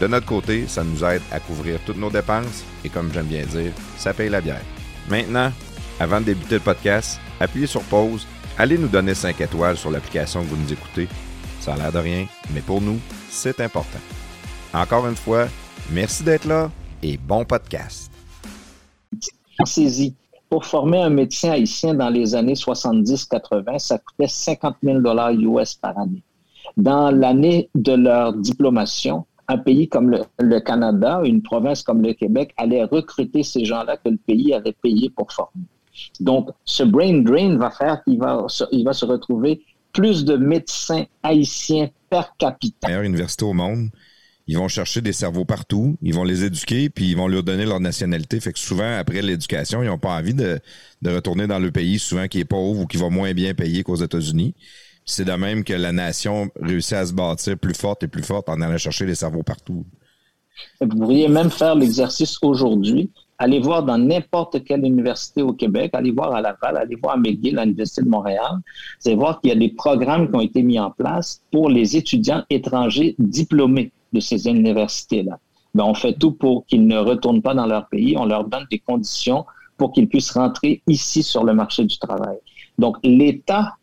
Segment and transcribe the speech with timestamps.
[0.00, 3.46] De notre côté, ça nous aide à couvrir toutes nos dépenses et comme j'aime bien
[3.46, 4.62] dire, ça paye la bière.
[5.08, 5.52] Maintenant,
[6.00, 8.26] avant de débuter le podcast, appuyez sur pause,
[8.58, 11.08] allez nous donner 5 étoiles sur l'application que vous nous écoutez.
[11.60, 12.98] Ça a l'air de rien, mais pour nous,
[13.30, 14.00] c'est important.
[14.74, 15.46] Encore une fois,
[15.90, 16.70] merci d'être là
[17.02, 18.10] et bon podcast.
[19.58, 20.14] Pensez-y,
[20.48, 25.00] pour former un médecin haïtien dans les années 70-80, ça coûtait 50 000
[25.58, 26.22] US par année.
[26.76, 32.52] Dans l'année de leur diplomation, un pays comme le, Canada, une province comme le Québec
[32.56, 35.64] allait recruter ces gens-là que le pays avait payé pour former.
[36.20, 42.22] Donc, ce brain drain va faire qu'il va, se retrouver plus de médecins haïtiens per
[42.38, 42.88] capita.
[42.88, 43.90] Meilleure université au monde.
[44.48, 47.64] Ils vont chercher des cerveaux partout, ils vont les éduquer, puis ils vont leur donner
[47.64, 48.40] leur nationalité.
[48.40, 50.58] Fait que souvent, après l'éducation, ils n'ont pas envie de,
[51.00, 53.84] de, retourner dans le pays, souvent qui est pauvre ou qui va moins bien payer
[53.84, 54.54] qu'aux États-Unis.
[55.04, 58.48] C'est de même que la nation réussit à se bâtir plus forte et plus forte
[58.48, 59.84] en allant chercher les cerveaux partout.
[60.80, 63.10] Vous pourriez même faire l'exercice aujourd'hui.
[63.38, 67.16] Allez voir dans n'importe quelle université au Québec, allez voir à Laval, allez voir à
[67.16, 68.52] McGill, à l'Université de Montréal.
[69.00, 71.68] Vous allez voir qu'il y a des programmes qui ont été mis en place pour
[71.68, 75.40] les étudiants étrangers diplômés de ces universités-là.
[75.74, 78.16] Ben, on fait tout pour qu'ils ne retournent pas dans leur pays.
[78.16, 79.44] On leur donne des conditions
[79.76, 82.36] pour qu'ils puissent rentrer ici sur le marché du travail.
[82.78, 83.74] Donc, l'État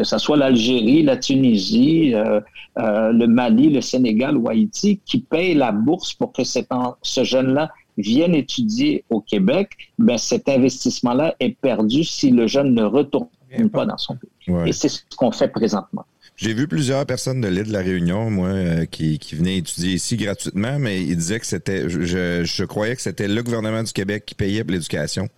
[0.00, 2.40] que ce soit l'Algérie, la Tunisie, euh,
[2.78, 7.70] euh, le Mali, le Sénégal ou Haïti, qui payent la bourse pour que ce jeune-là
[7.98, 13.28] vienne étudier au Québec, ben cet investissement-là est perdu si le jeune ne retourne
[13.74, 14.54] pas dans son pays.
[14.64, 16.06] Et c'est ce qu'on fait présentement.
[16.36, 19.92] J'ai vu plusieurs personnes de l'île de la Réunion, moi, euh, qui, qui, venaient étudier
[19.92, 23.92] ici gratuitement, mais ils disaient que c'était, je, je croyais que c'était le gouvernement du
[23.92, 25.28] Québec qui payait pour l'éducation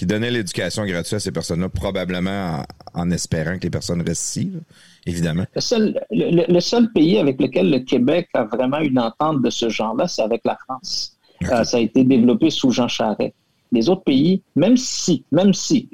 [0.00, 4.52] qui donnait l'éducation gratuite à ces personnes-là, probablement en, espérant que les personnes restent ici,
[5.04, 5.44] évidemment.
[5.54, 9.68] Le seul, le, seul, pays avec lequel le Québec a vraiment une entente de ce
[9.68, 11.18] genre-là, c'est avec la France.
[11.52, 13.34] Euh, ça a été développé sous Jean Charest.
[13.72, 15.86] Les autres pays, même si, même si,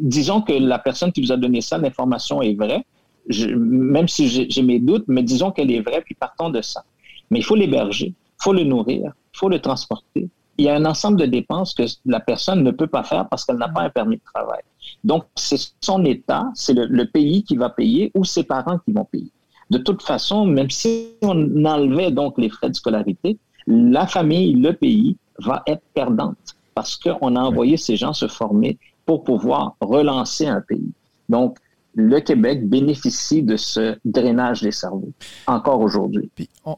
[0.00, 2.82] disons que la personne qui vous a donné ça, l'information est vraie,
[3.28, 6.82] même si j'ai mes doutes, mais disons qu'elle est vraie, puis partons de ça.
[7.30, 10.74] Mais il faut l'héberger, il faut le nourrir, il faut le transporter, il y a
[10.74, 13.82] un ensemble de dépenses que la personne ne peut pas faire parce qu'elle n'a pas
[13.82, 14.62] un permis de travail.
[15.02, 19.04] Donc, c'est son État, c'est le, pays qui va payer ou ses parents qui vont
[19.04, 19.30] payer.
[19.70, 24.72] De toute façon, même si on enlevait donc les frais de scolarité, la famille, le
[24.72, 30.46] pays va être perdante parce qu'on a envoyé ces gens se former pour pouvoir relancer
[30.46, 30.92] un pays.
[31.28, 31.58] Donc,
[31.94, 35.12] le Québec bénéficie de ce drainage des cerveaux
[35.46, 36.28] encore aujourd'hui.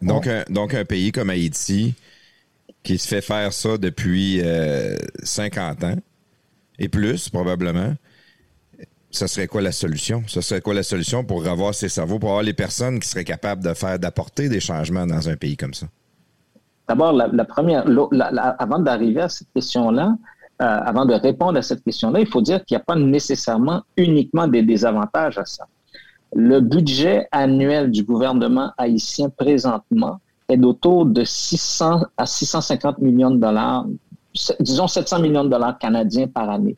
[0.02, 1.94] Donc, donc, un pays comme Haïti,
[2.82, 4.40] qui se fait faire ça depuis
[5.22, 5.96] 50 euh, ans
[6.78, 7.94] et plus, probablement,
[9.10, 10.22] ce serait quoi la solution?
[10.26, 13.24] Ce serait quoi la solution pour avoir ces cerveaux, pour avoir les personnes qui seraient
[13.24, 15.86] capables de faire, d'apporter des changements dans un pays comme ça?
[16.88, 17.84] D'abord, la, première,
[18.58, 20.14] avant d'arriver à cette question-là,
[20.62, 23.82] euh, avant de répondre à cette question-là, il faut dire qu'il n'y a pas nécessairement
[23.96, 25.66] uniquement des désavantages à ça.
[26.34, 33.38] Le budget annuel du gouvernement haïtien présentement est d'autour de 600 à 650 millions de
[33.38, 33.86] dollars,
[34.60, 36.76] disons 700 millions de dollars canadiens par année.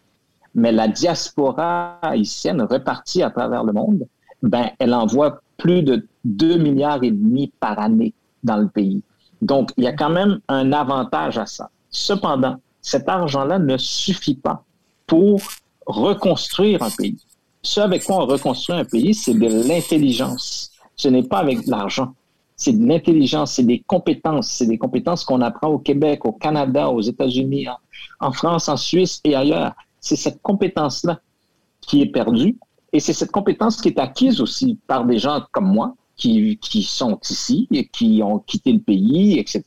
[0.55, 4.07] Mais la diaspora haïtienne repartie à travers le monde,
[4.43, 9.03] ben, elle envoie plus de 2 milliards et demi par année dans le pays.
[9.43, 11.71] Donc, il y a quand même un avantage à ça.
[11.91, 14.65] Cependant, cet argent-là ne suffit pas
[15.07, 15.41] pour
[15.87, 17.19] reconstruire un pays.
[17.63, 20.71] Ce avec quoi on reconstruit un pays, c'est de l'intelligence.
[20.97, 22.15] Ce n'est pas avec l'argent
[22.59, 26.91] c'est de l'intelligence, c'est des compétences, c'est des compétences qu'on apprend au Québec, au Canada,
[26.91, 27.69] aux États-Unis,
[28.19, 29.75] en, France, en Suisse et ailleurs.
[30.01, 31.21] C'est cette compétence-là
[31.81, 32.59] qui est perdue
[32.93, 36.83] et c'est cette compétence qui est acquise aussi par des gens comme moi qui, qui
[36.83, 39.63] sont ici et qui ont quitté le pays, etc.,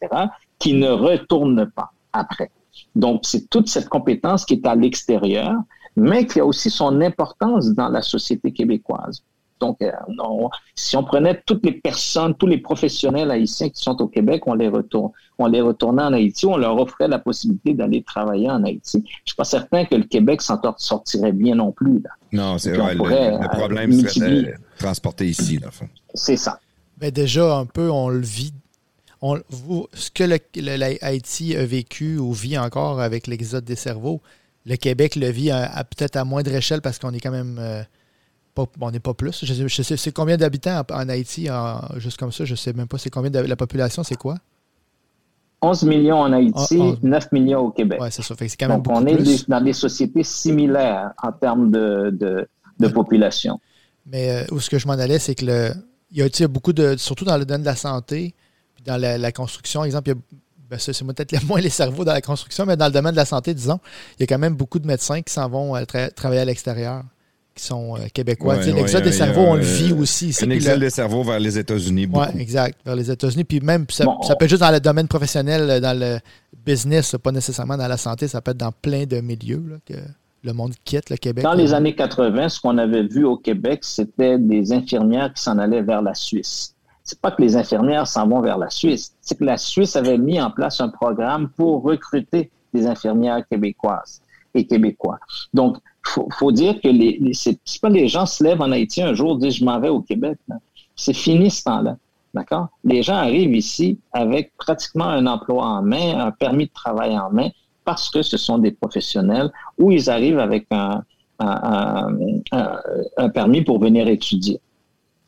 [0.60, 2.52] qui ne retournent pas après.
[2.94, 5.56] Donc, c'est toute cette compétence qui est à l'extérieur,
[5.96, 9.24] mais qui a aussi son importance dans la société québécoise.
[9.62, 9.92] Donc, euh,
[10.76, 14.56] si on prenait toutes les personnes, tous les professionnels haïtiens qui sont au Québec, on
[14.56, 18.64] les retourne, on les retournait en Haïti, on leur offrait la possibilité d'aller travailler en
[18.64, 19.04] Haïti.
[19.08, 22.02] Je suis pas certain que le Québec s'en sortirait bien non plus.
[22.32, 22.96] Non, c'est vrai.
[22.96, 25.60] Le, problème serait de transporter ici,
[26.16, 26.60] C'est ça.
[27.00, 28.54] Mais déjà, un peu, on le vit
[29.22, 34.22] vous, ce que le, Haïti a vécu ou vit encore avec l'exode des cerveaux,
[34.66, 37.58] le Québec le vit à, peut-être à moindre échelle parce qu'on est quand même.
[37.60, 37.84] Euh,
[38.54, 39.46] pas, on n'est pas plus.
[39.46, 41.48] Je sais, c'est combien d'habitants en, Haïti,
[41.98, 42.98] juste comme ça, je ne sais même pas.
[42.98, 44.36] C'est combien de la population, c'est quoi?
[45.62, 48.00] 11 millions en Haïti, 9 ah, millions au Québec.
[48.02, 48.36] Oui, c'est ça.
[48.36, 52.48] Fait quand même Donc, on est dans des sociétés similaires en termes de,
[52.94, 53.60] population.
[54.08, 55.72] Mais euh, où ce que je m'en allais, c'est que le,
[56.12, 58.34] il y a beaucoup de, surtout dans le domaine de la santé,
[58.74, 60.22] puis dans la, construction, exemple, il y a,
[60.68, 63.26] ben c'est peut-être moins les cerveaux dans la construction, mais dans le domaine de la
[63.26, 63.80] santé, disons,
[64.18, 65.84] il y a quand même beaucoup de médecins qui s'en vont euh,
[66.16, 67.04] travailler à l'extérieur
[67.54, 68.58] qui sont euh, québécois.
[68.58, 70.36] l'exode des cerveaux, on le vit aussi.
[70.42, 72.08] Un exode des cerveaux vers les États-Unis.
[72.12, 73.44] Oui, exact, vers les États-Unis.
[73.44, 76.20] Puis même, ça, peut être juste dans le domaine professionnel, dans le
[76.66, 79.96] business, pas nécessairement dans la santé, ça peut être dans plein de milieux que
[80.44, 81.44] le monde quitte le Québec.
[81.44, 85.58] Dans les années 80, ce qu'on avait vu au Québec, c'était des infirmières qui s'en
[85.58, 86.76] allaient vers la Suisse.
[87.04, 90.18] C'est pas que les infirmières s'en vont vers la Suisse, c'est que la Suisse avait
[90.18, 94.22] mis en place un programme pour recruter des infirmières québécoises
[94.54, 95.20] et québécois.
[95.54, 99.02] Donc, faut, faut dire que les, les c'est pas les gens se lèvent en Haïti
[99.02, 100.38] un jour disent je m'en vais au Québec.
[100.96, 101.98] C'est fini ce temps-là.
[102.34, 102.68] D'accord?
[102.84, 107.30] Les gens arrivent ici avec pratiquement un emploi en main, un permis de travail en
[107.30, 107.50] main,
[107.84, 111.04] parce que ce sont des professionnels ou ils arrivent avec un,
[111.40, 112.18] un,
[113.18, 114.60] un, permis pour venir étudier.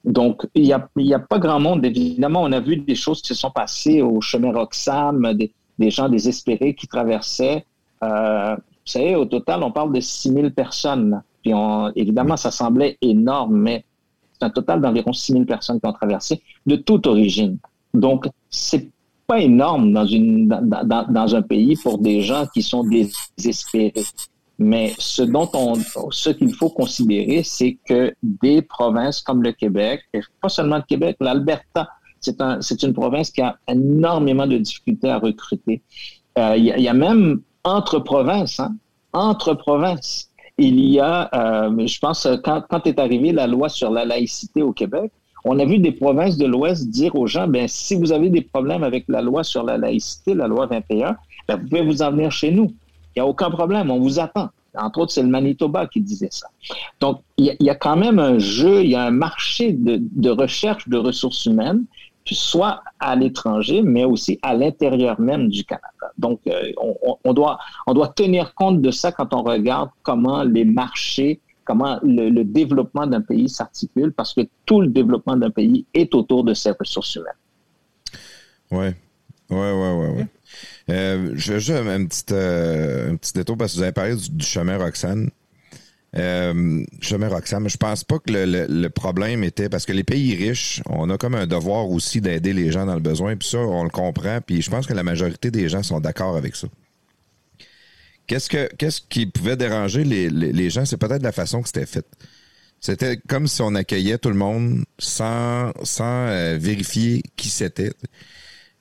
[0.05, 1.85] Donc, il n'y a, a pas grand monde.
[1.85, 5.89] Évidemment, on a vu des choses qui se sont passées au chemin Roxham, des, des
[5.89, 7.65] gens désespérés qui traversaient.
[8.03, 8.55] Euh,
[8.85, 11.21] vous savez, au total, on parle de 6 000 personnes.
[11.41, 13.85] Puis on, évidemment, ça semblait énorme, mais
[14.33, 17.57] c'est un total d'environ 6 000 personnes qui ont traversé de toute origine.
[17.93, 18.89] Donc, c'est
[19.25, 23.93] pas énorme dans, une, dans, dans, un pays pour des gens qui sont désespérés.
[24.59, 25.75] Mais ce dont on,
[26.11, 30.83] ce qu'il faut considérer, c'est que des provinces comme le Québec, et pas seulement le
[30.83, 31.89] Québec, l'Alberta,
[32.19, 35.81] c'est un, c'est une province qui a énormément de difficultés à recruter.
[36.37, 38.75] Euh, il y, y, a même entre provinces, hein,
[39.13, 40.29] entre provinces.
[40.57, 44.61] Il y a, euh, je pense, quand, quand est arrivée la loi sur la laïcité
[44.61, 45.11] au Québec,
[45.45, 48.41] on a vu des provinces de l'Ouest dire aux gens, ben, si vous avez des
[48.41, 51.17] problèmes avec la loi sur la laïcité, la loi 21,
[51.47, 52.73] ben, vous pouvez vous en venir chez nous.
[53.15, 54.49] Il n'y a aucun problème, on vous attend.
[54.75, 56.47] Entre autres, c'est le Manitoba qui disait ça.
[56.99, 60.29] Donc, il y, a, quand même un jeu, il y a un marché de, de
[60.31, 61.83] recherche de ressources humaines
[62.31, 65.87] soit à l'étranger, mais aussi à l'intérieur même du Canada.
[66.17, 66.71] Donc, euh,
[67.23, 67.57] on, doit,
[68.15, 73.49] tenir compte de ça quand on regarde comment les marchés, comment le, développement d'un pays
[73.49, 77.33] s'articule, parce que tout le développement d'un pays est autour de ses ressources humaines.
[78.71, 78.87] Oui,
[79.49, 80.17] oui, oui, oui.
[80.17, 80.27] Ouais.
[80.89, 84.15] Euh, je vais juste un petit, euh, un petit détour parce que vous avez parlé
[84.15, 85.29] du chemin Roxane.
[86.15, 90.81] Euh, chemin Roxane, je pense pas que le, problème était parce que les pays riches,
[90.85, 93.83] on a comme un devoir aussi d'aider les gens dans le besoin, puis ça, on
[93.83, 96.67] le comprend, puis je pense que la majorité des gens sont d'accord avec ça.
[98.27, 102.05] Qu'est-ce que qu'est-ce qui pouvait déranger les, gens, c'est peut-être la façon que c'était fait.
[102.79, 105.71] C'était comme si on accueillait tout le monde sans,
[106.01, 107.91] euh, vérifier qui c'était.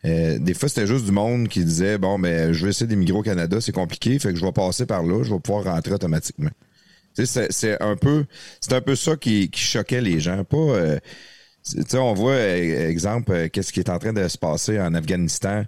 [0.04, 3.12] Euh, des fois, c'était juste du monde qui disait Bon, ben, je vais essayer des
[3.12, 5.94] au Canada, c'est compliqué, fait que je vais passer par là, je vais pouvoir rentrer
[5.94, 6.50] automatiquement.
[7.14, 8.24] C'est un peu
[8.60, 10.44] c'est un peu ça qui, qui, choquait les gens.
[10.44, 10.98] Pas euh,
[11.94, 15.64] on voit, euh, exemple, euh, qu'est-ce qui est en train de se passer en Afghanistan.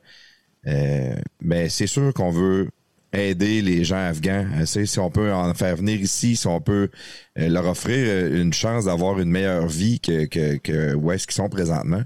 [0.66, 2.70] Euh, mais c'est sûr qu'on veut
[3.12, 4.46] aider les gens afghans.
[4.66, 6.88] si on peut en faire venir ici, si on peut
[7.36, 11.48] leur offrir une chance d'avoir une meilleure vie que, que, que où est-ce qu'ils sont
[11.48, 12.02] présentement.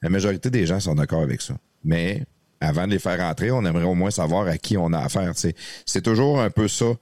[0.00, 1.54] La majorité des gens sont d'accord avec ça.
[1.82, 2.24] Mais
[2.60, 5.32] avant de les faire entrer, on aimerait au moins savoir à qui on a affaire.
[5.34, 6.92] C'est toujours un peu ça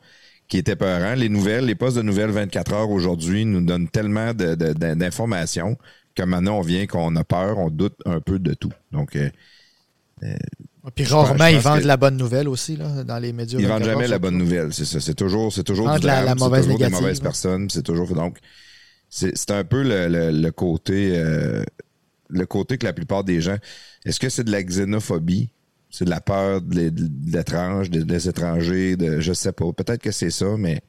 [0.49, 1.15] qui était peurant.
[1.15, 5.77] Les nouvelles, les postes de nouvelles 24 heures aujourd'hui nous donnent tellement d'informations
[6.15, 8.73] que maintenant on vient qu'on a peur, on doute un peu de tout.
[8.93, 9.31] Donc, euh,
[10.23, 10.35] euh,
[10.95, 13.59] puis rarement, ils vendent la bonne nouvelle aussi là, dans les médias.
[13.59, 15.01] Ils vendent jamais la bonne nouvelle, c'est ça.
[15.01, 17.71] C'est toujours, c'est toujours, du la, mauvaise toujours des mauvaises personnes.
[17.71, 18.39] C'est toujours donc,
[19.09, 21.63] c'est un peu le, côté, euh,
[22.29, 23.59] le côté que la plupart des gens.
[24.05, 25.51] Est-ce que c'est de la xénophobie?
[25.93, 26.91] C'est de la peur de
[27.31, 29.71] l'étrange, des étrangers, de, je sais pas.
[29.73, 30.81] Peut-être que c'est ça, mais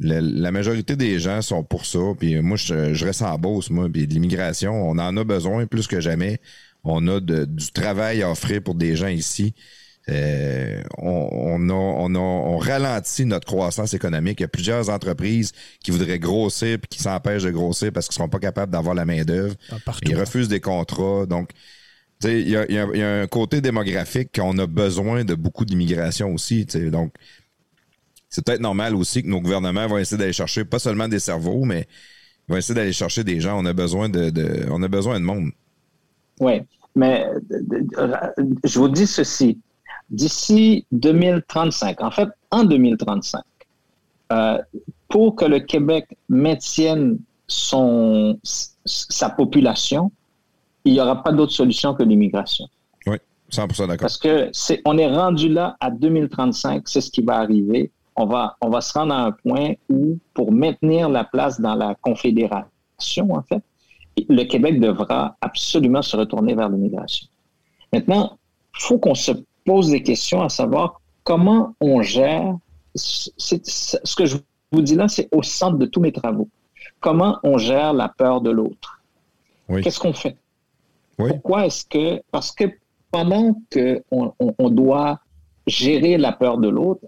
[0.00, 2.00] la, majorité des gens sont pour ça.
[2.18, 3.88] Puis moi, je, reste en Beauce, moi.
[3.88, 6.40] Puis de l'immigration, on en a besoin plus que jamais.
[6.82, 9.54] On a du travail à offrir pour des gens ici.
[10.10, 14.40] Euh, on, on, on, ralentit notre croissance économique.
[14.40, 18.16] Il y a plusieurs entreprises qui voudraient grossir puis qui s'empêchent de grossir parce qu'ils
[18.16, 19.54] sont pas capables d'avoir la main-d'œuvre.
[20.02, 21.24] Ils refusent des contrats.
[21.24, 21.50] Donc,
[22.22, 26.64] il y a, un côté démographique qu'on a besoin de beaucoup d'immigration aussi.
[26.64, 27.12] Donc,
[28.28, 31.64] c'est peut-être normal aussi que nos gouvernements vont essayer d'aller chercher pas seulement des cerveaux,
[31.64, 31.86] mais
[32.48, 33.58] vont essayer d'aller chercher des gens.
[33.60, 35.50] On a besoin de, on a besoin de monde.
[36.40, 36.62] Oui.
[36.96, 37.26] Mais
[38.64, 39.58] je vous dis ceci.
[40.10, 43.42] D'ici 2035, en fait, en 2035,
[44.32, 44.58] euh,
[45.08, 48.38] pour que le Québec maintienne son,
[48.84, 50.12] sa population,
[50.84, 52.66] il n'y aura pas d'autre solution que l'immigration.
[53.06, 53.16] Oui,
[53.50, 53.96] 100% d'accord.
[54.00, 57.90] Parce que c'est, on est rendu là à 2035, c'est ce qui va arriver.
[58.16, 61.74] On va, on va se rendre à un point où, pour maintenir la place dans
[61.74, 63.62] la confédération, en fait,
[64.28, 67.26] le Québec devra absolument se retourner vers l'immigration.
[67.92, 68.38] Maintenant,
[68.76, 69.32] il faut qu'on se
[69.64, 72.56] pose des questions à savoir comment on gère.
[72.94, 74.36] ce que je
[74.70, 76.48] vous dis là, c'est au centre de tous mes travaux.
[77.00, 79.00] Comment on gère la peur de l'autre?
[79.82, 80.36] Qu'est-ce qu'on fait?
[81.16, 82.22] Pourquoi est-ce que.
[82.30, 82.64] Parce que
[83.10, 85.20] pendant qu'on on, doit
[85.66, 87.04] gérer la peur de l'autre,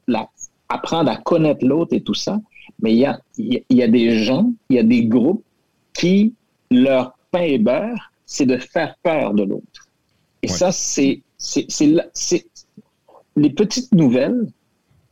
[0.69, 2.39] apprendre à connaître l'autre et tout ça,
[2.81, 5.45] mais il y a, il y a des gens, il y a des groupes
[5.93, 6.35] qui
[6.71, 9.89] leur pain et beurre, c'est de faire peur de l'autre.
[10.43, 11.67] Et ça, c'est, c'est,
[13.37, 14.47] les petites nouvelles,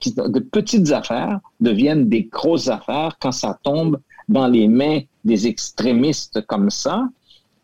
[0.07, 3.99] de petites affaires deviennent des grosses affaires quand ça tombe
[4.29, 7.09] dans les mains des extrémistes comme ça.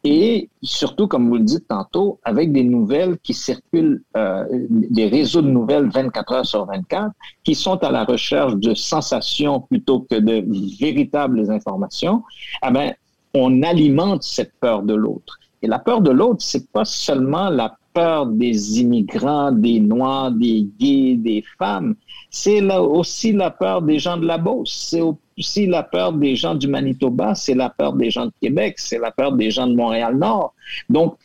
[0.02, 5.42] Et surtout, comme vous le dites tantôt, avec des nouvelles qui circulent, euh, des réseaux
[5.42, 7.12] de nouvelles 24 heures sur 24,
[7.45, 10.42] qui sont à la recherche de sensations plutôt que de
[10.80, 12.23] véritables informations,
[12.66, 12.95] eh ben,
[13.35, 15.38] on alimente cette peur de l'autre.
[15.62, 20.66] Et la peur de l'autre, c'est pas seulement la peur des immigrants, des noirs, des
[20.78, 21.95] gays, des femmes.
[22.30, 24.97] C'est aussi la peur des gens de la Beauce.
[25.40, 27.35] Aussi la peur des gens du Manitoba.
[27.35, 28.75] C'est la peur des gens de Québec.
[28.78, 30.54] C'est la peur des gens de Montréal-Nord.
[30.88, 31.16] Donc,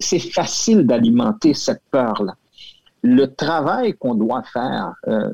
[0.00, 2.34] c'est facile d'alimenter cette peur-là.
[3.02, 5.30] Le travail qu'on doit faire, euh,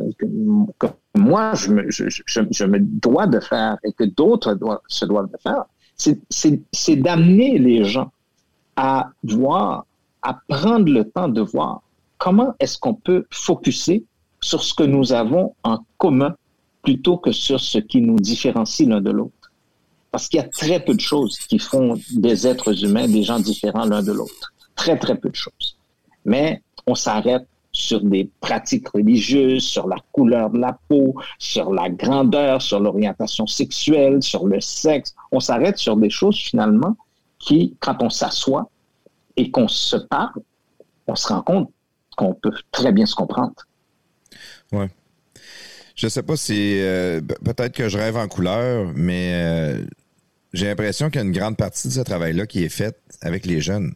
[1.15, 5.39] moi, je me, je, je, me, dois de faire et que d'autres se doivent de
[5.43, 5.65] faire,
[5.97, 8.11] c'est d'amener les gens
[8.77, 9.87] à voir,
[10.23, 11.83] à prendre le temps de voir
[12.19, 14.05] comment est-ce qu'on peut focuser
[14.41, 16.35] sur ce que nous avons en commun
[16.85, 19.53] plutôt que sur ce qui nous différencie l'un de l'autre.
[20.11, 23.41] Parce qu'il y a très peu de choses qui font des êtres humains des gens
[23.41, 24.53] différents l'un de l'autre.
[24.77, 25.77] Très, très peu de choses.
[26.25, 31.91] Mais on s'arrête sur des pratiques religieuses, sur la couleur de la peau, sur la
[31.91, 35.15] grandeur, sur l'orientation sexuelle, sur le sexe.
[35.33, 36.97] On s'arrête sur des choses finalement
[37.41, 38.71] qui, quand on s'assoit
[39.37, 40.41] et qu'on se parle,
[41.09, 41.71] on se rend compte
[42.17, 43.55] qu'on peut très bien se comprendre.
[44.71, 44.89] Ouais.
[45.95, 49.85] Je sais pas si euh, peut-être que je rêve en couleur, mais euh,
[50.53, 53.47] j'ai l'impression qu'il y a une grande partie de ce travail-là qui est faite avec
[53.47, 53.95] les jeunes.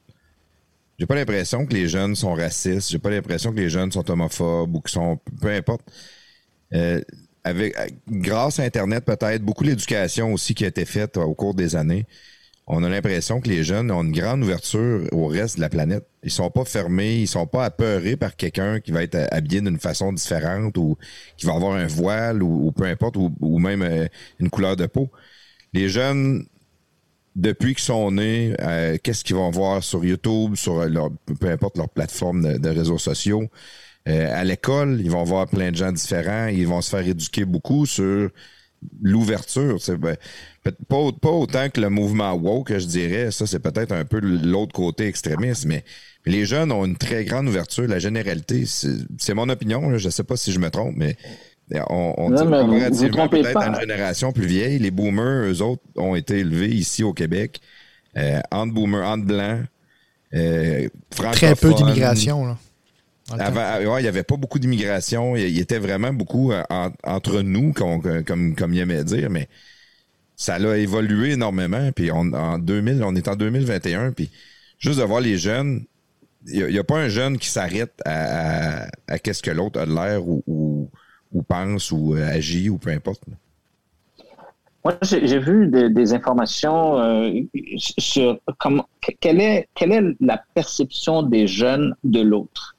[0.98, 2.90] J'ai pas l'impression que les jeunes sont racistes.
[2.90, 5.18] J'ai pas l'impression que les jeunes sont homophobes ou qu'ils sont.
[5.40, 5.82] Peu importe.
[6.74, 7.00] Euh,
[7.44, 7.74] avec,
[8.08, 12.04] grâce à Internet, peut-être, beaucoup d'éducation aussi qui a été faite au cours des années,
[12.70, 16.06] on a l'impression que les jeunes ont une grande ouverture au reste de la planète.
[16.22, 19.78] Ils sont pas fermés, ils sont pas apeurés par quelqu'un qui va être habillé d'une
[19.78, 20.98] façon différente ou
[21.38, 24.06] qui va avoir un voile ou, peu importe, ou, même euh,
[24.38, 25.10] une couleur de peau.
[25.72, 26.44] Les jeunes
[27.36, 31.10] depuis qu'ils sont nés, euh, qu'est-ce qu'ils vont voir sur YouTube, sur leur,
[31.40, 33.48] peu importe leur plateforme de, réseaux sociaux.
[34.08, 36.48] Euh, à l'école, ils vont voir plein de gens différents.
[36.48, 38.30] Ils vont se faire éduquer beaucoup sur
[39.02, 39.78] l'ouverture.
[39.98, 40.16] Ben,
[40.88, 43.30] pas, pas autant que le mouvement woke, je dirais.
[43.30, 45.84] Ça, c'est peut-être un peu l'autre côté extrémiste, mais
[46.26, 47.86] les jeunes ont une très grande ouverture.
[47.86, 49.96] La généralité, c'est mon opinion.
[49.96, 51.16] je ne sais pas si je me trompe, mais
[51.90, 56.14] on, on dit comparativement peut-être à une génération plus vieille, les boomers, eux autres, ont
[56.14, 57.60] été élevés ici au Québec,
[58.16, 59.64] euh, entre boomers, entre blancs,
[60.34, 60.88] euh,
[61.32, 62.56] Très peu d'immigration,
[63.30, 65.36] Avant, il n'y avait pas beaucoup d'immigration.
[65.36, 66.62] Il, était vraiment beaucoup euh,
[67.04, 69.48] entre nous, comme, comme, comme il aimait dire, mais
[70.36, 71.90] ça a évolué énormément.
[71.92, 74.30] Puis on, en 2000, on est en 2021, puis
[74.78, 75.84] juste de voir les jeunes,
[76.46, 79.94] il n'y a, pas un jeune qui s'arrête à, à, qu'est-ce que l'autre a de
[79.94, 80.88] l'air ou
[81.32, 83.22] ou pense ou euh, agit ou peu importe?
[84.84, 87.30] Moi, j'ai vu des, informations euh,
[87.76, 88.88] sur comment,
[89.20, 92.76] quelle, est, quelle est la perception des jeunes de l'autre?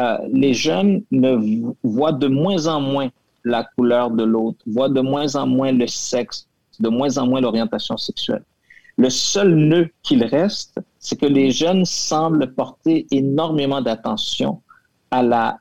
[0.00, 3.08] Euh, les jeunes ne voient de moins en moins
[3.44, 6.46] la couleur de l'autre, voient de moins en moins le sexe,
[6.78, 8.44] de moins en moins l'orientation sexuelle.
[8.96, 14.60] Le seul nœud qu'il reste, c'est que les jeunes semblent porter énormément d'attention
[15.10, 15.58] à la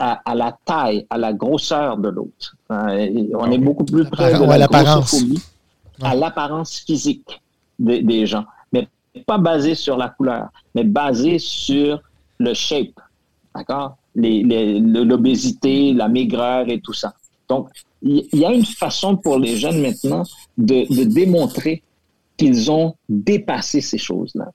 [0.00, 2.56] à, la taille, à la grosseur de l'autre.
[2.70, 5.42] Euh, on est beaucoup plus près de la grossophobie,
[6.00, 7.42] à l'apparence physique
[7.78, 8.88] des, gens, mais
[9.26, 12.00] pas basé sur la couleur, mais basé sur
[12.38, 12.98] le shape,
[13.54, 13.96] d'accord?
[14.14, 17.14] L'obésité, la maigreur et tout ça.
[17.48, 17.68] Donc,
[18.02, 20.22] il y, a une façon pour les jeunes maintenant
[20.56, 21.82] de, de démontrer
[22.36, 24.50] qu'ils ont dépassé ces choses-là.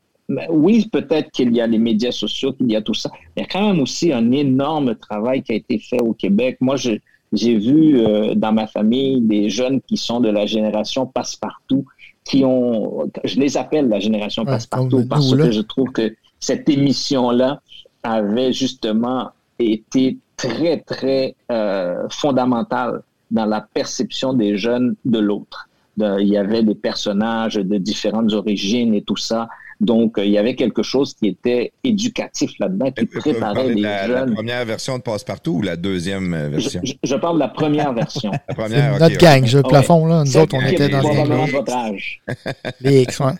[0.49, 3.11] oui, peut-être qu'il y a les médias sociaux, qu'il y a tout ça.
[3.37, 6.57] Il y a quand même aussi un énorme travail qui a été fait au Québec.
[6.61, 11.85] Moi, j'ai vu euh, dans ma famille des jeunes qui sont de la génération passe-partout,
[12.23, 17.61] qui ont, je les appelle la génération passe-partout parce que je trouve que cette émission-là
[18.05, 25.67] avait justement été très, très euh, fondamentale dans la perception des jeunes de l'autre.
[25.97, 29.47] il y avait des personnages de différentes origines et tout ça.
[29.81, 34.07] Donc, euh, il y avait quelque chose qui était éducatif là-dedans, qui préparait les la,
[34.07, 34.29] jeunes.
[34.29, 36.81] La première version de Passe-Partout ou la deuxième euh, version?
[37.03, 38.31] Je, parle de la première version.
[38.31, 40.23] la première, Notre gang, je plafond, là.
[40.23, 41.51] Nous autres, on était dans les...
[41.51, 42.21] votre âge.
[42.81, 43.33] les X, ouais.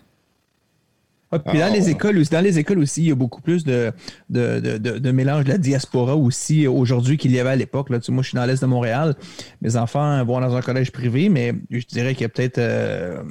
[1.32, 3.63] Ah, puis dans, les écoles aussi, dans les écoles aussi, il y a beaucoup plus
[3.63, 3.91] de,
[4.29, 7.89] de, de, de, mélange de la diaspora aussi aujourd'hui qu'il y avait à l'époque.
[7.89, 8.00] Là.
[8.10, 9.15] moi, je suis dans l'Est de Montréal.
[9.62, 13.24] Mes enfants vont dans un collège privé, mais je dirais qu'il y a peut-être euh,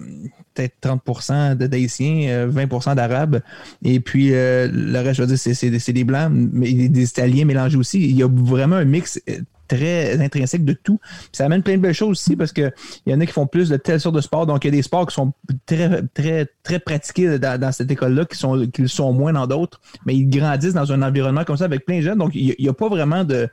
[0.54, 3.40] peut-être 30% d'Haïtiens, 20% euh, d'Arabes.
[3.84, 7.76] Et puis euh, le reste, je veux dire, c'est des Blancs, mais des Italiens mélangés
[7.76, 8.00] aussi.
[8.00, 9.20] Il y a vraiment un mix
[9.68, 11.00] très intrinsèque de tout.
[11.32, 12.72] ça amène plein de belles choses aussi parce qu'il
[13.06, 14.46] y en a qui font plus de telle sorte de sport.
[14.46, 15.32] Donc, il y a des sports qui sont
[15.66, 20.14] très, très, très pratiqués dans, cette école-là, qui sont, qui sont moins dans d'autres, mais
[20.14, 22.18] ils grandissent dans un environnement comme ça avec plein de jeunes.
[22.18, 23.48] Donc, il n'y a, pas vraiment de,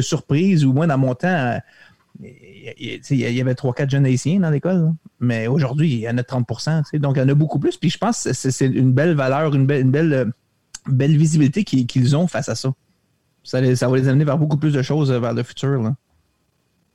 [0.00, 1.58] surprise, ou moins dans mon temps.
[2.20, 6.98] Il y avait 3-4 jeunes haïtiens dans l'école, mais aujourd'hui, il y en a 30%
[6.98, 7.76] Donc, il y en a beaucoup plus.
[7.76, 12.54] Puis je pense que c'est une belle valeur, une belle visibilité qu'ils ont face à
[12.54, 12.72] ça
[13.42, 15.80] ça, va les amener vers beaucoup plus de choses euh, vers le futur.
[15.80, 15.90] Vous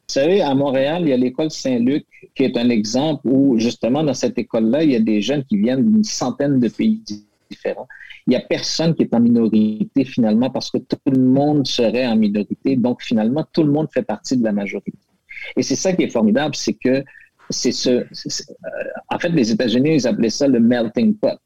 [0.07, 4.13] savez, à Montréal, il y a l'école Saint-Luc qui est un exemple où, justement, dans
[4.13, 7.01] cette école-là, il y a des jeunes qui viennent d'une centaine de pays
[7.49, 7.87] différents.
[8.27, 12.05] Il n'y a personne qui est en minorité finalement parce que tout le monde serait
[12.05, 12.75] en minorité.
[12.75, 14.97] Donc, finalement, tout le monde fait partie de la majorité.
[15.55, 17.03] Et c'est ça qui est formidable, c'est que
[17.49, 17.89] c'est ce.
[17.89, 18.03] Euh,
[19.09, 21.39] en fait, les États-Unis, ils appelaient ça le melting pot.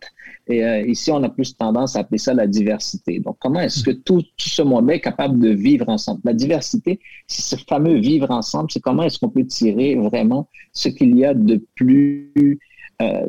[0.50, 3.20] Et euh, ici, on a plus tendance à appeler ça la diversité.
[3.20, 6.22] Donc, comment est-ce que tout, ce monde est capable de vivre ensemble?
[6.24, 10.90] La diversité, c'est ce fameux vivre ensemble, c'est comment est-ce qu'on peut tirer vraiment ce
[10.90, 12.60] qu'il y a de plus...
[13.00, 13.28] Euh,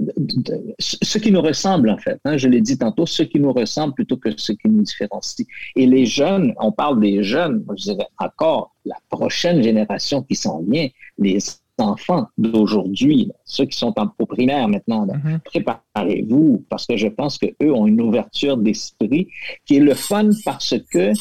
[0.79, 2.19] ce qui nous ressemble, en fait.
[2.25, 5.47] Hein, je l'ai dit tantôt, ce qui nous ressemble plutôt que ce qui nous différencie.
[5.77, 10.62] Et les jeunes, on parle des jeunes, je dirais encore la prochaine génération qui s'en
[10.62, 10.88] vient,
[11.19, 11.38] les
[11.81, 15.38] enfants d'aujourd'hui, ceux qui sont en primaire maintenant, mm-hmm.
[15.45, 19.29] préparez-vous parce que je pense qu'eux ont une ouverture d'esprit
[19.67, 21.12] qui est le fun parce que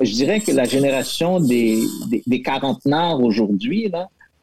[0.00, 3.90] je dirais que la génération des, des, des quarantenaires aujourd'hui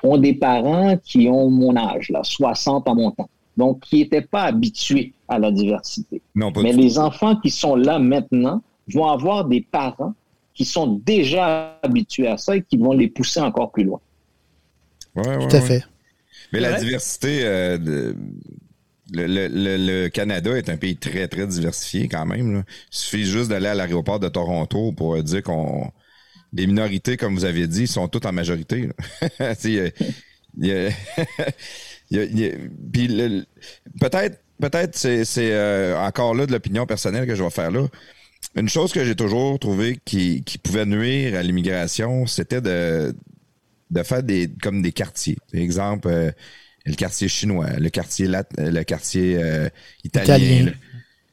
[0.03, 3.29] ont des parents qui ont mon âge, là, 60 en montant.
[3.57, 6.21] Donc, qui n'étaient pas habitués à la diversité.
[6.35, 8.61] Mais les enfants qui sont là maintenant
[8.93, 10.13] vont avoir des parents
[10.53, 13.99] qui sont déjà habitués à ça et qui vont les pousser encore plus loin.
[15.15, 15.83] Tout à fait.
[16.53, 18.13] Mais la diversité, euh,
[19.11, 22.63] le, Canada est un pays très, très diversifié quand même.
[22.91, 25.91] Il suffit juste d'aller à l'aéroport de Toronto pour dire qu'on.
[26.53, 28.89] Les minorités, comme vous avez dit, sont toutes en majorité.
[34.01, 37.87] peut-être, peut-être c'est, euh, encore là de l'opinion personnelle que je vais faire là.
[38.55, 43.15] Une chose que j'ai toujours trouvé qui, qui pouvait nuire à l'immigration, c'était de,
[43.91, 45.37] de faire des comme des quartiers.
[45.51, 46.31] Par exemple, euh,
[46.85, 48.27] le quartier chinois, le quartier
[48.57, 49.69] le quartier euh,
[50.03, 50.71] italien.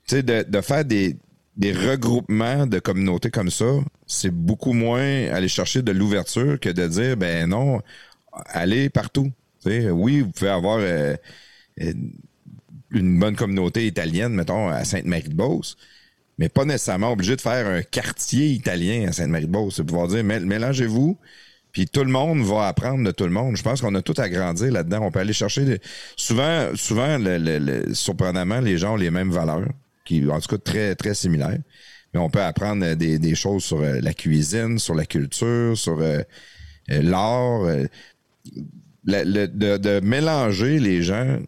[0.06, 1.16] Tu sais, de, de, faire des,
[1.56, 6.86] des regroupements de communautés comme ça, c'est beaucoup moins aller chercher de l'ouverture que de
[6.86, 7.80] dire ben non,
[8.32, 9.30] allez partout.
[9.60, 11.14] sais oui, vous pouvez avoir euh,
[12.90, 15.76] une bonne communauté italienne, mettons, à Sainte-Marie-de-Beauce,
[16.38, 19.76] mais pas nécessairement obligé de faire un quartier italien à Sainte-Marie-de-Beauce.
[19.76, 21.18] C'est pouvoir dire mélangez-vous,
[21.78, 23.56] puis tout le monde va apprendre de tout le monde.
[23.56, 24.98] Je pense qu'on a tout à grandir là-dedans.
[25.00, 25.80] On peut aller chercher
[26.16, 29.68] souvent, souvent, le, surprenamment, les gens ont les mêmes valeurs,
[30.04, 31.60] qui en tout cas très très similaires.
[32.12, 36.18] Mais on peut apprendre des, choses sur euh, la cuisine, sur la culture, sur euh,
[36.90, 37.62] euh, l'art.
[39.04, 41.38] de, mélanger les gens,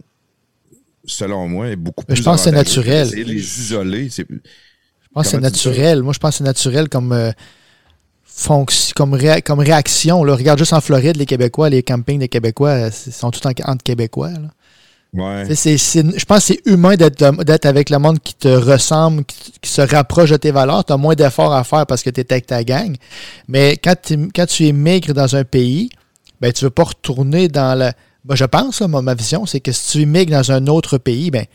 [1.06, 2.14] selon moi, est beaucoup plus.
[2.14, 3.08] Je pense que c'est naturel.
[3.16, 4.22] Les isoler, Je
[5.12, 6.04] pense que c'est naturel.
[6.04, 7.32] Moi, je pense que c'est naturel comme
[8.94, 10.24] comme, comme réaction.
[10.24, 10.34] Là.
[10.34, 14.30] Regarde juste en Floride, les Québécois, les campings des Québécois sont tous entre Québécois.
[15.12, 20.30] je pense que c'est humain d'être avec le monde qui te ressemble, qui, se rapproche
[20.30, 20.84] de tes valeurs.
[20.84, 22.94] Tu as moins d'efforts à faire parce que tu es avec ta gang.
[23.48, 23.96] Mais quand,
[24.34, 25.90] quand tu émigres dans un pays,
[26.40, 27.90] ben, tu ne veux pas retourner dans le.
[28.24, 31.46] Ben, je pense, ma, vision, c'est que si tu émigres dans un autre pays, ben,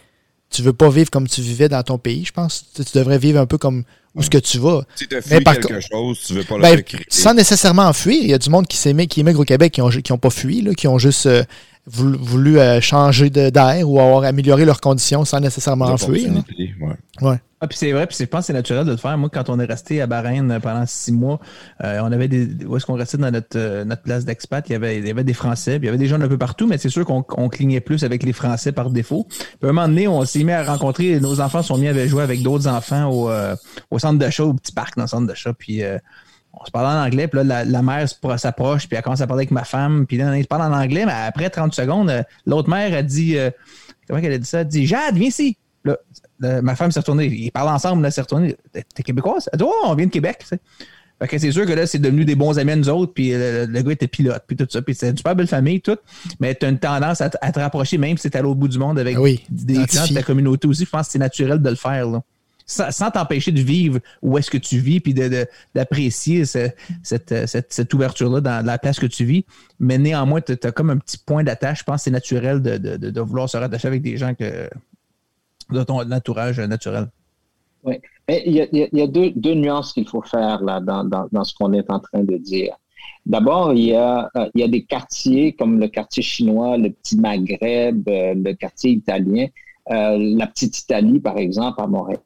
[0.56, 2.66] tu veux pas vivre comme tu vivais dans ton pays, je pense.
[2.76, 3.84] Tu, devrais vivre un peu comme
[4.16, 4.84] où ce que tu vas.
[4.96, 8.22] Si tu as quelque chose, tu veux pas le ben, Sans nécessairement fuir.
[8.22, 10.30] Il y a du monde qui, qui émigre au Québec qui n'ont qui ont pas
[10.30, 11.44] fui, là, qui ont juste euh,
[11.88, 16.32] voulu, changer d'air ou avoir amélioré leurs conditions sans nécessairement fuir.
[17.22, 17.40] Ouais.
[17.62, 19.18] Ah, puis c'est vrai, puis je pense que c'est naturel de le faire.
[19.18, 21.40] Moi, quand on est resté à Bahreïn pendant six mois,
[21.84, 22.66] euh, on avait des.
[22.66, 24.68] Où est-ce qu'on restait dans notre, euh, notre place d'expat?
[24.70, 26.28] Il y, avait, il y avait des Français, puis il y avait des gens un
[26.28, 29.26] peu partout, mais c'est sûr qu'on clignait plus avec les Français par défaut.
[29.30, 32.08] Puis à un moment donné, on s'est mis à rencontrer, nos enfants sont mis à
[32.08, 33.56] jouer avec d'autres enfants au, euh,
[33.90, 35.82] au centre d'achat, au petit parc dans le centre d'achat, puis
[36.60, 39.42] on se parlait en anglais, puis là, la, mère s'approche, puis elle commence à parler
[39.42, 42.70] avec ma femme, puis là, on se parle en anglais, mais après 30 secondes, l'autre
[42.70, 43.38] mère a dit,
[44.08, 44.62] comment elle a dit ça?
[44.62, 45.58] Elle dit, Jade, viens ici.
[45.84, 45.98] Là,
[46.62, 47.28] ma femme s'est retournée.
[47.28, 48.56] Ils parlent ensemble, là, s'est retournée.
[48.72, 49.50] T'es québécoise?
[49.54, 50.46] Elle dit, oh, on vient de Québec.
[51.20, 53.32] Fait que c'est sûr que là, c'est devenu des bons amis à nous autres, puis
[53.32, 54.82] le, gars était pilote, puis tout ça.
[54.82, 55.98] Puis c'est une super belle famille, tout.
[56.42, 58.78] Mais tu as une tendance à, te rapprocher, même si c'est à l'autre bout du
[58.78, 60.84] monde avec ah des gens de ta communauté aussi.
[60.84, 62.08] Je pense que c'est naturel de le faire.
[62.08, 62.22] Là.
[62.68, 68.66] Sans, t'empêcher de vivre où est-ce que tu vis, puis d'apprécier cette, cette, ouverture-là dans
[68.66, 69.46] la place que tu vis.
[69.80, 71.80] Mais néanmoins, tu as comme un petit point d'attache.
[71.80, 74.68] Je pense que c'est naturel de, de, vouloir se rattacher avec des gens que,
[75.72, 77.08] de ton entourage naturel.
[77.84, 78.00] Oui.
[78.28, 82.24] il y a, deux, nuances qu'il faut faire là, dans, ce qu'on est en train
[82.24, 82.76] de dire.
[83.28, 86.90] D'abord, il, y a, euh, il y a des quartiers comme le quartier chinois, le
[86.92, 89.48] petit Maghreb, euh, le quartier italien,
[89.92, 92.20] euh, la petite Italie, par exemple, à Montréal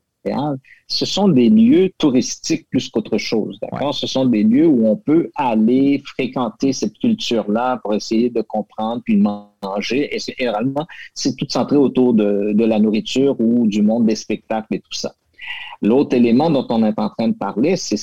[0.88, 3.60] ce sont des lieux touristiques plus qu'autre chose.
[3.62, 3.94] D'accord?
[3.94, 9.02] Ce sont des lieux où on peut aller fréquenter cette culture-là pour essayer de comprendre
[9.06, 10.16] puis manger.
[10.16, 14.76] Et généralement, c'est tout centré autour de, de, la nourriture ou du monde des spectacles
[14.76, 15.14] et tout ça.
[15.82, 17.98] L'autre élément dont on est en train de parler, c'est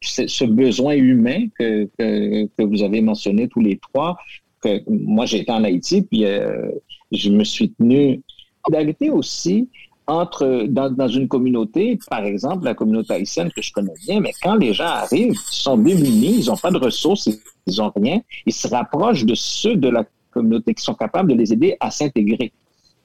[0.00, 4.16] ce besoin humain que, que, que, vous avez mentionné tous les trois.
[4.62, 6.70] Que moi, j'ai été en Haïti, puis euh,
[7.12, 8.22] je me suis tenu.
[8.68, 9.70] D'arrêter aussi,
[10.68, 14.72] dans, une communauté, par exemple la communauté haïtienne que je connais bien, mais quand les
[14.72, 17.26] gens arrivent, ils sont démunis, ils n'ont pas de ressources,
[17.66, 21.36] ils n'ont rien, ils se rapprochent de ceux de la communauté qui sont capables de
[21.36, 22.52] les aider à s'intégrer.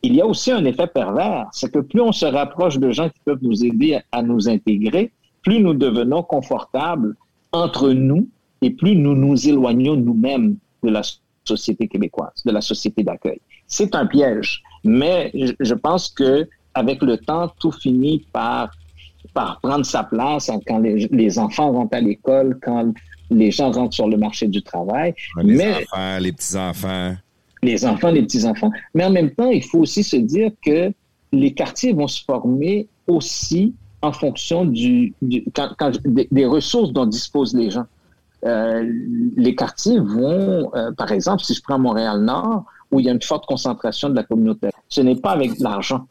[0.03, 3.09] Il y a aussi un effet pervers, c'est que plus on se rapproche de gens
[3.09, 7.15] qui peuvent nous aider à nous intégrer, plus nous devenons confortables
[7.51, 8.27] entre nous
[8.61, 11.01] et plus nous nous éloignons nous-mêmes de la
[11.43, 13.39] société québécoise, de la société d'accueil.
[13.67, 18.69] C'est un piège, mais je pense que avec le temps, tout finit par,
[19.33, 22.93] par prendre sa place quand les, enfants rentrent à l'école, quand
[23.31, 25.15] les gens rentrent sur le marché du travail.
[25.41, 27.15] Les enfants, les petits-enfants.
[27.63, 28.71] Les enfants, les petits-enfants.
[28.93, 30.91] Mais en même temps, il faut aussi se dire que
[31.31, 37.85] les quartiers vont se former aussi en fonction du, des, ressources dont disposent les gens.
[38.45, 38.87] Euh,
[39.35, 43.21] les quartiers vont, euh, par exemple, si je prends Montréal-Nord, où il y a une
[43.21, 46.05] forte concentration de la communauté, ce n'est pas avec l'argent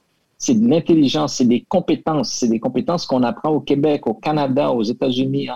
[0.45, 4.71] c'est de l'intelligence, c'est des compétences, c'est des compétences qu'on apprend au Québec, au Canada,
[4.71, 5.49] aux États-Unis,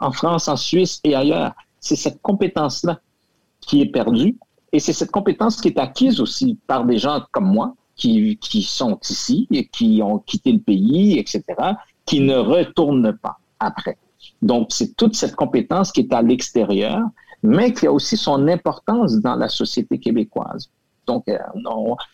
[0.00, 1.52] en, France, en Suisse et ailleurs.
[1.78, 2.98] C'est cette compétence-là
[3.60, 4.36] qui est perdue
[4.72, 8.62] et c'est cette compétence qui est acquise aussi par des gens comme moi qui, qui
[8.62, 11.44] sont ici et qui ont quitté le pays, etc.,
[12.04, 13.96] qui ne retournent pas après.
[14.40, 17.00] Donc, c'est toute cette compétence qui est à l'extérieur,
[17.44, 20.68] mais qui a aussi son importance dans la société québécoise.
[21.12, 21.38] Donc, euh,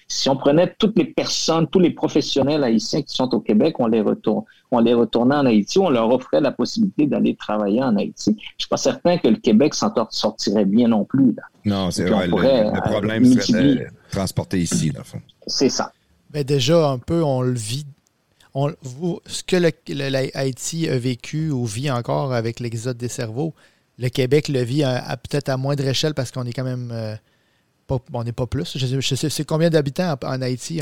[0.08, 3.86] si on prenait toutes les personnes, tous les professionnels haïtiens qui sont au Québec, on
[3.86, 7.96] les retourne, on les retournait en Haïti, on leur offrait la possibilité d'aller travailler en
[7.96, 8.36] Haïti.
[8.38, 11.34] Je suis pas certain que le Québec s'en sortirait bien non plus.
[11.64, 12.26] Non, c'est vrai.
[12.26, 15.20] Le, problème serait de transporter ici, dans fond.
[15.46, 15.92] C'est ça.
[16.34, 17.86] Mais déjà, un peu, on le vit.
[18.54, 18.72] On,
[19.26, 23.54] ce que l'Haïti a vécu ou vit encore avec l'exode des cerveaux,
[23.98, 26.90] le Québec le vit à, peut-être à moindre échelle parce qu'on est quand même.
[26.92, 27.14] Euh,
[28.12, 28.76] on n'est pas plus.
[28.76, 30.80] Je, sais, c'est combien d'habitants en, Haïti,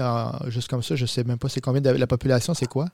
[0.48, 1.48] juste comme ça, je ne sais même pas.
[1.48, 2.86] C'est combien de la population, c'est quoi?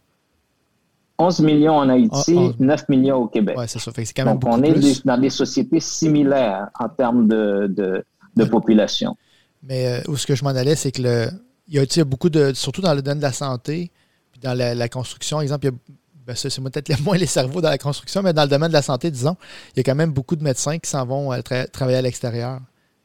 [1.19, 3.55] 11 millions en Haïti, 9 ah, millions au Québec.
[3.59, 3.93] Oui, c'est ça.
[3.95, 8.05] c'est quand même Donc, on est dans des sociétés similaires en termes de,
[8.51, 9.17] population.
[9.63, 11.27] Mais euh, où ce que je m'en allais, c'est que le,
[11.69, 13.93] il y a beaucoup de, surtout dans le domaine de la santé,
[14.33, 15.79] puis dans la, construction, exemple, il y a
[16.25, 18.83] ben c'est peut-être moins les cerveaux dans la construction, mais dans le domaine de la
[18.83, 19.37] santé, disons,
[19.75, 21.41] il y a quand même beaucoup de médecins qui s'en vont euh,
[21.73, 22.61] travailler à l'extérieur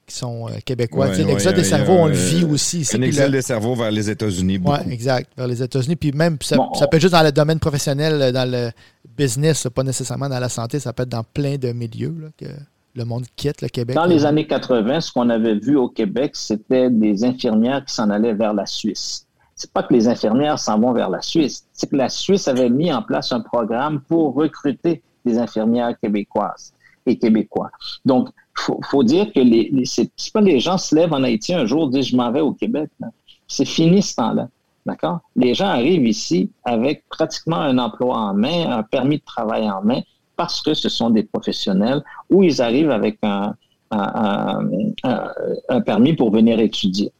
[0.08, 1.10] qui sont euh, québécois.
[1.10, 2.88] L'exode des cerveaux, on le vit aussi.
[2.94, 4.60] Un exode des cerveaux vers les États-Unis.
[4.64, 5.98] Oui, exact, vers les États-Unis.
[5.98, 8.72] Puis même, ça, peut être juste dans le domaine professionnel, euh, dans le
[9.18, 12.46] business, pas nécessairement dans la santé, ça peut être dans plein de milieux que
[12.96, 13.96] le monde quitte le Québec.
[13.96, 18.10] Dans les années 80, ce qu'on avait vu au Québec, c'était des infirmières qui s'en
[18.10, 19.28] allaient vers la Suisse.
[19.56, 22.70] C'est pas que les infirmières s'en vont vers la Suisse, c'est que la Suisse avait
[22.70, 26.74] mis en place un programme pour recruter des infirmières québécoises
[27.06, 27.72] et québécois.
[28.06, 31.54] Donc, faut, faut dire que les, les c'est pas les gens se lèvent en Haïti
[31.54, 32.90] un jour disent je m'en vais au Québec.
[33.48, 34.50] C'est fini ce temps-là.
[34.86, 35.20] D'accord?
[35.36, 39.84] Les gens arrivent ici avec pratiquement un emploi en main, un permis de travail en
[39.84, 40.02] main,
[40.38, 43.54] parce que ce sont des professionnels, ou ils arrivent avec un,
[43.92, 47.12] un, permis pour venir étudier.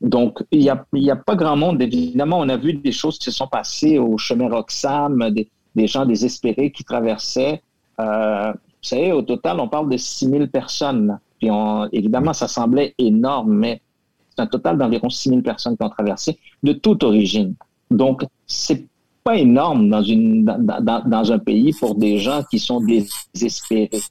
[0.00, 1.80] Donc, il n'y a, a, pas grand monde.
[1.82, 5.86] Évidemment, on a vu des choses qui se sont passées au chemin Roxham, des, des
[5.86, 7.62] gens désespérés qui traversaient.
[8.00, 8.52] Euh,
[8.84, 11.18] vous savez, au total, on parle de 6 000 personnes.
[11.38, 11.48] Puis
[11.92, 13.80] évidemment, ça semblait énorme, mais
[14.28, 17.54] c'est un total d'environ 6 000 personnes qui ont traversé de toute origine.
[17.90, 18.86] Donc, c'est
[19.22, 24.02] pas énorme dans, une, dans, dans, un pays pour des gens qui sont désespérés.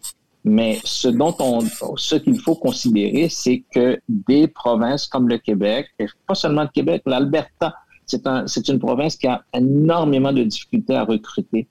[0.44, 1.60] Mais ce dont on,
[1.96, 6.70] ce qu'il faut considérer, c'est que des provinces comme le Québec, et pas seulement le
[6.70, 7.76] Québec, l'Alberta,
[8.08, 11.68] c'est un, une province qui a énormément de difficultés à recruter.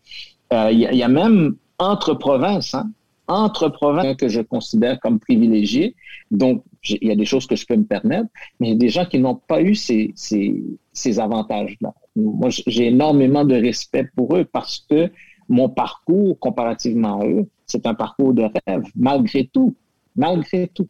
[0.53, 2.91] Euh, il y, a même entre provinces, hein,
[3.29, 5.95] entre provinces que je considère comme privilégiées.
[6.31, 8.79] Donc, il y a des choses que je peux me permettre, mais il y a
[8.79, 11.95] des gens qui n'ont pas eu ces, ces, avantages-là.
[12.17, 15.11] Moi, j'ai énormément de respect pour eux parce que
[15.49, 19.75] mon parcours, comparativement à eux, c'est un parcours de rêve, malgré tout.
[20.15, 20.89] Malgré tout.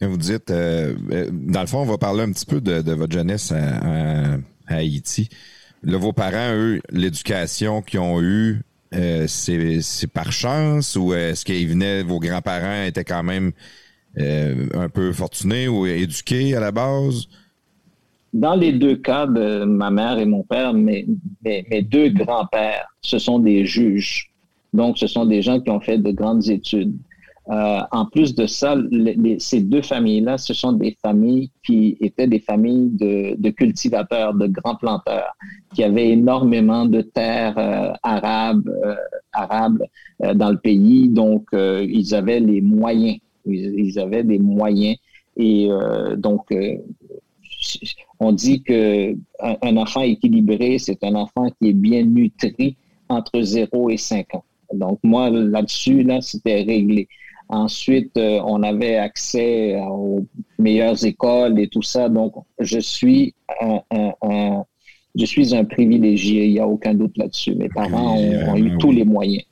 [0.00, 3.12] vous dites, euh, euh, dans le fond, on va parler un petit peu de, votre
[3.12, 4.36] jeunesse à,
[4.68, 5.28] Haïti.
[5.82, 8.62] Vos parents, eux, l'éducation qu'ils ont eue,
[8.94, 13.52] euh, c'est par chance ou est-ce qu'ils venaient, vos grands-parents étaient quand même
[14.18, 17.28] un peu fortunés ou éduqués à la base?
[18.32, 21.06] Dans les deux cas de ma mère et mon père, mes,
[21.82, 24.30] deux grands-pères, ce sont des juges.
[24.72, 26.94] Donc, ce sont des gens qui ont fait de grandes études.
[27.48, 28.76] Euh, en plus de ça,
[29.38, 34.74] ces deux familles-là, ce sont des familles qui étaient des familles de, cultivateurs, de grands
[34.74, 35.32] planteurs,
[35.72, 38.96] qui avaient énormément de terres euh, arabes, euh,
[39.32, 39.82] arabes
[40.34, 41.08] dans le pays.
[41.08, 43.18] Donc, ils avaient les moyens.
[43.44, 44.96] Ils, ils avaient des moyens.
[45.36, 45.68] Et
[46.16, 46.52] donc,
[48.18, 52.76] on dit que un, enfant équilibré, c'est un enfant qui est bien nutri
[53.08, 54.44] entre 0 et 5 ans.
[54.72, 57.06] Donc, moi, là-dessus, là, c'était réglé.
[57.48, 60.26] Ensuite, euh, on avait accès aux
[60.58, 62.08] meilleures écoles et tout ça.
[62.08, 64.64] Donc, je suis un,
[65.16, 66.46] je suis un privilégié.
[66.46, 67.54] Il n'y a aucun doute là-dessus.
[67.54, 69.44] Mes parents ont, eu tous les moyens.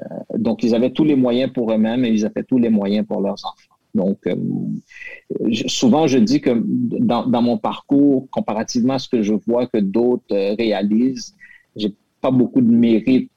[0.00, 3.06] Euh, donc, ils avaient tous les moyens pour eux-mêmes et ils avaient tous les moyens
[3.06, 3.76] pour leurs enfants.
[3.94, 4.34] Donc, euh,
[5.68, 10.34] souvent, je dis que dans, mon parcours, comparativement à ce que je vois que d'autres
[10.34, 11.36] euh, réalisent,
[11.76, 13.30] j'ai pas beaucoup de mérite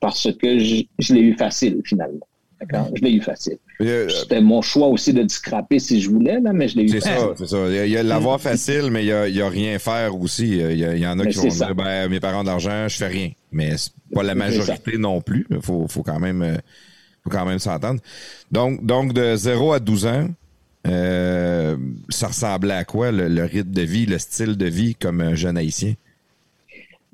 [0.00, 2.26] parce que je, l'ai eu facile, finalement.
[2.60, 3.58] Je l'ai eu facile.
[3.80, 7.12] C'était mon choix aussi de scraper si je voulais, là, mais je l'ai eu facile.
[7.14, 7.84] C'est ça, c'est ça.
[7.84, 10.58] Il y a, l'avoir facile, mais il y a, rien faire aussi.
[10.58, 13.30] Il y, en a qui vont dire, ben, mes parents d'argent, je fais rien.
[13.52, 15.46] Mais c'est pas la majorité non plus.
[15.50, 16.58] Il faut, faut quand même
[17.28, 18.00] quand même s'entendre.
[18.50, 20.28] Donc, donc, de 0 à 12 ans,
[20.86, 21.76] euh,
[22.08, 25.56] ça ressemblait à quoi le, rythme de vie, le style de vie comme un jeune
[25.56, 25.94] haïtien?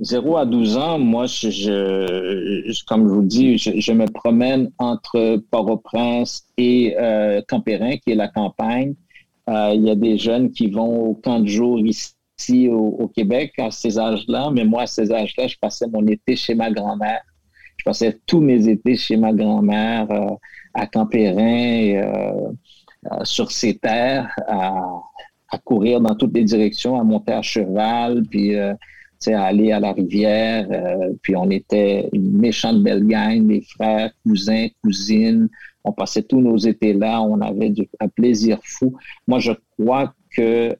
[0.00, 6.46] 0 à 12 ans, moi, je, comme je vous dis, je, me promène entre Port-au-Prince
[6.57, 8.94] et euh, Campérin, qui est la campagne.
[9.48, 13.52] Euh, il y a des jeunes qui vont au camp de jour ici au Québec
[13.59, 17.22] à ces âges-là, mais moi, à ces âges-là, je passais mon été chez ma grand-mère.
[17.85, 20.35] Je passais tous mes étés chez ma grand-mère euh,
[20.72, 22.50] à Campérin, euh,
[23.12, 25.02] euh, sur ses terres, à,
[25.64, 28.57] courir dans toutes les directions, à monter à cheval, puis
[29.32, 30.66] à aller à la rivière.
[31.22, 35.48] puis on était une méchante belle gang, des frères, cousins, cousines.
[35.84, 37.22] On passait tous nos étés là.
[37.22, 38.94] On avait un plaisir fou.
[39.26, 40.76] Moi, je crois que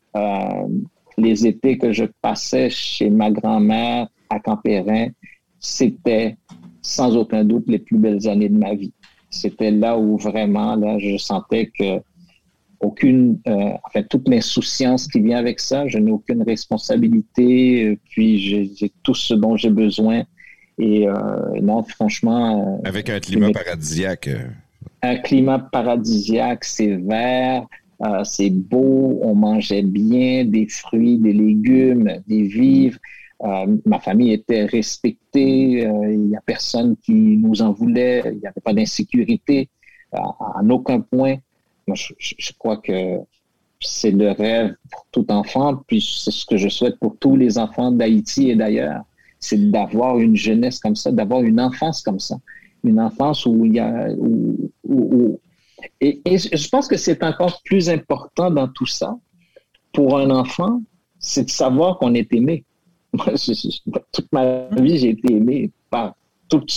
[1.17, 5.09] les étés que je passais chez ma grand-mère à Campérin,
[5.61, 6.37] c'était
[6.83, 8.93] sans aucun doute les plus belles années de ma vie.
[9.31, 12.01] C'était là où vraiment, là, je sentais que
[12.85, 18.39] aucune, euh, enfin, toute l'insouciance qui vient avec ça, je n'ai aucune responsabilité, euh, puis
[18.39, 20.25] j'ai tout ce dont j'ai besoin.
[20.79, 21.15] Et euh,
[21.63, 22.81] non, franchement.
[22.85, 24.31] avec un climat paradisiaque.
[25.03, 27.67] Un climat paradisiaque, c'est vert,
[28.25, 32.99] c'est beau, on mangeait bien des fruits, des légumes, des vivres.
[33.43, 38.39] Euh, ma famille était respectée, euh, il n'y a personne qui nous en voulait, il
[38.39, 39.69] n'y avait pas d'insécurité
[40.13, 41.37] à, aucun point.
[41.87, 43.19] Moi, je, crois que
[43.81, 47.59] c'est le rêve pour tout enfant, puis c'est ce que je souhaite pour tous les
[47.59, 49.03] enfants d'Haïti et d'ailleurs,
[49.39, 52.37] c'est d'avoir une jeunesse comme ça, d'avoir une enfance comme ça,
[52.83, 54.09] une enfance où il y a...
[56.01, 59.17] et, et je pense que c'est encore plus important dans tout ça,
[59.95, 60.83] pour un enfant,
[61.19, 62.65] c'est de savoir qu'on est aimé.
[63.15, 63.27] Moi,
[64.13, 66.15] toute ma vie, j'ai été aimé par
[66.49, 66.73] toutes,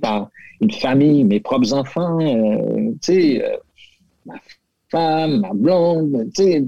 [0.00, 0.30] par
[0.64, 3.56] une famille, mes propres enfants, euh, euh,
[4.24, 4.34] ma
[4.90, 6.64] femme, ma blonde, tu sais,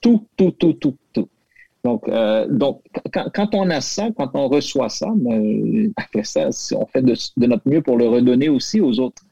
[0.00, 1.28] tout, tout, tout, tout, tout.
[1.82, 2.82] Donc, euh, donc
[3.34, 7.14] quand, on a ça, quand on reçoit ça, ben, après ça, on fait de,
[7.46, 9.22] notre mieux pour le redonner aussi aux autres.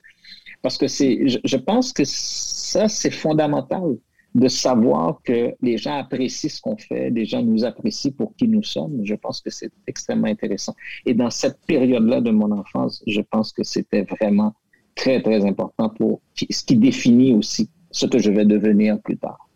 [0.63, 3.97] Parce que c'est, je, pense que ça, c'est fondamental
[4.35, 8.47] de savoir que les gens apprécient ce qu'on fait, les gens nous apprécient pour qui
[8.47, 9.01] nous sommes.
[9.05, 10.75] Je pense que c'est extrêmement intéressant.
[11.07, 14.55] Et dans cette période-là de mon enfance, je pense que c'était vraiment
[14.95, 19.49] très, très important pour ce qui définit aussi ce que je vais devenir plus tard.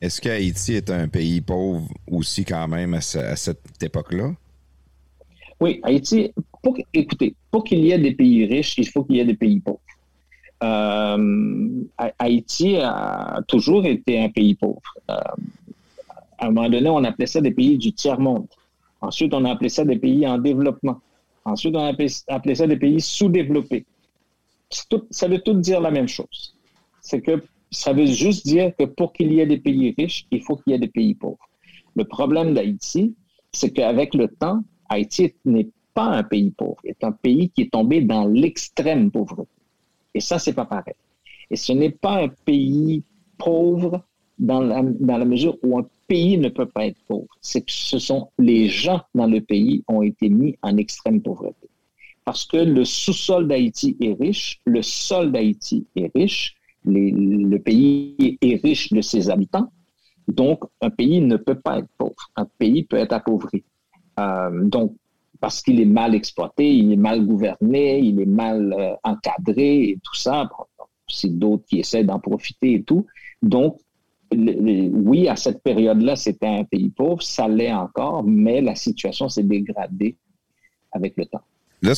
[0.00, 4.34] Est-ce qu'Haïti est un pays pauvre aussi quand même à, cette époque-là?
[5.60, 9.20] Oui, Haïti, pour, écoutez, pour qu'il y ait des pays riches, il faut qu'il y
[9.20, 9.80] ait des pays pauvres.
[10.62, 11.84] Euh,
[12.18, 14.80] Haïti a toujours été un pays pauvre.
[15.10, 15.14] Euh,
[16.38, 18.46] à un moment donné, on appelait ça des pays du tiers-monde.
[19.00, 21.00] Ensuite, on a appelé ça des pays en développement.
[21.44, 23.84] Ensuite, on a appelé ça des pays sous-développés.
[25.10, 26.54] ça veut tout dire la même chose.
[27.00, 30.42] C'est que ça veut juste dire que pour qu'il y ait des pays riches, il
[30.42, 31.48] faut qu'il y ait des pays pauvres.
[31.94, 33.14] Le problème d'Haïti,
[33.52, 37.72] c'est qu'avec le temps, Haïti n'est pas un pays pauvre, c'est un pays qui est
[37.72, 39.55] tombé dans l'extrême pauvreté.
[40.16, 40.94] Et ça, c'est pas pareil.
[41.50, 43.02] Et ce n'est pas un pays
[43.36, 44.02] pauvre
[44.38, 47.28] dans la, mesure où un pays ne peut pas être pauvre.
[47.42, 51.68] C'est que ce sont les gens dans le pays ont été mis en extrême pauvreté.
[52.24, 58.62] Parce que le sous-sol d'Haïti est riche, le sol d'Haïti est riche, le pays est
[58.64, 59.70] riche de ses habitants,
[60.28, 62.30] donc un pays ne peut pas être pauvre.
[62.36, 63.64] Un pays peut être appauvri.
[64.18, 64.96] Euh, donc,
[65.40, 69.98] parce qu'il est mal exploité, il est mal gouverné, il est mal euh, encadré et
[70.02, 70.48] tout ça.
[71.08, 73.06] c'est d'autres qui essaient d'en profiter et tout.
[73.42, 73.78] Donc,
[74.32, 79.44] oui, à cette période-là, c'était un pays pauvre, ça l'est encore, mais la situation s'est
[79.44, 80.16] dégradée
[80.92, 81.42] avec le temps.
[81.82, 81.92] Là,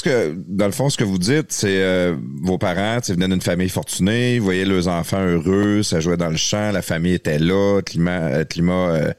[0.46, 4.38] dans le fond, ce que vous dites, c'est euh, vos parents venaient d'une famille fortunée,
[4.38, 8.44] vous voyez leurs enfants heureux, ça jouait dans le champ, la famille était là, climat,
[8.44, 9.12] climat euh,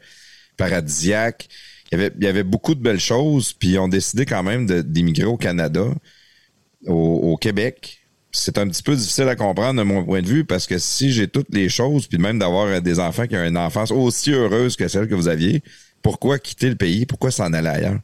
[0.57, 1.47] paradisiaque.
[1.91, 5.37] Il y, avait, beaucoup de belles choses, puis ils ont décidé quand même d'immigrer au
[5.37, 5.85] Canada,
[6.85, 8.01] au, au Québec.
[8.31, 11.11] C'est un petit peu difficile à comprendre de mon point de vue parce que si
[11.11, 14.75] j'ai toutes les choses, puis même d'avoir des enfants qui ont une enfance aussi heureuse
[14.75, 15.63] que celle que vous aviez,
[16.03, 17.07] pourquoi quitter le pays?
[17.07, 17.99] Pourquoi s'en aller ailleurs?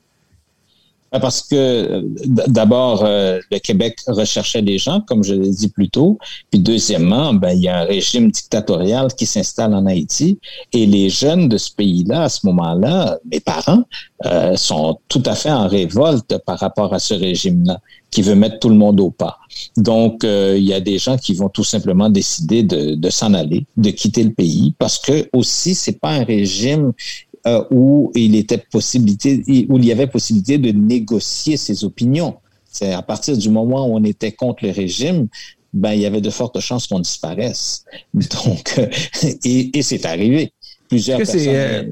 [1.15, 2.01] Ben, parce que euh,
[2.47, 6.17] d'abord, euh, le Québec recherchait des gens, comme je l'ai dit plus tôt.
[6.51, 10.39] Puis deuxièmement, ben, il y a un régime dictatorial qui s'installe en Haïti.
[10.73, 13.84] Et les jeunes de ce pays-là, à ce moment-là, mes parents,
[14.25, 17.80] euh, sont tout à fait en révolte par rapport à ce régime-là
[18.12, 19.38] qui veut mettre tout le monde au pas.
[19.75, 23.65] Donc, il y a des gens qui vont tout simplement décider de, de s'en aller,
[23.75, 26.93] de quitter le pays, parce que aussi, c'est pas un régime
[27.47, 32.38] euh, où il était possibilité, où il y avait possibilité de négocier ses opinions.
[32.65, 35.27] C'est à partir du moment où on était contre le régime,
[35.73, 37.86] ben il y avait de fortes chances qu'on disparaisse.
[38.13, 38.88] Donc, euh,
[39.43, 40.53] et, c'est arrivé.
[40.89, 41.41] Plusieurs personnes.
[41.47, 41.84] Euh,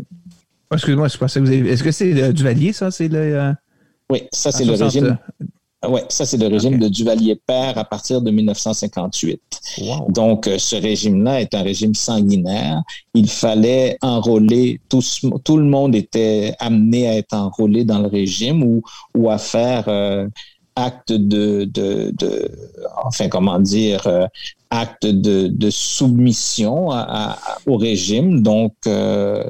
[0.72, 1.70] excuse-moi, je pensais que vous avez...
[1.70, 2.92] Est-ce que c'est Duvalier, ça?
[2.92, 3.54] C'est le.
[4.10, 5.18] Oui, ça, c'est le régime.
[5.86, 9.42] Ah oui, ça, c'est le régime de Duvalier-Père à partir de 1958.
[10.08, 12.82] Donc, euh, ce régime-là est un régime sanguinaire.
[13.14, 15.02] Il fallait enrôler, tout,
[15.44, 18.82] tout le monde était amené à être enrôlé dans le régime ou,
[19.14, 20.26] ou à faire euh,
[20.78, 22.50] acte de, de, de,
[23.04, 24.26] enfin, comment dire, euh,
[24.70, 26.92] acte de, de soumission
[27.68, 28.42] au régime.
[28.42, 28.74] Donc,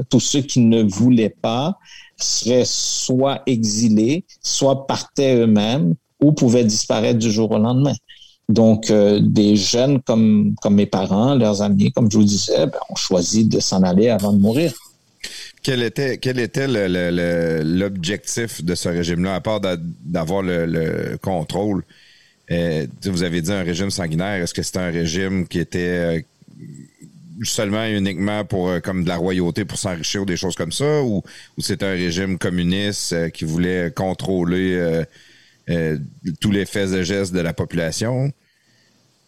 [0.09, 1.77] tous ceux qui ne voulaient pas
[2.17, 7.93] seraient soit exilés, soit partaient eux-mêmes ou pouvaient disparaître du jour au lendemain.
[8.49, 12.95] Donc, euh, des jeunes comme, mes parents, leurs amis, comme je vous disais, ben, ont
[12.95, 14.73] choisi de s'en aller avant de mourir.
[15.61, 16.19] Quel était,
[17.63, 21.83] l'objectif de ce régime-là, à part d'avoir le, contrôle?
[22.51, 24.43] Euh, vous avez dit un régime sanguinaire.
[24.43, 26.19] Est-ce que c'était un régime qui était euh,
[27.43, 31.23] seulement uniquement pour comme de la royauté pour s'enrichir ou des choses comme ça, ou,
[31.57, 35.05] ou c'est un régime communiste qui voulait contrôler
[36.39, 38.31] tous les faits et gestes de la population.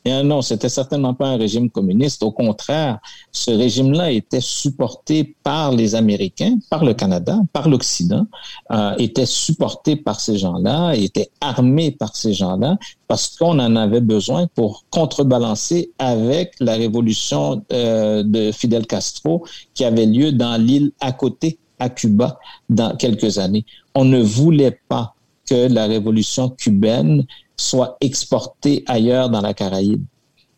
[0.08, 2.22] Et non, c'était certainement pas un régime communiste.
[2.22, 3.00] Au contraire,
[3.32, 8.28] ce régime-là était supporté par les Américains, par le Canada, par l'Occident,
[8.72, 14.00] euh, était supporté par ces gens-là, était armé par ces gens-là, parce qu'on en avait
[14.00, 19.44] besoin pour contrebalancer avec la révolution euh, de Fidel Castro
[19.74, 22.38] qui avait lieu dans l'île à côté, à Cuba,
[22.70, 23.66] dans quelques années.
[23.96, 25.15] On ne voulait pas
[25.48, 27.26] que la révolution cubaine
[27.58, 30.04] soit exportée ailleurs dans la Caraïbe.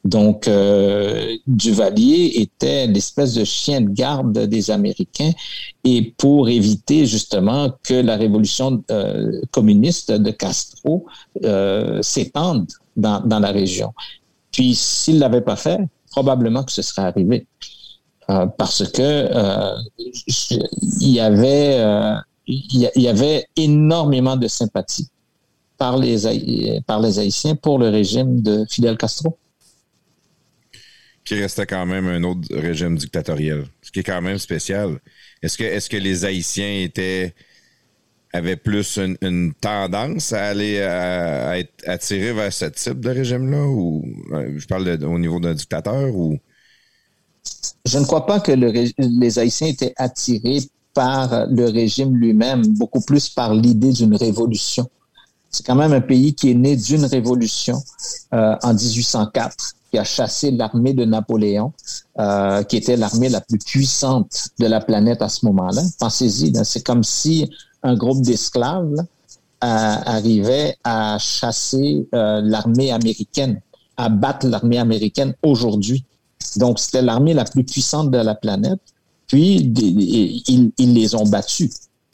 [0.08, 5.32] Donc, euh, Duvalier était l'espèce de chien de garde des Américains
[5.84, 11.06] et pour éviter justement que la révolution euh, communiste de Castro
[11.44, 13.94] euh, s'étende dans, dans la région.
[14.54, 15.80] Puis, s'il l'avait pas fait,
[16.12, 17.46] probablement que ce serait arrivé.
[18.58, 19.30] parce que
[21.02, 21.82] il y avait
[22.48, 25.10] il y avait énormément de sympathie
[25.78, 29.38] par les, par les Haïtiens pour le régime de Fidel Castro.
[31.24, 35.00] Qui restait quand même un autre régime dictatorial, ce qui est quand même spécial.
[35.41, 37.34] Est-ce que, est que les Haïtiens étaient
[38.34, 44.06] avaient plus une, tendance à aller à, être attirés vers ce type de régime-là ou
[44.34, 46.38] euh, je parle au niveau d'un dictateur ou?
[47.86, 50.60] Je ne crois pas que les Haïtiens étaient attirés
[50.98, 54.89] par le régime lui-même, beaucoup plus par l'idée d'une révolution.
[55.52, 57.84] C'est quand même un pays qui est né d'une révolution
[58.34, 61.72] euh, en 1804, qui a chassé l'armée de Napoléon,
[62.18, 65.84] euh, qui était l'armée la plus puissante de la planète à ce moment-là.
[66.00, 67.48] Pensez-y, c'est comme si
[67.84, 69.06] un groupe d'esclaves euh,
[69.62, 73.62] arrivait à chasser l'armée américaine,
[73.98, 76.04] à battre l'armée américaine aujourd'hui.
[76.56, 78.80] Donc, c'était l'armée la plus puissante de la planète.
[79.28, 81.69] Puis, ils, ils les ont battus.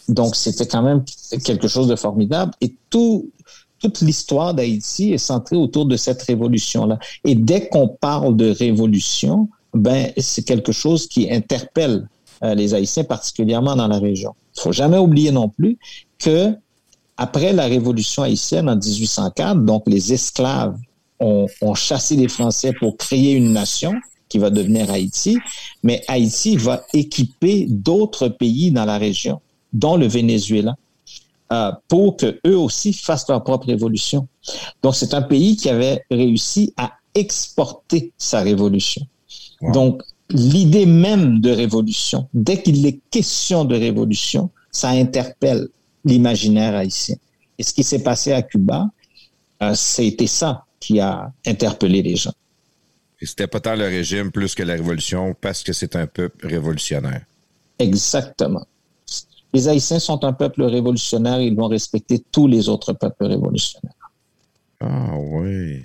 [0.09, 1.03] Donc, c'était quand même
[1.43, 2.51] quelque chose de formidable.
[2.61, 3.29] Et tout,
[3.79, 6.99] toute l'histoire d'Haïti est centrée autour de cette révolution-là.
[7.25, 12.07] Et dès qu'on parle de révolution, ben, c'est quelque chose qui interpelle
[12.43, 14.35] euh, les Haïtiens, particulièrement dans la région.
[14.57, 15.77] Il faut jamais oublier non plus
[16.19, 16.53] que
[17.17, 20.77] après la révolution haïtienne en 1804, donc les esclaves
[21.19, 23.93] ont, ont chassé les Français pour créer une nation
[24.33, 25.37] qui va devenir Haïti,
[25.83, 29.39] mais Haïti va équiper d'autres pays dans la région
[29.73, 30.75] dont le Venezuela,
[31.51, 34.27] euh, pour que eux aussi fassent leur propre révolution.
[34.81, 39.05] Donc, c'est un pays qui avait réussi à exporter sa révolution.
[39.71, 45.67] Donc, l'idée même de révolution, dès qu'il est question de révolution, ça interpelle
[46.05, 47.17] l'imaginaire haïtien.
[47.59, 48.87] Et ce qui s'est passé à Cuba,
[49.61, 52.33] euh, c'était ça qui a interpellé les gens.
[53.25, 57.21] C'était pas tant le régime plus que la révolution parce que c'est un peuple révolutionnaire.
[57.79, 58.65] Exactement
[59.53, 63.93] les Haïtiens sont un peuple révolutionnaire, ils vont respecter tous les autres peuples révolutionnaires.
[64.81, 65.83] Ah oui.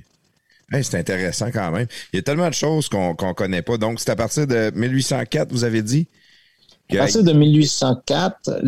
[0.83, 1.87] c'est intéressant quand même.
[2.13, 3.77] Il y a tellement de choses qu'on ne connaît pas.
[3.77, 6.09] Donc, c'est à partir de 1804, vous avez dit?
[6.91, 8.63] À partir de 1804,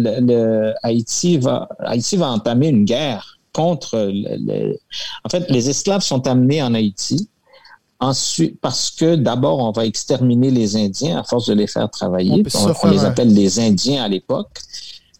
[0.82, 4.12] Haïti, va, Haïti va entamer une guerre contre...
[5.24, 7.29] en fait, les esclaves sont amenés en Haïti.
[8.02, 12.42] Ensuite, parce que d'abord, on va exterminer les Indiens à force de les faire travailler.
[12.82, 14.58] On, les appelle les Indiens à l'époque.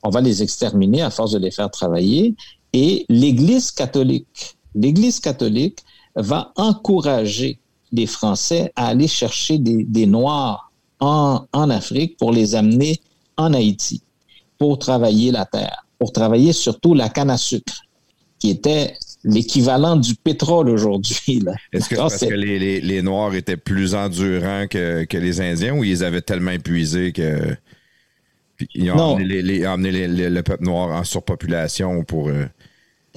[0.02, 2.34] On va les exterminer à force de les faire travailler.
[2.72, 5.80] Et l'Église catholique, l'Église catholique
[6.16, 7.60] va encourager
[7.92, 12.98] les Français à aller chercher des, Noirs en, en Afrique pour les amener
[13.36, 14.00] en Haïti,
[14.56, 17.82] pour travailler la terre, pour travailler surtout la canne à sucre,
[18.38, 21.42] qui était l'équivalent du pétrole aujourd'hui.
[21.72, 26.22] Est-ce que parce que les, Noirs étaient plus endurants que, les Indiens ou ils avaient
[26.22, 27.56] tellement épuisé que
[28.74, 32.28] ils ont amené, le peuple noir en surpopulation pour.
[32.28, 32.44] Euh,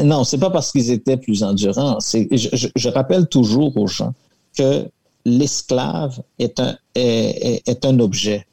[0.01, 1.99] non, c'est pas parce qu'ils étaient plus endurants.
[2.01, 4.13] Je, je, rappelle toujours aux gens
[4.57, 4.85] que
[5.25, 8.47] l'esclave est un, est, un objet.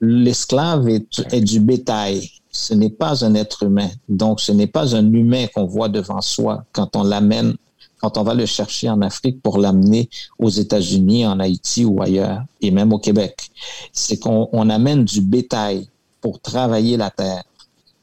[0.00, 3.90] L'esclave est du bétail ce n'est pas un être humain.
[4.08, 7.56] Donc, ce n'est pas un humain qu'on voit devant soi quand on l'amène,
[8.00, 12.42] quand on va le chercher en Afrique pour l'amener aux États-Unis, en Haïti ou ailleurs,
[12.60, 13.50] et même au Québec.
[13.92, 15.88] C'est qu'on amène du bétail
[16.20, 17.42] pour travailler la terre.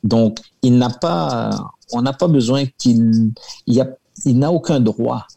[0.04, 1.52] Donc, il n'a pas,
[1.94, 3.32] on n'a pas besoin qu'il,
[3.68, 3.96] il,
[4.26, 5.28] il n'a aucun droit.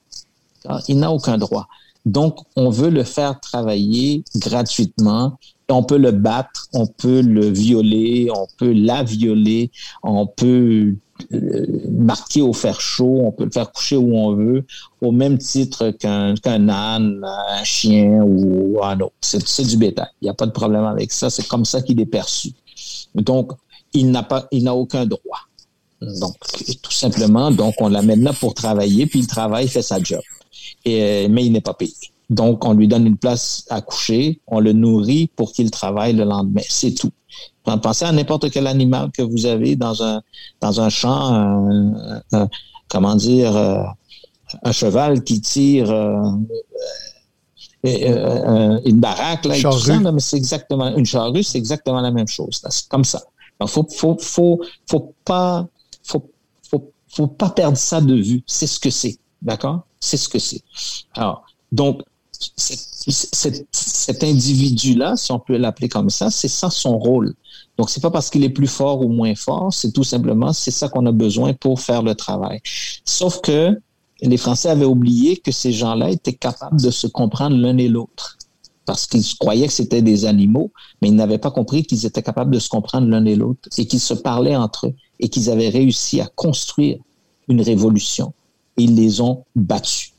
[0.89, 1.69] Il n'a aucun droit.
[2.05, 5.39] Donc, on veut le faire travailler gratuitement
[5.69, 9.71] on peut le battre, on peut le violer, on peut la violer,
[10.03, 10.95] on peut
[11.33, 14.65] euh, marquer au fer chaud, on peut le faire coucher où on veut,
[15.01, 16.35] au même titre qu'un
[16.69, 19.15] âne, un chien ou un autre.
[19.21, 20.09] C'est du bétail.
[20.21, 21.31] Il n'y a pas de problème avec ça.
[21.31, 22.53] C'est comme ça qu'il est perçu.
[23.15, 23.53] Donc,
[23.93, 25.41] il n'a pas, il n'a aucun droit.
[26.01, 26.35] Donc,
[26.83, 30.21] tout simplement, donc on l'amène là pour travailler, puis il travaille, il fait sa job.
[30.85, 31.95] Mais il n'est pas payé.
[32.31, 36.25] Donc, on lui donne une place à coucher, on le nourrit pour qu'il travaille le
[36.25, 36.63] lendemain.
[36.69, 37.13] C'est tout.
[37.65, 40.23] Pensez à n'importe quel animal que vous avez dans un,
[40.61, 41.69] dans un champ,
[42.89, 43.83] comment dire, euh,
[44.63, 46.31] un cheval qui tire euh,
[47.87, 52.11] euh, une baraque, là, et tout ça, mais c'est exactement, une charrue, c'est exactement la
[52.11, 52.63] même chose.
[52.69, 53.23] C'est comme ça.
[53.61, 55.67] Il faut, faut, faut, faut pas,
[56.03, 56.31] faut,
[56.71, 58.43] faut, faut pas perdre ça de vue.
[58.47, 59.17] C'est ce que c'est.
[59.41, 59.87] D'accord?
[60.01, 60.63] C'est ce que c'est.
[61.15, 62.03] Alors, donc,
[62.57, 67.35] cet, individu-là, si on peut l'appeler comme ça, c'est ça son rôle.
[67.77, 70.71] Donc, c'est pas parce qu'il est plus fort ou moins fort, c'est tout simplement, c'est
[70.71, 72.61] ça qu'on a besoin pour faire le travail.
[73.05, 73.79] Sauf que
[74.23, 78.39] les Français avaient oublié que ces gens-là étaient capables de se comprendre l'un et l'autre.
[78.87, 80.71] parce qu'ils croyaient que c'était des animaux,
[81.01, 83.87] mais ils n'avaient pas compris qu'ils étaient capables de se comprendre l'un et l'autre et
[83.87, 86.99] qu'ils se parlaient entre eux et qu'ils avaient réussi à construire
[87.49, 88.35] une révolution.
[88.77, 90.13] Et ils les ont battus.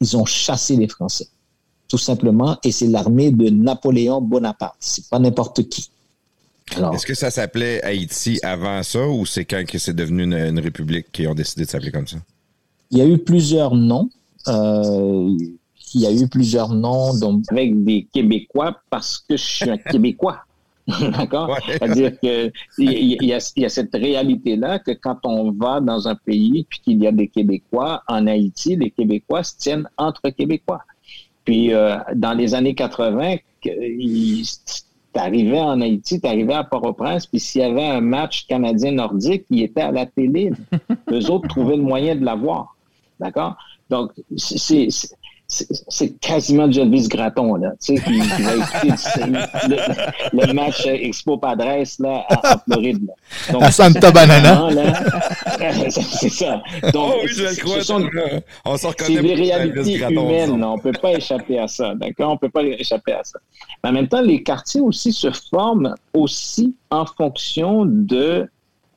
[0.00, 1.28] Ils ont chassé les Français,
[1.88, 4.76] tout simplement, et c'est l'armée de Napoléon Bonaparte.
[4.80, 5.90] C'est pas n'importe qui.
[6.92, 11.06] Est-ce que ça s'appelait Haïti avant ça ou c'est quand que c'est devenu une, république
[11.12, 12.16] qui ont décidé de s'appeler comme ça?
[12.90, 14.10] Il y a eu plusieurs noms.
[14.48, 15.36] Euh,
[15.94, 17.16] il y a eu plusieurs noms.
[17.18, 17.44] Donc...
[17.50, 20.40] Avec des Québécois parce que je suis un Québécois.
[21.00, 21.56] D'accord?
[21.66, 26.64] C'est-à-dire qu'il y, y, y, a cette réalité-là que quand on va dans un pays
[26.68, 30.82] puis qu'il y a des Québécois, en Haïti, les Québécois se tiennent entre Québécois.
[31.46, 33.36] Puis euh, dans les années 80,
[35.12, 39.80] t'arrivais en Haïti, t'arrivais à Port-au-Prince, puis s'il y avait un match canadien-nordique, il était
[39.80, 40.52] à la télé.
[41.08, 42.76] Les autres trouvaient le moyen de l'avoir.
[43.18, 43.56] D'accord?
[43.88, 44.88] Donc, c'est
[45.48, 49.42] c'est quasiment Jelvis Graton, là, tu sais, qui, va écouter
[50.32, 53.58] le, match Expo Padres, là, à, Floride, là.
[53.66, 54.68] à Santa Banana.
[55.90, 56.62] c'est ça.
[56.92, 57.80] Donc, oh oui, je le crois.
[57.82, 58.04] Sont,
[58.64, 59.16] on s'en reconnaît.
[59.16, 62.32] C'est des réalités humaines, on peut pas échapper à ça, d'accord?
[62.32, 63.38] On peut pas échapper à ça.
[63.84, 68.48] Mais en même temps, les quartiers aussi se forment aussi en fonction de,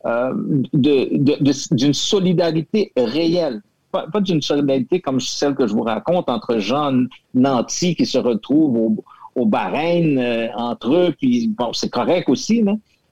[0.06, 0.34] euh,
[0.74, 3.62] d'une de, de, solidarité réelle
[3.92, 6.94] pas, d'une solidarité comme celle que je vous raconte entre gens
[7.34, 9.04] nantis qui se retrouvent au,
[9.36, 12.64] au Bahreïn euh, entre eux, puis bon, c'est correct aussi,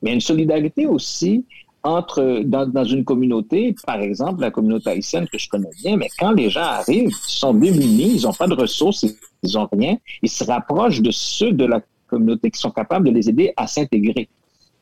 [0.02, 1.46] mais une solidarité aussi
[1.84, 6.32] entre dans, une communauté, par exemple la communauté haïtienne que je connais bien, mais quand
[6.32, 9.06] les gens arrivent, ils sont démunis, ils n'ont pas de ressources,
[9.44, 13.12] ils n'ont rien, ils se rapprochent de ceux de la communauté qui sont capables de
[13.12, 14.28] les aider à s'intégrer.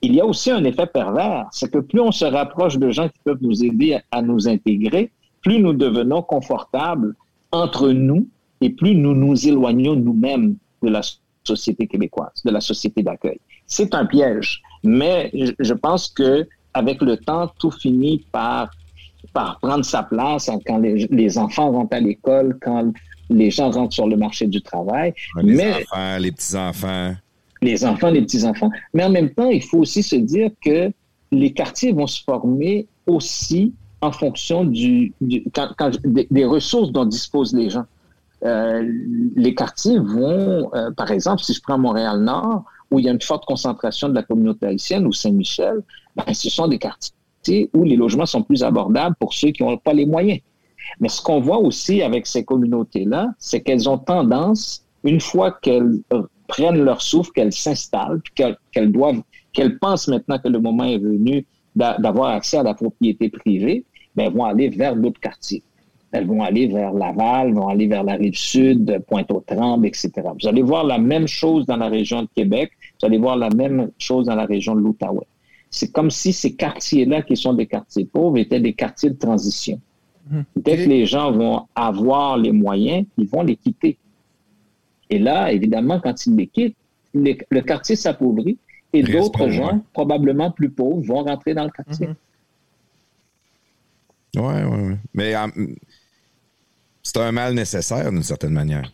[0.01, 3.07] Il y a aussi un effet pervers, c'est que plus on se rapproche de gens
[3.07, 5.11] qui peuvent nous aider à nous intégrer,
[5.45, 7.15] plus nous devenons confortables
[7.51, 8.27] entre nous
[8.61, 11.01] et plus nous nous éloignons nous-mêmes de la
[11.43, 13.39] société québécoise, de la société d'accueil.
[13.67, 18.71] C'est un piège, mais je pense que avec le temps, tout finit par,
[19.33, 22.91] par prendre sa place quand les, enfants rentrent à l'école, quand
[23.29, 25.13] les gens rentrent sur le marché du travail.
[25.41, 27.15] Les mais, enfants, les petits-enfants.
[27.61, 28.71] Les enfants, les petits-enfants.
[28.95, 30.91] Mais en même temps, il faut aussi se dire que
[31.31, 35.13] les quartiers vont se former aussi en fonction des,
[36.45, 37.85] ressources dont disposent les gens.
[38.43, 38.87] Euh,
[39.35, 43.21] les quartiers vont, euh, par exemple, si je prends Montréal-Nord, où il y a une
[43.21, 45.81] forte concentration de la communauté haïtienne, ou Saint-Michel,
[46.15, 49.77] ben, ce sont des quartiers où les logements sont plus abordables pour ceux qui n'ont
[49.77, 50.39] pas les moyens.
[50.99, 55.99] Mais ce qu'on voit aussi avec ces communautés-là, c'est qu'elles ont tendance, une fois qu'elles
[56.47, 59.21] prennent leur souffle, qu'elles s'installent, qu'elles doivent,
[59.53, 63.83] qu'elles pensent maintenant que le moment est venu d'avoir accès à la propriété privée,
[64.15, 65.63] ben, vont aller vers d'autres quartiers.
[66.11, 70.11] Elles vont aller vers Laval, vont aller vers la rive sud, Pointe-aux-Trembles, etc.
[70.39, 73.49] Vous allez voir la même chose dans la région de Québec, vous allez voir la
[73.49, 75.27] même chose dans la région de l'Outaouais.
[75.69, 79.81] C'est comme si ces quartiers-là, qui sont des quartiers pauvres, étaient des quartiers de transition.
[80.55, 83.97] Dès que les gens vont avoir les moyens, ils vont les quitter.
[85.09, 86.77] Et là, évidemment, quand ils les quittent,
[87.13, 88.57] le quartier s'appauvrit
[88.95, 92.09] et d'autres gens, probablement plus pauvres, vont rentrer dans le quartier.
[94.35, 94.95] Oui, oui, oui.
[95.13, 95.33] Mais
[97.01, 98.91] c'est un mal nécessaire d'une certaine manière.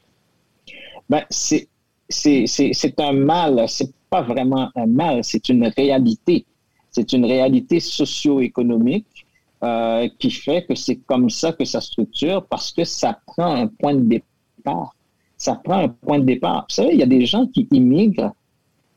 [1.09, 1.67] Ben, c'est,
[2.09, 6.45] c'est, un mal, c'est pas vraiment un mal, c'est une réalité.
[6.89, 9.25] C'est une réalité socio-économique
[9.63, 13.67] euh, qui fait que c'est comme ça que ça structure parce que ça prend un
[13.67, 14.95] point de départ.
[15.37, 16.65] Ça prend un point de départ.
[16.69, 18.33] Vous savez, il y a des gens qui immigrent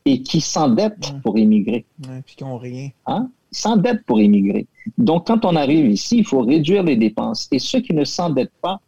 [0.05, 1.85] et qui s'endettent pour immigrer.
[2.07, 2.89] Ouais, puis qui n'ont rien.
[3.07, 3.29] Hein?
[3.55, 4.67] s'endettent pour immigrer.
[4.97, 7.47] Donc, quand on arrive ici, il faut réduire les dépenses.
[7.51, 8.79] Et ceux qui ne s'endettent pas,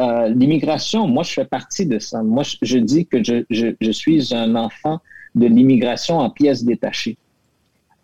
[0.00, 2.22] euh, l'immigration, moi, je fais partie de ça.
[2.22, 4.98] Moi, je, dis que je, je, suis un enfant
[5.34, 7.16] de l'immigration en pièces détachées.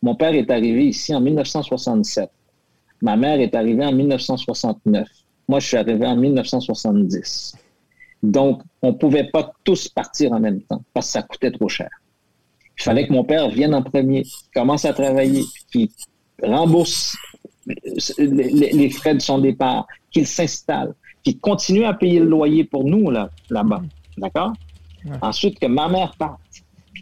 [0.03, 2.31] Mon père est arrivé ici en 1967.
[3.03, 5.09] Ma mère est arrivée en 1969.
[5.49, 7.57] Moi, je suis arrivé en 1970.
[8.23, 11.69] Donc, on ne pouvait pas tous partir en même temps parce que ça coûtait trop
[11.69, 11.89] cher.
[12.81, 14.25] Il fallait que mon père vienne en premier,
[14.55, 15.91] commence à travailler, puis
[16.43, 17.15] rembourse
[18.17, 23.11] les, frais de son départ, qu'il s'installe, qu'il continue à payer le loyer pour nous
[23.11, 23.83] là, là-bas.
[24.17, 24.55] D'accord?
[25.21, 26.41] Ensuite, que ma mère parte,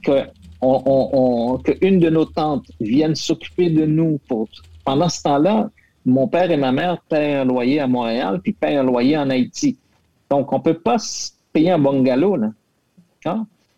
[0.02, 0.24] que,
[0.60, 4.48] on, que une de nos tantes vienne s'occuper de nous pour.
[4.84, 5.70] Pendant ce temps-là,
[6.04, 9.30] mon père et ma mère paient un loyer à Montréal, puis paient un loyer en
[9.30, 9.76] Haïti.
[10.28, 10.96] Donc, on ne peut pas
[11.52, 12.50] payer un bungalow, là.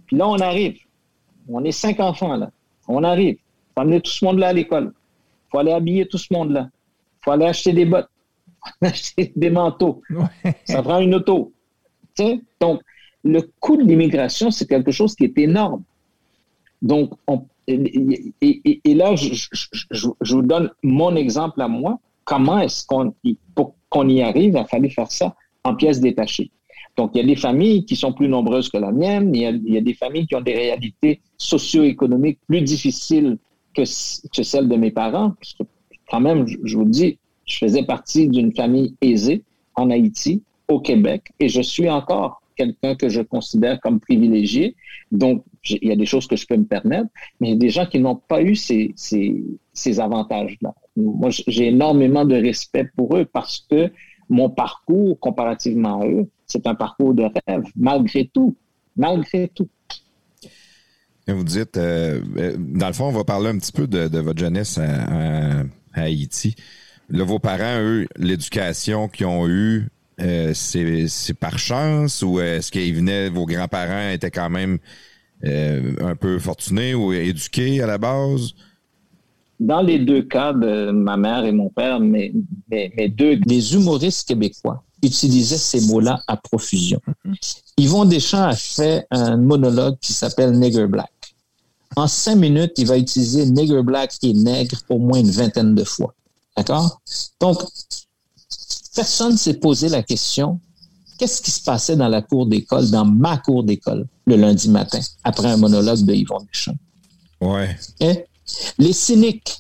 [0.07, 0.79] Puis là, on arrive.
[1.53, 2.51] On est cinq enfants, là.
[2.89, 3.37] On arrive.
[3.37, 4.93] Il faut amener tout ce monde-là à l'école
[5.51, 6.71] faut aller habiller tout ce monde-là.
[6.73, 8.09] Il faut aller acheter des bottes,
[8.81, 10.03] acheter des manteaux.
[10.65, 11.53] Ça prend une auto.
[12.61, 12.83] Donc,
[13.25, 15.83] le coût de l'immigration, c'est quelque chose qui est énorme.
[16.81, 17.13] Donc,
[17.67, 21.99] et, là, je, vous donne mon exemple à moi.
[22.25, 23.15] Comment est-ce qu'on,
[23.55, 25.35] pour qu'on y arrive, il a fallu faire ça
[25.65, 26.51] en pièces détachées.
[27.01, 29.79] Donc, il y a des familles qui sont plus nombreuses que la mienne, il y
[29.79, 33.39] a, des familles qui ont des réalités socio-économiques plus difficiles
[33.73, 35.31] que, celles de mes parents.
[35.31, 35.63] Parce que,
[36.11, 39.43] quand même, je vous dis, je faisais partie d'une famille aisée
[39.77, 44.77] en Haïti, au Québec, et je suis encore quelqu'un que je considère comme privilégié.
[45.11, 47.09] Donc, il y a des choses que je peux me permettre,
[47.41, 50.75] mais il y a des gens qui n'ont pas eu ces, ces avantages-là.
[50.97, 53.91] Moi, j'ai énormément de respect pour eux parce que
[54.31, 58.57] mon parcours, comparativement à eux, c'est un parcours de rêve, malgré tout.
[58.97, 59.69] Malgré tout.
[61.27, 64.39] Vous dites, euh, euh, dans le fond, on va parler un petit peu de, votre
[64.39, 65.63] jeunesse à,
[65.95, 66.55] Haïti.
[67.09, 69.89] Là, vos parents, eux, l'éducation qu'ils ont eue,
[70.21, 74.79] euh, c'est par chance ou est-ce qu'ils venaient, vos grands-parents étaient quand même
[75.43, 78.55] un peu fortunés ou éduqués à la base?
[79.61, 82.33] Dans les deux cas de ma mère et mon père, mes,
[82.71, 83.39] mes, deux...
[83.47, 87.01] Les humoristes québécois utilisaient ces mots-là à profusion.
[87.77, 91.13] Yvon Deschamps a fait un monologue qui s'appelle Nigger Black.
[91.95, 95.85] En cinq minutes, il va utiliser Nigger Black et nègre au moins une vingtaine de
[95.85, 96.15] fois.
[96.57, 97.01] D'accord?
[97.39, 97.63] Donc,
[98.95, 100.59] personne ne s'est posé la question
[101.19, 105.01] qu'est-ce qui se passait dans la cour d'école, dans ma cour d'école, le lundi matin,
[105.23, 106.79] après un monologue de Yvon Deschamps?
[107.43, 107.77] Ouais.
[108.01, 108.25] Et
[108.79, 109.59] les cyniques,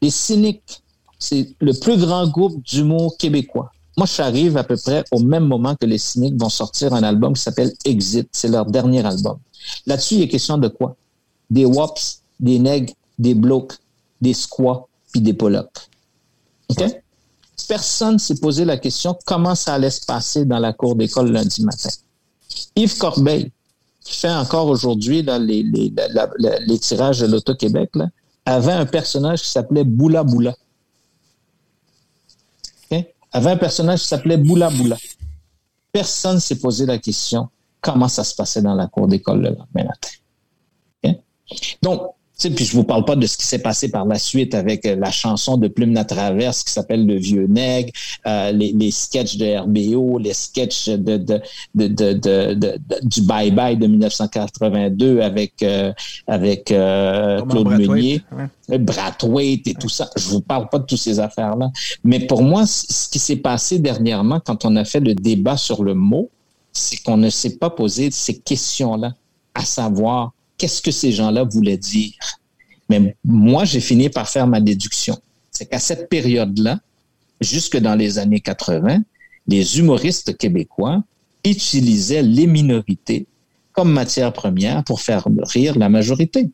[0.00, 0.82] les cyniques,
[1.18, 3.72] c'est le plus grand groupe d'humour québécois.
[3.96, 7.34] Moi, j'arrive à peu près au même moment que les cyniques vont sortir un album
[7.34, 8.28] qui s'appelle Exit.
[8.30, 9.38] C'est leur dernier album.
[9.86, 10.94] Là-dessus, il est question de quoi?
[11.50, 13.72] Des wops, des nègres, des blocs,
[14.20, 15.88] des squats, puis des polocs.
[16.68, 16.84] OK?
[17.66, 21.64] Personne s'est posé la question comment ça allait se passer dans la cour d'école lundi
[21.64, 21.90] matin.
[22.76, 23.50] Yves Corbeil,
[24.08, 25.92] qui fait encore aujourd'hui les, les,
[26.66, 27.90] les, tirages de l'Auto-Québec,
[28.46, 30.54] avait un personnage qui s'appelait Boula Boula.
[33.30, 34.96] Avait un personnage qui s'appelait Boula Boula.
[35.92, 37.50] Personne ne s'est posé la question
[37.82, 39.92] comment ça se passait dans la cour d'école le lendemain.
[41.82, 44.86] Donc, puis je vous parle pas de ce qui s'est passé par la suite avec
[44.86, 47.90] euh, la chanson de Plume la Traverse qui s'appelle Le Vieux Nègre,
[48.26, 51.40] euh, les, les sketchs de RBO, les sketchs de, de,
[51.74, 55.92] de, de du Bye Bye de 1982 avec euh,
[56.26, 58.22] avec euh, Claude Meunier,
[58.68, 60.08] Brathwaite et tout ça.
[60.16, 61.70] Je vous parle pas de toutes ces affaires-là.
[62.04, 65.82] Mais pour moi, ce qui s'est passé dernièrement quand on a fait le débat sur
[65.82, 66.30] le mot,
[66.72, 69.14] c'est qu'on ne s'est pas posé ces questions-là,
[69.54, 72.12] à savoir qu'est-ce que ces gens-là voulaient dire?
[72.88, 75.16] Mais moi, j'ai fini par faire ma déduction.
[75.50, 76.80] C'est qu'à cette période-là,
[77.40, 79.02] jusque dans les années 80,
[79.46, 81.02] les humoristes québécois
[81.44, 83.26] utilisaient les minorités
[83.72, 86.50] comme matière première pour faire rire la majorité.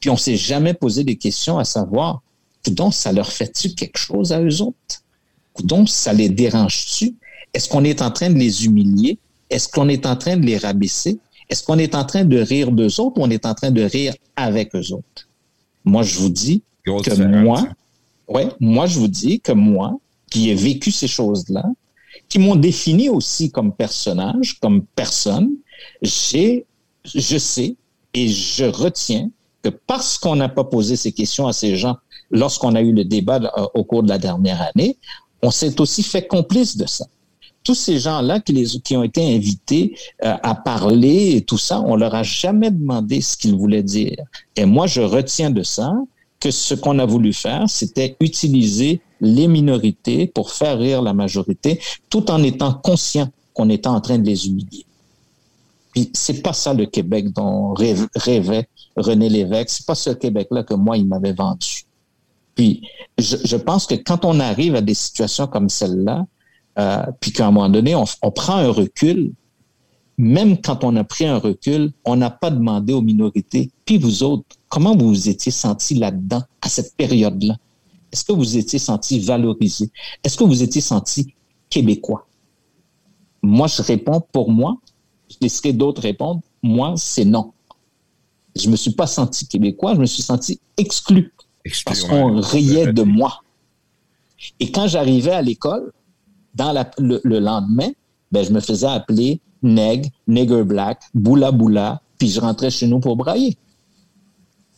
[0.00, 2.22] Puis on s'est jamais posé des questions à savoir,
[2.68, 5.02] donc ça leur fait-tu quelque chose à eux autres?
[5.62, 7.14] Donc ça les dérange-tu?
[7.52, 9.18] Est-ce qu'on est en train de les humilier?
[9.50, 11.18] Est-ce qu'on est en train de les rabaisser?
[11.48, 13.82] Est-ce qu'on est en train de rire d'eux autres ou on est en train de
[13.82, 15.28] rire avec eux autres?
[15.84, 17.66] Moi, je vous dis que moi,
[18.28, 19.98] ouais, moi, je vous dis que moi,
[20.30, 21.64] qui ai vécu ces choses-là,
[22.28, 25.50] qui m'ont défini aussi comme personnage, comme personne,
[26.02, 26.66] j'ai,
[27.04, 27.76] je sais
[28.14, 29.30] et je retiens
[29.62, 31.96] que parce qu'on n'a pas posé ces questions à ces gens
[32.30, 34.96] lorsqu'on a eu le débat euh, au cours de la dernière année,
[35.42, 37.06] on s'est aussi fait complice de ça
[37.64, 41.80] tous ces gens-là qui, les, qui ont été invités euh, à parler et tout ça,
[41.80, 44.16] on leur a jamais demandé ce qu'ils voulaient dire.
[44.54, 45.94] Et moi, je retiens de ça
[46.38, 51.80] que ce qu'on a voulu faire, c'était utiliser les minorités pour faire rire la majorité,
[52.10, 54.84] tout en étant conscient qu'on était en train de les humilier.
[55.92, 59.70] Puis c'est pas ça le Québec dont rêvait René Lévesque.
[59.70, 61.84] C'est pas ce Québec-là que moi il m'avait vendu.
[62.54, 62.82] Puis
[63.16, 66.26] je, je pense que quand on arrive à des situations comme celle-là,
[66.78, 69.32] euh, puis qu'à un moment donné, on, on, prend un recul.
[70.16, 73.70] Même quand on a pris un recul, on n'a pas demandé aux minorités.
[73.84, 77.56] Puis vous autres, comment vous vous étiez sentis là-dedans à cette période-là?
[78.12, 79.90] Est-ce que vous étiez sentis valorisés?
[80.22, 81.34] Est-ce que vous étiez sentis
[81.68, 82.28] québécois?
[83.42, 84.76] Moi, je réponds pour moi.
[85.28, 86.40] Je laisserai d'autres répondre.
[86.62, 87.52] Moi, c'est non.
[88.54, 91.34] Je me suis pas senti québécois, je me suis senti exclu.
[91.84, 93.42] parce qu'on riait de moi.
[94.60, 95.92] Et quand j'arrivais à l'école,
[96.54, 97.90] dans le, lendemain,
[98.30, 103.00] ben, je me faisais appeler Neg, Nigger Black, Boula Boula, puis je rentrais chez nous
[103.00, 103.56] pour brailler.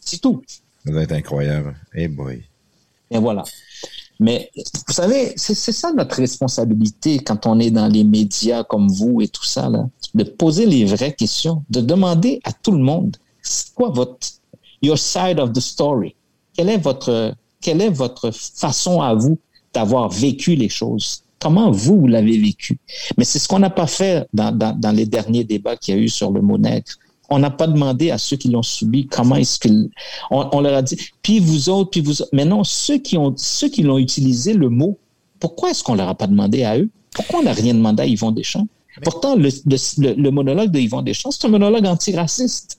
[0.01, 0.43] C'est tout.
[0.85, 1.77] Ça doit être incroyable.
[1.93, 2.43] Hey boy.
[3.11, 3.45] Et voilà.
[4.19, 9.21] Mais vous savez, c'est ça notre responsabilité quand on est dans les médias comme vous
[9.21, 13.17] et tout ça, là, de poser les vraies questions, de demander à tout le monde,
[13.43, 14.27] c'est quoi votre
[14.81, 16.15] your side of the story?
[16.55, 19.39] Quelle est votre quelle est votre façon à vous
[19.75, 21.23] d'avoir vécu les choses?
[21.39, 22.79] Comment vous, vous l'avez vécu?
[23.19, 25.99] Mais c'est ce qu'on n'a pas fait dans, dans, dans, les derniers débats qu'il y
[25.99, 26.93] a eu sur le mot nègre.
[27.29, 29.91] On n'a pas demandé à ceux qui l'ont subi comment est-ce qu'ils.
[30.31, 32.31] On, on, leur a dit, puis vous autres, puis vous autres.
[32.33, 34.99] Mais non, ceux qui ont, ceux qui l'ont utilisé le mot,
[35.41, 36.89] pourquoi est-ce qu'on leur a pas demandé à eux?
[37.15, 38.67] Pourquoi on n'a rien demandé à Yvon Deschamps?
[38.97, 39.03] Mais...
[39.03, 42.79] Pourtant, le, le, le, monologue de Yvon Deschamps, c'est un monologue antiraciste.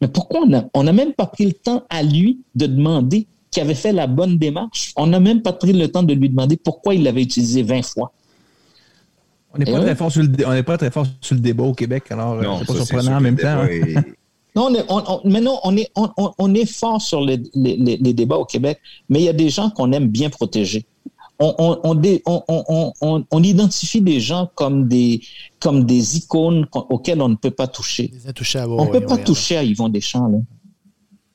[0.00, 0.40] Mais pourquoi
[0.72, 4.06] on n'a même pas pris le temps à lui de demander qu'il avait fait la
[4.06, 4.92] bonne démarche?
[4.96, 7.82] On n'a même pas pris le temps de lui demander pourquoi il l'avait utilisé 20
[7.82, 8.12] fois.
[9.52, 11.64] On n'est pas, très fort sur le, on n'est pas très fort sur le débat
[11.64, 13.64] au Québec, alors euh, c'est pas surprenant en même temps.
[13.64, 13.94] Est...
[14.54, 17.42] non, on est, on, on, mais non, on est, on, on est fort sur les,
[17.54, 18.78] les, les, débats au Québec,
[19.08, 20.86] mais il y a des gens qu'on aime bien protéger.
[21.42, 21.80] On,
[23.30, 25.22] on, identifie des gens comme des,
[25.58, 28.12] comme des icônes auxquelles on ne peut pas toucher.
[28.54, 30.28] À on ne peut pas toucher à Yvon Deschamps.
[30.28, 30.38] Là.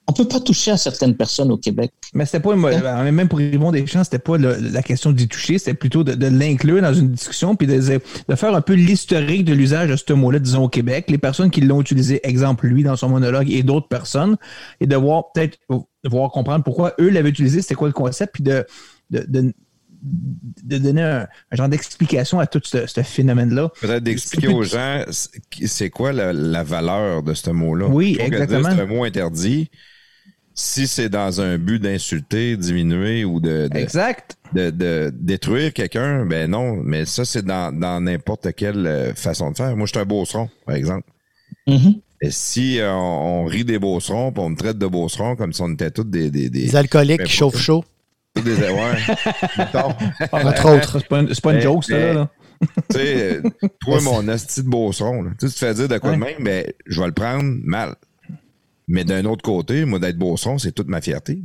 [0.07, 1.91] On peut pas toucher à certaines personnes au Québec.
[2.13, 3.11] Mais c'était pas, hein?
[3.11, 6.27] même pour Yvon Deschamps, c'était pas le, la question d'y toucher, c'était plutôt de, de
[6.27, 10.13] l'inclure dans une discussion puis de, de faire un peu l'historique de l'usage de ce
[10.13, 11.05] mot-là, disons, au Québec.
[11.09, 14.37] Les personnes qui l'ont utilisé, exemple, lui, dans son monologue et d'autres personnes,
[14.79, 18.33] et de voir peut-être, de voir comprendre pourquoi eux l'avaient utilisé, c'était quoi le concept,
[18.33, 18.63] puis de,
[19.09, 19.53] de, de
[20.01, 23.71] de donner un, un genre d'explication à tout ce, ce phénomène-là.
[23.81, 27.87] Peut-être d'expliquer aux gens c'est quoi la, la, valeur de ce mot-là?
[27.87, 28.69] Oui, exactement.
[28.69, 29.71] C'est un mot interdit
[30.57, 34.37] si c'est dans un but d'insulter, diminuer ou de, de exact.
[34.53, 36.77] de, de détruire quelqu'un, ben non.
[36.77, 39.75] Mais ça, c'est dans n'importe quelle euh, façon de faire.
[39.75, 41.09] Moi, je suis un beauceron, par exemple.
[41.67, 41.99] Mm-hmm.
[42.21, 45.51] Et si euh, on, on, rit des beaucerons, puis on me traite de beaucerons comme
[45.51, 46.31] si on était tous des...
[46.31, 47.83] Des, des, des alcooliques qui chauffent chaud.
[48.41, 48.95] Des, ouais,
[50.31, 50.99] Entre autres.
[50.99, 52.29] C'est pas, une, pas une joke, ça, là.
[52.89, 53.41] tu sais,
[53.81, 56.15] toi, mon asti de beauceron, là, tu te fais dire de quoi ouais.
[56.17, 57.95] de même, mais je vais le prendre mal.
[58.87, 61.39] Mais d'un autre côté, moi, d'être Beauceron, c'est toute ma fierté.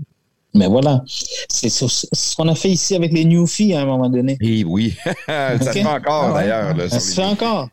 [0.53, 1.05] Mais voilà,
[1.49, 4.37] c'est ce qu'on a fait ici avec les Newfies à un moment donné.
[4.41, 5.65] Et oui, ça okay.
[5.65, 6.41] se fait encore ah ouais.
[6.41, 6.91] d'ailleurs.
[6.91, 7.69] Ça se fait encore.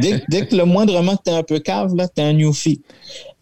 [0.00, 2.32] Dès, dès, que le moindrement que tu es un peu cave, là, tu es un
[2.32, 2.82] Newfie.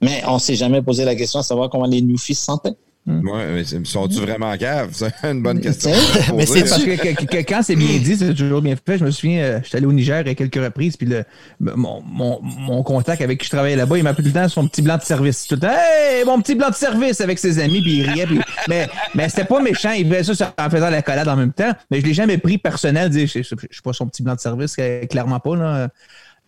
[0.00, 2.74] Mais on s'est jamais posé la question de savoir comment les Newfies se sentaient.
[3.06, 3.28] Hmm.
[3.28, 4.88] Ouais, mais sont-tu vraiment caves?
[4.92, 5.90] C'est une bonne question.
[6.36, 8.96] mais c'est parce que, que, que, quand c'est bien dit, c'est toujours bien fait.
[8.96, 11.22] Je me souviens, euh, j'étais allé au Niger à quelques reprises, puis le,
[11.60, 14.66] mon, mon, mon, contact avec qui je travaillais là-bas, il m'appelait tout le temps son
[14.66, 15.46] petit blanc de service.
[15.46, 18.26] Tout le temps, hey, mon petit blanc de service avec ses amis, puis il riait.
[18.26, 21.52] Puis, mais mais c'était pas méchant, il faisait ça en faisant la collade en même
[21.52, 23.12] temps, mais je l'ai jamais pris personnel.
[23.12, 24.76] Je, je, je, suis pas son petit blanc de service,
[25.10, 25.56] clairement pas.
[25.56, 25.88] Là.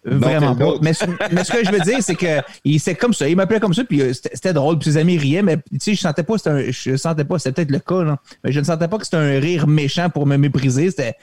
[0.06, 0.74] Vraiment pas.
[0.80, 0.92] Mais,
[1.32, 2.40] mais, ce que je veux dire, c'est que
[2.78, 3.28] c'est comme ça.
[3.28, 6.00] Il m'appelait comme ça, puis c'était drôle, puis ses amis riaient, mais tu sais, je
[6.00, 8.88] sentais pas, un, je sentais pas, c'était peut-être le cas, là, mais je ne sentais
[8.88, 10.90] pas que c'était un rire méchant pour me mépriser.
[10.90, 11.16] C'était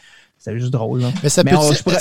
[0.48, 1.02] juste drôle.
[1.02, 1.12] Là.
[1.24, 1.52] Mais, mais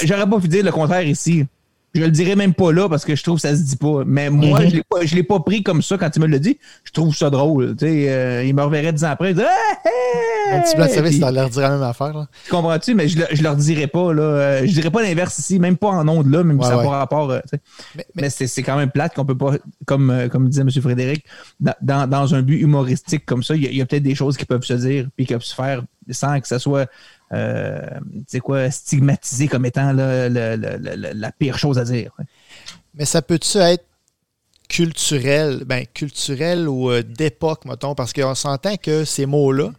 [0.05, 1.47] j'aurais pas pu dire le contraire ici.
[1.95, 4.03] Je le dirais même pas là parce que je trouve que ça se dit pas.
[4.07, 4.71] Mais moi, mm -hmm.
[4.71, 6.59] je l'ai pas, je l'ai pas pris comme ça quand il me l'a dit.
[6.85, 7.77] Je trouve ça drôle.
[7.77, 9.31] Tu sais, euh, il me reverrait dix ans après.
[9.33, 9.49] Il dirait,
[9.85, 12.15] hey, Un petit blanc de service, ça leur dirait la même affaire.
[12.15, 12.27] Là.
[12.51, 12.95] Comprends-tu?
[12.95, 14.13] Mais je, je leur dirais pas.
[14.13, 16.71] Là, euh, je dirais pas l'inverse ici, même pas en ondes là, même ouais, ça
[16.71, 16.85] n'a ouais.
[16.85, 17.31] pas rapport.
[17.31, 17.61] Euh, mais,
[17.97, 19.53] mais, mais c'est quand même plate qu'on peut pas,
[19.85, 20.71] comme, euh, comme disait M.
[20.71, 21.25] Frédéric,
[21.61, 24.45] dans, dans un but humoristique comme ça, il y a, a peut-être des choses qui
[24.47, 26.89] peuvent se dire puis qui peuvent se faire sans que ça soit
[27.33, 27.81] euh,
[28.43, 32.13] quoi, stigmatisé comme étant là, la, pire chose à dire.
[32.95, 33.85] Mais ça peut-tu être
[34.69, 39.73] culturel, ben, culturel ou euh, d'époque, mettons, parce qu'on s'entend que ces mots-là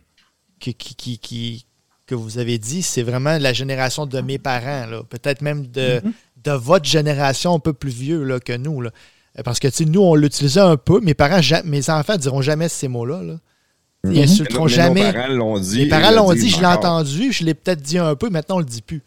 [0.60, 1.66] qui, qui,
[2.06, 6.08] que vous avez dit, c'est vraiment la génération de mes parents, peut-être même de, mm
[6.10, 6.14] -hmm.
[6.44, 8.82] de votre génération un peu plus vieux là, que nous.
[8.82, 8.92] Là.
[9.44, 12.88] Parce que nous, on l'utilisait un peu, mes parents, mes enfants ne diront jamais ces
[12.88, 13.24] mots-là.
[13.24, 13.36] Là.
[14.10, 15.08] Ils insulteront jamais.
[15.08, 15.78] Nos parents l'ont dit.
[15.78, 18.60] Les parents l'ont dit, je l'ai entendu, je l'ai peut-être dit un peu, maintenant on
[18.60, 19.02] le dit plus.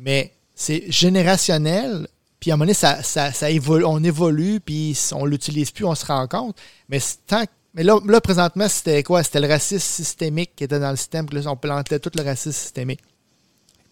[0.00, 2.08] Mais c'est générationnel,
[2.40, 5.84] puis à un moment donné, ça, ça, ça évolue, on évolue, puis on l'utilise plus,
[5.84, 6.56] on se rend compte.
[6.88, 9.22] Mais tant mais là, là présentement, c'était quoi?
[9.24, 12.22] C'était le racisme systémique qui était dans le système, puis là, on plantait tout le
[12.22, 13.00] racisme systémique.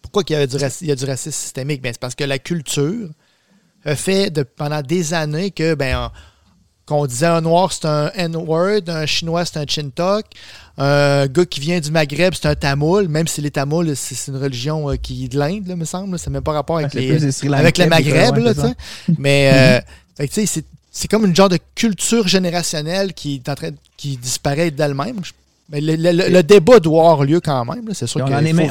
[0.01, 1.81] Pourquoi il y, a du racisme, il y a du racisme systémique?
[1.81, 3.09] Ben, c'est parce que la culture
[3.83, 6.11] a fait de, pendant des années que ben,
[6.85, 10.25] qu'on disait un noir c'est un N-word, un chinois c'est un chintok,
[10.77, 14.37] un gars qui vient du Maghreb c'est un tamoul, même si les tamouls c'est une
[14.37, 17.11] religion euh, qui est de l'Inde, me semble, ça n'a même pas rapport avec, les,
[17.53, 18.53] avec le Maghreb, là,
[19.17, 19.81] mais
[20.19, 20.27] euh,
[20.91, 25.21] c'est comme une genre de culture générationnelle qui est en train qui disparaît d'elle-même.
[25.69, 28.53] Mais le, le, le, le, débat doit avoir lieu quand même, c'est sûr qu'on est
[28.53, 28.69] même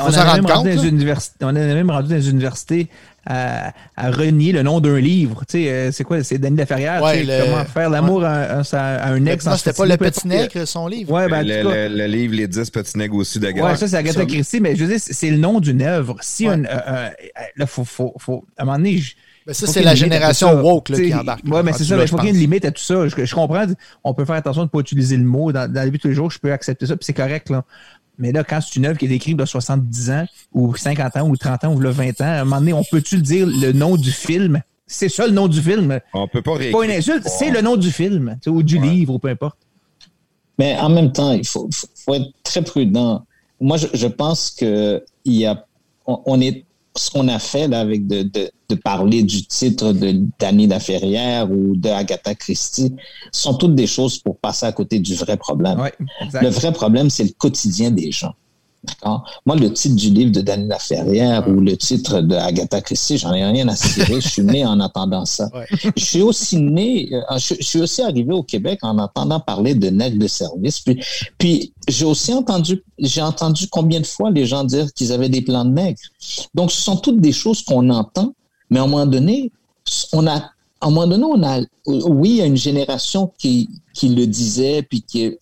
[1.90, 2.88] rendu dans les universités
[3.26, 5.44] à, renier le nom d'un livre.
[5.48, 6.22] Tu sais, euh, c'est quoi?
[6.22, 7.00] C'est Denis Laferrière.
[7.00, 9.46] Comment faire l'amour à, un ex.
[9.46, 11.12] Non, c'était pas Le Petit Nègre, son livre.
[11.12, 13.66] Ouais, ben, le, livre Les 10 Petits Nègres aussi d'Agatha.
[13.66, 16.16] Ouais, ça, c'est Agatha Christie, mais je veux dire, c'est le nom d'une œuvre.
[16.20, 19.00] Si un, là, faut, faut, faut, à un moment donné,
[19.46, 21.42] ben ça, c'est la génération woke là, qui embarque.
[21.44, 22.00] Oui, mais c'est ça.
[22.00, 23.08] Il faut qu'il y ait une limite à tout ça.
[23.08, 23.66] Je, comprends.
[24.04, 25.52] On peut faire attention de ne pas utiliser le mot.
[25.52, 27.50] Dans, la vie de tous les jours, je peux accepter ça, puis c'est correct.
[27.50, 27.64] Là.
[28.18, 31.28] Mais là, quand c'est une œuvre qui est écrite de 70 ans, ou 50 ans,
[31.28, 33.96] ou 30 ans, ou 20 ans, à un moment donné, on peut-tu dire le nom
[33.96, 34.60] du film?
[34.86, 35.98] C'est ça le nom du film.
[36.12, 39.18] On peut pas Pas une insulte, c'est le nom du film, ou du livre, ou
[39.18, 39.58] peu importe.
[40.58, 43.24] Mais en même temps, il faut, faut être très prudent.
[43.60, 45.66] Moi, je, je pense que il y a,
[46.06, 46.66] on est
[46.97, 51.51] ce qu'on a fait là, avec de, de, de, parler du titre de Danny Laferrière
[51.51, 52.95] ou de Agatha Christie
[53.30, 55.78] sont toutes des choses pour passer à côté du vrai problème.
[56.32, 58.34] le vrai problème, c'est le quotidien des gens.
[59.47, 63.33] Moi, le titre du livre de Daniel Laferrière ou le titre de Agatha Christie, j'en
[63.33, 64.20] ai rien à cirer.
[64.20, 65.49] je suis né en attendant ça.
[65.97, 69.89] Je suis aussi né, euh, je, suis aussi arrivé au Québec en entendant parler de
[69.89, 70.80] nègres de service.
[70.80, 71.01] Puis,
[71.39, 75.43] puis j'ai aussi entendu, j'ai entendu combien de fois les gens dire qu'ils avaient des
[75.43, 76.01] plans de nègres.
[76.55, 78.35] Donc, ce sont toutes des choses qu'on entend,
[78.68, 79.53] mais à un moment donné,
[80.12, 80.51] on a
[80.83, 84.26] à un moment donné, on a, oui, il y a une génération qui, qui le
[84.26, 85.39] disait, puis qui,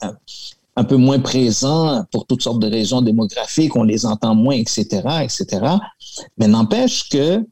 [0.81, 5.03] un peu moins présents pour toutes sortes de raisons démographiques, on les entend moins, etc.,
[5.23, 5.45] etc.
[6.39, 7.45] Mais n'empêche que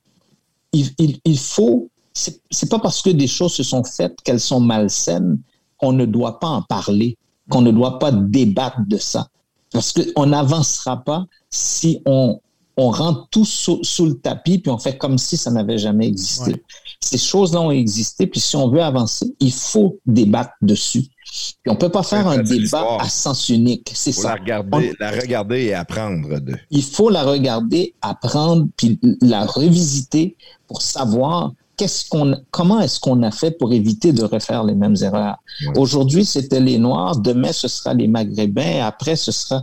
[0.73, 0.89] il,
[1.25, 5.39] il, faut, c'est pas parce que des choses se sont faites qu'elles sont malsaines
[5.77, 7.19] qu'on ne doit pas en parler,
[7.51, 9.29] qu'on ne doit pas débattre de ça.
[9.73, 12.41] Parce qu'on n'avancera pas si on,
[12.79, 16.63] on rentre tout sous, le tapis puis on fait comme si ça n'avait jamais existé.
[17.01, 21.03] Ces choses-là ont existé, puis si on veut avancer, il faut débattre dessus.
[21.03, 23.91] Puis on peut pas faire un débat à sens unique.
[23.95, 24.29] C'est ça.
[24.29, 26.55] La regarder, la regarder et apprendre de.
[26.71, 30.37] Il faut la regarder, apprendre, puis la revisiter
[30.69, 34.97] pour savoir qu'est-ce qu'on, comment est-ce qu'on a fait pour éviter de refaire les mêmes
[35.03, 35.39] erreurs.
[35.77, 39.63] Aujourd'hui, c'était les Noirs, demain, ce sera les Maghrébins, après, ce sera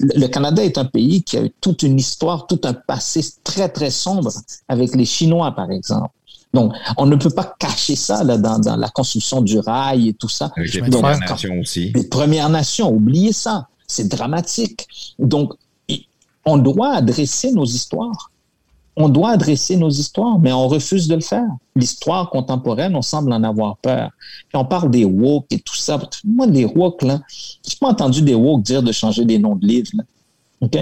[0.00, 3.68] le Canada est un pays qui a eu toute une histoire, tout un passé très,
[3.68, 4.32] très sombre
[4.68, 6.10] avec les Chinois, par exemple.
[6.54, 10.14] Donc, on ne peut pas cacher ça là, dans, dans la construction du rail et
[10.14, 10.52] tout ça.
[10.56, 11.92] les Premières Nations aussi.
[11.94, 13.68] Les Premières Nations, oubliez ça.
[13.86, 14.86] C'est dramatique.
[15.18, 15.52] Donc,
[16.44, 18.30] on doit adresser nos histoires.
[18.96, 21.48] On doit adresser nos histoires, mais on refuse de le faire.
[21.74, 24.10] L'histoire contemporaine, on semble en avoir peur.
[24.54, 26.00] On parle des woke et tout ça.
[26.24, 29.66] Moi, les woke, là, n'ai pas entendu des woke dire de changer des noms de
[29.66, 29.90] livres.
[30.62, 30.78] OK?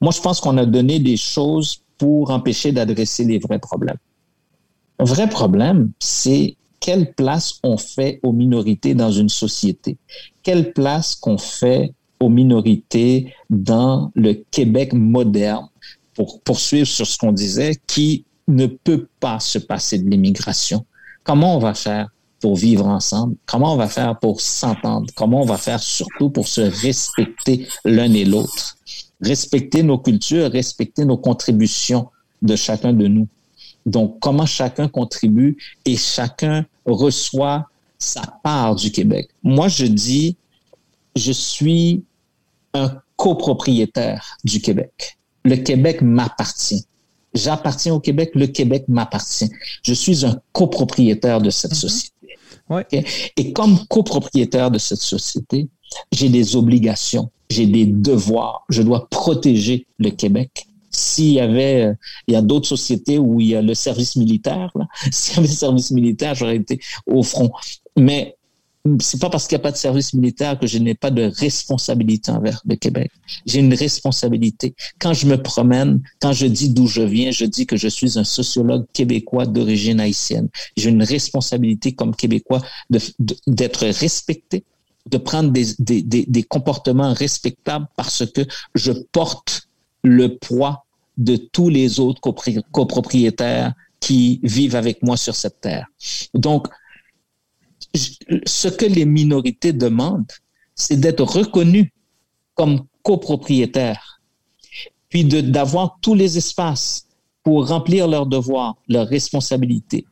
[0.00, 3.98] Moi, je pense qu'on a donné des choses pour empêcher d'adresser les vrais problèmes.
[5.00, 9.96] Vrai problème, c'est quelle place on fait aux minorités dans une société?
[10.42, 15.68] Quelle place qu'on fait aux minorités dans le Québec moderne,
[16.18, 20.84] pour poursuivre sur ce qu'on disait, qui ne peut pas se passer de l'immigration.
[21.22, 22.08] Comment on va faire
[22.40, 23.36] pour vivre ensemble?
[23.46, 25.06] Comment on va faire pour s'entendre?
[25.14, 28.76] Comment on va faire surtout pour se respecter l'un et l'autre?
[29.20, 32.08] Respecter nos cultures, respecter nos contributions
[32.42, 33.28] de chacun de nous.
[33.86, 39.28] Donc, comment chacun contribue et chacun reçoit sa part du Québec?
[39.44, 40.36] Moi, je dis,
[41.14, 42.02] je suis
[42.74, 45.17] un copropriétaire du Québec.
[45.48, 46.84] Le Québec m'appartient.
[47.32, 49.50] J'appartiens au Québec, le Québec m'appartient.
[49.82, 51.76] Je suis un copropriétaire de cette mhm.
[51.78, 52.14] société.
[53.38, 55.68] Et comme copropriétaire de cette société,
[56.12, 58.66] j'ai des obligations, j'ai des devoirs.
[58.68, 61.94] Je dois protéger le Québec s'il y avait, euh,
[62.26, 64.72] il y a d'autres sociétés où il y a le service militaire,
[65.10, 67.50] s'il y avait le service militaire, j'aurais été au front.
[67.96, 68.36] Mais
[69.00, 71.30] c'est pas parce qu'il n'y a pas de service militaire que je n'ai pas de
[71.38, 73.10] responsabilité envers le Québec.
[73.46, 74.74] J'ai une responsabilité.
[74.98, 78.18] Quand je me promène, quand je dis d'où je viens, je dis que je suis
[78.18, 80.48] un sociologue québécois d'origine haïtienne.
[80.76, 82.62] J'ai une responsabilité comme Québécois
[83.46, 84.64] d'être respecté,
[85.06, 88.42] de prendre des, des, des comportements respectables parce que
[88.74, 89.68] je porte
[90.02, 90.84] le poids
[91.16, 95.86] de tous les autres copropriétaires qui vivent avec moi sur cette terre.
[96.34, 96.68] Donc,
[97.94, 100.30] ce que les minorités demandent,
[100.74, 101.88] c'est d'être reconnus
[102.54, 104.20] comme copropriétaires,
[105.08, 107.06] puis d'avoir tous les espaces
[107.42, 110.04] pour remplir leurs devoirs, leurs responsabilités,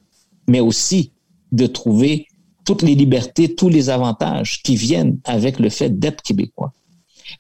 [0.49, 1.13] mais aussi
[1.53, 2.27] de trouver
[2.65, 6.73] toutes les libertés, tous les avantages qui viennent avec le fait d'être québécois.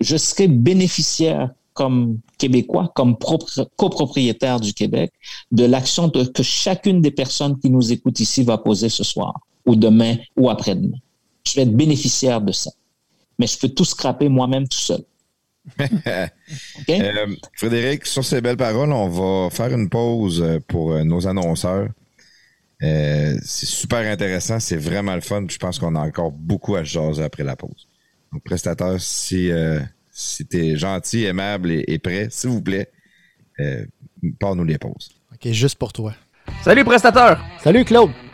[0.00, 3.16] Je serai bénéficiaire comme Québécois, comme
[3.76, 5.12] copropriétaire du Québec,
[5.52, 9.76] de l'action que chacune des personnes qui nous écoutent ici va poser ce soir, ou
[9.76, 10.98] demain, ou après-demain.
[11.44, 12.70] Je vais être bénéficiaire de ça.
[13.38, 15.02] Mais je peux tout scraper moi-même tout seul.
[16.88, 21.26] Euh, Frédéric, sur ces belles paroles, on va faire une pause euh, pour euh, nos
[21.26, 21.88] annonceurs.
[22.80, 25.44] c'est super intéressant, c'est vraiment le fun.
[25.48, 27.88] Je pense qu'on a encore beaucoup à jaser après la pause.
[28.32, 29.50] Donc, prestataire, si,
[30.10, 32.90] si tu es gentil, aimable et, prêt, s'il vous plaît,
[34.38, 35.10] parle-nous les pauses.
[35.34, 36.14] OK, juste pour toi.
[36.62, 37.44] Salut, prestateur!
[37.62, 38.10] Salut, Claude!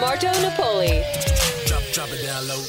[0.00, 1.02] Marto Napoli.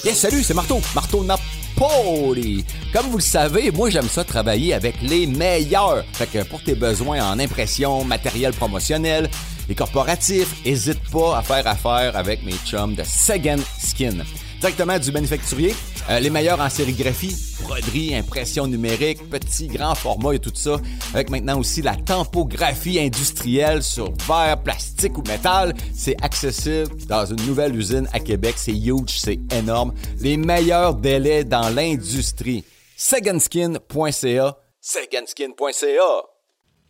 [0.04, 0.80] Yes, salut, c'est Marteau.
[0.96, 2.64] Marteau Napoli.
[2.94, 6.04] Comme vous le savez, moi j'aime ça travailler avec les meilleurs.
[6.14, 9.30] Fait que pour tes besoins en impression, matériel promotionnel,
[9.70, 14.20] et corporatifs, n'hésite pas à faire affaire avec mes chums de Second Skin.
[14.60, 15.76] Directement du manufacturier,
[16.10, 20.78] euh, les meilleurs en sérigraphie, broderie, impression numérique, petit, grand format et tout ça.
[21.14, 25.76] Avec maintenant aussi la tempographie industrielle sur verre, plastique ou métal.
[25.94, 28.56] C'est accessible dans une nouvelle usine à Québec.
[28.58, 29.94] C'est huge, c'est énorme.
[30.20, 32.64] Les meilleurs délais dans l'industrie.
[32.96, 34.58] Segandskin.ca.
[34.82, 36.24] Segandskin.ca.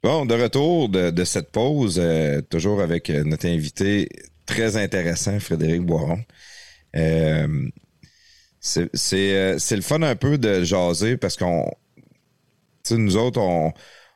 [0.04, 4.08] Bon, de retour de, cette pause, euh, toujours avec euh, notre invité
[4.46, 6.20] très intéressant, Frédéric Boiron.
[6.96, 7.70] Euh,
[8.60, 8.90] c'est
[9.76, 11.72] le fun un peu de jaser parce qu'on.
[12.92, 13.74] Nous autres, on,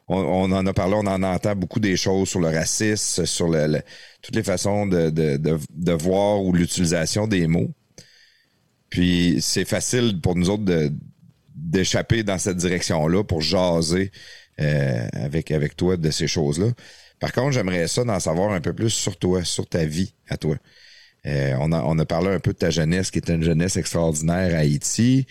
[0.08, 3.82] on, en a parlé, on en entend beaucoup des choses sur le racisme, sur le,
[4.22, 7.70] toutes les façons de, de, de voir ou l'utilisation des mots.
[8.90, 10.64] Puis c'est facile pour nous autres
[11.56, 14.12] d'échapper dans cette direction-là pour jaser
[14.60, 16.68] euh, avec, avec toi de ces choses-là.
[17.20, 20.38] Par contre, j'aimerais ça d'en savoir un peu plus sur toi, sur ta vie à
[20.38, 20.58] toi.
[21.28, 24.60] Euh, on, a, parlé un peu de ta jeunesse, qui était une jeunesse extraordinaire à
[24.60, 25.28] Haïti.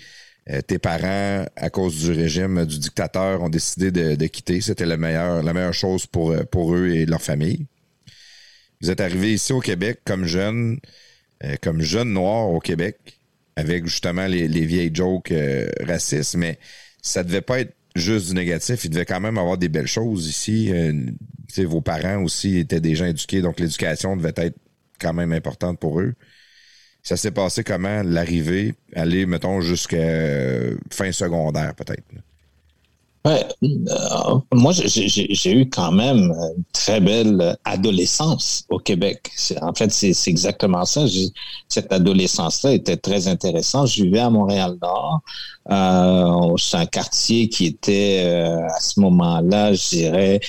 [0.48, 4.60] Euh, tes parents, à cause du régime du dictateur, ont décidé de, quitter.
[4.60, 7.66] C'était la meilleure, la meilleure chose pour, pour eux et leur famille.
[8.80, 10.78] Vous êtes arrivé ici au Québec comme jeune,
[11.60, 13.20] comme jeune noir au Québec,
[13.56, 15.34] avec justement les, les vieilles jokes
[15.86, 16.58] racistes, mais
[17.02, 18.84] ça devait pas être juste du négatif.
[18.84, 20.70] Il devait quand même avoir des belles choses ici.
[20.72, 20.92] Euh,
[21.64, 24.56] vos parents aussi étaient des gens éduqués, donc l'éducation devait être
[25.00, 26.14] quand même importante pour eux.
[27.02, 32.04] Ça s'est passé comment l'arrivée, aller, mettons, jusqu'à euh, fin secondaire, peut-être?
[33.24, 39.30] Ouais, euh, moi, j'ai eu quand même une très belle adolescence au Québec.
[39.60, 41.04] En fait, c'est exactement ça.
[41.68, 43.88] Cette adolescence-là était très intéressante.
[43.88, 45.20] Je vivais à Montréal-Nord.
[45.70, 48.24] Euh, c'est un quartier qui était,
[48.70, 50.40] à ce moment-là, je dirais,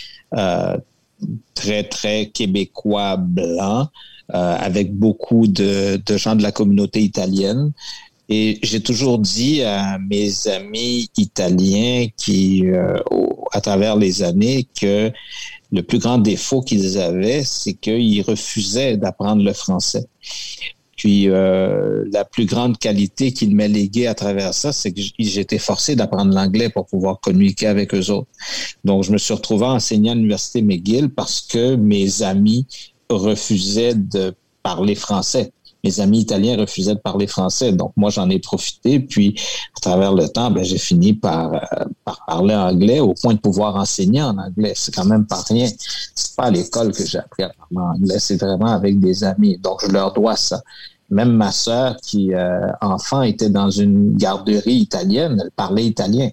[1.54, 3.90] très, très québécois blanc.
[4.34, 7.72] Avec beaucoup de, de, gens de la communauté italienne.
[8.34, 12.98] Et j'ai toujours dit à mes amis italiens qui, euh,
[13.52, 15.12] à travers les années, que
[15.70, 20.06] le plus grand défaut qu'ils avaient, c'est qu'ils refusaient d'apprendre le français.
[20.96, 25.58] Puis euh, la plus grande qualité qu'ils m'aient léguée à travers ça, c'est que j'étais
[25.58, 28.30] forcé d'apprendre l'anglais pour pouvoir communiquer avec eux autres.
[28.86, 32.66] Donc, je me suis retrouvé à enseigner à l'Université McGill parce que mes amis
[33.12, 34.34] refusaient de
[34.64, 35.52] parler français
[35.84, 37.72] mes amis italiens refusaient de parler français.
[37.72, 39.00] Donc, moi, j'en ai profité.
[39.00, 39.36] Puis,
[39.78, 43.40] à travers le temps, ben, j'ai fini par, euh, par parler anglais au point de
[43.40, 44.74] pouvoir enseigner en anglais.
[44.76, 45.68] C'est quand même pas rien.
[46.16, 49.58] C'est pas à l'école que j'ai appris à parler anglais, c'est vraiment avec des amis.
[49.58, 50.62] Donc, je leur dois ça.
[51.10, 56.30] Même ma sœur, qui euh, enfant était dans une garderie italienne, elle parlait italien.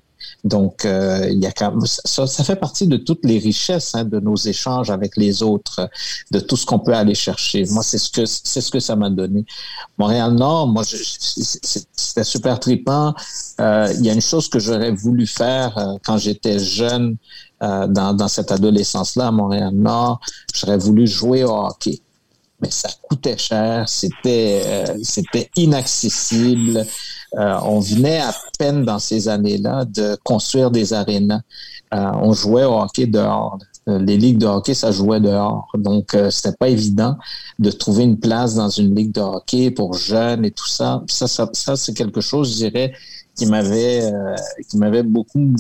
[0.48, 3.94] Donc, euh, il y a quand même, ça, ça fait partie de toutes les richesses
[3.94, 5.90] hein, de nos échanges avec les autres,
[6.30, 7.64] de tout ce qu'on peut aller chercher.
[7.70, 9.44] Moi, c'est ce que c'est ce que ça m'a donné.
[9.98, 13.14] Montréal Nord, moi, c'était super trippant.
[13.60, 17.16] Euh, il y a une chose que j'aurais voulu faire euh, quand j'étais jeune,
[17.62, 20.20] euh, dans, dans cette adolescence-là à Montréal Nord,
[20.54, 22.00] j'aurais voulu jouer au hockey
[22.60, 26.84] mais ça coûtait cher, c'était euh, c'était inaccessible.
[27.36, 31.42] Euh, on venait à peine dans ces années-là de construire des arénas.
[31.94, 33.58] Euh, on jouait au hockey dehors.
[33.88, 35.68] Euh, Les ligues de hockey, ça jouait dehors.
[35.76, 37.16] Donc, euh, c'était pas évident
[37.58, 41.02] de trouver une place dans une ligue de hockey pour jeunes et tout ça.
[41.08, 42.92] Ça, ça, ça c'est quelque chose, je dirais,
[43.38, 44.34] qui m'avait euh,
[44.68, 45.54] qui m'avait beaucoup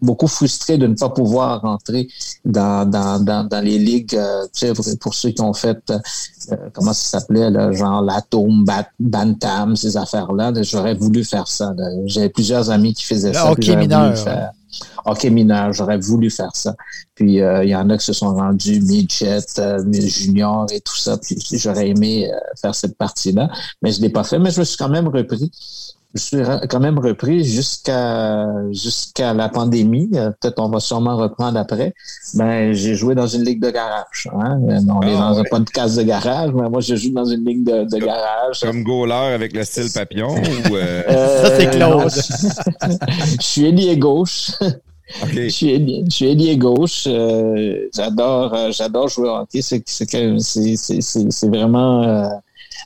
[0.00, 2.08] beaucoup frustré de ne pas pouvoir rentrer
[2.44, 5.82] dans dans, dans, dans les ligues euh, tu sais, pour, pour ceux qui ont fait
[5.90, 8.64] euh, comment ça s'appelait là, genre l'atome
[9.00, 11.74] bantam ces affaires là j'aurais voulu faire ça
[12.06, 14.52] j'avais plusieurs amis qui faisaient Le ça hockey mineur, faire.
[15.04, 16.74] hockey mineur j'aurais voulu faire ça.
[17.16, 20.96] Puis euh, il y en a qui se sont rendus midget euh, junior et tout
[20.96, 23.50] ça puis j'aurais aimé euh, faire cette partie là
[23.82, 25.50] mais je l'ai pas fait mais je me suis quand même repris
[26.14, 26.36] je suis
[26.70, 30.08] quand même repris jusqu'à jusqu'à la pandémie.
[30.14, 31.92] Euh, Peut-être on va sûrement reprendre après.
[32.34, 34.28] Ben, j'ai joué dans une ligue de garage.
[34.32, 34.58] Hein?
[34.68, 35.40] Euh, On est Ah, dans ouais.
[35.40, 38.60] un podcast de garage, mais moi je joue dans une ligue de, de garage.
[38.62, 40.74] Comme goaler avec le style papillon ou.
[40.76, 42.10] euh, Euh, Ça, c'est Claude.
[43.40, 44.52] je, suis ailier gauche.
[45.22, 45.30] OK.
[45.34, 47.04] Je suis ailier, je suis ailier gauche.
[47.06, 49.62] Euh, j'adore, euh, j'adore jouer au hockey.
[49.62, 52.28] C'est, c'est, c'est, c'est, c'est, c'est vraiment euh,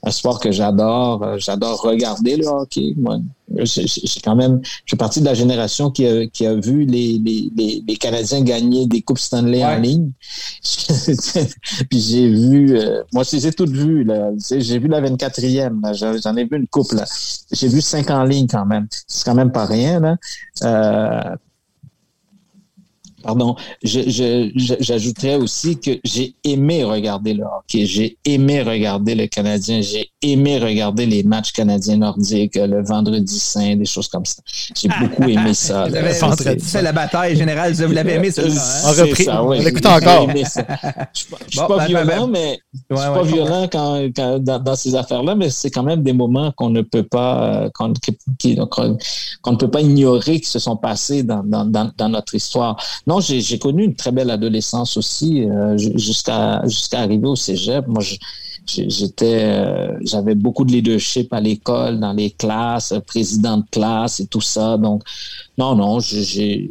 [0.03, 1.22] un sport que j'adore.
[1.22, 2.95] Euh, J'adore regarder le hockey.
[2.97, 3.18] Moi,
[3.59, 3.86] j'ai,
[4.24, 7.51] quand même, je fais partie de la génération qui a, qui a vu les, les,
[7.57, 10.11] les, les Canadiens gagner des coupes Stanley en ligne.
[11.90, 14.07] Puis j'ai vu, euh, moi je les ai toutes vues.
[14.51, 15.82] J'ai vu la 24e.
[15.82, 15.93] là.
[16.18, 16.95] J'en ai vu une coupe.
[17.51, 18.86] J'ai vu cinq en ligne quand même.
[19.07, 20.01] C'est quand même pas rien.
[20.01, 20.16] Là.
[20.62, 21.36] Euh,
[23.23, 29.14] Pardon, je, je, je- j'ajouterais aussi que j'ai aimé regarder le hockey, j'ai aimé regarder
[29.14, 34.09] le Canadien, j'ai aimé regarder les matchs canadiens nordiques, euh, le vendredi saint, des choses
[34.09, 34.43] comme ça.
[34.75, 35.87] J'ai beaucoup aimé ça.
[36.59, 37.73] C'est la bataille générale.
[37.73, 38.43] Vous l'avez aimé, ça?
[38.49, 39.25] C'est En repris.
[39.25, 39.59] ça, oui.
[39.61, 40.31] On l'écoute J'ai encore.
[40.31, 40.64] aimé ça.
[41.14, 42.33] Je suis pas, je suis Bon, pas ben, ben, violent, ben.
[42.33, 42.59] mais
[42.91, 45.83] je Ouais, suis ouais, pas violent quand, quand- dans, dans ces affaires-là, mais c'est quand
[45.83, 50.59] même des moments qu'on ne peut pas euh, qu'on ne peut pas ignorer qui se
[50.59, 52.77] sont passés dans, dans, dans, dans notre histoire.
[53.07, 57.37] Non, j'ai j'ai connu une très belle adolescence aussi, euh, ju- jusqu'à jusqu'à arriver au
[57.37, 57.87] cégep.
[57.89, 58.03] Moi,
[58.67, 64.21] j'étais, euh, j'avais beaucoup de leadership à l'école, dans les classes, euh, président de classe
[64.21, 64.77] et tout ça.
[64.79, 65.03] Donc,
[65.59, 66.71] non, non, j'ai-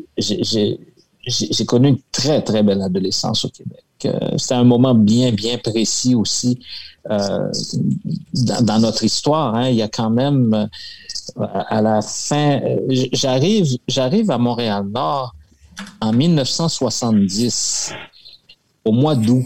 [1.68, 3.84] connu une très, très belle adolescence au Québec.
[4.06, 6.60] Euh, C'était un moment bien, bien précis aussi
[7.08, 9.56] dans, notre histoire.
[9.56, 9.70] hein.
[9.70, 10.70] Il y a quand même,
[11.38, 12.60] à la fin,
[13.14, 15.36] j'arrive, j'arrive à Montréal-Nord
[15.99, 17.93] en 1970,
[18.86, 19.45] au mois d'août.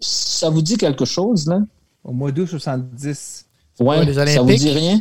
[0.00, 1.60] Ça vous dit quelque chose, là?
[2.04, 3.46] Au mois d'août 70.
[3.80, 5.00] Ouais, ça vous dit rien?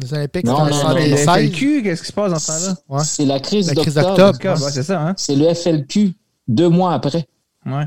[0.00, 1.24] Les Olympiques, Non, non, non, Le 76.
[1.24, 2.76] FLQ, qu'est-ce qui se passe dans ce temps-là?
[2.88, 3.04] Ouais.
[3.04, 4.38] C'est la crise La crise d'octobre.
[4.44, 5.14] Ouais, c'est ça, hein?
[5.16, 6.12] C'est le FLQ,
[6.48, 7.26] deux mois après.
[7.64, 7.84] Ouais.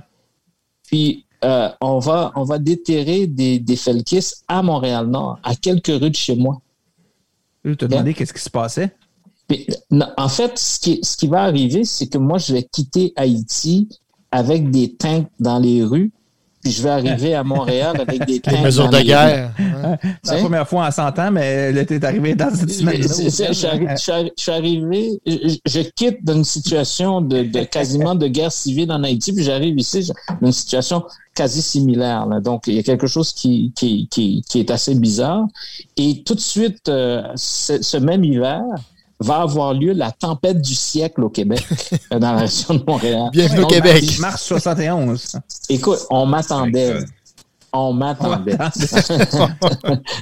[0.87, 6.09] Puis euh, on va on va déterrer des, des Felkis à Montréal-Nord, à quelques rues
[6.09, 6.61] de chez moi.
[7.65, 8.95] Tu t'as demandé qu'est-ce qui se passait?
[9.47, 12.63] Puis, non, en fait, ce qui, ce qui va arriver, c'est que moi, je vais
[12.63, 13.87] quitter Haïti
[14.31, 16.11] avec des tanks dans les rues,
[16.61, 19.51] puis je vais arriver à Montréal avec des tanks Les mesures dans de les guerre.
[19.57, 19.97] hein.
[20.21, 20.41] C'est la Hein?
[20.43, 23.01] première fois en 100 ans, mais là, t'es arrivé dans cette semaine.
[23.01, 29.03] Je suis arrivé, je, je quitte d'une situation de, de quasiment de guerre civile en
[29.03, 31.03] Haïti, puis j'arrive ici je- dans une situation
[31.34, 32.26] quasi similaire.
[32.26, 32.41] là.
[32.41, 35.45] Donc, il y a quelque chose qui, qui, qui, qui est assez bizarre.
[35.95, 38.61] Et tout de suite, euh, ce, ce même hiver,
[39.19, 41.65] va avoir lieu la tempête du siècle au Québec,
[42.14, 43.30] euh, dans la région de Montréal.
[43.31, 44.19] Bienvenue au Québec.
[44.19, 45.39] Mars 71.
[45.69, 46.99] Écoute, on m'attendait.
[47.73, 48.57] On m'attendait.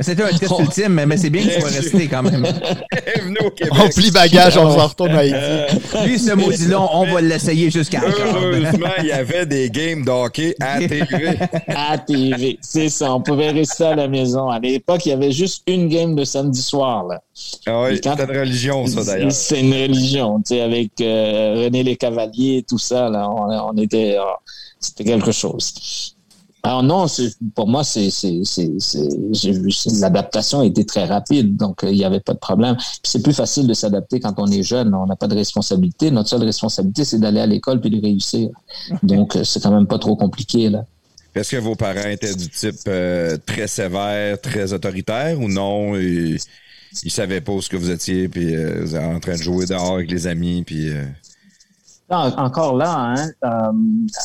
[0.02, 2.42] C'était un test ultime, mais, mais c'est bien qu'il soit resté quand même.
[2.42, 3.74] Bienvenue au Québec.
[3.80, 5.36] On plie bagage, on s'en retourne à Haïti.
[6.06, 8.02] Lui, ce maudit-là, on va l'essayer jusqu'à.
[8.04, 11.38] Heureusement, il y avait des games d'hockey à TV.
[11.68, 12.58] à TV.
[12.62, 14.50] C'est ça, on pouvait rester à la maison.
[14.50, 17.06] À l'époque, il y avait juste une game de samedi soir.
[17.06, 17.22] Là.
[17.68, 19.32] Ah oui, c'est une religion, ça, d'ailleurs.
[19.32, 23.50] C'est une religion, tu sais, avec euh, René Les Cavaliers et tout ça, là, on,
[23.50, 24.40] on était, ah,
[24.80, 26.15] c'était quelque chose.
[26.66, 27.06] Alors non,
[27.54, 28.10] pour moi, c'est
[30.00, 32.76] l'adaptation a été très rapide, donc euh, il n'y avait pas de problème.
[33.04, 36.10] c'est plus facile de s'adapter quand on est jeune, on n'a pas de responsabilité.
[36.10, 38.50] Notre seule responsabilité, c'est d'aller à l'école puis de réussir.
[39.04, 40.86] Donc euh, c'est quand même pas trop compliqué là.
[41.36, 45.96] Est-ce que vos parents étaient du type euh, très sévère, très autoritaire ou non?
[45.96, 46.40] Ils,
[47.04, 49.68] ils savaient pas où ce que vous étiez, puis vous êtes en train de jouer
[49.68, 50.90] dehors avec les amis, puis
[52.10, 53.72] encore là, hein, euh,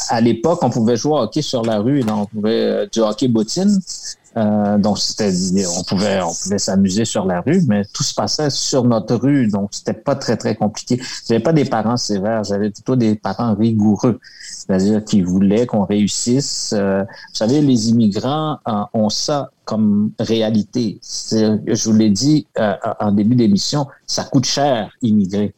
[0.09, 3.01] à l'époque, on pouvait jouer au hockey sur la rue, donc on pouvait euh, du
[3.01, 3.81] hockey bottine.
[4.37, 5.33] Euh, donc c'était,
[5.67, 9.49] on pouvait, on pouvait s'amuser sur la rue, mais tout se passait sur notre rue,
[9.49, 11.01] donc c'était pas très très compliqué.
[11.27, 14.21] J'avais pas des parents sévères, j'avais plutôt des parents rigoureux,
[14.53, 16.73] c'est-à-dire qui voulaient qu'on réussisse.
[16.73, 18.59] vous savez, les immigrants
[18.95, 21.01] ont ça comme réalité.
[21.03, 22.47] Je vous l'ai dit
[23.01, 25.55] en début d'émission, ça coûte cher immigrer.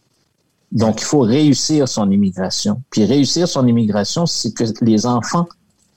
[0.72, 2.82] Donc, il faut réussir son immigration.
[2.90, 5.46] Puis réussir son immigration, c'est que les enfants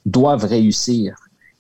[0.06, 1.16] doivent réussir,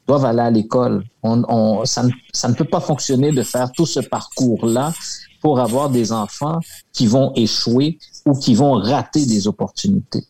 [0.06, 1.04] doivent aller à l'école.
[1.24, 4.94] On, ça, ne, peut pas fonctionner de faire tout ce parcours-là
[5.42, 6.60] pour avoir des enfants
[6.92, 10.26] qui vont échouer ou qui vont rater des opportunités.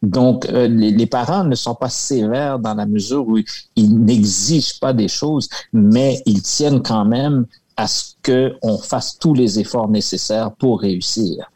[0.00, 3.38] Donc, euh, les, les, parents ne sont pas sévères dans la mesure où
[3.76, 7.44] ils n'exigent pas des choses, mais ils tiennent quand même
[7.76, 11.50] à ce qu'on fasse tous les efforts nécessaires pour réussir.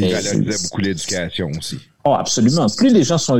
[0.00, 1.78] Il valorisait beaucoup l'éducation aussi.
[2.04, 2.66] Oh, absolument.
[2.74, 3.38] Plus les gens sont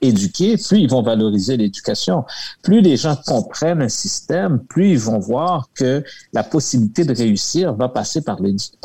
[0.00, 2.24] éduqués, plus ils vont valoriser l'éducation.
[2.62, 6.02] Plus les gens comprennent un système, plus ils vont voir que
[6.32, 8.40] la possibilité de réussir va passer par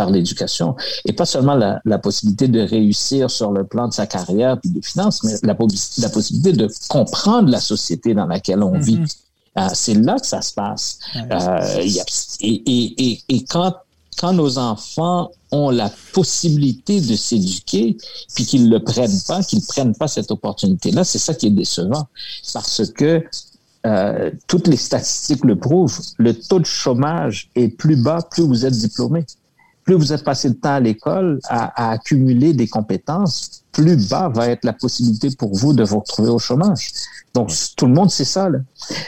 [0.10, 0.76] l'éducation.
[1.06, 4.82] Et pas seulement la, possibilité de réussir sur le plan de sa carrière et des
[4.82, 5.56] finances, mais la,
[6.00, 8.98] la possibilité de comprendre la société dans laquelle on vit.
[8.98, 9.18] Mm-hmm.
[9.56, 11.00] Ah, c'est là que ça se passe.
[11.16, 11.82] Euh,
[12.42, 13.74] et, et, et quand
[14.18, 17.98] quand nos enfants ont la possibilité de s'éduquer,
[18.34, 21.48] puis qu'ils ne le prennent pas, qu'ils ne prennent pas cette opportunité-là, c'est ça qui
[21.48, 22.08] est décevant.
[22.54, 23.24] Parce que
[23.86, 28.66] euh, toutes les statistiques le prouvent, le taux de chômage est plus bas plus vous
[28.66, 29.26] êtes diplômé.
[29.84, 34.48] Plus vous êtes passé de temps à l'école à, accumuler des compétences, plus bas va
[34.48, 36.92] être la possibilité pour vous de vous retrouver au chômage.
[37.34, 38.48] Donc, tout le monde sait ça.
[38.48, 38.60] Là.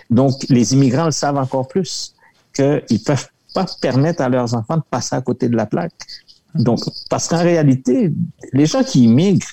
[0.09, 2.13] Donc, les immigrants le savent encore plus,
[2.53, 5.93] qu'ils peuvent pas permettre à leurs enfants de passer à côté de la plaque.
[6.53, 8.13] Donc, parce qu'en réalité,
[8.53, 9.47] les gens qui immigrent,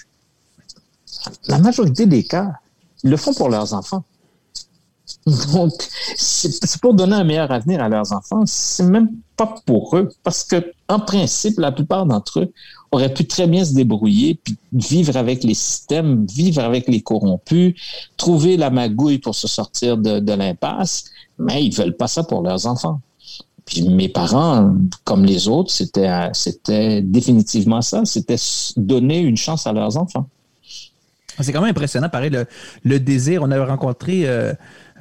[1.47, 2.53] la majorité des cas,
[3.05, 4.05] ils le font pour leurs enfants.
[5.53, 5.73] Donc,
[6.17, 8.43] c'est pour donner un meilleur avenir à leurs enfants.
[8.45, 12.53] C'est même pas pour eux, parce que en principe, la plupart d'entre eux
[12.91, 17.75] auraient pu très bien se débrouiller, puis vivre avec les systèmes, vivre avec les corrompus,
[18.17, 21.05] trouver la magouille pour se sortir de, de l'impasse,
[21.39, 23.01] mais ils veulent pas ça pour leurs enfants.
[23.73, 24.75] Puis mes parents,
[25.05, 28.05] comme les autres, c'était, c'était définitivement ça.
[28.05, 28.37] C'était
[28.77, 30.29] donner une chance à leurs enfants.
[31.41, 32.31] C'est quand même impressionnant, pareil,
[32.85, 33.43] le, désir.
[33.43, 34.53] On avait rencontré euh,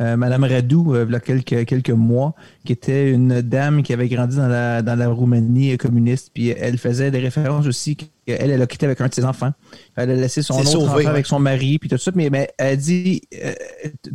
[0.02, 2.34] euh, Madame Radou euh, il y a quelques, quelques mois,
[2.65, 6.32] qui était une dame qui avait grandi dans la, dans la Roumanie communiste.
[6.34, 8.10] Puis elle faisait des références aussi qu'elle,
[8.49, 9.52] elle a quitté avec un de ses enfants.
[9.95, 12.11] Elle a laissé son autre enfant avec son mari, puis tout ça.
[12.15, 13.53] Mais, mais elle dit euh,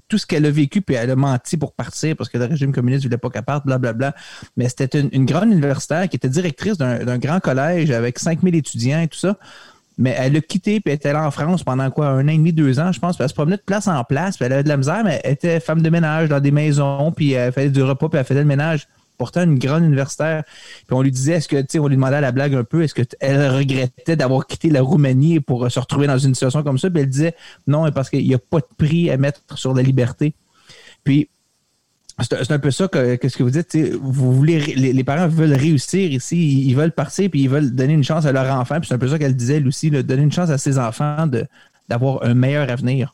[0.08, 2.72] tout ce qu'elle a vécu, puis elle a menti pour partir parce que le régime
[2.72, 4.14] communiste ne voulait pas qu'elle parte, blablabla.
[4.56, 8.56] Mais c'était une, une grande universitaire qui était directrice d'un, d'un grand collège avec 5000
[8.56, 9.38] étudiants et tout ça.
[9.98, 12.36] Mais elle a quitté, puis elle était là en France pendant quoi, un an et
[12.36, 13.16] demi, deux ans, je pense.
[13.16, 15.20] Puis elle se promenait de place en place, puis elle avait de la misère, mais
[15.24, 18.26] elle était femme de ménage dans des maisons, puis elle faisait du repas, puis elle
[18.26, 18.86] faisait le ménage.
[19.18, 20.44] Pourtant, une grande universitaire.
[20.86, 22.64] Puis on lui disait, est-ce que, tu sais, on lui demandait à la blague un
[22.64, 26.76] peu, est-ce qu'elle regrettait d'avoir quitté la Roumanie pour se retrouver dans une situation comme
[26.76, 26.90] ça?
[26.90, 27.34] Puis elle disait,
[27.66, 30.34] non, parce qu'il n'y a pas de prix à mettre sur la liberté.
[31.02, 31.30] Puis
[32.22, 33.76] c'est un peu ça que, ce que vous dites.
[34.00, 38.04] Vous voulez, les, parents veulent réussir ici, ils, veulent partir, puis ils veulent donner une
[38.04, 38.80] chance à leur enfant.
[38.80, 41.28] Puis c'est un peu ça qu'elle disait, Lucie, donner une chance à ses enfants
[41.88, 43.12] d'avoir un meilleur avenir.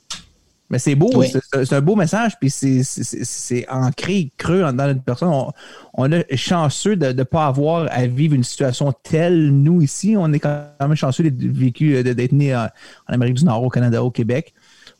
[0.70, 5.30] Mais c'est beau, c'est un beau message, puis c'est ancré, creux dans notre personne.
[5.94, 10.14] On, est chanceux de ne pas avoir à vivre une situation telle, nous, ici.
[10.16, 12.68] On est quand même chanceux d'être né en
[13.08, 14.54] Amérique du Nord, au Canada, au Québec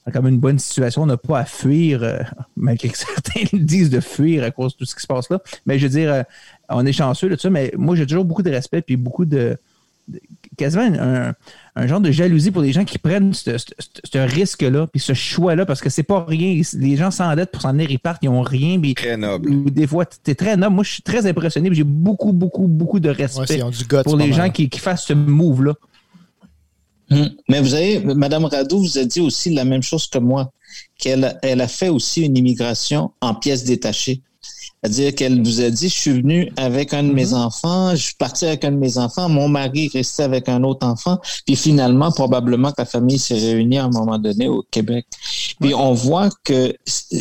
[0.06, 1.02] même une bonne situation.
[1.02, 2.18] On n'a pas à fuir, euh,
[2.56, 5.40] malgré que certains disent de fuir à cause de tout ce qui se passe là.
[5.66, 6.22] Mais je veux dire, euh,
[6.68, 9.56] on est chanceux de ça, mais moi, j'ai toujours beaucoup de respect puis beaucoup de.
[10.56, 11.34] quasiment
[11.76, 13.56] un, genre de jalousie pour les gens qui prennent ce,
[14.14, 16.60] risque-là, puis ce choix-là, parce que c'est pas rien.
[16.74, 18.80] Les gens s'endettent pour s'en venir, ils partent, ils n'ont rien.
[18.94, 19.70] très noble.
[19.70, 20.74] Des fois, es très noble.
[20.74, 23.60] Moi, je suis très impressionné, j'ai beaucoup, beaucoup, beaucoup de respect
[24.04, 25.74] pour les gens qui, qui fassent ce move-là.
[27.14, 27.28] Hmm.
[27.48, 30.50] Mais vous avez, Madame Radou vous a dit aussi la même chose que moi,
[30.98, 34.20] qu'elle elle a fait aussi une immigration en pièces détachées.
[34.84, 37.34] C'est-à-dire qu'elle vous a dit, je suis venue avec un de mes Mhm.
[37.34, 40.84] enfants, je suis partie avec un de mes enfants, mon mari restait avec un autre
[40.84, 45.06] enfant, puis finalement, probablement que la famille s'est réunie à un moment donné au Québec.
[45.60, 46.74] Puis on voit que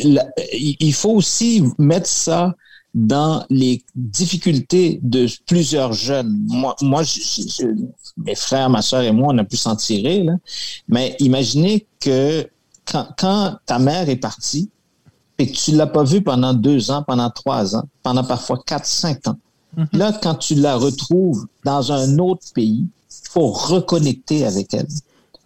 [0.05, 2.55] la- il faut aussi mettre ça
[2.93, 6.37] dans les difficultés de plusieurs jeunes.
[6.47, 7.85] Moi, moi je- je- je-
[8.17, 10.33] mes frères, ma soeur et moi, on a pu s'en tirer, là.
[10.87, 12.47] mais imaginez que
[12.85, 14.69] quand, quand ta mère est partie,
[15.37, 18.85] et que tu l'as pas vue pendant deux ans, pendant trois ans, pendant parfois quatre,
[18.85, 19.37] cinq ans.
[19.93, 24.87] Là, quand tu la retrouves dans un autre pays, il faut reconnecter avec elle.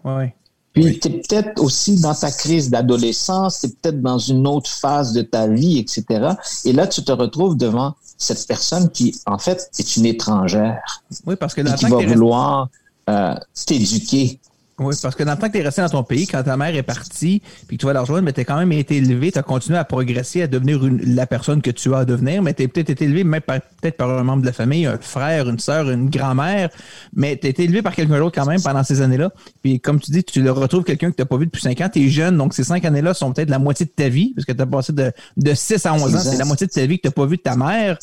[0.04, 0.36] Ouais,
[0.76, 4.70] Puis tu es peut-être aussi dans ta crise d'adolescence, tu es peut-être dans une autre
[4.70, 6.34] phase de ta vie, etc.
[6.66, 10.84] Et là, tu te retrouves devant cette personne qui, en fait, est une étrangère
[11.26, 12.70] Oui, parce que dans qui va vouloir
[13.10, 13.36] euh,
[13.66, 14.40] t'éduquer.
[14.78, 16.58] Oui, parce que dans le temps que tu es resté dans ton pays, quand ta
[16.58, 19.32] mère est partie, puis que tu vas la rejoindre, mais tu quand même été élevé,
[19.32, 22.44] tu as continué à progresser, à devenir une- la personne que tu as à devenir,
[22.44, 24.86] mais tu as peut-être été élevé même par- peut-être par un membre de la famille,
[24.86, 26.70] un frère, une sœur, une grand-mère,
[27.16, 29.32] mais tu été élevé par quelqu'un d'autre quand même pendant ces années-là.
[29.64, 31.80] Puis comme tu dis, tu le retrouves quelqu'un que tu n'as pas vu depuis 5
[31.80, 34.34] ans, tu es jeune, donc ces 5 années-là sont peut-être la moitié de ta vie,
[34.36, 36.72] parce que tu as passé de, de 6 à 11 ans, c'est la moitié de
[36.74, 37.98] ta vie que tu n'as pas vu de ta mère.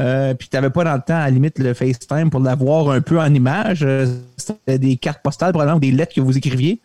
[0.00, 2.90] Euh, puis tu n'avais pas dans le temps, à la limite, le FaceTime pour l'avoir
[2.90, 3.82] un peu en image.
[3.82, 4.06] Euh,
[4.36, 6.80] C'était des cartes postales, probablement, ou des lettres que vous écriviez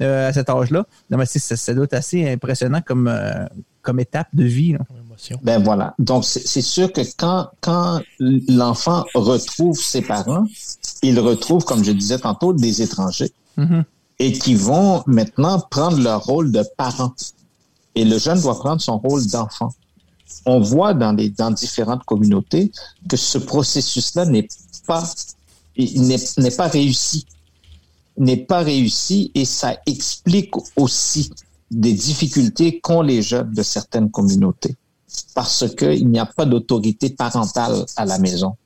[0.00, 0.86] euh, à cet âge-là.
[1.10, 3.44] Non, mais c'est- ça, ça doit être assez impressionnant comme, euh,
[3.82, 4.72] comme étape de vie.
[4.72, 4.78] là.
[5.42, 5.94] Ben voilà.
[5.98, 8.00] Donc, c'est c'est sûr que quand, quand
[8.48, 10.46] l'enfant retrouve ses parents,
[11.02, 13.84] il retrouve, comme je disais tantôt, des étrangers Mhm.
[14.18, 17.12] et qui vont maintenant prendre leur rôle de parents.
[17.94, 19.70] Et le jeune doit prendre son rôle d'enfant.
[20.46, 22.70] On voit dans, les, dans différentes communautés
[23.08, 24.48] que ce processus-là n'est
[24.86, 25.04] pas,
[25.76, 27.26] n'est pas réussi.
[28.16, 31.30] N'est pas réussi et ça explique aussi
[31.70, 34.76] des difficultés qu'ont les jeunes de certaines communautés
[35.34, 38.56] parce qu'il n'y a pas d'autorité parentale à la maison.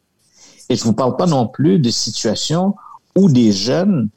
[0.68, 2.74] Et je ne vous parle pas non plus de situations
[3.16, 4.08] où des jeunes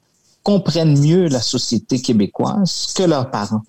[0.43, 3.63] comprennent mieux la société québécoise que leurs parents.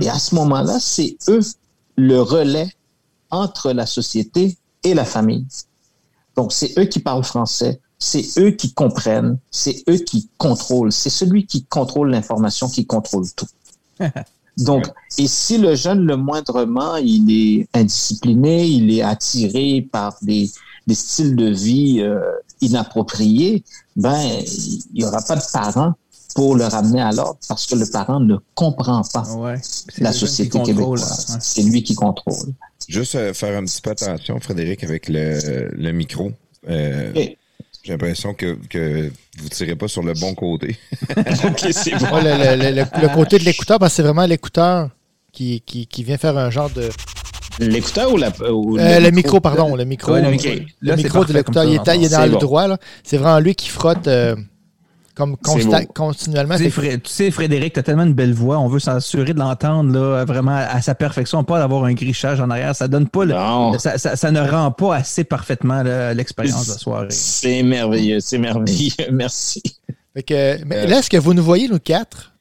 [0.00, 1.40] Et à ce moment-là, c'est eux
[1.96, 2.70] le relais
[3.30, 5.46] entre la société et la famille.
[6.36, 10.92] Donc, c'est eux qui parlent français, c'est eux qui comprennent, c'est eux qui contrôlent.
[10.92, 13.48] C'est celui qui contrôle l'information qui contrôle tout.
[14.58, 14.86] Donc,
[15.18, 20.48] et si le jeune, le moindrement, il est indiscipliné, il est attiré par des,
[20.86, 22.20] des styles de vie euh,
[22.60, 23.64] inappropriés,
[23.96, 25.94] ben, il n'y aura pas de parents
[26.34, 29.56] pour le ramener à l'ordre parce que le parent ne comprend pas Ouais.
[29.62, 31.26] C'est la société québécoise.
[31.30, 31.36] ouais.
[31.40, 32.34] C'est lui qui contrôle.
[32.88, 36.32] Juste euh, faire un petit peu attention, Frédéric, avec le, le micro.
[36.68, 37.12] Euh.
[37.82, 40.76] J'ai l'impression que, que vous tirez pas sur le bon côté.
[41.44, 42.14] OK, c'est bon.
[42.16, 44.88] Ouais, le, le- le- le côté de l'écouteur, parce que c'est vraiment l'écouteur
[45.32, 46.88] qui, qui, qui vient faire un genre de.
[47.60, 50.12] L'écouteur ou, la, ou Euh, le micro, pardon, le micro.
[50.12, 50.48] Ouais, le micro.
[50.80, 52.38] Là, c'est micro de l'écouteur, il, il est dans le bon.
[52.38, 52.66] droit.
[52.66, 52.78] là.
[53.04, 54.34] C'est vraiment lui qui frotte euh,
[55.14, 56.56] comme consta- continuellement.
[56.56, 58.58] Tu sais, C'est- Fré- tu sais, Frédéric, tu as tellement une belle voix.
[58.58, 62.50] On veut s'assurer de l'entendre là, vraiment à sa perfection, pas d'avoir un grichage en
[62.50, 62.74] arrière.
[62.74, 63.34] Ça donne pas le-
[63.78, 67.06] ça, ça- ça ne rend pas assez parfaitement là, l'expérience de la soirée.
[67.10, 68.90] C'est merveilleux, c'est merveilleux.
[69.12, 69.62] Merci.
[70.14, 72.32] Fait que- mais Euh, là, est-ce que vous nous voyez, nous quatre?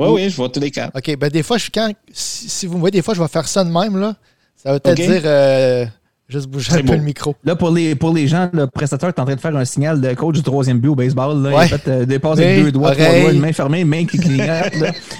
[0.00, 0.96] Oui, oui, je vois tous les quatre.
[0.96, 3.26] OK, ben des fois, je, quand, si, si vous me voyez, des fois, je vais
[3.28, 4.14] faire ça de même, là.
[4.56, 5.06] Ça peut-être OK.
[5.06, 5.86] dire euh,
[6.28, 7.34] juste bouger un peu le micro.
[7.44, 10.00] Là, pour les, pour les gens, le prestateur est en train de faire un signal
[10.00, 11.42] de coach du troisième but au baseball.
[11.42, 11.50] Là.
[11.50, 11.68] Il Ouais.
[11.68, 14.04] fait euh, des passes Oui, avec deux doigts, trois doigts, une main fermée, une main
[14.04, 14.72] qui clignote.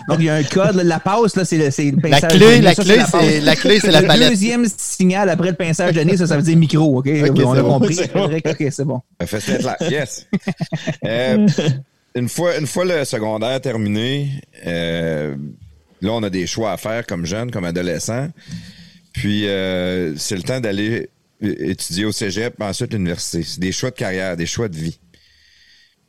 [0.09, 0.75] Donc, il y a un code.
[0.77, 0.85] là.
[0.85, 2.61] La passe, là, c'est le, c'est le La pinçage clé, de nez.
[2.61, 3.11] la Ça, clé, passe.
[3.21, 4.29] c'est la clé, c'est la le palette.
[4.31, 6.99] deuxième signal après le pinçage de nez, ça, ça veut dire micro.
[6.99, 7.95] OK, on a bon, compris.
[7.95, 8.25] c'est bon.
[8.27, 9.01] OK, c'est bon.
[9.25, 9.77] Fais cette là.
[9.91, 10.27] Yes.
[11.07, 11.47] Euh,
[12.15, 14.29] une, fois, une fois le secondaire terminé,
[14.67, 15.35] euh,
[16.03, 18.29] là, on a des choix à faire comme jeune, comme adolescent.
[19.13, 21.11] Puis, euh, c'est le temps d'aller
[21.41, 23.43] étudier au cégep, ensuite l'université.
[23.43, 24.99] C'est des choix de carrière, des choix de vie.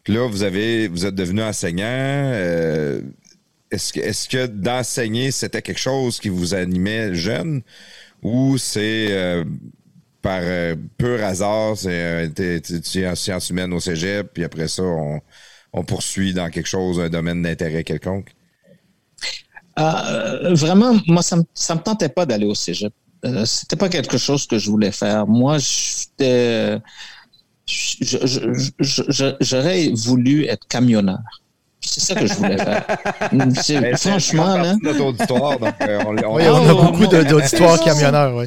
[0.04, 1.86] Puis là, vous avez, vous êtes devenu enseignant.
[1.86, 3.02] euh,
[3.72, 7.62] est-ce que, est-ce que d'enseigner, c'était quelque chose qui vous animait jeune?
[8.24, 9.46] Ou c'est euh,
[10.22, 14.68] par euh, pur hasard, c'est euh, tu es en sciences humaines au cégep, puis après
[14.68, 15.22] ça, on,
[15.74, 18.32] on poursuit dans quelque chose, un domaine d'intérêt quelconque?
[19.80, 22.94] Euh, vraiment, moi, ça me, ça me tentait pas d'aller au cégep.
[23.26, 25.28] Euh, C'était pas quelque chose que je voulais faire.
[25.28, 26.80] Moi, j'étais,
[29.40, 31.20] j'aurais voulu être camionneur.
[31.92, 32.86] C'est ça que je voulais faire.
[33.64, 34.64] C'est- franchement, là.
[34.64, 38.46] partie de notre auditoire, donc euh, on, on- Oui, on a beaucoup d'auditoires camionneurs, oui.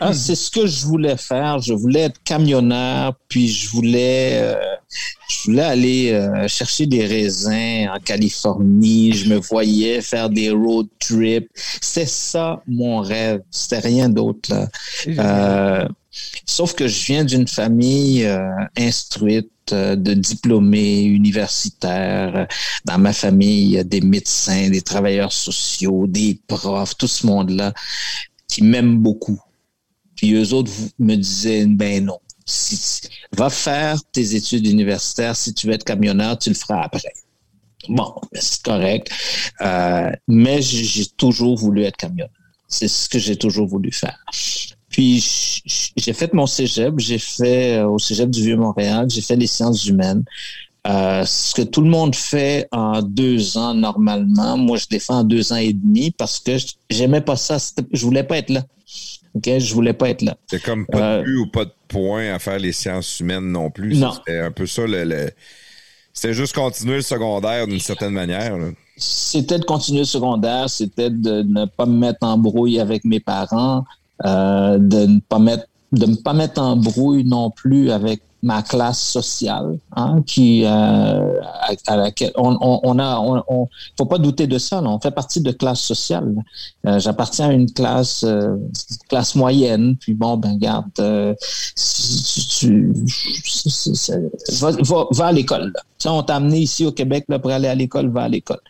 [0.00, 1.58] Ah, c'est ce que je voulais faire.
[1.60, 4.54] Je voulais être camionneur, puis je voulais, euh,
[5.28, 9.12] je voulais aller euh, chercher des raisins en Californie.
[9.14, 11.48] Je me voyais faire des road trips.
[11.80, 13.40] C'est ça mon rêve.
[13.50, 14.68] C'était rien d'autre là.
[15.08, 15.88] Euh,
[16.46, 22.46] sauf que je viens d'une famille euh, instruite euh, de diplômés universitaires.
[22.84, 27.26] Dans ma famille, il y a des médecins, des travailleurs sociaux, des profs, tout ce
[27.26, 27.72] monde-là
[28.48, 29.40] qui m'aiment beaucoup.
[30.16, 32.20] Puis eux autres me disaient, ben non,
[33.32, 35.36] va faire tes études universitaires.
[35.36, 37.12] Si tu veux être camionneur, tu le feras après.
[37.88, 39.10] Bon, ben, c'est correct.
[39.60, 42.30] Euh, mais j'ai toujours voulu être camionneur.
[42.68, 44.18] C'est ce que j'ai toujours voulu faire.
[44.94, 45.20] Puis
[45.96, 49.84] j'ai fait mon cégep, j'ai fait euh, au cégep du Vieux-Montréal, j'ai fait les sciences
[49.86, 50.22] humaines.
[50.86, 55.12] Euh, ce que tout le monde fait en deux ans normalement, moi je l'ai fait
[55.12, 56.52] en deux ans et demi parce que
[56.90, 57.56] j'aimais pas ça.
[57.92, 58.62] Je voulais pas être là.
[59.34, 60.36] Ok, je voulais pas être là.
[60.48, 63.50] C'est comme pas Euh, de but ou pas de point à faire les sciences humaines
[63.50, 63.96] non plus.
[63.96, 64.12] Non.
[64.12, 65.02] C'était un peu ça le.
[65.02, 65.30] le-
[66.12, 68.56] C'était juste continuer le secondaire d'une certaine manière.
[68.96, 73.18] C'était de continuer le secondaire, c'était de ne pas me mettre en brouille avec mes
[73.18, 73.82] parents, euh,
[74.22, 79.00] de ne pas mettre de ne pas mettre en brouille non plus avec ma classe
[79.00, 81.40] sociale, hein, qui euh,
[81.86, 84.80] à, laquelle on, on, on a, on, on- faut pas douter de ça.
[84.80, 84.88] là.
[84.88, 86.34] on fait partie de classe sociale.
[86.86, 88.56] Euh, J'appartiens à une classe euh,
[89.08, 89.96] classe moyenne.
[89.98, 92.92] Puis bon, ben garde, tu,
[94.60, 95.72] va, va, va à l'école.
[96.06, 98.60] on t'a amené ici au Québec là, pour aller à l'école, va à l'école.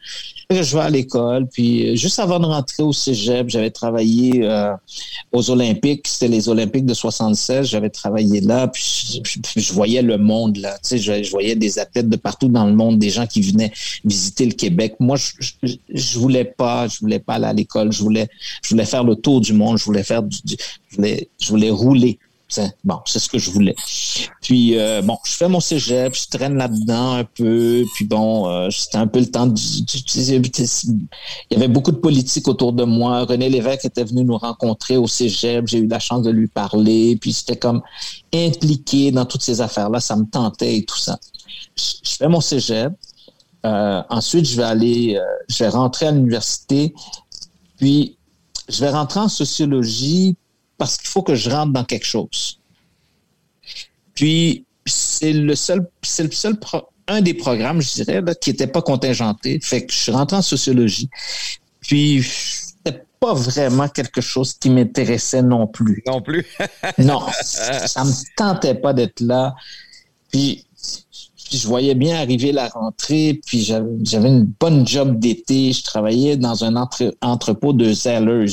[0.51, 4.47] Je vais à l'école, puis juste avant de rentrer au cégep, j'avais travaillé
[5.33, 6.07] aux Olympiques.
[6.07, 7.67] C'était les Olympiques de 76.
[7.67, 9.23] J'avais travaillé là, puis
[9.57, 10.75] je, voyais le monde là.
[10.83, 13.73] Tu sais, je voyais des athlètes de partout dans le monde, des gens qui venaient
[14.05, 14.95] visiter le Québec.
[15.01, 17.93] Moi, je, je, voulais pas, je voulais pas aller à l'école.
[17.93, 18.28] Je voulais,
[18.62, 19.78] je voulais faire le tour du monde.
[19.78, 20.57] Je voulais faire du, du-
[20.91, 22.19] je voulais, je voulais rouler.
[22.85, 23.74] Bon, c'est ce que je voulais.
[24.40, 27.85] Puis euh, bon, je fais mon cégep, je traîne là-dedans un peu.
[27.94, 29.52] Puis bon, euh, c'était un peu le temps.
[29.55, 31.06] il
[31.51, 33.24] y avait beaucoup de politique autour de moi.
[33.24, 35.66] René Lévesque était venu nous rencontrer au cégep.
[35.66, 37.16] J'ai eu la chance de lui parler.
[37.20, 37.82] Puis c'était comme
[38.32, 40.01] impliqué dans toutes ces affaires-là.
[40.01, 41.18] Ça me tentait et tout ça.
[41.76, 42.93] Je, fais mon cégep.
[43.66, 45.18] Euh, ensuite, je vais aller,
[45.48, 46.94] je vais rentrer à l'université.
[47.78, 48.16] Puis,
[48.68, 50.36] je vais rentrer en sociologie
[50.79, 52.59] parce qu'il faut que je rentre dans quelque chose.
[54.15, 58.51] Puis, c'est le seul, c'est le seul, pro- un des programmes, je dirais, là, qui
[58.51, 59.59] n'était pas contingenté.
[59.63, 61.09] Fait que je suis rentré en sociologie.
[61.81, 66.03] Puis, c'était pas vraiment quelque chose qui m'intéressait non plus.
[66.07, 66.47] Non plus.
[66.99, 69.55] Non, ça me tentait pas d'être là.
[70.31, 70.67] Puis,
[71.45, 75.73] puis je voyais bien arriver la rentrée, puis j'avais une bonne job d'été.
[75.73, 78.47] Je travaillais dans un entre- entrepôt de Zellers,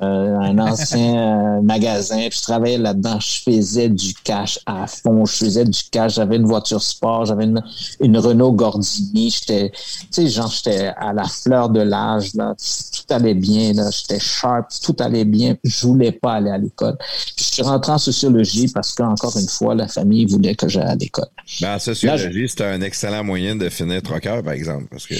[0.00, 2.28] euh, un ancien euh, magasin.
[2.30, 3.18] Puis je travaillais là-dedans.
[3.20, 5.24] Je faisais du cash à fond.
[5.24, 6.14] Je faisais du cash.
[6.14, 7.26] J'avais une voiture sport.
[7.26, 7.62] J'avais une,
[8.00, 9.30] une Renault Gordini.
[9.30, 9.78] J'étais, tu
[10.10, 12.34] sais, genre, j'étais à la fleur de l'âge.
[12.34, 12.54] Là.
[12.56, 13.72] Tout allait bien.
[13.74, 13.90] Là.
[13.90, 14.68] J'étais sharp.
[14.82, 15.56] Tout allait bien.
[15.64, 16.96] Je voulais pas aller à l'école.
[17.36, 20.82] Puis je suis rentré en sociologie parce qu'encore une fois, la famille voulait que j'aille
[20.88, 21.26] à l'école.
[21.60, 24.86] Ben, en sociologie, c'était un excellent moyen de finir troqueur, par exemple.
[24.90, 25.14] Parce que.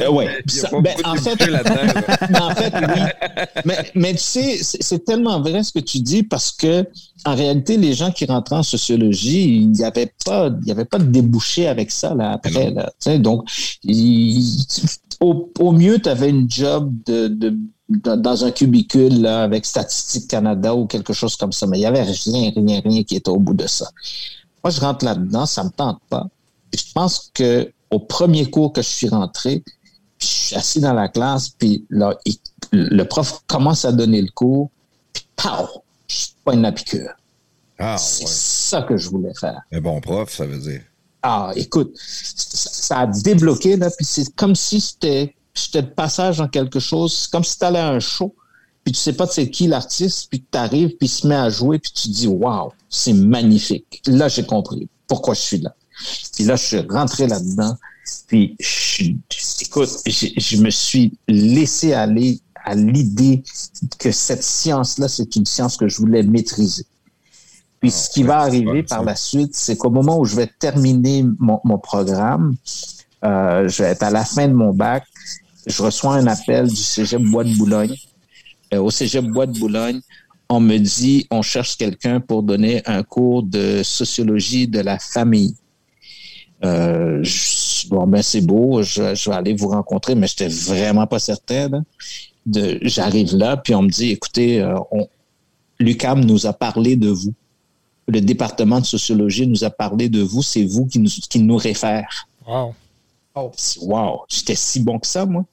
[0.00, 0.28] Euh, ouais.
[0.46, 2.16] Il y a Ça- pas ben, en fait, là-dedans, là.
[2.30, 3.02] mais en fait, oui.
[3.64, 6.86] Mais, mais tu sais, c'est tellement vrai ce que tu dis parce que
[7.24, 10.84] en réalité, les gens qui rentraient en sociologie, il n'y avait pas, il y avait
[10.84, 12.70] pas de débouché avec ça là après.
[12.70, 13.48] Là, donc,
[13.84, 14.64] il-
[15.20, 17.56] au, au mieux, tu avais une job de, de-
[17.88, 21.86] dans un cubicule là, avec Statistique Canada ou quelque chose comme ça, mais il y
[21.86, 23.88] avait rien, rien, rien qui était au bout de ça.
[24.64, 26.26] Moi, je rentre là-dedans, ça me tente pas.
[26.70, 29.62] Puis je pense que au premier cours que je suis rentré,
[30.18, 32.38] je suis assis dans la classe, puis là, il-
[32.72, 34.70] le prof commence à donner le cours,
[35.12, 37.10] puis pow, je pas une piqûre.
[37.78, 38.30] Ah, C'est ouais.
[38.30, 39.60] ça que je voulais faire.
[39.72, 40.82] Un bon prof, ça veut dire.
[41.22, 46.48] Ah, écoute, ça, a débloqué, là, puis c'est comme si c'était j'étais de passage dans
[46.48, 48.34] quelque chose, c'est comme si tu allais à un show,
[48.82, 51.48] puis tu sais pas c'est qui l'artiste, puis tu arrives, puis il se met à
[51.50, 54.02] jouer, puis tu dis waouh, c'est magnifique.
[54.06, 55.74] Là, j'ai compris pourquoi je suis là.
[56.34, 57.76] Puis là, je suis rentré là-dedans,
[58.26, 59.18] puis je, suis-
[59.60, 63.42] écoute, j'ai- je me suis laissé aller à l'idée
[63.98, 66.84] que cette science-là, c'est une science que je voulais maîtriser.
[67.80, 70.46] Puis Ah, ce qui va arriver par la suite, c'est qu'au moment où je vais
[70.58, 72.54] terminer mon, mon programme,
[73.24, 75.04] euh, je vais être à la fin de mon bac,
[75.66, 77.94] je reçois un appel du Cégep Bois de Boulogne.
[78.74, 80.00] Euh, au Cégep Bois de Boulogne,
[80.48, 85.54] on me dit on cherche quelqu'un pour donner un cours de sociologie de la famille.
[86.64, 91.06] Euh, je- bon, ben c'est beau, je, je vais aller vous rencontrer, mais j'étais vraiment
[91.06, 91.68] pas certain.
[91.68, 91.80] là.
[92.44, 95.06] De, j'arrive là, puis on me dit, écoutez, euh, on,
[95.78, 97.34] l'UCAM nous a parlé de vous.
[98.08, 100.42] Le département de sociologie nous a parlé de vous.
[100.42, 102.26] C'est vous qui nous, qui nous réfère.
[102.46, 102.74] Wow.
[103.80, 105.44] Wow, j'étais si bon que ça, moi.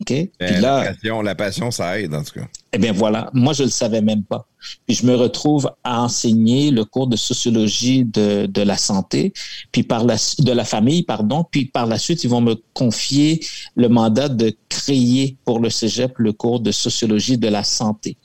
[0.00, 0.08] OK?
[0.08, 2.46] Puis là, la, passion, la passion, ça aide, en tout cas.
[2.72, 4.46] eh bien voilà, moi je le savais même pas.
[4.86, 9.32] Puis je me retrouve à enseigner le cours de sociologie de, de la santé,
[9.72, 13.40] puis par la de la famille, pardon, puis par la suite ils vont me confier
[13.74, 18.16] le mandat de créer pour le Cégep le cours de sociologie de la santé.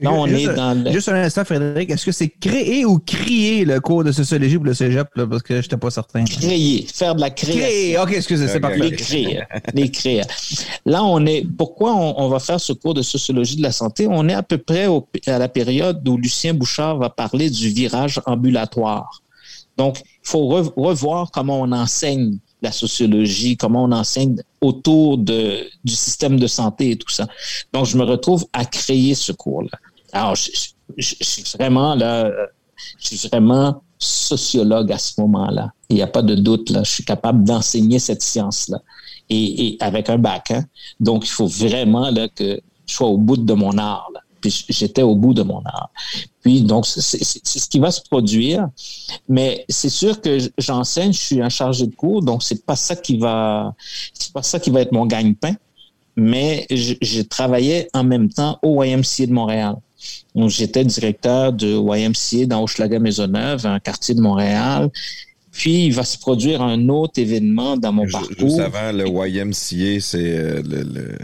[0.00, 0.90] Là, on juste, est dans le...
[0.92, 1.90] Juste un instant, Frédéric.
[1.90, 5.08] Est-ce que c'est créer ou crier le cours de sociologie pour le cégep?
[5.14, 6.24] Là, parce que je n'étais pas certain.
[6.24, 7.60] créer, faire de la création.
[7.60, 7.98] Créer.
[7.98, 8.78] OK, excusez, c'est Ok, parfait.
[8.78, 9.40] les créer,
[9.74, 10.22] les créer.
[10.86, 11.46] Là, on est.
[11.56, 14.06] Pourquoi on, on va faire ce cours de sociologie de la santé?
[14.08, 17.68] On est à peu près au- à la période où Lucien Bouchard va parler du
[17.68, 19.22] virage ambulatoire.
[19.76, 25.60] Donc, il faut re- revoir comment on enseigne la sociologie, comment on enseigne autour de,
[25.82, 27.26] du système de santé et tout ça.
[27.72, 29.70] Donc, je me retrouve à créer ce cours-là.
[30.12, 30.50] Alors, je,
[30.96, 32.46] je- je suis vraiment là, euh,
[32.98, 35.72] je suis vraiment sociologue à ce moment-là.
[35.88, 36.82] Il n'y a pas de doute là.
[36.84, 38.80] Je suis capable d'enseigner cette science-là
[39.28, 40.50] et, et avec un bac.
[40.50, 40.64] Hein.
[40.98, 44.08] Donc, il faut vraiment là que je sois au bout de mon art.
[44.14, 44.20] Là.
[44.40, 45.90] Puis j'étais au bout de mon art.
[46.42, 48.68] Puis donc, c'est ce qui va se produire.
[49.28, 52.96] Mais c'est sûr que j'enseigne, je suis un chargé de cours, donc c'est pas ça
[52.96, 53.74] qui va,
[54.14, 55.54] c'est pas ça qui va être mon gagne-pain.
[56.16, 59.76] Mais je, je travaillais en même temps au YMCA de Montréal.
[60.48, 64.90] J'étais directeur de YMCA dans Hochelaga-Maisonneuve, un quartier de Montréal.
[65.52, 68.34] Puis, il va se produire un autre événement dans mon parcours.
[68.38, 71.18] Juste avant, le YMCA, c'est euh, le, le-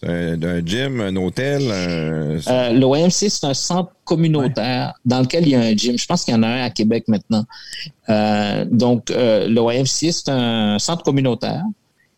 [0.00, 1.62] un, un gym, un hôtel.
[1.70, 5.98] un- Euh, le YMCA, c'est un centre communautaire dans lequel il y a un gym.
[5.98, 7.44] Je pense qu'il y en a un à Québec maintenant.
[8.08, 11.62] Euh, donc, euh, le YMCA, c'est un centre communautaire.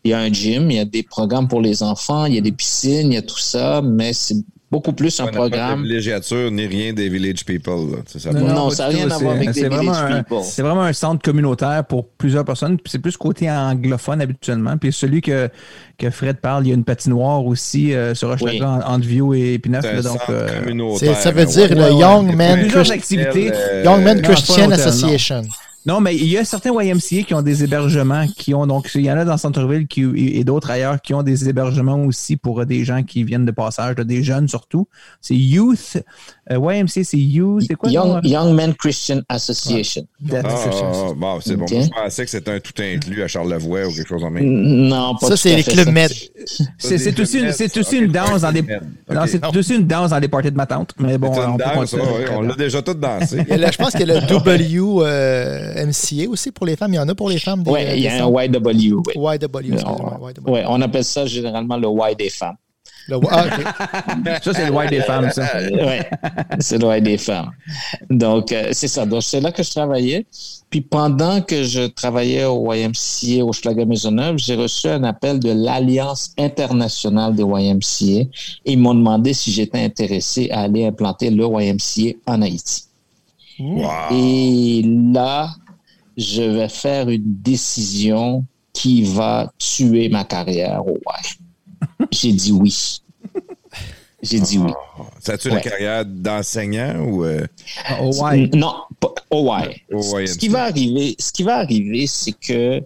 [0.03, 2.37] Il y a un gym, il y a des programmes pour les enfants, il y
[2.37, 4.35] a des piscines, il y a tout ça, mais c'est
[4.71, 5.83] beaucoup plus un n'a pas de programme.
[5.83, 7.91] villégiature ni rien des Village People.
[7.91, 7.97] là.
[8.05, 8.31] C'est ça.
[8.31, 9.13] Non, ça n'a rien tout.
[9.13, 10.37] à voir avec des Village un- People.
[10.43, 12.77] C'est vraiment un centre communautaire pour plusieurs personnes.
[12.77, 14.77] Puis c'est plus côté anglophone habituellement.
[14.77, 15.49] Puis celui que,
[15.97, 18.61] que Fred parle, il y a une patinoire aussi euh, sur Hochelaga Oui.
[18.85, 19.81] en- entre Vieux et Pinneuf.
[19.83, 22.31] C'est un là, donc, centre euh, ça veut dire ouais, le ouais, Young.
[22.31, 24.71] Euh, Men non, Christian.
[24.71, 25.41] Association.
[25.85, 29.01] Non, mais il y a certains YMCA qui ont des hébergements, qui ont donc il
[29.01, 32.37] y en a dans le centre-ville qui, et d'autres ailleurs qui ont des hébergements aussi
[32.37, 34.87] pour des gens qui viennent de passage, des jeunes surtout.
[35.21, 35.97] C'est Youth.
[36.51, 37.63] euh, YMCA, c'est Youth.
[37.67, 38.13] C'est quoi le nom?
[38.21, 40.05] Young, Young Men Christian Association.
[40.31, 41.65] Ah, ah, ah, bon, c'est bon.
[41.67, 44.43] Je pensais que c'était un tout inclus à Charlevoix ou quelque chose en même.
[44.45, 46.11] Non, pas Ça, tout c'est les clubs med.
[46.77, 48.63] C'est aussi, une- c'est aussi Ok, une danse dans des.
[49.27, 50.93] c'est aussi une danse dans des parties de ma tante.
[50.99, 53.37] Mais bon, on l'a déjà tout dansé.
[53.49, 54.21] Le- je pense qu'il y a
[55.73, 56.93] le WMCA aussi pour les femmes.
[56.93, 57.63] Il y en a pour les femmes.
[57.65, 58.29] Oui, il y a un.
[58.29, 59.01] YW.
[59.05, 59.13] oui.
[59.15, 59.75] YW.
[59.75, 60.49] YW.
[60.51, 62.55] Ouais, on appelle ça généralement le Y des femmes.
[63.07, 63.45] Le- ah.
[64.43, 65.47] Ça, c'est le white des femmes, ça.
[65.71, 66.19] Oui,
[66.59, 67.51] c'est le Y des femmes.
[68.09, 69.05] Donc, euh, c'est ça.
[69.05, 70.25] Donc, c'est là que je travaillais.
[70.69, 75.51] Puis, pendant que je travaillais au YMCA au Schlager Maisonneuve, j'ai reçu un appel de
[75.51, 78.05] l'Alliance internationale des YMCA.
[78.05, 78.29] Et
[78.65, 82.83] ils m'ont demandé si j'étais intéressé à aller implanter le YMCA en Haïti.
[83.59, 83.89] Wow.
[84.11, 84.81] Et
[85.13, 85.49] là,
[86.17, 91.37] je vais faire une décision qui va tuer ma carrière au Y.
[92.11, 93.01] J'ai dit oui.
[94.23, 94.71] J'ai dit oui.
[95.19, 95.61] Ça tue la Ouais.
[95.61, 97.23] carrière d'enseignant ou.
[97.25, 97.45] euh,
[98.01, 98.49] Oh, ouais.
[98.53, 98.73] Non,
[99.31, 99.81] Y.
[99.91, 100.35] Au Ce YMCA.
[100.37, 102.81] qui va arriver, ce qui va arriver, c'est que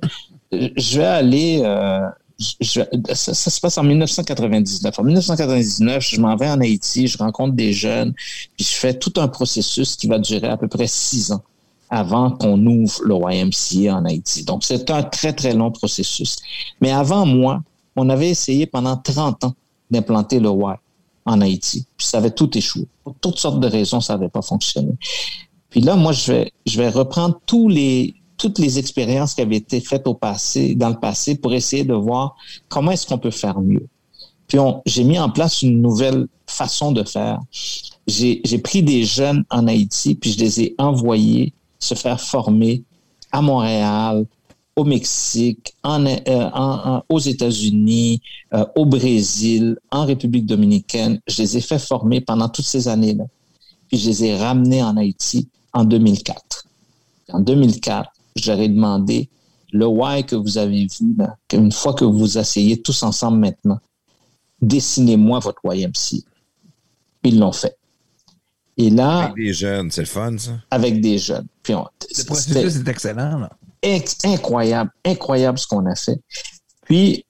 [0.54, 1.62] euh, je vais aller.
[1.64, 2.08] euh,
[2.40, 2.82] je-
[3.14, 4.99] ça, ça se passe en 1999.
[4.99, 8.14] En 1999, je m'en vais en Haïti, je rencontre des jeunes,
[8.56, 11.41] puis je fais tout un processus qui va durer à peu près six ans
[11.90, 14.44] avant qu'on ouvre le YMCA en Haïti.
[14.44, 16.38] Donc, c'est un très, très long processus.
[16.82, 17.62] Mais avant moi,
[17.95, 19.53] on avait essayé pendant 30 ans
[19.91, 20.80] d'implanter le Y
[21.26, 21.86] en Haïti.
[21.95, 22.88] Puis ça avait tout échoué.
[23.03, 24.94] Pour toutes sortes de raisons, ça n'avait pas fonctionné.
[25.70, 29.57] Puis là, moi, je vais, je vais reprendre tous les, toutes les expériences qui avaient
[29.57, 32.36] été faites au passé, dans le passé, pour essayer de voir
[32.70, 33.88] comment est-ce qu'on peut faire mieux.
[34.48, 37.40] Puis j'ai mis en place une nouvelle façon de faire.
[38.07, 42.84] J'ai pris des jeunes en Haïti, puis je les ai envoyés se faire former
[43.32, 44.26] à Montréal,
[44.76, 46.20] au Mexique, en, euh,
[46.53, 48.22] en- aux États-Unis,
[48.53, 51.20] euh, au Brésil, en République dominicaine.
[51.28, 53.24] Je les ai fait former pendant toutes ces années-là.
[53.88, 56.66] Puis je les ai ramenés en Haïti en 2004.
[57.30, 59.30] En 2004, ai demandé
[59.72, 63.40] le why que vous avez vu, là, qu'une fois que vous vous asseyez tous ensemble
[63.40, 63.80] maintenant,
[64.62, 66.24] dessinez-moi votre YMC.
[67.24, 67.78] Ils l'ont fait.
[68.78, 70.52] Et là, Avec des jeunes, c'est le fun, ça.
[70.70, 71.48] avec des jeunes.
[71.64, 71.88] Puis on-
[72.18, 73.40] Le processus est excellent.
[73.40, 73.49] là.
[74.24, 76.20] incroyable, incroyable ce qu'on a fait.
[76.86, 77.24] Puis,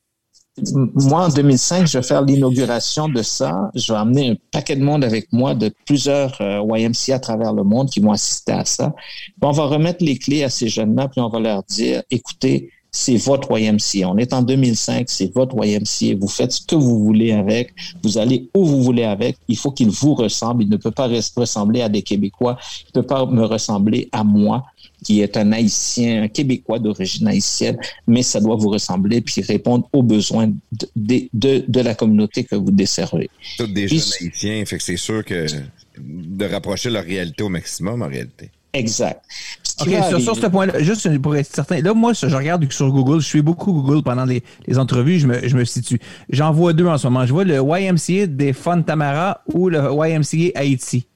[0.73, 3.69] moi, en 2005, je vais faire l'inauguration de ça.
[3.75, 7.53] Je vais amener un paquet de monde avec moi de plusieurs euh, YMCA à travers
[7.53, 8.93] le monde qui vont assister à ça.
[9.41, 13.17] On va remettre les clés à ces jeunes-là, puis on va leur dire, écoutez, c'est
[13.17, 14.07] votre YMCA.
[14.07, 16.17] On est en 2005, c'est votre YMCA.
[16.17, 17.73] Vous faites ce que vous voulez avec.
[18.03, 19.37] Vous allez où vous voulez avec.
[19.49, 20.63] Il faut qu'il vous ressemble.
[20.63, 22.57] Il ne peut pas ressembler à des Québécois.
[22.83, 24.63] Il ne peut pas me ressembler à moi
[25.05, 27.77] qui est un haïtien, un québécois d'origine haïtienne,
[28.07, 30.51] mais ça doit vous ressembler puis répondre aux besoins
[30.95, 33.29] de, de, de la communauté que vous desservez.
[33.57, 35.45] Tous des jeunes haïtiens, fait que c'est sûr que
[35.97, 38.49] de rapprocher leur réalité au maximum en réalité.
[38.73, 39.21] Exact.
[39.81, 43.21] OK, sur, sur, ce point-là, juste pour être certain, là, moi, je regarde sur Google,
[43.21, 45.99] je suis beaucoup Google pendant les, les entrevues, je me, je me situe.
[46.29, 47.25] J'en vois deux en ce moment.
[47.25, 48.53] Je vois le YMCA des
[48.85, 51.07] Tamara ou le YMCA Haïti.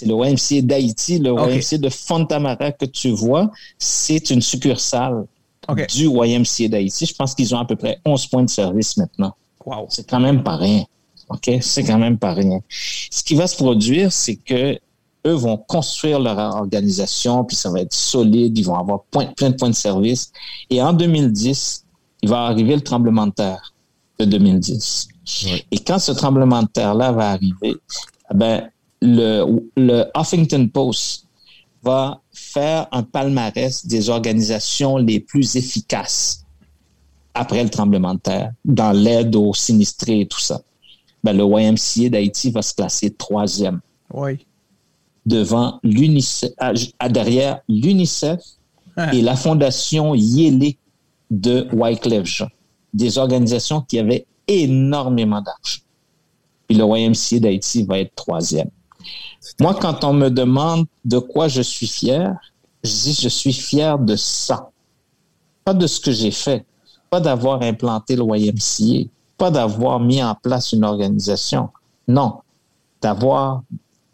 [0.00, 5.26] C'est le YMCA d'Haïti, le YMCA de Fontamara que tu vois, c'est une succursale
[5.90, 7.04] du YMCA d'Haïti.
[7.04, 9.34] Je pense qu'ils ont à peu près 11 points de service maintenant.
[9.66, 9.88] Wow.
[9.90, 10.84] C'est quand même pas rien.
[11.28, 11.50] OK?
[11.60, 12.60] C'est quand même pas rien.
[12.70, 14.78] Ce qui va se produire, c'est que
[15.26, 19.54] eux vont construire leur organisation, puis ça va être solide, ils vont avoir plein de
[19.56, 20.32] points de service.
[20.70, 21.84] Et en 2010,
[22.22, 23.74] il va arriver le tremblement de terre
[24.18, 25.08] de 2010.
[25.70, 27.76] Et quand ce tremblement de terre-là va arriver,
[28.32, 28.70] ben,
[29.02, 29.44] le,
[29.76, 31.26] le Huffington Post
[31.82, 36.44] va faire un palmarès des organisations les plus efficaces
[37.34, 40.60] après le tremblement de terre, dans l'aide aux sinistrés et tout ça.
[41.22, 43.80] Ben, le YMCA d'Haïti va se classer troisième.
[44.12, 44.46] Oui.
[45.26, 48.40] Devant l'UNICEF, à, derrière l'UNICEF
[48.96, 49.14] ah.
[49.14, 50.78] et la fondation Yélé
[51.30, 52.48] de Wyclef Jean.
[52.92, 55.82] Des organisations qui avaient énormément d'argent.
[56.66, 58.70] Puis le YMCA d'Haïti va être troisième.
[59.60, 62.34] Moi, quand on me demande de quoi je suis fier,
[62.84, 64.70] je dis je suis fier de ça.
[65.64, 66.64] Pas de ce que j'ai fait,
[67.10, 71.70] pas d'avoir implanté le YMCA, pas d'avoir mis en place une organisation.
[72.08, 72.40] Non,
[73.00, 73.62] d'avoir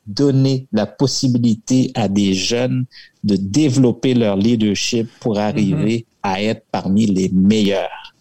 [0.06, 2.84] donné la possibilité à des jeunes
[3.24, 6.04] de développer leur leadership pour arriver mm-hmm.
[6.22, 8.14] à être parmi les meilleurs.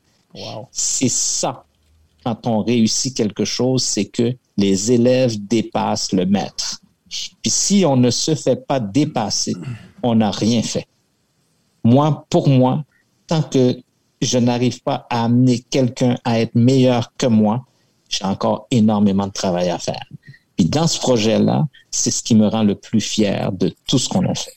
[0.72, 1.66] C'est ça.
[2.24, 6.82] Quand on réussit quelque chose, c'est que les élèves dépassent le maître.
[7.42, 9.54] Puis si on ne se fait pas dépasser,
[10.04, 10.88] on n'a rien fait.
[11.84, 12.84] Moi, pour moi,
[13.28, 13.78] tant que
[14.22, 17.66] je n'arrive pas à amener quelqu'un à être meilleur que moi,
[18.10, 20.06] j'ai encore énormément de travail à faire.
[20.56, 24.10] Puis dans ce projet-là, c'est ce qui me rend le plus fier de tout ce
[24.10, 24.56] qu'on a fait.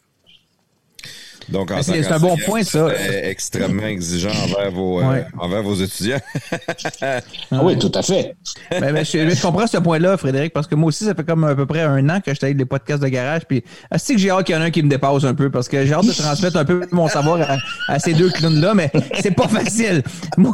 [1.49, 2.89] Donc, c'est un bon point, ça.
[3.23, 6.21] Extrêmement exigeant envers vos, euh, envers vos étudiants.
[7.03, 7.21] ah
[7.63, 8.37] oui, tout à fait.
[8.71, 11.55] mais, mais je, comprends ce point-là, Frédéric, parce que moi aussi, ça fait comme à
[11.55, 13.43] peu près un an que je avec des podcasts de garage.
[13.49, 13.65] Puis,
[13.97, 15.69] c'est que j'ai hâte qu'il y en ait un qui me dépasse un peu, parce
[15.69, 17.59] que j'ai hâte de transmettre un peu mon savoir
[17.89, 20.03] à, ces deux clowns-là, mais c'est pas facile.
[20.37, 20.53] Moi,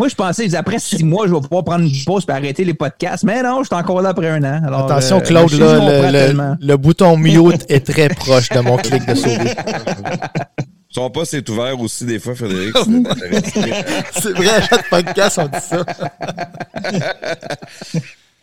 [0.00, 2.72] moi, je pensais, après six mois, je vais pouvoir prendre une pause et arrêter les
[2.72, 3.22] podcasts.
[3.22, 4.62] Mais non, je suis encore là après un an.
[4.86, 9.36] Attention, euh, Claude, là, le, bouton mute est très proche de mon clic de sauver.
[10.88, 12.74] Son poste est ouvert aussi des fois, Frédéric.
[14.20, 15.84] C'est vrai, à chaque podcast, on dit ça.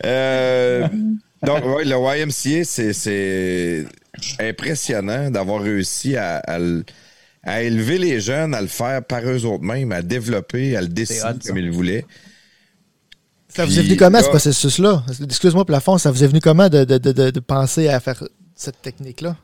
[0.06, 0.86] Euh,
[1.42, 3.84] donc, le YMCA, c'est
[4.38, 6.84] impressionnant d'avoir réussi à, le
[7.42, 11.58] à élever les jeunes, à le faire par eux-mêmes, à développer, à le dessiner comme
[11.58, 12.04] ils voulaient.
[13.48, 15.02] Ça vous est venu comment ce processus-là?
[15.24, 18.22] Excuse-moi, Plafond, ça vous est venu comment de, penser à faire
[18.54, 19.36] cette technique-là?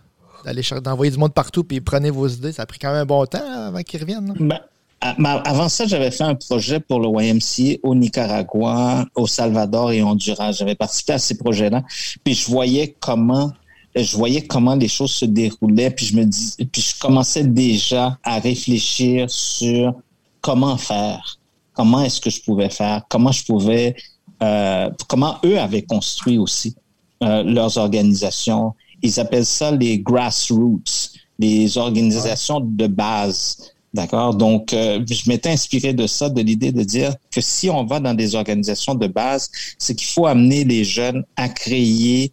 [0.45, 2.53] D'aller d'envoyer du monde partout puis prenez vos idées.
[2.53, 4.35] Ça a pris quand même un bon temps avant qu'ils reviennent.
[4.39, 4.61] Ben,
[5.01, 10.53] avant ça, j'avais fait un projet pour le YMCA au Nicaragua, au Salvador et Honduras.
[10.53, 11.83] J'avais participé à ces projets-là.
[12.25, 13.53] Puis je voyais comment
[13.97, 18.19] je voyais comment les choses se déroulaient, puis je me dis, puis je commençais déjà
[18.25, 19.95] à réfléchir sur
[20.41, 21.39] comment faire,
[21.75, 23.95] comment est-ce que je pouvais faire, comment je pouvais,
[24.43, 26.75] euh, comment eux avaient construit aussi
[27.23, 28.75] euh, leurs organisations.
[29.05, 33.71] Ils appellent ça les grassroots, les organisations de base.
[33.93, 34.35] D'accord?
[34.35, 38.01] Donc, euh, je m'étais inspiré de ça, de l'idée de dire que si on va
[38.01, 42.33] dans des organisations de base, c'est qu'il faut amener les jeunes à créer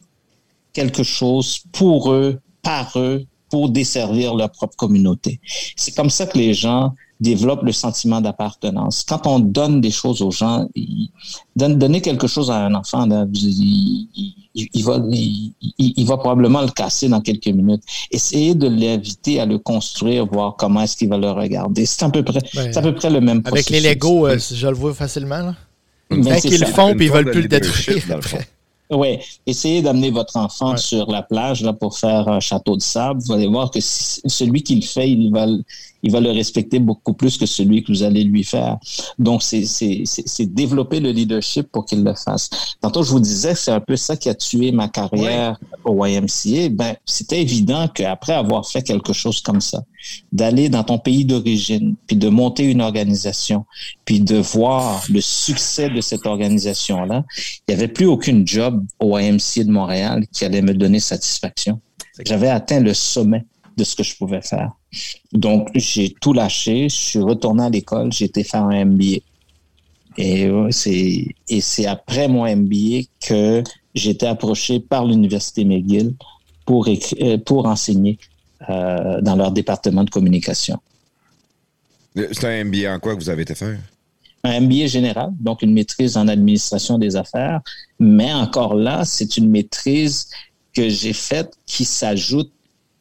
[0.74, 5.42] quelque chose pour eux, par eux, pour desservir leur propre communauté.
[5.76, 9.06] C'est comme ça que les gens développent le sentiment d'appartenance.
[9.08, 10.68] Quand on donne des choses aux gens,
[11.56, 15.00] donner quelque chose à un enfant, il, va,
[15.78, 17.84] il, va probablement le casser dans quelques minutes.
[18.10, 21.86] Essayez de l'inviter à le construire, voir comment est-ce qu'il va le regarder.
[21.86, 23.72] C'est à peu près, c'est à peu près le même processus.
[23.72, 25.38] Avec les Legos, euh, je le vois facilement.
[25.38, 25.56] Là.
[26.10, 28.20] Ben, qu'ils le font, puis ils veulent plus le détruire.
[28.94, 33.22] Oui, essayez d'amener votre enfant sur la plage là, pour faire un château de sable.
[33.22, 35.48] Vous allez voir que celui qui le fait, il va,
[36.04, 38.78] il va le respecter beaucoup plus que celui que vous allez lui faire.
[39.20, 42.50] Donc, c'est développer le leadership pour qu'il le fasse.
[42.82, 46.70] Tantôt, je vous disais, c'est un peu ça qui a tué ma carrière au YMCA.
[46.72, 49.84] Ben, c'était évident qu'après avoir fait quelque chose comme ça,
[50.32, 53.66] d'aller dans ton pays d'origine, puis de monter une organisation,
[54.06, 57.24] puis de voir le succès de cette organisation-là,
[57.68, 61.80] il n'y avait plus aucune job au YMCA de Montréal qui allait me donner satisfaction.
[62.26, 63.46] J'avais atteint le sommet
[63.78, 64.72] de ce que je pouvais faire.
[65.34, 69.20] Donc, j'ai tout lâché, je suis retourné à l'école, j'ai été faire un MBA.
[70.18, 73.64] Et c'est, et c'est après mon MBA que
[73.96, 76.16] j'ai été approché par l'Université McGill
[76.66, 78.18] pour, euh, pour enseigner
[78.70, 80.80] euh, dans leur département de communication.
[82.16, 83.80] C'est un MBA en quoi que vous avez été faire?
[84.44, 87.62] Un MBA général, donc une maîtrise en administration des affaires,
[88.00, 90.30] mais encore là, c'est une maîtrise
[90.74, 92.52] que j'ai faite qui s'ajoute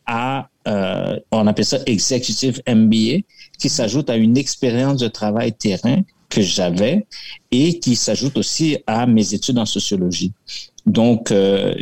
[0.06, 3.24] à, euh, on appelle ça Executive MBA,
[3.58, 7.06] qui s'ajoute à une expérience de travail terrain que j'avais
[7.50, 10.32] et qui s'ajoute aussi à mes études en sociologie.
[10.86, 11.74] Donc, euh,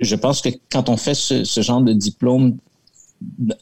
[0.00, 2.58] je pense que quand on fait ce, genre de diplôme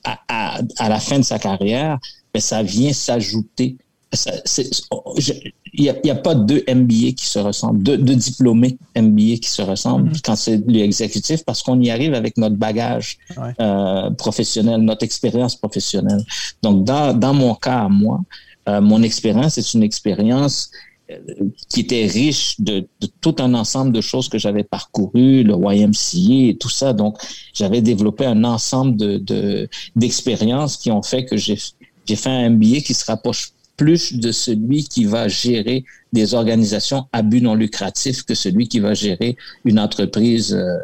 [0.05, 1.99] à, la fin de sa carrière,
[2.33, 3.77] ben, ça vient s'ajouter
[4.13, 10.11] il n'y a, pas deux MBA qui se ressemblent, deux, diplômés MBA qui se ressemblent
[10.11, 10.23] mm-hmm.
[10.25, 13.19] quand c'est l'exécutif parce qu'on y arrive avec notre bagage
[13.61, 16.25] euh, professionnel, notre expérience professionnelle.
[16.63, 18.21] Donc, dans, dans mon cas à moi,
[18.69, 20.71] euh, mon expérience est une expérience
[21.11, 21.17] euh,
[21.69, 26.51] qui était riche de, de, tout un ensemble de choses que j'avais parcouru, le YMCA
[26.51, 26.93] et tout ça.
[26.93, 27.17] Donc,
[27.55, 31.59] j'avais développé un ensemble de d'expériences qui ont fait que j'ai
[32.07, 37.07] j'ai fait un MBA qui se rapproche plus de celui qui va gérer des organisations
[37.15, 40.77] à but non lucratif que celui qui va gérer une entreprise euh,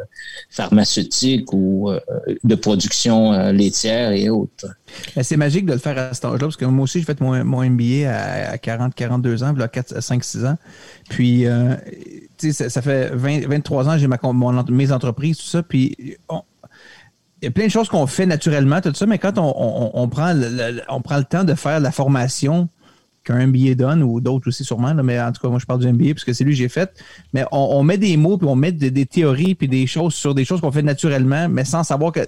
[0.49, 1.99] pharmaceutique ou euh,
[2.43, 4.65] de production euh, laitière et autres.
[5.21, 7.35] C'est magique de le faire à cet âge-là, parce que moi aussi, j'ai fait mon,
[7.69, 10.57] MBA à, 40, 42 ans, là, 4, 5, 6 ans.
[11.07, 11.45] Puis,
[12.51, 14.07] ça, ça, fait 23 ans j'ai
[14.69, 15.61] mes entreprises, tout ça.
[15.61, 20.09] Puis, il y a plein de choses qu'on fait naturellement, tout ça, mais quand on
[20.09, 22.69] prend le temps de faire la formation
[23.27, 25.91] qu'un MBA donne, ou d'autres aussi sûrement, mais en tout cas, moi, je parle du
[25.91, 26.91] MBA parce que c'est lui que j'ai fait.
[27.33, 30.45] Mais on, met des mots, puis on met des, théories, puis des choses sur des
[30.45, 32.21] choses qu'on fait naturellement, mais sans savoir que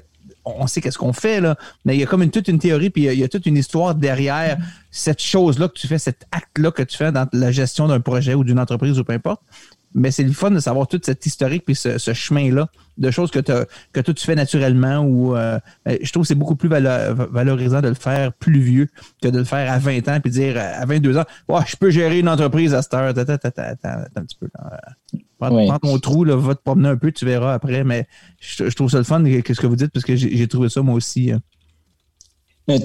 [0.46, 1.56] on sait qu'est-ce qu'on fait, là.
[1.86, 3.58] Mais il y a comme une, toute une théorie, puis il y, a, toute une
[3.58, 4.58] histoire derrière
[4.90, 8.34] cette chose-là que tu fais, cet acte-là que tu fais dans la gestion d'un projet
[8.34, 9.42] ou d'une entreprise ou peu importe
[9.94, 13.40] mais c'est le fun de savoir toute cette historique puis ce, chemin-là de choses que,
[13.40, 17.82] que toi tu fais naturellement ou euh, ben, je trouve que c'est beaucoup plus valorisant
[17.82, 18.88] de le faire plus vieux
[19.22, 21.26] que de le faire à 20 ans puis dire à 22 ans
[21.66, 23.18] je peux gérer une entreprise à cette heure.
[23.18, 23.34] Attends,
[24.16, 24.48] un petit peu.
[25.40, 28.08] Prends, ton trou, là, va te promener un peu, tu verras après, mais
[28.40, 30.96] je, trouve ça le fun, qu'est-ce que vous dites, parce que j'ai trouvé ça moi
[30.96, 31.32] aussi.
[31.32, 31.40] Hein.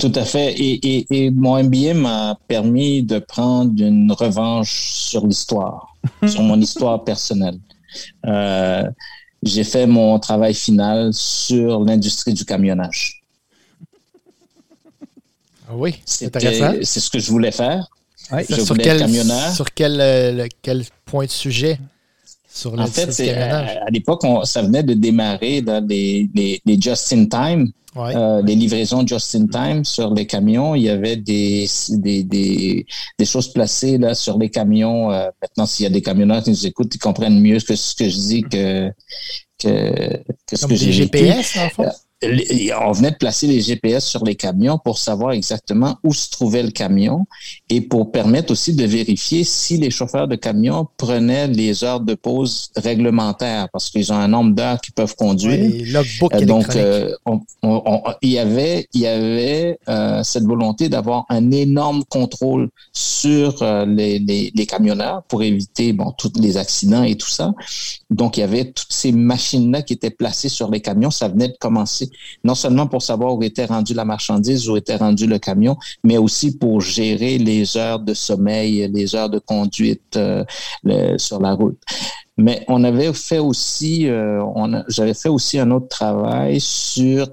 [0.01, 0.55] Tout à fait.
[0.59, 5.94] Et, et mon MBA m'a permis de prendre une revanche sur l'histoire,
[6.27, 7.59] sur mon histoire personnelle.
[8.27, 8.85] Euh,
[9.43, 13.21] j'ai fait mon travail final sur l'industrie du camionnage.
[15.69, 16.73] Ah oui, c'est intéressant.
[16.83, 17.87] C'est ce que je voulais faire.
[18.31, 19.55] je sur voulais quel, camionneur.
[19.55, 21.79] Sur quel, euh, quel point de sujet?
[22.55, 27.73] Sur en fait, à, à l'époque, ça venait de démarrer dans les, les, les just-in-time
[27.97, 30.75] euh, les livraisons just-in-time sur les camions.
[30.75, 32.87] Il y avait des, des, des,
[33.19, 35.13] des choses placées là, sur les camions.
[35.13, 37.95] Euh, maintenant, s'il y a des camionneurs qui nous écoutent, ils comprennent mieux que ce
[37.95, 38.91] que je dis que,
[39.59, 42.04] que, que ce que j'ai GPS, en fait?
[42.81, 46.63] On venait de placer les GPS sur les camions pour savoir exactement où se trouvait
[46.63, 47.27] le camion
[47.69, 52.15] et pour permettre aussi de vérifier si les chauffeurs de camions prenaient les heures de
[52.15, 55.71] pause réglementaires parce qu'ils ont un nombre d'heures qu'ils peuvent conduire.
[55.95, 57.11] Euh, donc, euh,
[58.23, 64.19] il y avait, il y avait euh, cette volonté d'avoir un énorme contrôle sur les,
[64.19, 67.53] les, les, camionneurs pour éviter bon tous les accidents et tout ça.
[68.11, 71.11] Donc, il y avait toutes ces machines-là qui étaient placées sur les camions.
[71.11, 72.11] Ça venait de commencer
[72.43, 76.19] non seulement pour savoir où était rendue la marchandise, où était rendu le camion, mais
[76.19, 80.45] aussi pour gérer les heures de sommeil, les heures de conduite euh,
[81.19, 81.79] sur la route.
[82.37, 84.43] Mais on avait fait aussi, euh,
[84.89, 87.29] j'avais fait aussi un autre travail sur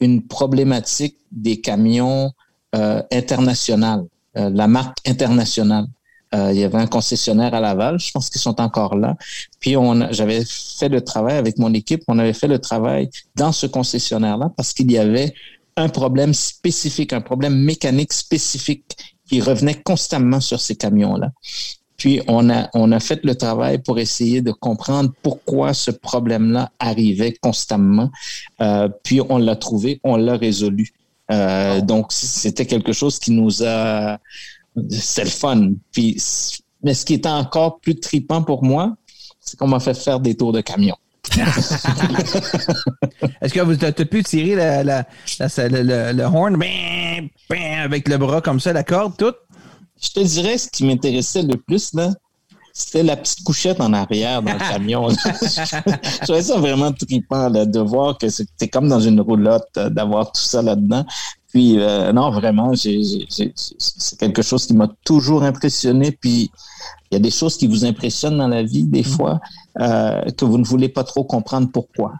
[0.00, 2.32] une problématique des camions
[2.74, 5.86] euh, internationaux, la marque internationale.
[6.34, 9.16] Euh, il y avait un concessionnaire à Laval, je pense qu'ils sont encore là.
[9.60, 13.52] Puis on, j'avais fait le travail avec mon équipe, on avait fait le travail dans
[13.52, 15.34] ce concessionnaire-là parce qu'il y avait
[15.76, 18.96] un problème spécifique, un problème mécanique spécifique
[19.26, 21.30] qui revenait constamment sur ces camions-là.
[21.96, 26.72] Puis on a, on a fait le travail pour essayer de comprendre pourquoi ce problème-là
[26.78, 28.10] arrivait constamment.
[28.60, 30.92] Euh, puis on l'a trouvé, on l'a résolu.
[31.30, 34.18] Euh, donc c'était quelque chose qui nous a,
[34.90, 35.70] c'est le fun.
[35.92, 36.16] Puis,
[36.82, 38.94] mais ce qui était encore plus tripant pour moi,
[39.40, 40.96] c'est qu'on m'a fait faire des tours de camion.
[43.40, 45.06] Est-ce que vous avez pu tirer la, la-
[45.38, 49.34] la- le, horn bing, bing, avec le bras comme ça, la corde, tout?
[50.00, 52.10] Je te dirais, ce qui m'intéressait le plus, là,
[52.72, 55.08] c'était la petite couchette en arrière dans le camion.
[55.10, 59.90] je trouvais ça vraiment trippant là, de voir que c'était comme dans une roulotte, euh,
[59.90, 61.04] d'avoir tout ça là-dedans.
[61.52, 66.10] Puis, euh, non, vraiment, c'est quelque chose qui m'a toujours impressionné.
[66.12, 66.50] Puis,
[67.10, 69.38] il y a des choses qui vous impressionnent dans la vie, des fois,
[69.78, 72.14] euh, que vous ne voulez pas trop comprendre pourquoi.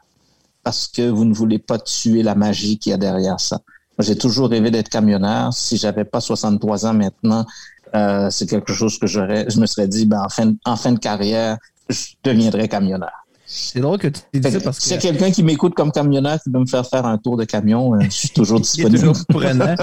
[0.62, 3.60] Parce que vous ne voulez pas tuer la magie qu'il y a derrière ça.
[3.98, 5.52] Moi, J'ai toujours rêvé d'être camionneur.
[5.54, 7.46] Si j'avais pas 63 ans maintenant,
[7.94, 10.92] euh, c'est quelque chose que j'aurais, je me serais dit, ben, en fin, en fin
[10.92, 11.56] de carrière,
[11.88, 13.21] je deviendrai camionneur.
[13.54, 14.82] C'est drôle que tu dis ça parce que.
[14.84, 17.36] S'il y a quelqu'un qui m'écoute comme camionneur qui veut me faire faire un tour
[17.36, 18.98] de camion, euh, je suis toujours Il est disponible.
[19.00, 19.74] toujours prenant.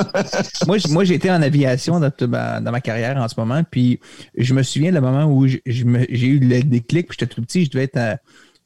[0.89, 3.61] moi, j'ai été en aviation dans, toute ma, dans ma carrière en ce moment.
[3.69, 3.99] Puis
[4.35, 7.07] je me souviens le moment où je- je me- j'ai eu le déclic.
[7.09, 7.65] Puis j'étais tout petit.
[7.65, 8.17] Je devais être à-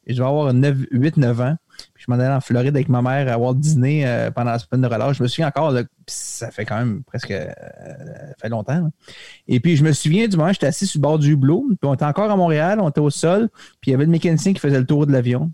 [0.06, 1.56] je devais avoir 8-9 ans.
[1.94, 4.58] Puis je m'en allais en Floride avec ma mère à Walt Disney euh, pendant la
[4.58, 5.18] semaine de relâche.
[5.18, 5.72] Je me souviens encore,
[6.06, 7.46] ça fait quand même presque euh,
[8.40, 8.90] fait longtemps.
[9.48, 11.64] Et puis je me souviens du moment où j'étais assis sur le bord du hublot.
[11.68, 13.48] Puis on était encore à Montréal, on était au sol.
[13.80, 15.50] Puis il y avait le mécanicien qui faisait le tour de l'avion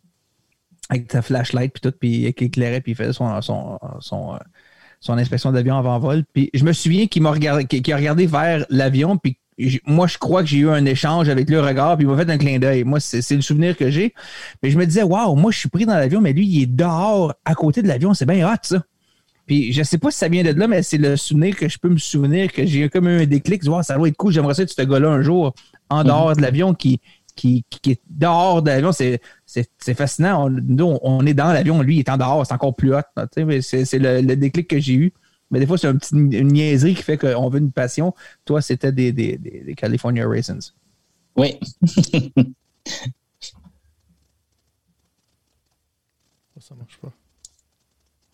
[0.91, 4.39] avec sa flashlight puis tout, puis qui éclairait, puis il faisait son, son, son, euh,
[4.99, 6.25] son inspection d'avion avant vol.
[6.33, 9.39] Puis je me souviens qu'il m'a regardé, qu'il a regardé vers l'avion, puis
[9.87, 12.31] moi, je crois que j'ai eu un échange avec le regard, puis il m'a fait
[12.31, 12.85] un clin d'œil.
[12.85, 14.15] Moi, c'est le souvenir que j'ai.
[14.63, 16.67] Mais je me disais, waouh, moi, je suis pris dans l'avion, mais lui, il est
[16.67, 18.15] dehors, à côté de l'avion.
[18.15, 18.83] C'est bien hot, ça.
[19.47, 21.77] Puis je sais pas si ça vient de là, mais c'est le souvenir que je
[21.79, 23.63] peux me souvenir que j'ai comme eu un déclic.
[23.65, 24.33] Wow, ça doit être cool.
[24.33, 25.55] J'aimerais ça être ce gars-là un jour
[25.89, 27.01] en dehors de l'avion qui,
[27.35, 28.93] qui, qui- est dehors de l'avion.
[28.93, 29.21] C'est,
[29.97, 30.47] fascinant.
[30.47, 33.01] On, nous, on- est dans l'avion, lui, il est en dehors, c'est encore plus hot.
[33.61, 35.13] c'est, le déclic que j'ai eu.
[35.51, 38.15] Mais des fois, c'est un petit, une niaiserie qui fait qu'on veut une passion.
[38.45, 40.61] Toi, c'était des, des, des, des California Raisins.
[41.37, 41.59] Oui.
[46.61, 47.13] Ça marche pas.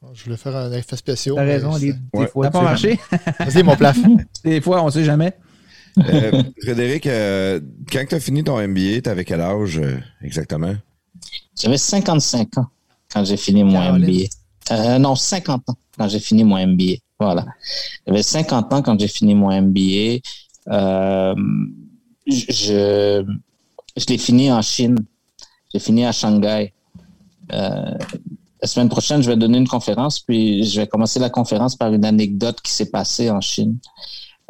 [0.03, 1.37] Bon, Je voulais faire un effet spécial.
[1.37, 2.27] T'as raison, des, des Ouais.
[2.29, 2.47] fois.
[2.47, 2.99] Ça n'a pas marché?
[3.39, 4.17] Vas-y, mon plafond.
[4.45, 5.33] des fois, on sait jamais.
[5.99, 7.61] Euh, Frédéric, euh,
[7.91, 10.75] quand tu as fini ton MBA, tu avais quel âge euh, exactement?
[11.59, 12.67] J'avais 55 ans
[13.11, 14.11] quand j'ai fini mon Caroline.
[14.11, 14.75] MBA.
[14.75, 16.97] Euh, non, 50 ans quand j'ai fini mon MBA.
[17.19, 17.47] Voilà.
[18.07, 20.21] J'avais 50 ans quand j'ai fini mon MBA.
[20.69, 21.35] Euh,
[22.27, 23.25] je
[23.97, 24.99] je l'ai fini en Chine.
[25.73, 26.73] J'ai fini à Shanghai.
[27.53, 27.95] Euh,
[28.61, 31.93] la semaine prochaine, je vais donner une conférence, puis je vais commencer la conférence par
[31.93, 33.79] une anecdote qui s'est passée en Chine.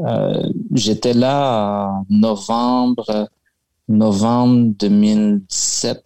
[0.01, 0.43] Euh,
[0.74, 3.28] J'étais là en novembre,
[3.88, 6.05] novembre 2017,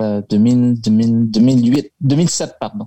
[0.00, 2.86] euh, 2000, 2000, 2008, 2007, pardon.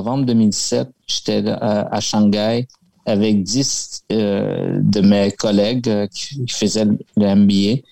[0.00, 2.66] Novembre 2007, j'étais à, à Shanghai
[3.04, 7.82] avec 10 euh, de mes collègues euh, qui faisaient le MBA.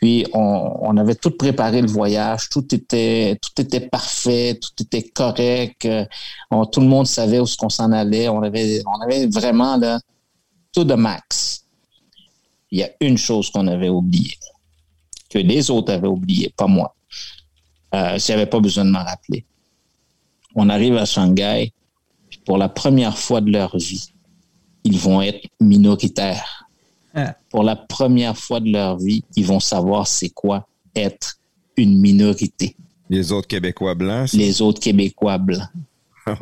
[0.00, 5.84] Puis on, avait tout préparé le voyage, tout était tout était parfait, tout était correct.
[5.84, 6.04] euh,
[6.72, 8.28] tout le monde savait où ce qu'on s'en allait.
[8.28, 9.78] On avait on avait vraiment
[10.72, 11.64] tout de max.
[12.70, 14.38] Il y a une chose qu'on avait oubliée,
[15.30, 16.94] que les autres avaient oublié, pas moi.
[17.94, 19.44] Euh, J'avais pas besoin de m'en rappeler.
[20.56, 21.72] On arrive à Shanghai,
[22.30, 24.08] puis pour la première fois de leur vie,
[24.84, 26.62] ils vont être minoritaires
[27.14, 27.32] Hein.
[27.50, 31.36] pour la première fois de leur vie, ils vont savoir c'est quoi être
[31.76, 32.76] une minorité.
[33.08, 34.28] Les autres Québécois blancs?
[34.28, 35.68] c'est- Les autres Québécois blancs.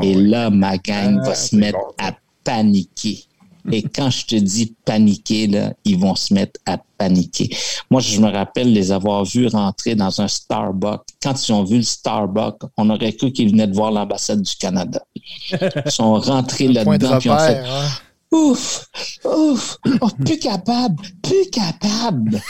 [0.03, 0.23] Et Ouais.
[0.23, 3.24] là, ma gang Ah, va se mettre bon, à paniquer.
[3.73, 7.49] Et quand je te dis paniquer, là, ils vont se mettre à paniquer.
[7.91, 11.03] Moi, je me rappelle les avoir vus rentrer dans un Starbucks.
[11.23, 14.55] Quand ils ont vu le Starbucks, on aurait cru qu'ils venaient de voir l'ambassade du
[14.57, 15.03] Canada.
[15.51, 17.89] Ils sont rentrés là-dedans puis ont fait hein.
[18.32, 18.89] Ouf,
[19.24, 22.41] ouf, oh, plus capable, plus capable.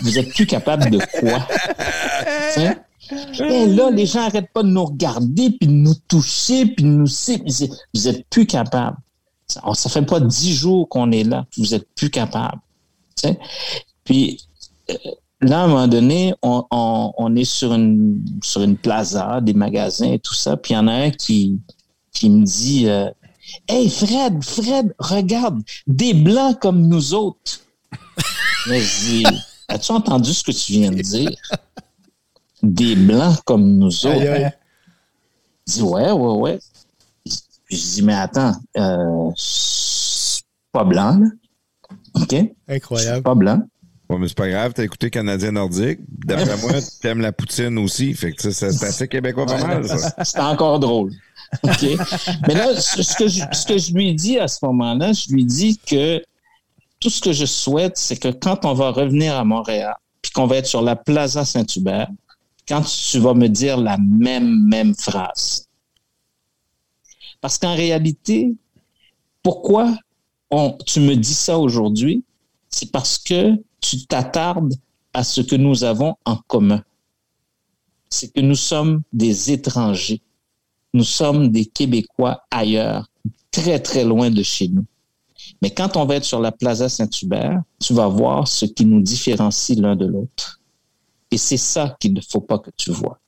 [0.00, 1.46] Vous, êtes plus capable de quoi?
[2.56, 2.76] Hein?
[3.38, 6.88] Et là, les gens n'arrêtent pas de nous regarder, puis de nous toucher, puis de
[6.88, 7.06] nous...
[7.94, 8.96] vous êtes plus capable.
[9.46, 12.60] Ça, on- ça fait pas dix jours qu'on est là, puis vous êtes plus capable.
[14.04, 14.40] Puis
[14.90, 14.94] euh,
[15.40, 19.54] là, à un moment donné, on, on- on est sur une, sur une plaza, des
[19.54, 21.58] magasins et tout ça, puis il y en a un qui,
[22.12, 22.88] qui me dit...
[22.88, 23.10] euh,
[23.68, 27.60] Hey Fred, Fred, regarde, des blancs comme nous autres.
[28.68, 29.24] Mais je dis,
[29.68, 31.30] as-tu entendu ce que tu viens de dire?
[32.62, 34.16] Des blancs comme nous autres.
[35.66, 36.58] Il dit, ouais, ouais, ouais.
[37.74, 39.30] Puis je dis, mais attends, euh,
[40.70, 41.26] pas blanc, là.
[42.14, 42.36] OK?
[42.68, 43.22] Incroyable.
[43.24, 43.62] Pas blanc.
[44.08, 45.98] Ouais, mais c'est pas grave, t'as écouté Canadien Nordique.
[46.08, 48.14] D'après moi, t'aimes la poutine aussi.
[48.14, 50.14] Fait que ça, c'est assez québécois pas mal, ça.
[50.24, 51.10] C'est encore drôle.
[51.64, 51.84] OK?
[52.46, 55.32] Mais là, ce ce que, je, ce que je lui dis à ce moment-là, je
[55.32, 56.22] lui dis que
[57.00, 60.46] tout ce que je souhaite, c'est que quand on va revenir à Montréal, puis qu'on
[60.46, 62.06] va être sur la Plaza Saint-Hubert,
[62.68, 65.66] quand tu vas me dire la même, même phrase.
[67.44, 68.54] Parce qu'en réalité,
[69.42, 69.94] pourquoi
[70.86, 72.24] tu me dis ça aujourd'hui?
[72.70, 74.72] C'est parce que tu t'attardes
[75.12, 76.82] à ce que nous avons en commun.
[78.08, 80.22] C'est que nous sommes des étrangers.
[80.94, 83.10] Nous sommes des Québécois ailleurs,
[83.50, 84.86] très, très loin de chez nous.
[85.60, 89.02] Mais quand on va être sur la Plaza Saint-Hubert, tu vas voir ce qui nous
[89.02, 90.62] différencie l'un de l'autre.
[91.30, 93.20] Et c'est ça qu'il ne faut pas que tu vois.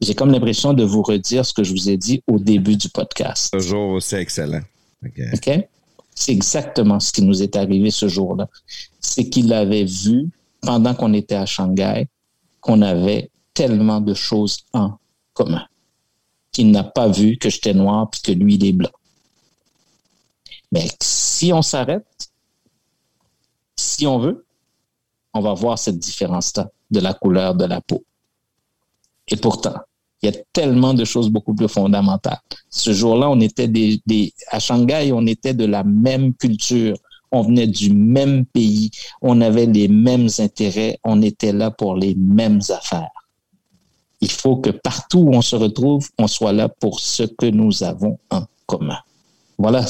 [0.00, 2.88] J'ai comme l'impression de vous redire ce que je vous ai dit au début du
[2.88, 3.52] podcast.
[3.52, 4.62] Toujours aussi excellent.
[5.04, 5.20] OK.
[5.34, 5.68] OK?
[6.14, 8.48] C'est exactement ce qui nous est arrivé ce jour-là.
[9.00, 10.30] C'est qu'il avait vu,
[10.60, 12.06] pendant qu'on était à Shanghai,
[12.60, 14.98] qu'on avait tellement de choses en
[15.32, 15.66] commun.
[16.52, 18.92] Qu'il n'a pas vu que j'étais noir puis que lui, il est blanc.
[20.70, 22.04] Mais si on s'arrête,
[23.76, 24.44] si on veut,
[25.32, 28.04] on va voir cette différence-là de la couleur de la peau.
[29.28, 29.74] Et pourtant,
[30.22, 32.40] il y a tellement de choses beaucoup plus fondamentales.
[32.70, 36.96] Ce jour-là, on était des, des, à Shanghai, on était de la même culture.
[37.30, 38.90] On venait du même pays.
[39.20, 40.98] On avait les mêmes intérêts.
[41.04, 43.10] On était là pour les mêmes affaires.
[44.20, 47.82] Il faut que partout où on se retrouve, on soit là pour ce que nous
[47.82, 48.98] avons en commun.
[49.58, 49.84] Voilà,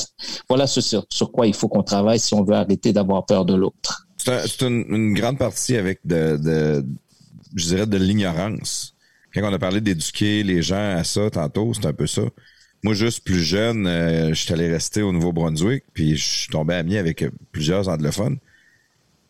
[0.49, 3.55] voilà ce sur, quoi il faut qu'on travaille si on veut arrêter d'avoir peur de
[3.55, 4.07] l'autre.
[4.19, 6.85] C'est une, une grande partie avec de, de
[7.55, 8.94] je dirais, de l'ignorance.
[9.35, 12.23] Quand on a parlé d'éduquer les gens à ça tantôt, c'est un peu ça.
[12.83, 16.75] Moi, juste plus jeune, euh, je suis allé rester au Nouveau-Brunswick, puis je suis tombé
[16.75, 18.39] ami avec euh, plusieurs anglophones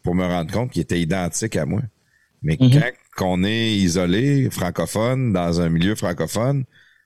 [0.02, 1.82] pour me rendre compte qu'ils étaient identiques à moi.
[2.42, 2.70] Mais Mhm.
[2.72, 6.64] quand qu'on est isolé, francophone, dans un milieu francophone,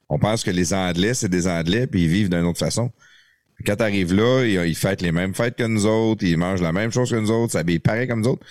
[0.09, 2.91] on pense que les Anglais, c'est des Anglais, puis ils vivent d'une autre façon.
[3.67, 6.73] Quand t'arrives là, ils, ils fêtent les mêmes fêtes que nous autres, ils mangent la
[6.73, 8.47] même chose que nous autres, s'habillent pareil comme nous autres.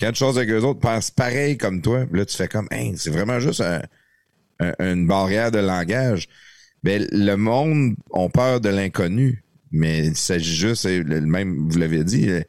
[0.00, 2.04] Quand tu choses avec eux autres, pensent pareil comme toi.
[2.12, 3.82] Là, tu fais comme, hey, c'est vraiment juste un-
[4.60, 6.28] un- une barrière de langage.
[6.84, 9.44] Mais le monde a peur de l'inconnu.
[9.72, 12.42] Mais il s'agit juste, le même, vous l'avez dit, euh,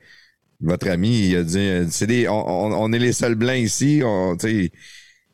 [0.61, 3.57] votre ami, il a dit, euh, c'est des, on, on- on est les seuls blancs
[3.57, 4.01] ici.
[4.05, 4.37] On,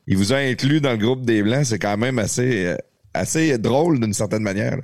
[0.07, 1.65] il vous a inclus dans le groupe des blancs.
[1.65, 2.77] C'est quand même assez, euh,
[3.13, 4.77] assez drôle d'une certaine manière.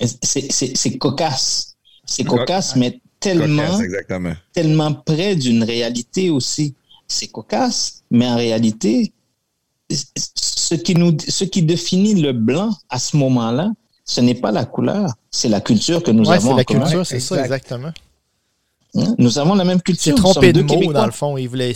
[0.00, 1.76] C'est- C'est c'est cocasse.
[2.06, 4.34] C'est Co- cocasse, mais tellement, Cocasse, exactement.
[4.52, 6.74] tellement près d'une réalité aussi.
[7.06, 9.12] C'est cocasse, mais en réalité,
[9.90, 13.70] ce qui, nous, ce qui définit le blanc à ce moment-là,
[14.04, 16.80] ce n'est pas la couleur, c'est la culture que nous Ouais, avons c'est la commun.
[16.82, 17.46] culture, c'est ça, exact.
[17.46, 17.92] exactement.
[18.94, 19.14] Hein?
[19.18, 20.04] Nous avons la même Il culture.
[20.04, 20.94] s'est Nous trompé de mots, Québécois.
[20.94, 21.36] dans le fond.
[21.36, 21.74] Il voulait,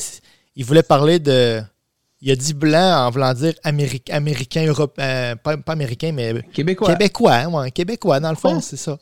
[0.56, 1.62] il voulait parler de.
[2.24, 6.34] Il a dit blanc en voulant dire Améric- américain, Europe, euh, pas, pas américain, mais
[6.52, 6.88] Québécois.
[6.92, 7.34] québécois.
[7.34, 8.60] hein, ouais, québécois, dans le fond, Ouais.
[8.62, 8.96] c'est ça.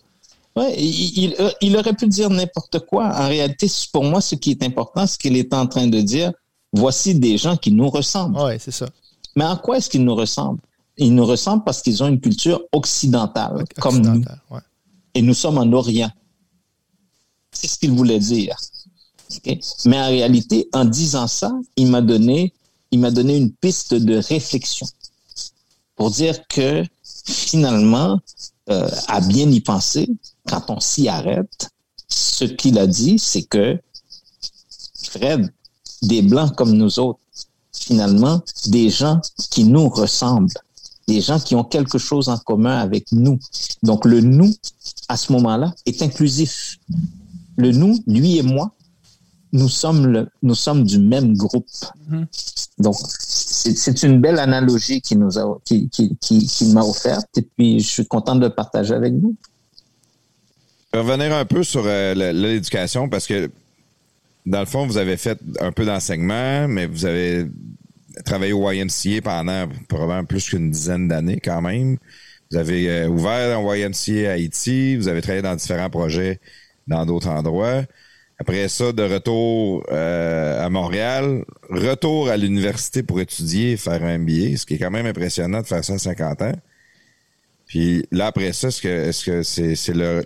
[0.61, 3.07] Ouais, il, aurait pu dire n'importe quoi.
[3.07, 6.33] En réalité, pour moi, ce qui est important, c'est qu'il est en train de dire
[6.71, 8.39] voici des gens qui nous ressemblent.
[8.39, 8.87] Ouais, c'est ça.
[9.37, 10.61] Mais en quoi est-ce qu'ils nous ressemblent?
[10.99, 14.11] Ils nous ressemblent parce qu'ils ont une culture occidentale, comme nous.
[14.11, 14.61] Occidental, ouais.
[15.15, 16.11] Et nous sommes en Orient.
[17.53, 18.55] C'est ce qu'il voulait dire.
[19.35, 19.59] OK?
[19.87, 22.53] Mais en réalité, en disant ça, il m'a donné,
[22.91, 24.87] il m'a donné une piste de réflexion
[25.97, 26.85] pour dire que
[27.25, 28.21] finalement,
[28.69, 30.09] euh, à bien y penser,
[30.49, 31.71] quand on s'y arrête,
[32.09, 33.81] ce qu'il a dit, c'est que
[35.03, 35.53] Fred,
[36.03, 37.21] des blancs comme nous autres,
[37.73, 39.21] finalement, des gens
[39.51, 40.53] qui nous ressemblent,
[41.09, 43.39] des gens qui ont quelque chose en commun avec nous.
[43.83, 44.55] Donc le nous,
[45.09, 46.79] à ce moment-là, est inclusif.
[47.57, 48.73] Le nous, lui et moi,
[49.53, 51.67] nous sommes, le, nous sommes du même groupe.
[52.09, 52.27] Mhm.
[52.79, 57.27] Donc, c'est c'est une belle analogie qui nous a, qui, qui, qui, qui m'a offerte
[57.37, 59.35] et puis je suis content de le partager avec vous.
[60.93, 63.51] Je vais revenir un peu sur euh, l'éducation parce que,
[64.47, 67.47] dans le fond, vous avez fait un peu d'enseignement, mais vous avez
[68.25, 71.97] travaillé au YMCA pendant probablement plus qu'une dizaine d'années quand même.
[72.51, 76.41] Vous avez euh, ouvert un YMCA à Haïti, vous avez travaillé dans différents projets
[76.89, 77.83] dans d'autres endroits.
[78.41, 84.57] Après ça, de retour euh, à Montréal, retour à l'université pour étudier, faire un MBA,
[84.57, 86.55] ce qui est quand même impressionnant de faire ça à 50 ans.
[87.67, 89.43] Puis là, après ça, est-ce que est-ce
[89.75, 90.25] c'est le,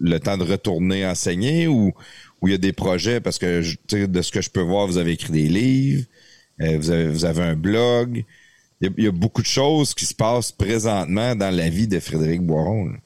[0.00, 1.92] le temps de retourner enseigner ou
[2.40, 3.20] ou il y a des projets?
[3.20, 3.76] Parce que je-
[4.06, 6.04] de ce que je peux voir, vous avez écrit des livres,
[6.62, 8.24] euh, vous, avez, vous avez un blog.
[8.80, 11.88] Il y, a, y a beaucoup de choses qui se passent présentement dans la vie
[11.88, 12.86] de Frédéric Boiron.
[12.86, 12.98] là.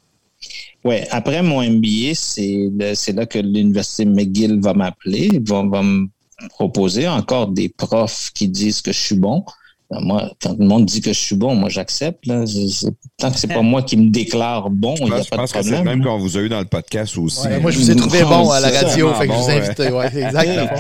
[0.85, 6.09] Ouais, après mon MBA, c'est là que l'Université McGill va m'appeler, va, va me
[6.49, 9.45] proposer encore des profs qui disent que je suis bon.
[9.91, 12.25] Moi, quand le monde dit que je suis bon, moi j'accepte.
[12.25, 15.31] Tant que c'est pas moi qui me déclare bon, Je il n'y a pense, je
[15.31, 15.99] pas de pense que c'est problème.
[15.99, 17.47] même qu'on vous a eu dans le podcast aussi.
[17.47, 19.53] Ouais, moi, je vous ai trouvé bon à la radio, fait que je vous ai
[19.59, 19.91] invité.
[19.91, 20.71] Ouais, c'est exactement.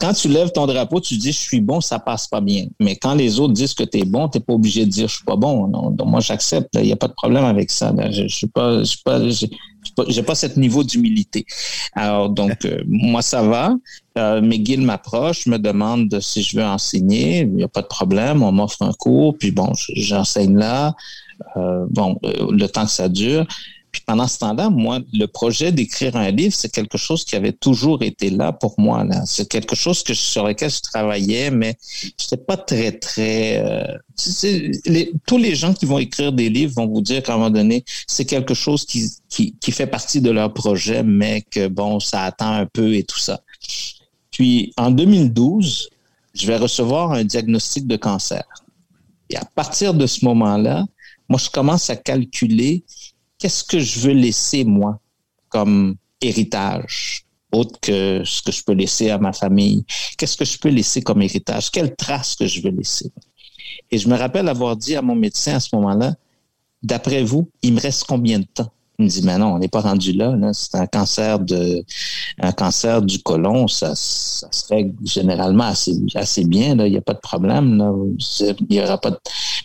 [0.00, 2.66] Quand, tu lèves ton drapeau, tu dis je suis bon, ça passe pas bien.
[2.80, 5.08] Mais quand les autres disent que tu es bon, tu n'es pas obligé de dire
[5.08, 5.66] je suis pas bon.
[5.90, 6.70] Donc moi j'accepte.
[6.74, 7.92] Il n'y a pas de problème avec ça.
[8.10, 11.44] Je, je suis pas, je pas, j'ai pas, pas ce niveau d'humilité.
[11.94, 13.74] Alors donc euh, moi ça va.
[14.18, 17.40] Euh, McGill m'approche, me demande si je veux enseigner.
[17.40, 18.42] Il n'y a pas de problème.
[18.42, 20.94] On m'offre un cours, puis bon, j'enseigne là.
[21.56, 23.46] Euh, bon, euh, le temps que ça dure.
[23.92, 27.52] Puis pendant ce temps-là, moi, le projet d'écrire un livre, c'est quelque chose qui avait
[27.52, 29.04] toujours été là pour moi.
[29.04, 29.22] Là.
[29.26, 31.76] C'est quelque chose que, sur lequel je travaillais, mais
[32.18, 33.62] je pas très, très...
[33.62, 33.98] euh,
[35.26, 37.84] tous les gens qui vont écrire des livres vont vous dire qu'à un moment donné,
[38.06, 42.22] c'est quelque chose qui, qui, qui fait partie de leur projet, mais que, bon, ça
[42.22, 43.42] attend un peu et tout ça.
[44.30, 45.90] Puis, en 2012,
[46.34, 48.44] je vais recevoir un diagnostic de cancer.
[49.28, 50.86] Et à partir de ce moment-là,
[51.28, 52.84] moi, je commence à calculer
[53.42, 55.00] qu'est-ce que je veux laisser, moi,
[55.48, 59.84] comme héritage, autre que ce que je peux laisser à ma famille?
[60.16, 61.68] Qu'est-ce que je peux laisser comme héritage?
[61.72, 63.10] Quelle trace que je veux laisser?
[63.90, 66.14] Et je me rappelle avoir dit à mon médecin à ce moment-là,
[66.84, 68.72] d'après vous, il me reste combien de temps?
[68.98, 70.36] Il me dit, mais non, on n'est pas rendu là.
[70.36, 70.52] là.
[70.52, 71.82] C'est un cancer de,
[72.40, 73.66] un cancer du côlon.
[73.66, 76.74] Ça, ça serait généralement assez, assez bien.
[76.76, 76.86] Là.
[76.86, 77.78] Il n'y a pas de problème.
[77.78, 77.92] Là.
[78.68, 79.18] Il y aura pas de...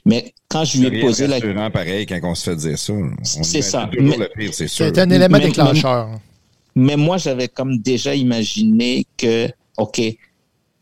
[0.06, 2.94] Mais quand je lui ai posé la rassurant pareil quand on se fait dire ça.
[3.24, 3.90] C'est ça.
[3.91, 4.86] toujours Mais- le pire, c'est sûr.
[4.86, 6.10] C'est un élément déclencheur.
[6.76, 10.16] Mais moi, j'avais comme déjà imaginé que, OK, il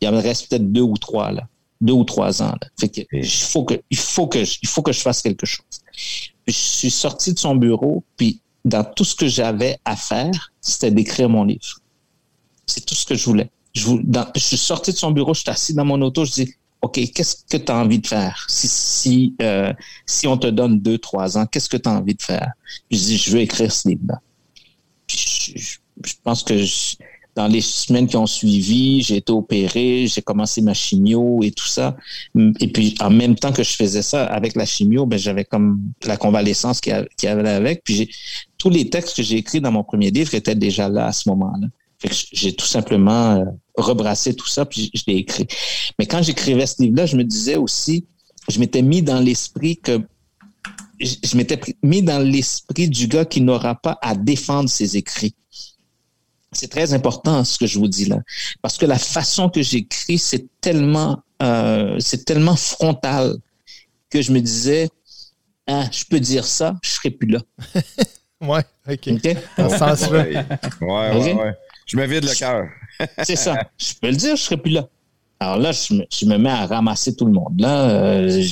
[0.02, 1.48] y en reste peut-être deux ou trois, là.
[1.80, 2.68] Deux ou trois ans, là.
[2.78, 5.46] Fait que, il faut que, il faut que, je- il faut que je fasse quelque
[5.46, 5.64] chose.
[6.46, 10.90] Je suis sorti de son bureau, puis dans tout ce que j'avais à faire, c'était
[10.90, 11.80] d'écrire mon livre.
[12.66, 13.50] C'est tout ce que je voulais.
[13.74, 13.82] Je,
[14.36, 17.44] suis sorti de son bureau, je suis assis dans mon auto, je dis, OK, qu'est-ce
[17.48, 18.46] que tu as envie de faire?
[19.42, 19.72] Euh,
[20.06, 22.52] si on te donne deux, trois ans, qu'est-ce que tu as envie de faire?
[22.90, 24.20] Je dis, je veux écrire ce livre-là.
[25.08, 26.96] Je pense que je-
[27.36, 31.66] dans les semaines qui ont suivi, j'ai été opéré, j'ai commencé ma chimio et tout
[31.66, 31.94] ça.
[32.60, 35.80] Et puis, en même temps que je faisais ça avec la chimio, ben, j'avais comme
[36.04, 37.84] la convalescence qui, qui avait avec.
[37.84, 38.10] Puis,
[38.56, 41.28] tous les textes que j'ai écrits dans mon premier livre étaient déjà là à ce
[41.28, 41.68] moment-là.
[42.32, 43.44] J'ai tout simplement euh,
[43.76, 45.46] rebrassé tout ça, puis je l'ai écrit.
[45.98, 48.06] Mais quand j'écrivais ce livre-là, je me disais aussi,
[48.48, 50.00] je m'étais mis dans l'esprit que
[51.00, 55.34] je, m'étais mis dans l'esprit du gars qui n'aura pas à défendre ses écrits.
[56.56, 58.18] C'est très important ce que je vous dis là,
[58.62, 63.36] parce que la façon que j'écris, c'est tellement, euh, c'est tellement frontal
[64.10, 64.88] que je me disais,
[65.66, 67.40] ah, je peux dire ça, je serai plus là.
[68.40, 69.08] Ouais, OK.
[69.08, 69.36] OK?
[69.56, 70.24] Dans ce sens-là.
[70.24, 70.44] Ouais,
[70.82, 71.54] ouais, ouais.
[71.86, 72.68] Je me vide le cœur.
[73.22, 73.56] C'est ça.
[73.78, 74.86] Je peux le dire, je serai plus là.
[75.38, 77.60] Alors là, je me, je me mets à ramasser tout le monde.
[77.60, 78.42] Là, Euh,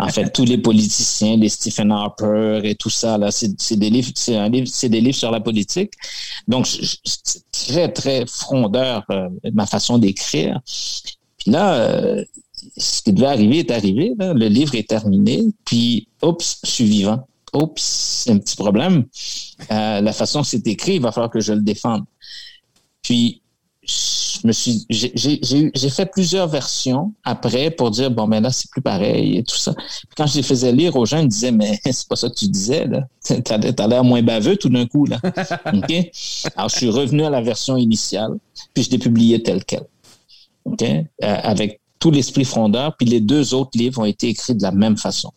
[0.00, 4.10] en fait, tous les politiciens, les Stephen Harper et tout ça, là, c'est des livres,
[4.16, 5.92] c'est un livre, c'est des livres sur la politique.
[6.48, 10.60] Donc, c'est très, très frondeur euh, ma façon d'écrire.
[11.38, 12.24] Puis là, euh,
[12.76, 14.12] ce qui devait arriver est arrivé.
[14.18, 14.34] là.
[14.34, 15.42] Le livre est terminé.
[15.64, 17.26] Puis, oups, je suis vivant.
[17.54, 19.04] Oups, c'est un petit problème.
[19.70, 22.02] Euh, la façon que c'est écrit, il va falloir que je le défende.
[23.02, 23.42] Puis,
[24.46, 28.40] me suis, j'ai, j'ai, j'ai eu- j'ai fait plusieurs versions après pour dire bon ben
[28.42, 29.72] là c'est plus pareil et tout ça.
[29.74, 32.28] Puis quand je les faisais lire aux gens, ils me disaient mais c'est pas ça
[32.28, 33.06] que tu disais là.
[33.44, 35.20] T'as, t'as l'air moins baveux tout d'un coup là.
[35.74, 35.92] Ok?
[36.56, 38.32] Alors je suis revenu à la version initiale
[38.74, 39.84] puis je l'ai publié tel quel.
[40.64, 40.82] Ok?
[40.82, 44.72] Euh, avec tout l'esprit frondeur puis les deux autres livres ont été écrits de la
[44.72, 45.30] même façon.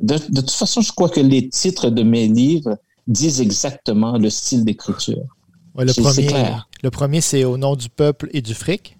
[0.00, 2.76] De, de toute façon, je crois que les titres de mes livres
[3.06, 5.24] disent exactement le style d'écriture.
[5.76, 6.68] Ouais, le, premier, clair.
[6.82, 8.96] le premier, c'est au nom du peuple et du fric.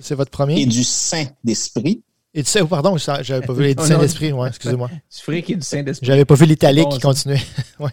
[0.00, 0.60] C'est- votre premier?
[0.60, 2.02] Et du Saint-Esprit.
[2.34, 3.86] Et tu sais, oh, pardon, j'avais pas vu les Oh, non.
[3.86, 4.88] Saint-Esprit, ouais, excusez-moi.
[4.88, 6.06] Du fric et du Saint-Esprit.
[6.06, 7.42] J'avais pas vu l'italique Bon, qui continuait.
[7.78, 7.90] Ouais,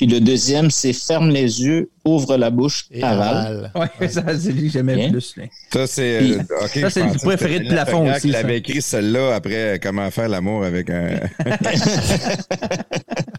[0.00, 3.70] le deuxième, c'est ferme les yeux, ouvre la bouche, Et avale.
[3.74, 3.90] aval.
[4.00, 5.10] Ouais, ça, c'est lui que j'aimais Bien.
[5.10, 5.36] plus.
[5.36, 5.44] là.
[5.72, 6.22] Ça, c'est.
[6.22, 6.42] Euh,
[6.80, 8.38] Ça, c'est le préféré de plafond aussi, ça.
[8.38, 11.20] avait écrit celle-là après euh, Comment faire l'amour avec un.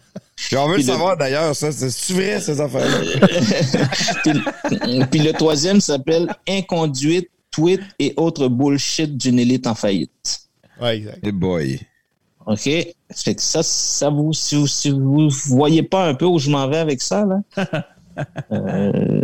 [0.56, 1.70] On veut le savoir d'ailleurs, ça.
[1.72, 3.28] C'est vrai, ces affaires-là?
[4.24, 10.40] puis, puis le troisième s'appelle inconduite, tweet et autres bullshit d'une élite en faillite.
[10.80, 11.24] Ouais, exact.
[11.26, 11.80] Hey boy.
[12.46, 12.62] OK?
[12.64, 16.50] Fait que ça, ça vous, si vous, si vous voyez pas un peu où je
[16.50, 17.40] m'en vais avec ça, là.
[18.52, 19.22] euh,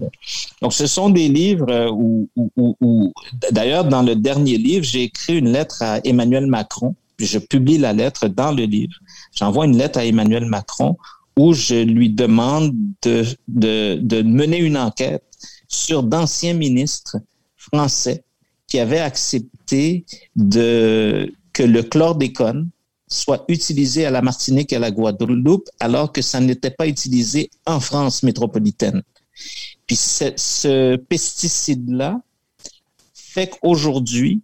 [0.62, 3.12] donc, ce sont des livres euh, où, où- où- où-
[3.50, 6.94] d'ailleurs, dans le dernier livre, j'ai écrit une lettre à Emmanuel Macron
[7.26, 8.94] je publie la lettre dans le livre.
[9.34, 10.96] J'envoie une lettre à Emmanuel Macron
[11.36, 15.22] où je lui demande de, de, de mener une enquête
[15.68, 17.16] sur d'anciens ministres
[17.56, 18.24] français
[18.66, 20.04] qui avaient accepté
[20.36, 22.68] de, que le chlordécone
[23.06, 27.50] soit utilisé à la Martinique et à la Guadeloupe alors que ça n'était pas utilisé
[27.66, 29.02] en France métropolitaine.
[29.86, 32.20] Puis ce, ce pesticide-là
[33.14, 34.42] fait qu'aujourd'hui,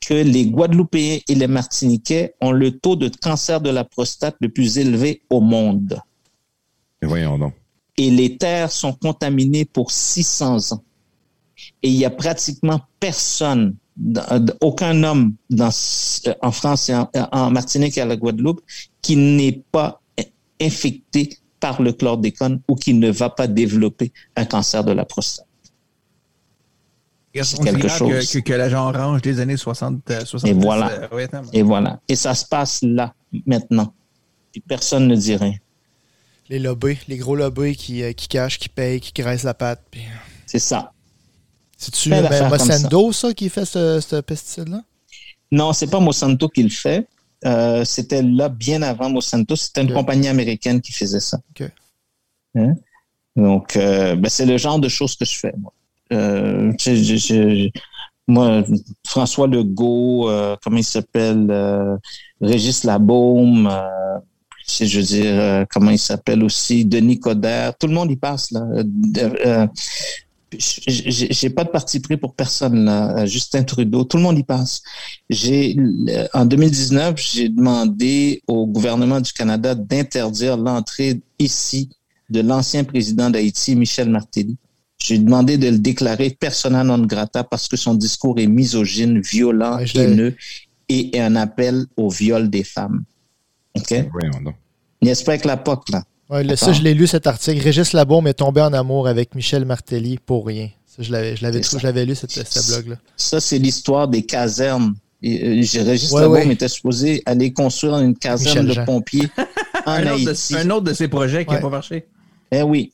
[0.00, 4.48] que les Guadeloupéens et les Martiniquais ont le taux de cancer de la prostate le
[4.48, 6.00] plus élevé au monde.
[7.00, 7.54] Et voyons donc.
[7.96, 10.82] Et les terres sont contaminées pour 600 ans.
[11.82, 13.76] Et il y a pratiquement personne,
[14.60, 15.70] aucun homme dans,
[16.40, 18.62] en France et en, en Martinique et à la Guadeloupe
[19.02, 20.00] qui n'est pas
[20.60, 25.46] infecté par le chlordécone ou qui ne va pas développer un cancer de la prostate.
[27.34, 28.30] C'est quelque chose.
[28.30, 30.50] Que, que, que l'agent orange des années 60, euh, 70.
[30.50, 30.90] Et voilà.
[31.12, 32.00] euh, Et voilà.
[32.08, 33.14] Et ça se passe là,
[33.46, 33.94] maintenant.
[34.52, 35.54] Puis personne ne dit rien.
[36.50, 39.82] Les lobbies, les gros lobbies qui, euh, qui cachent, qui payent, qui graissent la patte.
[39.90, 40.02] puis-
[40.46, 40.92] C'est ça.
[41.78, 42.48] C'est-tu ben, ça.
[42.48, 44.82] Monsanto, ça, qui fait ce, ce pesticide-là?
[45.50, 47.06] Non, c'est pas Monsanto qui le fait.
[47.44, 49.56] Euh, c'était là bien avant Monsanto.
[49.56, 51.38] C'était une compagnie américaine qui faisait ça.
[51.50, 51.68] OK.
[52.56, 52.74] Hein?
[53.34, 55.52] Donc, euh, ben, c'est le genre de choses que je fais.
[55.58, 55.72] Moi,
[56.12, 56.72] Euh,
[58.28, 58.62] moi
[59.06, 61.96] François Legault, euh, comment il s'appelle, euh,
[62.40, 63.70] Régis Labaume,
[64.68, 68.64] je veux dire, comment il s'appelle aussi, Denis Coderre, tout le monde y passe là.
[70.58, 73.24] J'ai pas de parti pris pour personne.
[73.26, 74.82] Justin Trudeau, tout le monde y passe.
[76.34, 81.88] En 2019, j'ai demandé au gouvernement du Canada d'interdire l'entrée ici
[82.28, 84.56] de l'ancien président d'Haïti, Michel Martelly.
[85.04, 89.78] J'ai demandé de le déclarer persona non grata parce que son discours est misogyne, violent,
[89.78, 90.36] Ouais, haineux
[90.88, 93.04] et est un appel au viol des femmes.
[93.74, 93.94] OK?
[94.44, 94.54] Donc.
[95.02, 96.04] N'est-ce pas avec la POC, là?
[96.30, 97.60] Ouais, le- ça, je l'ai lu, cet article.
[97.62, 100.68] Régis Labaume est tombé en amour avec Michel Martelly pour rien.
[100.86, 101.78] Ça, je l'avais, je l'avais, C'est trou- ça.
[101.80, 102.96] je l'avais lu, cette, ce blog-là.
[103.16, 104.94] Ça, c'est l'histoire des casernes.
[105.22, 106.52] Et, euh, j'ai- Régis Ouais, Labaume ouais.
[106.52, 108.84] était supposé aller construire une caserne Michel de Jean.
[108.84, 109.28] pompiers
[109.86, 110.52] en un, autre Haïti.
[110.54, 111.62] de, un autre de ces projets qui n'a Ouais.
[111.62, 112.06] pas marché.
[112.50, 112.92] Eh oui,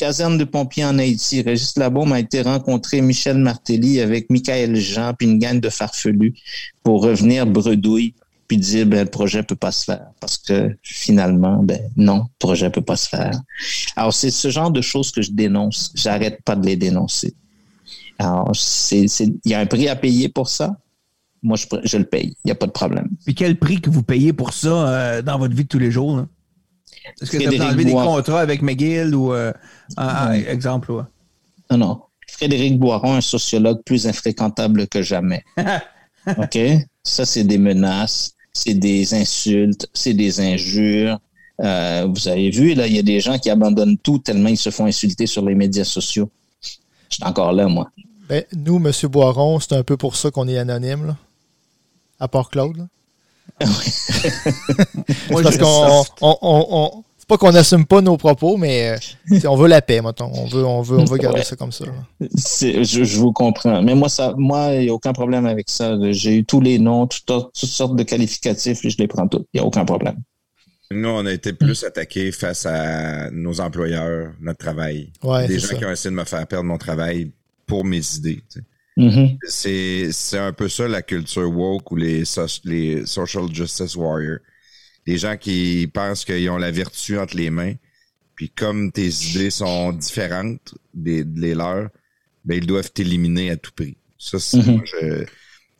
[0.00, 1.42] caserne de pompiers en Haïti.
[1.42, 6.32] Régis Labaume a été rencontrer Michel Martelly avec Michael Jean puis une gang de farfelus
[6.82, 8.14] pour revenir bredouille
[8.48, 12.38] puis dire ben le projet peut pas se faire parce que finalement ben non, le
[12.38, 13.32] projet peut pas se faire.
[13.94, 17.34] Alors c'est ce genre de choses que je dénonce, j'arrête pas de les dénoncer.
[18.18, 18.52] Alors
[18.90, 20.78] il y a un prix à payer pour ça?
[21.42, 23.10] Moi je le paye, il y a pas de problème.
[23.26, 25.90] Puis quel prix que vous payez pour ça euh, dans votre vie de tous les
[25.90, 26.16] jours?
[26.16, 26.26] là?
[27.20, 29.52] Est-ce que tu as Frédéric enlevé des contrats avec McGill ou euh,
[29.96, 30.50] un- un Ouais.
[30.50, 30.92] exemple?
[30.92, 31.02] ouais?
[31.70, 32.00] Non, non.
[32.28, 35.44] Frédéric Boiron, un sociologue plus infréquentable que jamais.
[36.26, 36.58] OK?
[37.02, 41.18] Ça, c'est des menaces, c'est des insultes, c'est des injures.
[41.62, 44.56] Euh, vous avez vu, là, il y a des gens qui abandonnent tout tellement ils
[44.56, 46.30] se font insulter sur les médias sociaux.
[46.62, 47.90] Je suis encore là, moi.
[48.28, 48.92] Ben, nous, M.
[49.10, 51.16] Boiron, c'est un peu pour ça qu'on est anonyme, là.
[52.20, 52.84] À part Claude, là.
[55.30, 56.04] Moi, parce qu'on.
[56.22, 58.96] on- on- on- c'est pas qu'on n'assume pas nos propos, mais
[59.30, 60.30] euh, on veut la paix, mettons.
[60.34, 61.44] On veut, on veut, on veut garder Ouais.
[61.44, 61.84] ça comme ça.
[62.20, 63.82] Je, je vous comprends.
[63.82, 65.96] Mais moi, ça, moi, il n'y a aucun problème avec ça.
[66.10, 69.44] J'ai eu tous les noms, toutes, toutes sortes de qualificatifs, et je les prends tous.
[69.52, 70.16] Il n'y a aucun problème.
[70.92, 75.12] Nous, on a été plus attaqués face à nos employeurs, notre travail.
[75.22, 75.74] Ouais, Des gens ça.
[75.76, 77.30] qui ont essayé de me faire perdre mon travail
[77.64, 78.42] pour mes idées.
[78.52, 78.64] tu sais.
[79.00, 79.38] Mhm.
[79.48, 84.40] C'est c'est un peu ça la culture woke ou les, so- les social justice warriors.
[85.06, 87.74] Les gens qui pensent qu'ils ont la vertu entre les mains,
[88.36, 91.90] puis comme tes idées sont différentes des, des leurs,
[92.44, 93.96] ben ils doivent t'éliminer à tout prix.
[94.18, 94.58] Ça, c'est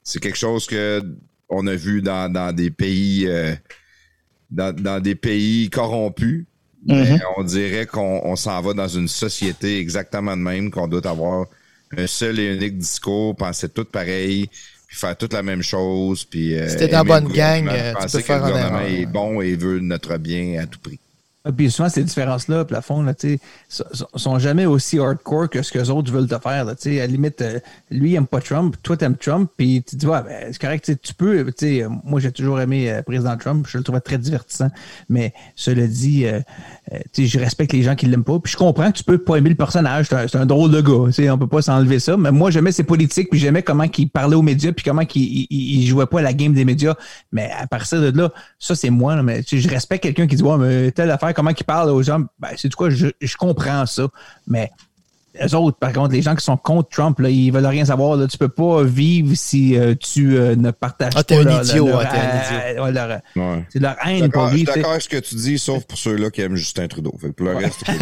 [0.02, 1.02] c'est quelque chose que
[1.48, 3.54] on a vu dans, dans des pays euh,
[4.50, 6.46] dans, dans des pays corrompus.
[6.82, 7.20] Ben, Mhm.
[7.36, 11.46] on dirait qu'on on s'en va dans une société exactement de même, qu'on doit avoir
[11.96, 14.48] un seul et unique discours, penser tout pareil,
[14.86, 18.02] puis faire toute la même chose, puis euh, Si t'es dans bonne gang, euh, tu
[18.02, 19.06] penser peux que faire gouvernement erreur, est ouais.
[19.06, 21.00] bon et veut notre bien à tout prix.
[21.44, 23.38] Ah, Puis souvent, ces différences-là, plafond, là, tu
[23.68, 26.64] sont, jamais aussi hardcore que ce que les autres veulent te faire.
[26.64, 27.58] Là, tu à la limite, euh,
[27.90, 31.10] lui, il aime pas Trump, toi, t'aimes Trump, puis tu dis, ben, c'est correct, tu
[31.10, 31.50] tu peux.
[31.52, 34.68] tu euh, moi, j'ai toujours aimé euh, président Trump, je le trouvais très divertissant.
[35.08, 36.40] Mais cela dit, euh,
[37.12, 38.38] tu je respecte les gens qui l'aiment pas.
[38.38, 41.12] Puis je comprends que tu peux pas aimer le personnage, c'est un, drôle de gars,
[41.12, 42.16] tu on peut pas s'enlever ça.
[42.16, 45.46] Mais moi, j'aimais ses politiques, puis j'aimais comment il parlait aux médias, puis comment il,
[45.50, 46.94] il jouait pas à la game des médias.
[47.32, 49.22] Mais à partir de là, ça, c'est moi.
[49.22, 52.20] mais tu je respecte quelqu'un qui dit, mais telle affaire, comment il parle aux gens.
[52.38, 54.06] Ben, c'est du quoi, je, je comprends ça.
[54.46, 54.70] Mais
[55.40, 58.16] Les autres, par contre, les gens qui sont contre Trump, là, ils veulent rien savoir.
[58.16, 58.26] Là.
[58.26, 61.86] Tu peux pas vivre si euh, tu euh, ne partages Ah, pas un leur- idiot,
[61.86, 62.82] leur- hein, t'es un idiot.
[62.82, 63.64] ouais, leur- Ouais.
[63.72, 65.96] C'est leur haine pour D'accord, je suis d'accord avec ce que tu dis, sauf pour
[65.98, 67.14] ceux-là qui aiment Justin Trudeau.
[67.20, 67.92] Fait que pour le reste, le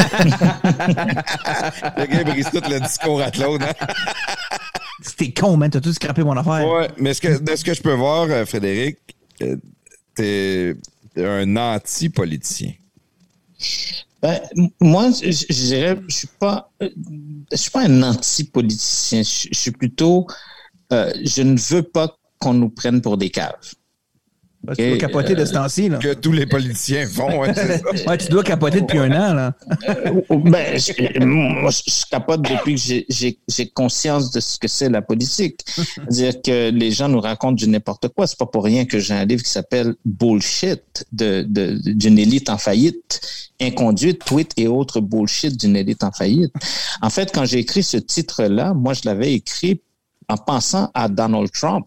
[2.07, 3.31] gars brise tout le discours à hein.
[5.03, 5.71] C'était con, man.
[5.71, 6.67] T'as tout scrappé mon affaire.
[6.67, 8.99] Ouais, mais ce que, de ce que je peux voir, euh, Frédéric,
[10.15, 10.75] t'es
[11.17, 12.73] un anti-politicien.
[14.21, 14.41] Ben,
[14.81, 16.91] moi, je, dirais, je suis pas, euh,
[17.55, 19.23] suis pas un anti-politicien.
[19.23, 20.27] Je, je suis plutôt,
[20.93, 23.75] euh, je ne veux pas qu'on nous prenne pour des caves.
[24.69, 25.89] Bah, tu dois capoter de ce temps-ci.
[25.89, 25.99] Là.
[25.99, 27.53] Que tous les politiciens font, hein.
[28.07, 29.35] Ouais, tu dois capoter depuis un an.
[29.35, 29.55] Là.
[30.31, 34.69] Ben, je, moi, je, je capote depuis que j'ai- j'ai j'ai conscience de ce que
[34.69, 35.61] c'est la politique.
[35.75, 38.27] C'est-à-dire que les gens nous racontent du n'importe quoi.
[38.27, 42.51] C'est pas pour rien que j'ai un livre qui s'appelle Bullshit de de- d'une élite
[42.51, 43.21] en faillite,
[43.61, 46.53] inconduite, tweet et autres bullshit d'une élite en faillite.
[47.03, 49.81] En fait, quand j'ai écrit ce titre-là, moi, je l'avais écrit
[50.29, 51.87] en pensant à Donald Trump.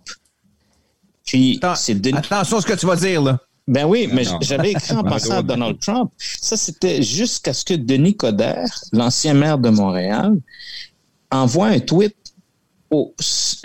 [1.26, 3.22] Puis, Attends, c'est Denis- Attention à ce que tu vas dire.
[3.22, 3.40] Là.
[3.68, 6.12] ben oui, mais j'avais écrit en pensant à Donald Trump.
[6.18, 10.36] Ça, c'était jusqu'à ce que Denis Coderre, l'ancien maire de Montréal,
[11.30, 12.16] envoie un tweet,
[12.90, 13.14] au,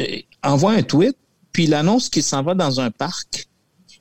[0.01, 0.05] euh,
[0.43, 1.17] envoie un tweet,
[1.53, 3.47] puis il annonce qu'il s'en va dans un parc.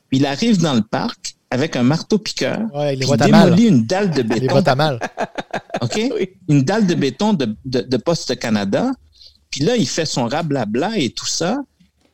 [0.10, 3.24] Puis il arrive dans le parc avec un marteau-piqueur, Ouais, il les puis voit il
[3.24, 3.46] à mal.
[3.56, 4.58] démolit une dalle de béton.
[4.66, 5.00] à mal.
[5.82, 6.00] OK?
[6.50, 8.92] Une dalle de béton de, de, de Poste Canada.
[9.50, 11.58] Puis là, il fait son rablabla et tout ça.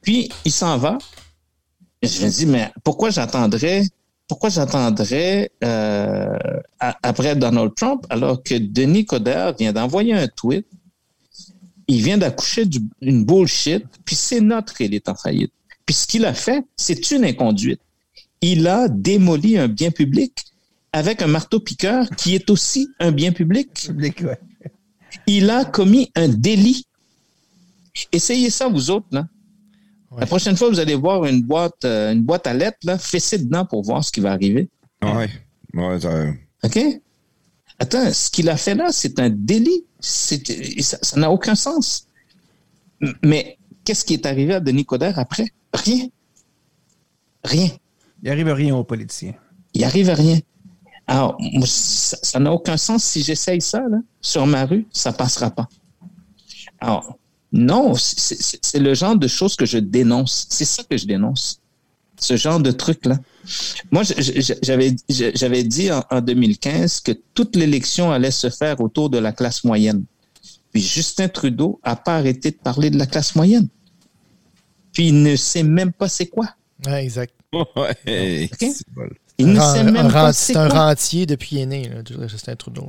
[0.02, 0.98] Puis il s'en va.
[2.02, 3.84] Je me dis, mais pourquoi j'attendrais
[4.32, 6.38] pourquoi j'attendrais euh,
[6.80, 10.66] après Donald Trump alors que Denis Coderre vient d'envoyer un tweet,
[11.90, 15.52] il vient d'accoucher d'une bullshit, puis c'est notre élite en faillite.
[15.86, 17.82] Puis ce qu'il a fait, c'est une inconduite.
[18.40, 20.46] Il a démoli un bien public
[20.94, 24.40] avec un marteau-piqueur qui est aussi un bien public Public, ouais.
[25.28, 26.86] il a commis un délit.
[28.14, 29.28] Essayez ça, vous autres, là.
[30.18, 33.38] La prochaine fois, vous allez voir une boîte, euh, une boîte à lettres, là, fessez
[33.38, 34.70] dedans pour voir ce qui va arriver.
[35.02, 35.30] Ouais.
[35.74, 36.26] Ouais, ça-
[36.64, 36.80] OK?
[37.80, 39.86] Attends, ce qu'il a fait là, c'est un délit.
[40.00, 42.08] C'est- Ça n'a aucun sens.
[43.24, 45.48] Mais qu'est-ce qui est arrivé à Denis Coderre après?
[45.74, 46.08] Rien.
[47.44, 47.70] Rien.
[48.22, 49.34] Il arrive rien aux politiciens.
[49.74, 50.40] Il arrive à rien.
[51.08, 53.04] Alors, moi, ça ça n'a aucun sens.
[53.04, 55.68] Si j'essaye ça, là, sur ma rue, ça passera pas.
[56.80, 57.18] Alors,
[57.52, 60.48] non, c'est- c'est c'est le genre de choses que je dénonce.
[60.50, 61.60] C'est ça que je dénonce.
[62.20, 63.18] Ce genre de truc-là.
[63.92, 69.32] Moi, j'avais dit en, en 2015 que toute l'élection allait se faire autour de la
[69.32, 70.06] classe moyenne.
[70.72, 73.68] Puis Justin Trudeau a pas arrêté de parler de la classe moyenne.
[74.94, 76.48] Puis il ne sait même pas c'est quoi.
[76.86, 77.34] Ouais, exact.
[77.54, 78.50] Ouais.
[79.38, 80.86] Il ne Un- sait un même pas c'est C'est un quoi.
[80.90, 82.88] rentier depuis est né, là, Justin Trudeau.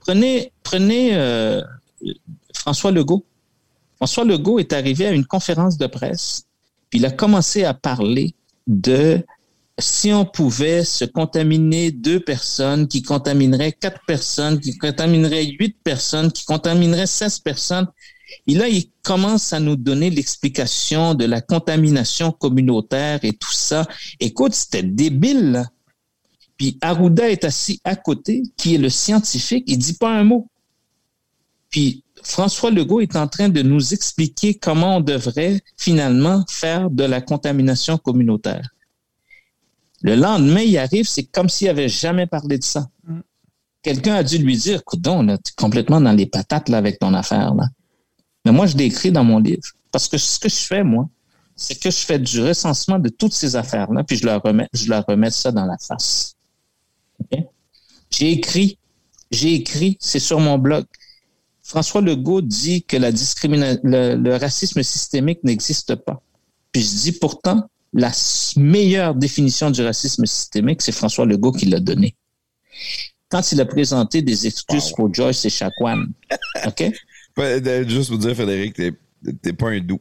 [0.00, 1.62] Prenez, prenez euh,
[2.54, 3.24] François Legault.
[4.00, 6.44] François Legault est arrivé à une conférence de presse,
[6.88, 8.34] puis il a commencé à parler
[8.66, 9.22] de
[9.78, 16.32] si on pouvait se contaminer deux personnes, qui contamineraient quatre personnes, qui contamineraient huit personnes,
[16.32, 17.88] qui contamineraient 16 personnes.
[18.46, 23.86] Et là, il commence à nous donner l'explication de la contamination communautaire et tout ça.
[24.18, 25.66] Écoute, c'était débile.
[26.56, 30.48] Puis Arruda est assis à côté, qui est le scientifique, il dit pas un mot.
[31.68, 37.04] Puis François Legault est en train de nous expliquer comment on devrait finalement faire de
[37.04, 38.70] la contamination communautaire.
[40.02, 42.88] Le lendemain, il arrive, c'est comme s'il avait jamais parlé de ça.
[43.82, 47.14] Quelqu'un a dû lui dire, coudon, là, t'es complètement dans les patates là, avec ton
[47.14, 47.54] affaire.
[47.54, 47.68] Là.
[48.44, 49.62] Mais moi, je l'ai écrit dans mon livre.
[49.90, 51.08] Parce que ce que je fais, moi,
[51.56, 54.88] c'est que je fais du recensement de toutes ces affaires-là, puis je leur remets, je
[54.88, 56.34] leur remets ça dans la face.
[58.10, 58.78] J'ai écrit,
[59.30, 60.86] j'ai écrit, c'est sur mon blog.
[61.70, 66.20] François Legault dit que la le, le racisme systémique n'existe pas.
[66.72, 68.10] Puis je dis pourtant, la
[68.56, 72.16] meilleure définition du racisme systémique, c'est François Legault qui l'a donné.
[73.28, 74.96] Quand il a présenté des excuses Wow.
[74.96, 76.08] pour Joyce et Chacuan,
[76.66, 76.90] OK?
[77.86, 80.00] Juste vous dire, Frédéric, t'es pas un doux.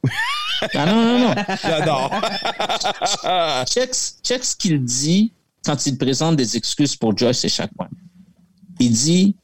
[0.74, 1.36] Ah non, non, non.
[1.64, 2.12] J'adore.
[3.68, 3.92] check,
[4.24, 5.34] check ce qu'il dit
[5.64, 7.90] quand il présente des excuses pour Joyce et Chacuan.
[8.80, 9.36] Il dit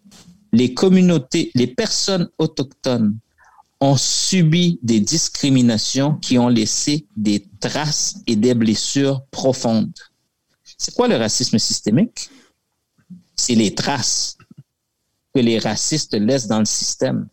[0.56, 3.18] les communautés, les personnes autochtones
[3.82, 9.94] ont subi des discriminations qui ont laissé des traces et des blessures profondes.
[10.78, 12.30] C'est quoi le racisme systémique?
[13.36, 14.38] C'est les traces
[15.34, 17.28] que les racistes laissent dans le système.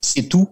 [0.00, 0.48] C'est tout.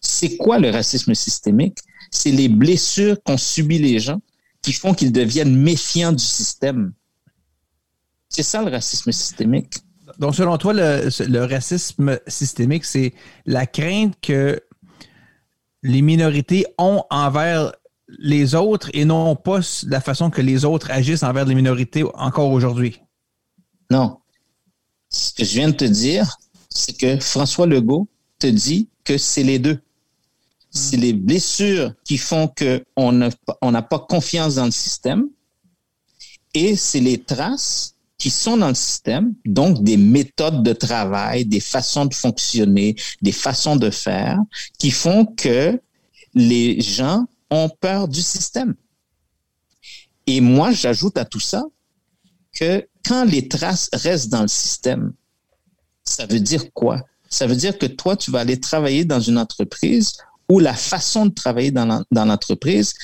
[0.00, 1.78] C'est quoi le racisme systémique?
[2.10, 4.20] C'est les blessures qu'ont subi les gens
[4.62, 6.94] qui font qu'ils deviennent méfiants du système.
[8.30, 9.83] C'est ça le racisme systémique.
[10.18, 13.14] Donc, selon toi, le, racisme systémique, c'est
[13.46, 14.60] la crainte que
[15.82, 17.72] les minorités ont envers
[18.18, 22.50] les autres et non pas la façon que les autres agissent envers les minorités encore
[22.50, 23.00] aujourd'hui?
[23.90, 24.18] Non.
[25.10, 26.36] Ce que je viens de te dire,
[26.70, 28.08] c'est que François Legault
[28.38, 29.80] te dit que c'est les deux.
[30.70, 33.28] C'est les blessures qui font qu'on n'a
[33.62, 35.28] on n'a pas confiance dans le système
[36.52, 37.93] et c'est les traces
[38.24, 43.32] qui sont dans le système, donc des méthodes de travail, des façons de fonctionner, des
[43.32, 44.38] façons de faire,
[44.78, 45.78] qui font que
[46.32, 48.76] les gens ont peur du système.
[50.26, 51.64] Et moi, j'ajoute à tout ça
[52.58, 55.12] que quand les traces restent dans le système,
[56.02, 57.02] ça veut dire quoi?
[57.28, 60.14] Ça veut dire que toi, tu vas aller travailler dans une entreprise
[60.48, 62.94] où la façon de travailler dans l'entreprise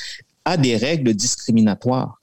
[0.46, 2.22] a des règles discriminatoires.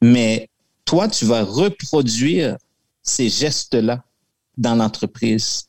[0.00, 0.48] Mais
[0.88, 2.56] toi, tu vas reproduire
[3.02, 4.02] ces gestes-là
[4.56, 5.66] dans l'entreprise.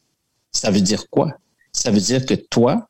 [0.50, 1.34] Ça veut dire quoi?
[1.74, 2.88] Ça veut dire que toi,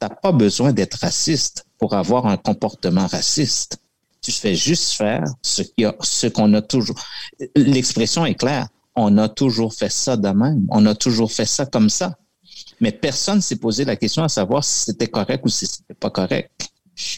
[0.00, 3.78] tu n'as pas besoin d'être raciste pour avoir un comportement raciste.
[4.20, 7.00] Tu fais juste faire ce qu'on ce qu'on a toujours.
[7.54, 8.66] L'expression est claire.
[8.96, 10.66] On a toujours fait ça de même.
[10.70, 12.18] On a toujours fait ça comme ça.
[12.80, 15.94] Mais personne ne s'est posé la question à savoir si c'était correct ou si c'était
[15.94, 16.69] pas correct.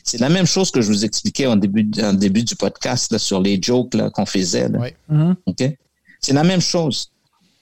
[0.04, 3.18] C'est la même chose que je vous expliquais en début, en début du podcast là,
[3.18, 4.68] sur les jokes qu'on faisait.
[4.68, 5.76] Mm-hmm.
[6.20, 7.10] C'est la même chose.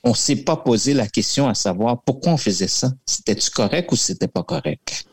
[0.03, 2.91] On ne s'est pas posé la question à savoir pourquoi on faisait ça.
[3.05, 5.05] C'était-tu correct ou c'était pas correct?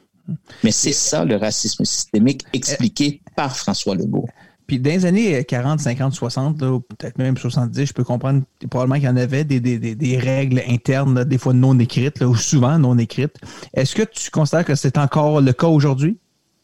[0.64, 4.28] Mais c'est ça le racisme systémique expliqué par François Legault.
[4.66, 9.06] Puis dans les années 40, 50, 60, peut-être même 70, je peux comprendre probablement qu'il
[9.06, 12.98] y en avait des, des, des, règles internes, des fois non écrites, ou souvent non
[12.98, 13.38] écrites.
[13.74, 16.20] Est-ce que tu considères que c'est encore le cas aujourd'hui?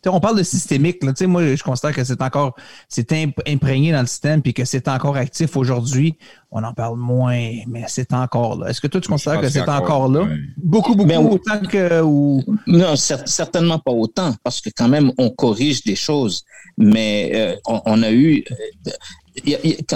[0.10, 1.04] On parle de systémique.
[1.04, 1.14] Là.
[1.28, 2.56] Moi, je constate que c'est encore
[2.90, 3.12] c'est
[3.48, 6.18] imprégné dans le système puis que c'est encore actif aujourd'hui.
[6.52, 8.70] On en parle moins, mais c'est encore là.
[8.70, 10.28] Est-ce que toi, tu considères que c'est encore, là?
[10.58, 12.02] Beaucoup, beaucoup, autant que.
[12.02, 12.44] Ou...
[12.68, 16.44] Non, certainement pas autant, parce que quand même, on corrige des choses.
[16.78, 18.44] Mais euh, on, a eu.
[18.52, 18.92] Euh,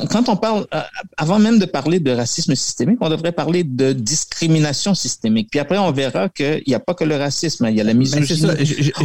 [0.09, 0.81] quand on parle, euh,
[1.17, 5.49] avant même de parler de racisme systémique, on devrait parler de discrimination systémique.
[5.51, 7.69] Puis après, on verra qu'il n'y a pas que le racisme, hein.
[7.69, 8.47] il y a la ben, misogynie.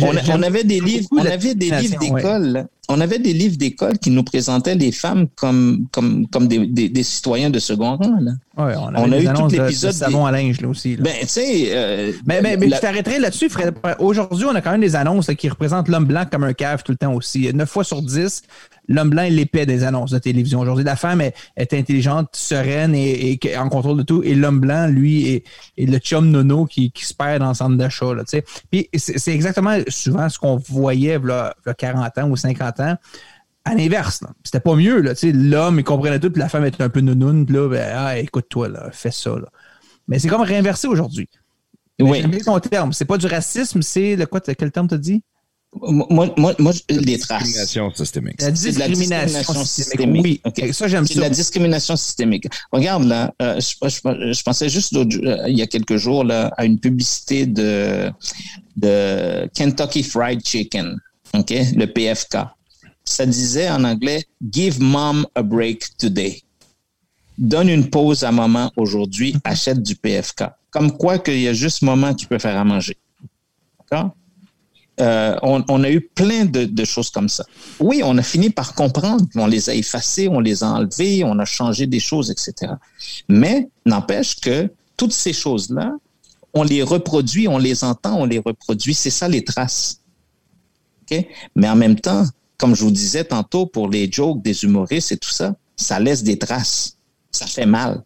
[0.00, 2.66] on, avait des livres, on avait des livres d'école.
[2.88, 7.02] On avait des livres d'école qui nous présentaient les femmes comme, comme, comme des, des,
[7.02, 8.18] citoyens de second rang.
[8.20, 8.32] Là.
[8.56, 9.92] On, a, eu tout l'épisode.
[9.92, 10.96] De savon à linge, là aussi.
[10.96, 11.68] Ben, tu sais.
[11.70, 13.50] Euh, mais, mais, je t'arrêterai là-dessus,
[13.98, 16.92] Aujourd'hui, on a quand même des annonces qui représentent l'homme blanc comme un cave tout
[16.92, 17.52] le temps aussi.
[17.54, 18.42] Neuf fois sur dix,
[18.88, 20.60] l'homme blanc est l'épée des annonces de télévision.
[20.60, 21.34] Aujourd'hui, la femme est,
[21.72, 24.22] intelligente, sereine et, en contrôle de tout.
[24.22, 25.44] Et l'homme blanc, lui, est,
[25.78, 28.06] le chum nono qui, qui se perd dans le centre d'achat.
[28.70, 32.96] Puis c'est exactement souvent ce qu'on voyait il y a 40 ans ou 50 ans
[33.64, 34.22] à l'inverse.
[34.44, 35.02] C'était pas mieux.
[35.22, 37.46] L'homme, il comprenait tout, puis la femme était un peu nounoune.
[37.46, 39.36] Puis là, ben, ah, écoute-toi, fais ça.
[40.08, 41.28] Mais c'est comme réinversé aujourd'hui.
[42.00, 42.20] Oui.
[42.20, 42.92] J'aime terme.
[42.92, 44.40] C'est pas du racisme, c'est le quoi?
[44.40, 45.22] Quel terme t'as dit?
[45.80, 47.44] Moi, moi, moi, les traces.
[47.44, 48.42] Discrimination systémique.
[48.42, 50.22] La discrimination, systémique.
[50.22, 51.20] Oui, ça, j'aime ça.
[51.20, 52.46] la discrimination systémique.
[52.72, 55.04] Regarde, là, euh, je, pensais juste euh,
[55.48, 58.10] il y a quelques jours là, à une publicité de,
[58.76, 60.98] de Kentucky Fried Chicken,
[61.32, 62.36] OK, le PFK.
[63.12, 66.42] Ça disait en anglais Give mom a break today.
[67.36, 70.44] Donne une pause à maman aujourd'hui, achète du PFK.
[70.70, 72.96] Comme quoi qu'il y a juste maman qui peut faire à manger.
[73.78, 74.16] D'accord?
[75.00, 77.44] Euh, on, a eu plein de, choses comme ça.
[77.80, 81.38] Oui, on a fini par comprendre, on les a effacés, on les a enlevés, on
[81.38, 82.72] a changé des choses, etc.
[83.28, 85.92] Mais n'empêche que toutes ces choses-là,
[86.54, 88.94] on les reproduit, on les entend, on les reproduit.
[88.94, 89.98] C'est ça les traces.
[91.54, 92.24] Mais en même temps,
[92.62, 96.22] comme je vous disais tantôt, pour les jokes des humoristes et tout ça, ça laisse
[96.22, 96.96] des traces.
[97.32, 98.04] Ça fait mal.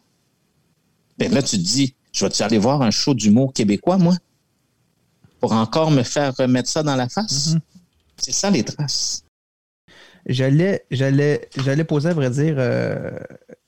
[1.18, 4.16] Ben là, tu te dis, je vais-tu aller voir un show d'humour québécois, moi?
[5.40, 7.52] pour encore me faire remettre ça dans la face?
[7.52, 7.60] Mhm.
[8.16, 9.24] C'est ça les traces.
[10.24, 13.10] J'allais, j'allais, j'allais poser à vrai dire, euh,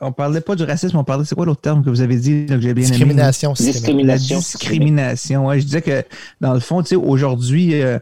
[0.00, 2.46] on parlait pas du racisme, on parlait, c'est quoi l'autre terme que vous avez dit
[2.46, 3.72] que j'ai bien discrimination, aimé?
[3.72, 4.36] Discrimination.
[4.36, 5.46] La discrimination.
[5.46, 6.04] Ouais, je disais que
[6.40, 7.98] dans le fond, tu sais, aujourd'hui, euh,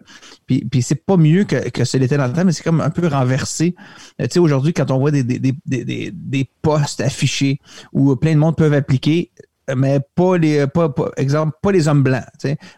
[0.46, 2.80] puis, puis c'est pas mieux que, que ce l'était dans le temps, mais c'est comme
[2.80, 3.74] un peu renversé.
[4.20, 7.60] Euh, tu sais, aujourd'hui, quand on voit des, des, des, des, des postes affichés
[7.92, 9.30] où plein de monde peuvent appliquer,
[9.74, 12.22] mais pas les pas, exemple pas les hommes blancs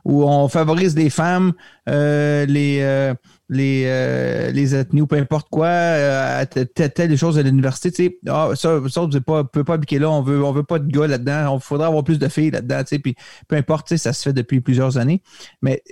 [0.07, 1.53] où on favorise les femmes
[1.89, 3.12] euh, les euh,
[3.49, 8.19] les, euh, les ethnies ou peu importe quoi telle, telle chose à l'université tu sais
[8.29, 10.91] ah, ça ça ne pas peut pas appliquer là on veut on veut pas de
[10.91, 13.15] gars là-dedans on faudrait avoir plus de filles là-dedans tu sais puis
[13.49, 15.23] peu importe ça se fait depuis plusieurs années
[15.62, 15.83] mais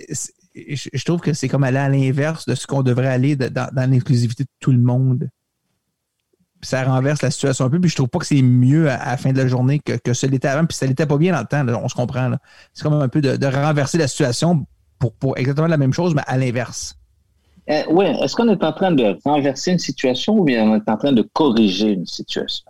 [0.55, 4.43] je trouve que c'est comme aller à l'inverse de ce qu'on devrait aller dans, l'inclusivité
[4.43, 5.29] de tout le monde
[6.61, 7.79] ça renverse la situation un peu.
[7.79, 10.13] Puis je trouve pas que c'est mieux à, la fin de la journée que, que
[10.13, 10.65] ça l'était avant.
[10.65, 11.63] Puis ça l'était pas bien dans le temps.
[11.83, 12.31] on se comprend.
[12.73, 14.65] C'est comme un peu de, de renverser la situation
[14.97, 16.97] pour, pour exactement la même chose, mais à l'inverse.
[17.69, 20.89] Euh, oui, est-ce qu'on est en train de renverser une situation ou bien on est
[20.89, 22.65] en train de corriger une situation?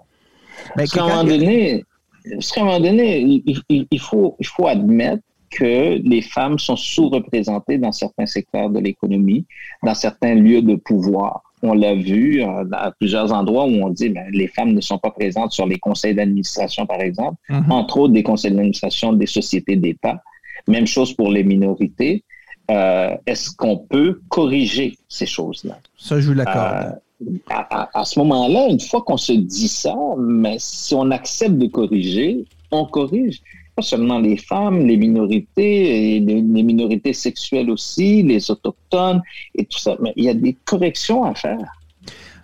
[0.69, 1.85] Ben, Parce qu'à un donné,
[2.31, 5.21] parce qu'à un moment donné, il, il- il faut, il faut admettre
[5.51, 9.45] que les femmes sont sous-représentées dans certains secteurs de l'économie,
[9.83, 11.41] dans certains lieux de pouvoir.
[11.63, 14.97] On l'a vu euh, à plusieurs endroits où on dit ben, les femmes ne sont
[14.97, 17.71] pas présentes sur les conseils d'administration, par exemple, Mhm.
[17.71, 20.21] entre autres des conseils d'administration des sociétés d'État.
[20.67, 22.23] Même chose pour les minorités.
[22.69, 25.79] Euh, Est-ce qu'on peut corriger ces choses-là?
[25.97, 26.97] Ça, je vous l'accorde.
[27.21, 31.09] Euh, à, à- à ce moment-là, une fois qu'on se dit ça, mais si on
[31.11, 33.41] accepte de corriger, on corrige.
[33.75, 39.21] Pas seulement les femmes, les minorités, et les, les minorités sexuelles aussi, les autochtones
[39.55, 39.95] et tout ça.
[40.01, 41.59] Mais il y a des corrections à faire.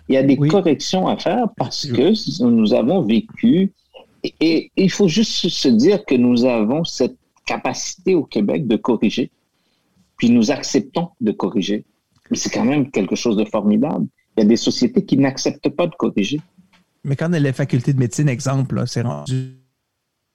[0.08, 0.48] Il y a des Oui.
[0.48, 2.12] corrections à faire parce que
[2.44, 3.72] nous avons vécu
[4.22, 8.76] et, et il faut juste se dire que nous avons cette capacité au Québec de
[8.76, 9.30] corriger.
[10.16, 11.84] Puis nous acceptons de corriger.
[12.30, 14.06] Mais c'est quand même quelque chose de formidable.
[14.36, 16.40] Il y a des sociétés qui n'acceptent pas de corriger.
[17.04, 19.58] Mais quand la faculté de médecine, exemple, c'est rendu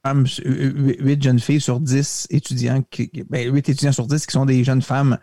[0.05, 4.25] femmes, euh, huit huit jeunes filles sur 10 étudiants, qui, ben, 8 étudiants sur 10
[4.25, 5.17] qui sont des jeunes femmes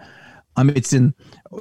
[0.54, 1.12] en médecine.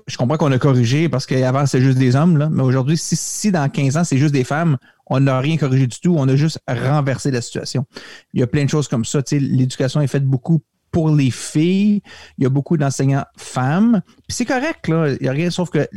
[0.07, 3.51] Je comprends qu'on a corrigé parce qu'avant, c'était juste des hommes, mais aujourd'hui, si, si
[3.51, 4.77] dans 15 ans, c'est juste des femmes,
[5.07, 7.85] on n'a rien corrigé du tout, on a juste renversé la situation.
[8.33, 9.21] Il y a plein de choses comme ça.
[9.31, 10.61] L'éducation est faite beaucoup
[10.95, 12.01] pour les filles.
[12.37, 14.01] Il y a beaucoup d'enseignants femmes.
[14.29, 15.09] C'est correct, là.
[15.09, 15.89] Il n'y a rien, sauf que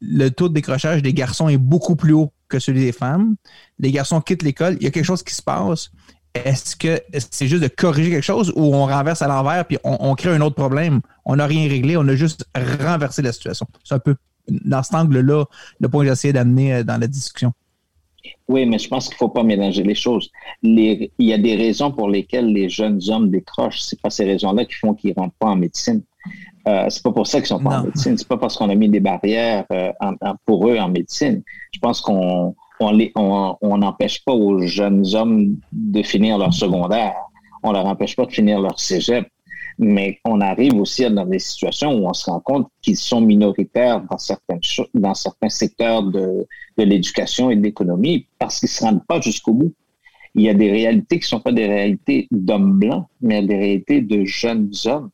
[0.00, 3.34] le taux de décrochage des garçons est beaucoup plus haut que celui des femmes.
[3.80, 4.76] Les garçons quittent l'école.
[4.78, 5.90] Il y a quelque chose qui se passe.
[6.34, 7.00] Est-ce que
[7.32, 10.30] c'est juste de corriger quelque chose ou on renverse à l'envers puis on, on crée
[10.30, 11.00] un autre problème?
[11.24, 13.66] On n'a rien réglé, on a juste renversé la situation.
[13.82, 14.14] C'est un peu
[14.48, 15.46] dans cet angle-là
[15.80, 17.52] le point que j'essayais d'amener euh, dans la discussion.
[18.48, 20.30] Oui, mais je pense qu'il ne faut pas mélanger les choses.
[20.62, 23.80] Les- il y a des raisons pour lesquelles les jeunes hommes décrochent.
[23.80, 26.02] C'est pas ces raisons-là qui font qu'ils ne rentrent pas en médecine.
[26.66, 28.16] Euh, c'est pas pour ça qu'ils sont pas en médecine.
[28.16, 31.42] C'est pas parce qu'on a mis des barrières euh, en- en- pour eux en médecine.
[31.72, 36.52] Je pense qu'on on les- on- on n'empêche pas aux jeunes hommes de finir leur
[36.52, 37.14] secondaire.
[37.62, 39.26] On leur empêche pas de finir leur cégep.
[39.78, 44.02] Mais on arrive aussi dans des situations où on se rend compte qu'ils sont minoritaires
[44.08, 44.60] dans certaines
[44.94, 46.46] dans certains secteurs de,
[46.76, 49.72] l'éducation et de l'économie parce qu'ils se rendent pas jusqu'au bout.
[50.34, 54.00] Il y a des réalités qui sont pas des réalités d'hommes blancs, mais des réalités
[54.00, 55.10] de jeunes hommes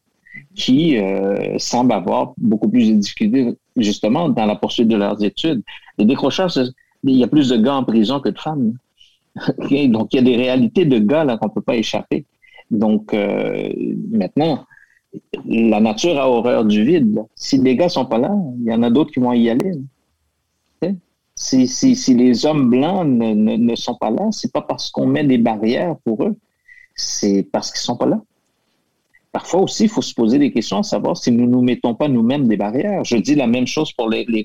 [0.54, 5.62] qui euh, semblent avoir beaucoup plus de difficultés justement dans la poursuite de leurs études.
[5.98, 6.72] Le décrochage, c'est-
[7.04, 8.74] il y a plus de gars en prison que de femmes.
[9.88, 12.24] Donc, il y a des réalités de gars là qu'on peut pas échapper.
[12.70, 13.68] Donc, euh,
[14.10, 14.66] maintenant,
[15.46, 17.24] la nature a horreur du vide.
[17.34, 19.72] Si les gars sont pas là, il y en a d'autres qui vont y aller.
[21.34, 24.90] Si, si, si les hommes blancs ne, ne, ne sont pas là, c'est pas parce
[24.90, 26.36] qu'on met des barrières pour eux,
[26.94, 28.20] c'est parce qu'ils sont pas là.
[29.32, 31.94] Parfois aussi, il faut se poser des questions à savoir si nous ne nous mettons
[31.94, 33.04] pas nous-mêmes des barrières.
[33.04, 34.44] Je dis la même chose pour les, les,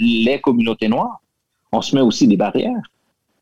[0.00, 1.22] les communautés noires.
[1.72, 2.82] On se met aussi des barrières.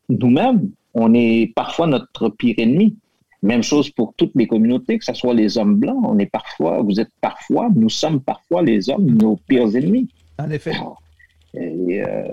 [0.07, 2.95] Nous-mêmes, on est parfois notre pire ennemi.
[3.43, 5.99] Même chose pour toutes les communautés, que ce soit les hommes blancs.
[6.03, 10.07] On est parfois, vous êtes parfois, nous sommes parfois les hommes, nos pires ennemis.
[10.39, 10.73] En effet.
[11.55, 12.23] Et, euh,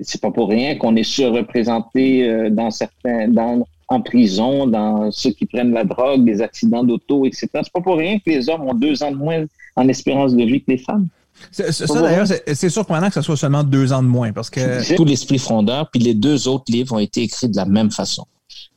[0.00, 5.30] c'est pas pour rien qu'on est surreprésenté euh, dans certains, dans, en prison, dans ceux
[5.30, 7.48] qui prennent la drogue, des accidents d'auto, etc.
[7.52, 9.44] C'est pas pour rien que les hommes ont deux ans de moins
[9.76, 11.08] en espérance de vie que les femmes.
[11.50, 11.64] Ça,
[12.00, 15.04] d'ailleurs, c'est c'est surprenant que ce soit seulement deux ans de moins parce que Tout
[15.04, 18.26] l'esprit frondeur, puis les deux autres livres ont été écrits de la même façon.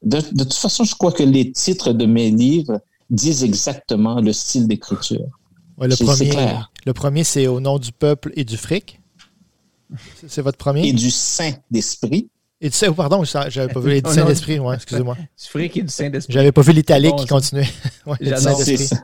[0.03, 4.31] De, de toute façon, je crois que les titres de mes livres disent exactement le
[4.33, 5.25] style d'écriture.
[5.77, 6.71] Ouais, le, premier, clair.
[6.85, 8.99] le premier, c'est Au nom du peuple et du fric.
[10.27, 10.87] C'est- votre premier?
[10.87, 12.29] Et du Saint-Esprit.
[12.61, 15.15] Et tu sais, oh, pardon, j'avais pas vu les Au nom Saint-Esprit, ouais, excusez-moi.
[15.15, 16.33] du fric et du Saint-Esprit.
[16.33, 17.69] J'avais pas vu l'italique Bon, qui continuait.
[18.05, 18.61] Ouais, le J'adore.
[18.61, 18.97] Ça.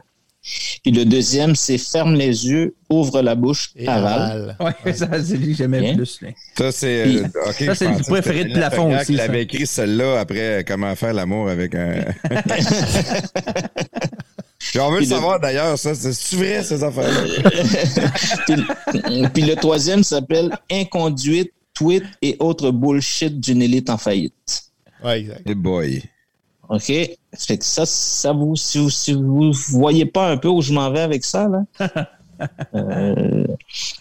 [0.86, 4.56] Et le deuxième, c'est Ferme les yeux, ouvre la bouche, Et avale.
[4.60, 4.76] aval.
[4.86, 5.92] Ouais, ça, c'est lui que j'aimais Bien.
[5.92, 6.20] le plus.
[6.22, 6.36] lui.
[6.58, 7.04] Ça, c'est.
[7.04, 9.24] Puis- euh, ça, le pensais préféré de plafond aussi, ça.
[9.24, 12.06] avait écrit celle-là après euh, Comment faire l'amour avec un.
[14.60, 15.94] Puis on veut le Puis le- savoir d'ailleurs, ça.
[15.96, 17.50] C'est vrai, ces affaires-là?
[18.48, 24.64] puis, puis le troisième s'appelle Inconduite, tweet et autres bullshit d'une élite en faillite.
[25.04, 25.48] Ouais, exact.
[25.48, 26.04] Hey boy.
[26.70, 26.86] OK?
[26.88, 30.74] Fait que ça, ça vous, si vous, si vous voyez pas un peu où je
[30.74, 31.64] m'en vais avec ça, là.
[32.76, 33.46] euh,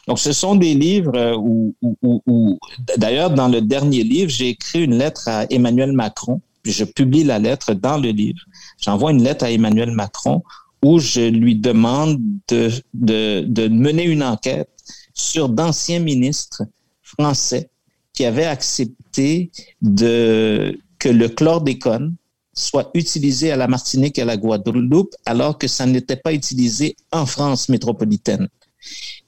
[0.07, 2.59] donc, ce sont des livres euh, où, où- où- où-
[2.97, 7.25] d'ailleurs, dans le dernier livre, j'ai écrit une lettre à Emmanuel Macron, puis je publie
[7.25, 8.41] la lettre dans le livre.
[8.81, 10.43] J'envoie une lettre à Emmanuel Macron
[10.83, 14.69] où je lui demande de, de, de mener une enquête
[15.15, 16.63] sur d'anciens ministres
[17.03, 17.69] français
[18.13, 19.51] qui avait accepté
[19.81, 22.15] de, que le chlordécone
[22.55, 26.97] soit utilisé à la Martinique et à la Guadeloupe, alors que ça n'était pas utilisé
[27.13, 28.49] en France métropolitaine.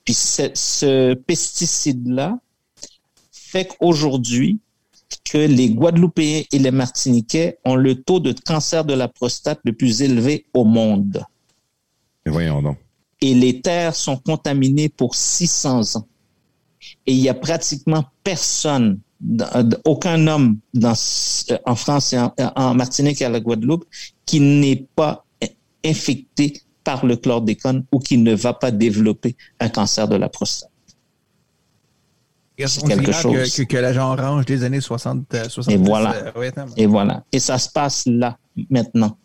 [0.05, 2.39] Puis ce, ce pesticide-là
[3.33, 4.61] fait qu'aujourd'hui,
[5.25, 9.73] que les Guadeloupéens et les Martiniquais ont le taux de cancer de la prostate le
[9.73, 11.25] plus élevé au monde.
[12.25, 12.79] Et voyons donc.
[13.21, 16.07] Et les terres sont contaminées pour 600 ans.
[17.07, 19.01] Et il y a pratiquement personne,
[19.85, 20.95] aucun homme dans,
[21.65, 23.85] en France et en, en Martinique et à la Guadeloupe
[24.27, 25.25] qui n'est pas
[25.85, 30.71] infecté par le chlordécone ou qui ne va pas développer un cancer de la prostate.
[32.59, 33.55] C'est quelque chose.
[33.55, 35.75] Que, que, que l'agent orange des années 60, euh, 70.
[35.75, 36.15] Et voilà.
[36.37, 36.51] euh.
[36.77, 37.23] Et voilà.
[37.33, 38.39] Et ça se passe là,
[38.71, 39.17] maintenant.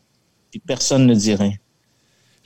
[0.54, 1.54] Et personne ne dit rien.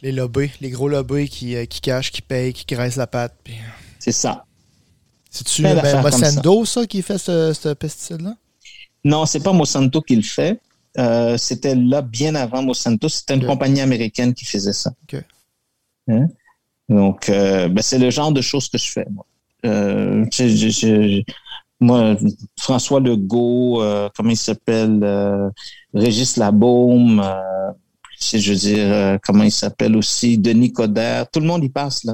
[0.04, 3.34] Les lobbies, les gros lobbies qui, euh, qui cachent, qui payent, qui graissent la patte.
[3.44, 3.56] puis-
[3.98, 4.45] C'est ça.
[5.36, 8.36] C'est-tu ben, d'affaires comme Monsanto, ça, qui fait ce, ce pesticide-là?
[9.04, 10.60] Non, c'est pas Monsanto qui le fait.
[10.98, 13.10] Euh, c'était là bien avant Monsanto.
[13.10, 14.92] C'était une compagnie américaine qui faisait ça.
[15.04, 15.22] OK.
[16.08, 16.28] Hein?
[16.88, 19.06] Donc, euh, ben, c'est le genre de choses que je fais.
[19.12, 19.26] Moi,
[19.66, 21.24] Euh, je- je-
[21.80, 22.16] moi
[22.60, 25.50] François Legault, euh, comment il s'appelle, euh,
[25.94, 27.72] Régis Labaume, euh,
[28.22, 32.04] je veux dire, euh, comment il s'appelle aussi, Denis Coderre, tout le monde y passe
[32.04, 32.14] là.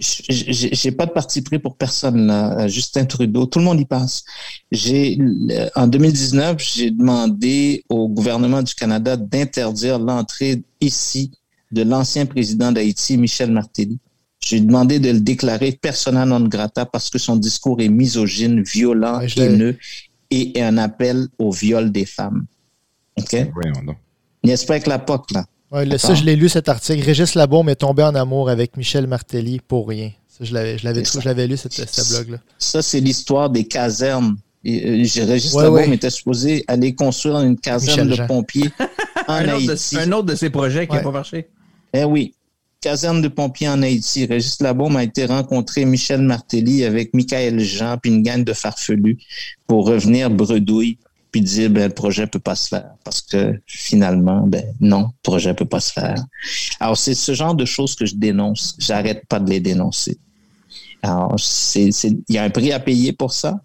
[0.00, 2.68] J'ai pas de parti pris pour personne là.
[2.68, 4.24] Justin Trudeau, tout le monde y passe.
[4.70, 5.18] J'ai
[5.74, 11.30] en 2019, j'ai demandé au gouvernement du Canada d'interdire l'entrée ici
[11.72, 13.98] de l'ancien président d'Haïti, Michel Martelly.
[14.40, 19.20] J'ai demandé de le déclarer persona non grata parce que son discours est misogyne, violent,
[19.20, 19.78] Ouais, haineux
[20.30, 22.44] et est un appel au viol des femmes.
[23.16, 23.32] OK?
[24.44, 25.46] N'est-ce pas avec la POC, là?
[25.74, 27.02] Ouais, le- ça, je l'ai lu, cet article.
[27.04, 30.10] Régis Labaume est tombé en amour avec Michel Martelly pour rien.
[30.28, 31.20] Ça, je l'avais, je l'avais, C'est trou- ça.
[31.22, 32.38] je l'avais lu, cette, ce blog-là.
[32.58, 34.36] Ça, c'est l'histoire des casernes.
[34.64, 35.94] Et, euh, Régis Ouais, Labaume ouais.
[35.94, 38.26] était supposé aller construire une caserne Michel de Jean.
[38.26, 38.70] pompiers
[39.28, 39.94] en Un autre, Haïti.
[39.96, 41.04] de, un autre de ces projets qui n'a Ouais.
[41.04, 41.48] pas marché.
[41.92, 42.34] Eh oui,
[42.80, 44.24] caserne de pompiers en Haïti.
[44.26, 49.18] Régis Labaume a été rencontrer Michel Martelly avec Michael Jean puis une gang de farfelus
[49.66, 50.98] pour revenir bredouille
[51.34, 55.22] puis dire ben le projet peut pas se faire parce que finalement ben non, le
[55.24, 56.14] projet peut pas se faire.
[56.78, 60.16] Alors c'est ce genre de choses que je dénonce, j'arrête pas de les dénoncer.
[61.02, 63.60] Alors c'est c'est il y a un prix à payer pour ça.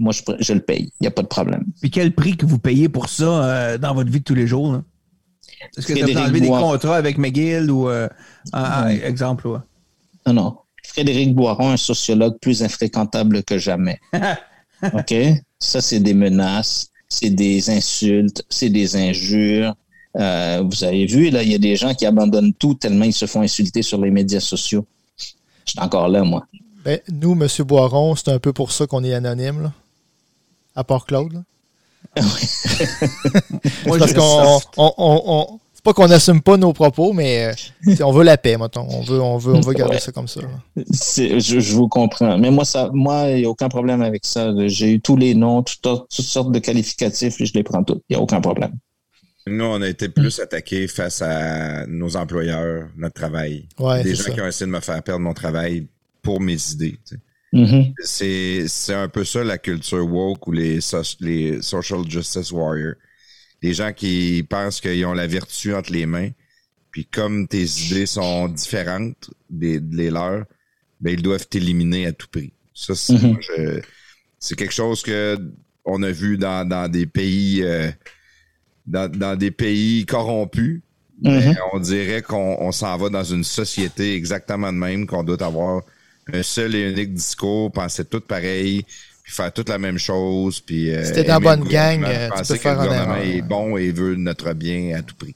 [0.00, 1.64] Moi je je le paye, il y a pas de problème.
[1.80, 4.48] Puis quel prix que vous payez pour ça euh, dans votre vie de tous les
[4.48, 4.72] jours?
[4.72, 4.82] là?
[5.76, 8.08] Est-ce que tu as Frédéric enlevé des contrats avec McGill ou euh,
[8.52, 9.46] un- exemple?
[9.46, 9.60] ouais?
[10.26, 10.56] Non, non.
[10.82, 14.00] Frédéric Boiron, un sociologue plus infréquentable que jamais.
[14.92, 15.14] OK?
[15.60, 19.74] Ça, c'est des menaces, c'est des insultes, c'est des injures.
[20.16, 23.12] Euh, vous avez vu, là, il y a des gens qui abandonnent tout tellement ils
[23.12, 24.86] se font insulter sur les médias sociaux.
[25.18, 26.46] Je suis encore là, moi.
[26.84, 27.46] Ben, nous, M.
[27.66, 29.72] Boiron, c'est un peu pour ça qu'on est anonyme, là.
[30.74, 31.32] À part Claude.
[31.32, 31.42] là.
[33.86, 34.60] Moi, parce qu'on.
[34.76, 37.46] on- on- on- c'est pas qu'on n'assume pas nos propos, mais
[37.88, 38.86] euh, on veut la paix, mettons.
[38.90, 40.00] On veut, on veut, on veut garder Ouais.
[40.00, 40.40] ça comme ça.
[40.76, 42.36] Je, je vous comprends.
[42.38, 44.52] Mais moi, ça, moi, il n'y a aucun problème avec ça.
[44.66, 48.00] J'ai eu tous les noms, toutes, toutes sortes de qualificatifs et je les prends tous.
[48.08, 48.72] Il n'y a aucun problème.
[49.46, 53.68] Nous, on a été plus attaqués face à nos employeurs, notre travail.
[53.78, 54.30] Ouais, Des gens ça.
[54.32, 55.86] qui ont essayé de me faire perdre mon travail
[56.20, 56.98] pour mes idées.
[57.08, 57.20] tu sais.
[57.52, 57.94] Mhm.
[58.02, 62.94] C'est c'est un peu ça la culture woke ou les, so- les social justice warriors.
[63.62, 66.30] Les gens qui pensent qu'ils ont la vertu entre les mains,
[66.90, 70.44] puis comme tes idées sont différentes des, des leurs,
[71.00, 72.52] ben ils doivent t'éliminer à tout prix.
[72.74, 73.26] Ça, c'est Mhm.
[73.26, 73.82] moi, je-
[74.38, 75.38] c'est quelque chose que
[75.84, 77.90] on a vu dans, dans des pays euh,
[78.86, 80.80] dans, dans des pays corrompus.
[81.18, 81.56] Ben, Mhm.
[81.72, 85.82] on dirait qu'on on s'en va dans une société exactement de même, qu'on doit avoir
[86.32, 88.84] un seul et unique discours, penser tout pareil,
[89.26, 92.46] puis faire toute la même chose, puis euh, Si t'es dans bonne gang, euh, tu
[92.46, 95.34] peux que faire le gouvernement est bon et veut notre bien à tout prix.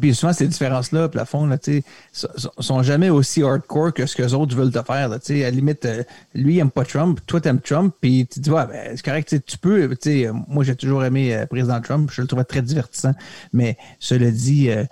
[0.00, 1.82] Puis souvent, ces différences-là, plafond, là, tu
[2.12, 5.08] sont jamais aussi hardcore que ce que les autres veulent te faire.
[5.08, 6.02] Là, tu à la limite, euh,
[6.34, 9.54] lui, il aime pas Trump, toi, t'aimes Trump, puis tu dis, ben, c'est correct, tu
[9.54, 9.94] tu peux.
[9.96, 13.12] tu euh, moi, j'ai toujours aimé euh, président Trump, je le trouvais très divertissant.
[13.52, 14.84] Mais cela dit, euh,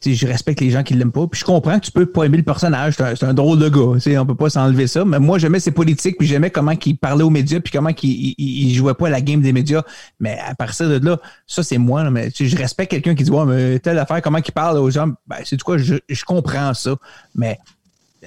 [0.00, 1.26] tu je respecte les gens qui l'aiment pas.
[1.26, 3.98] Puis je comprends que tu peux pas aimer le personnage, c'est un, drôle de gars,
[4.00, 5.04] tu on peut pas s'enlever ça.
[5.04, 8.34] Mais moi, j'aimais ses politiques, puis j'aimais comment il parlait aux médias, puis comment il,
[8.38, 9.82] il jouait pas à la game des médias.
[10.20, 12.10] Mais à partir de là, ça, c'est moi.
[12.10, 15.08] mais tu je respecte quelqu'un qui dit, mais telle affaire, comment il parle aux gens,
[15.26, 16.94] ben, c'est du quoi, je, je comprends ça.
[17.34, 17.58] Mais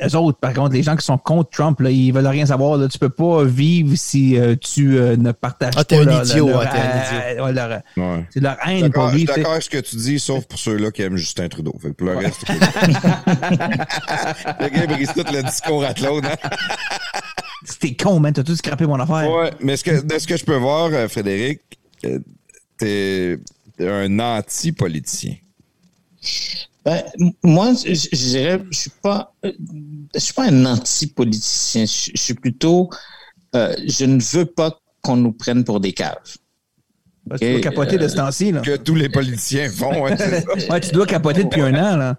[0.02, 2.78] les autres, par contre, les gens qui sont contre Trump, là, ils veulent rien savoir.
[2.78, 2.88] Là.
[2.88, 6.48] Tu peux pas vivre si euh, tu euh, ne partages Ah, pas un leur- idiot,
[6.48, 7.44] leur- hein, t'es un idiot.
[7.44, 8.26] ouais, leur- Ouais.
[8.30, 9.20] c'est leur haine pour je lui.
[9.20, 11.76] suis d'accord avec ce que tu dis, sauf pour ceux-là qui aiment Justin Trudeau.
[11.82, 12.58] Fait que pour le reste, le
[14.70, 16.26] gars brise tout le discours à Claude.
[16.26, 16.36] hein.
[17.80, 19.30] T'es con, man, t'as tout scrappé mon affaire.
[19.32, 21.61] Ouais, mais ce que, de ce que je peux voir, euh, Frédéric,
[22.78, 23.38] t'es
[23.80, 25.36] un anti-politicien.
[26.83, 27.03] Ben,
[27.43, 29.51] moi, je dirais, je suis pas, euh,
[30.14, 31.85] je suis pas un anti-politicien.
[31.85, 32.90] Je, je suis plutôt,
[33.56, 36.38] euh, je ne veux pas qu'on nous prenne pour des caves.
[37.27, 38.61] Ben, tu dois capoter de ce temps-ci, là.
[38.61, 40.25] Que tous les politiciens font, ça.
[40.69, 42.17] Ouais, tu dois capoter depuis un an, là.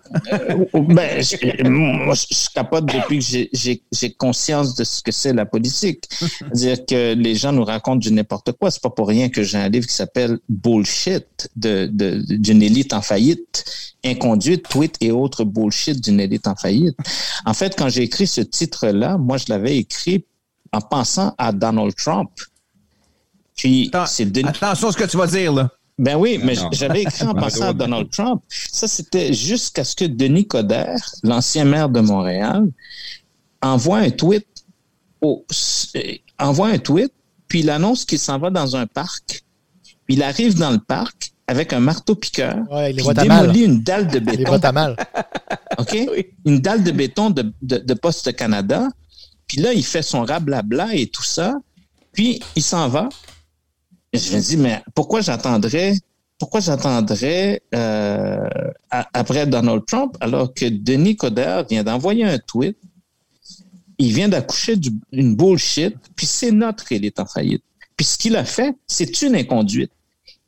[0.75, 5.11] Ben, je, moi, je, je capote depuis que j'ai- j'ai j'ai conscience de ce que
[5.11, 6.05] c'est la politique.
[6.19, 8.71] C'est-à-dire que les gens nous racontent du n'importe quoi.
[8.71, 12.93] C'est pas pour rien que j'ai un livre qui s'appelle Bullshit de de- d'une élite
[12.93, 13.65] en faillite,
[14.05, 16.97] inconduite, tweet et autres bullshit d'une élite en faillite.
[17.45, 20.25] En fait, quand j'ai écrit ce titre-là, moi, je l'avais écrit
[20.73, 22.31] en pensant à Donald Trump.
[23.57, 25.69] Puis, c'est Denis- Attention à ce que tu vas dire, là.
[25.99, 28.43] ben oui, mais j'avais écrit en pensant à Donald Trump.
[28.49, 32.67] Ça, c'était jusqu'à ce que Denis Coderre, l'ancien maire de Montréal,
[33.61, 34.47] envoie un tweet,
[35.21, 35.45] au,
[35.97, 36.01] euh,
[36.39, 37.13] envoie un tweet,
[37.47, 39.43] puis il annonce qu'il s'en va dans un parc.
[40.07, 43.21] Puis il arrive dans le parc avec un marteau-piqueur, Ouais, il les puis voit il
[43.21, 43.43] à mal.
[43.53, 44.55] démolit une dalle de Les béton.
[44.57, 44.97] à mal.
[45.79, 45.97] OK?
[46.47, 48.89] Une dalle de béton de, de, de Poste Canada.
[49.47, 51.55] Puis là, il fait son rablabla et tout ça.
[52.13, 53.09] Puis il s'en va.
[54.13, 55.95] Et je me dis, mais pourquoi j'attendrais
[56.43, 58.49] pourquoi j'attendrais euh,
[58.91, 62.77] après Donald Trump alors que Denis Coderre vient d'envoyer un tweet,
[63.99, 67.63] il vient d'accoucher d'une bullshit, puis c'est notre élite en faillite.
[67.97, 69.93] Puis ce qu'il a fait, c'est une inconduite.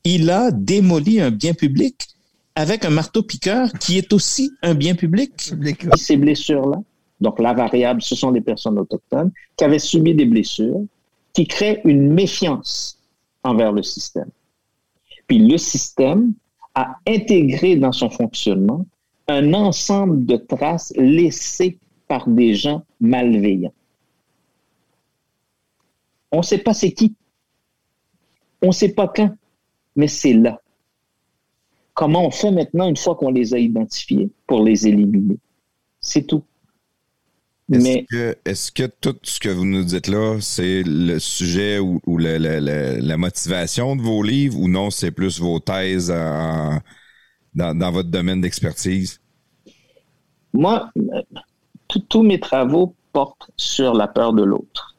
[0.03, 2.09] Il a démoli un bien public
[2.57, 5.53] avec un marteau-piqueur qui est aussi un bien public.
[5.97, 6.79] ces blessures-là,
[7.21, 10.81] donc la variable, ce sont les personnes autochtones qui avaient subi des blessures,
[11.33, 12.99] qui créent une méfiance
[13.45, 14.31] envers le système.
[15.27, 16.33] Puis le système
[16.75, 18.85] a intégré dans son fonctionnement
[19.29, 23.73] un ensemble de traces laissées par des gens malveillants.
[26.33, 27.15] On ne sait pas c'est qui.
[28.61, 29.35] On ne sait pas quand,
[29.95, 30.61] mais c'est là.
[31.95, 35.39] Comment on fait maintenant une fois qu'on les a identifiés pour les éliminer?
[36.01, 36.43] C'est tout.
[37.73, 38.37] Est-ce Mais que,
[39.01, 44.23] tout ce que vous nous dites là, c'est le sujet ou, la motivation de vos
[44.23, 46.81] livres ou non, c'est plus vos thèses en-
[47.55, 49.21] dans, dans votre domaine d'expertise?
[50.55, 50.91] moi,
[52.09, 54.95] tous- mes travaux portent sur la peur de l'autre.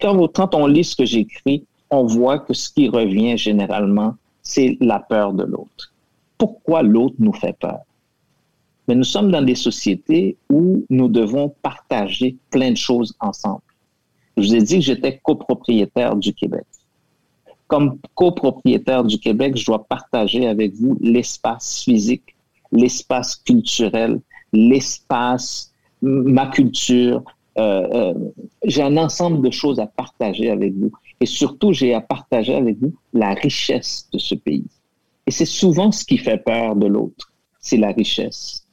[0.00, 5.00] Quand on lit ce que j'écris, on voit que ce qui revient généralement, c'est la
[5.00, 5.92] peur de l'autre.
[6.38, 7.80] Pourquoi l'autre nous fait peur?
[8.86, 13.62] Mais nous sommes dans des sociétés où nous devons partager plein de choses ensemble.
[14.36, 16.64] Je vous ai dit que j'étais copropriétaire du Québec.
[17.66, 22.34] Comme copropriétaire du Québec, je dois partager avec vous l'espace physique,
[22.72, 24.20] l'espace culturel,
[24.52, 25.72] l'espace,
[26.02, 27.22] ma culture.
[27.56, 28.14] Euh, euh,
[28.64, 30.92] j'ai un ensemble de choses à partager avec vous.
[31.20, 34.66] Et surtout, j'ai à partager avec vous la richesse de ce pays.
[35.26, 38.63] Et c'est souvent ce qui fait peur de l'autre, c'est la richesse.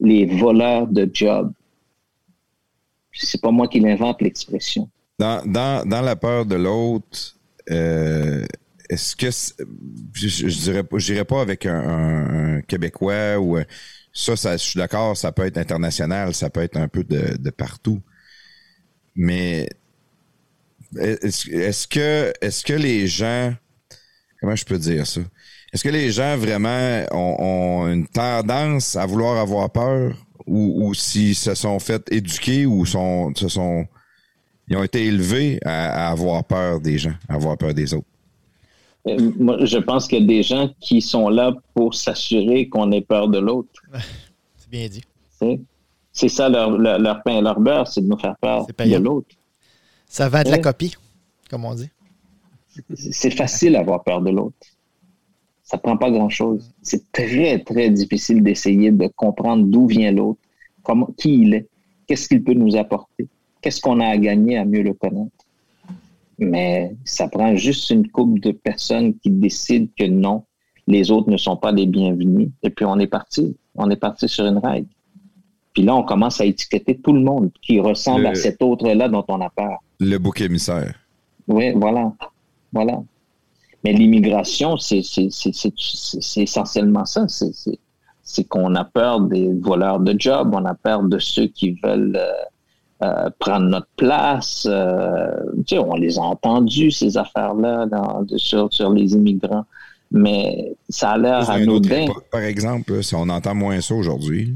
[0.00, 1.52] Les voleurs de jobs.
[3.12, 4.90] C'est pas moi qui l'invente l'expression.
[5.18, 7.36] Dans, la peur de l'autre,
[7.70, 8.44] euh,
[8.90, 9.30] est-ce que
[10.12, 13.58] je, dirais pas, avec un, Québécois ou
[14.12, 17.50] ça, ça, je suis d'accord, ça peut être international, ça peut être un peu de,
[17.50, 18.00] partout.
[19.16, 19.68] Mais
[20.98, 23.54] est-ce que est-ce que les gens
[24.40, 25.20] comment je peux dire ça?
[25.74, 30.14] Est-ce que les gens vraiment ont, ont une tendance à vouloir avoir peur?
[30.46, 33.86] Ou, ou s'ils se sont fait éduquer ou sont, se sont
[34.68, 38.06] ils ont été élevés à, à avoir peur des gens, à avoir peur des autres?
[39.08, 42.92] Euh, Moi, je pense qu'il y a des gens qui sont là pour s'assurer qu'on
[42.92, 43.82] ait peur de l'autre.
[44.58, 45.02] C'est bien dit.
[46.12, 48.96] C'est ça leur, leur, leur pain et leur beurre, c'est de nous faire peur de
[48.96, 49.28] l'autre.
[50.06, 50.60] Ça vend de la Ouais.
[50.60, 50.94] copie,
[51.50, 51.90] comme on dit.
[52.94, 54.56] C'est facile d'avoir peur de l'autre.
[55.64, 56.70] Ça prend pas grand-chose.
[56.82, 60.38] C'est très, très difficile d'essayer de comprendre d'où vient l'autre,
[60.82, 61.68] comment, qui il est,
[62.06, 63.26] qu'est-ce qu'il peut nous apporter,
[63.62, 65.30] qu'est-ce qu'on a à gagner à mieux le connaître.
[66.38, 70.44] Mais ça prend juste une couple de personnes qui décident que non,
[70.86, 72.50] les autres ne sont pas les bienvenus.
[72.62, 73.56] Et puis on est parti.
[73.74, 74.88] On est parti sur une règle.
[75.72, 79.08] Puis là, on commence à étiqueter tout le monde qui ressemble Le- à cet autre-là
[79.08, 79.78] dont on a peur.
[79.98, 80.94] Le bouc émissaire.
[81.48, 82.12] Oui, voilà.
[82.72, 83.02] Voilà.
[83.84, 85.02] Mais l'immigration, c'est
[86.36, 87.26] essentiellement ça.
[87.28, 92.16] C'est- qu'on a peur des voleurs de jobs, on a peur de ceux qui veulent
[92.16, 92.32] euh,
[93.02, 94.66] euh, prendre notre place.
[94.68, 95.28] euh,
[95.66, 97.86] tu sais, on les a entendus, ces affaires-là,
[98.36, 99.64] sur, sur les immigrants.
[100.10, 102.02] Mais ça a l'air anodin.
[102.02, 104.54] époque, par exemple, si on entend moins ça aujourd'hui.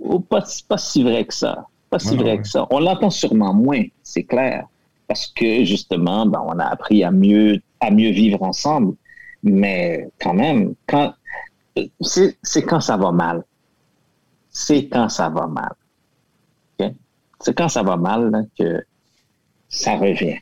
[0.00, 1.66] Ou pas, pas si vrai que ça.
[1.90, 2.38] pas si Ouais, vrai ouais.
[2.42, 2.66] que ça.
[2.70, 4.66] On l'entend sûrement moins, c'est clair,
[5.08, 8.94] parce que justement, ben, on a appris à mieux, à mieux vivre ensemble.
[9.42, 11.14] Mais quand même, quand
[12.00, 13.44] c'est quand ça va mal.
[14.50, 15.74] C'est quand ça va mal.
[17.42, 18.84] C'est quand ça va mal que
[19.68, 20.38] ça revient.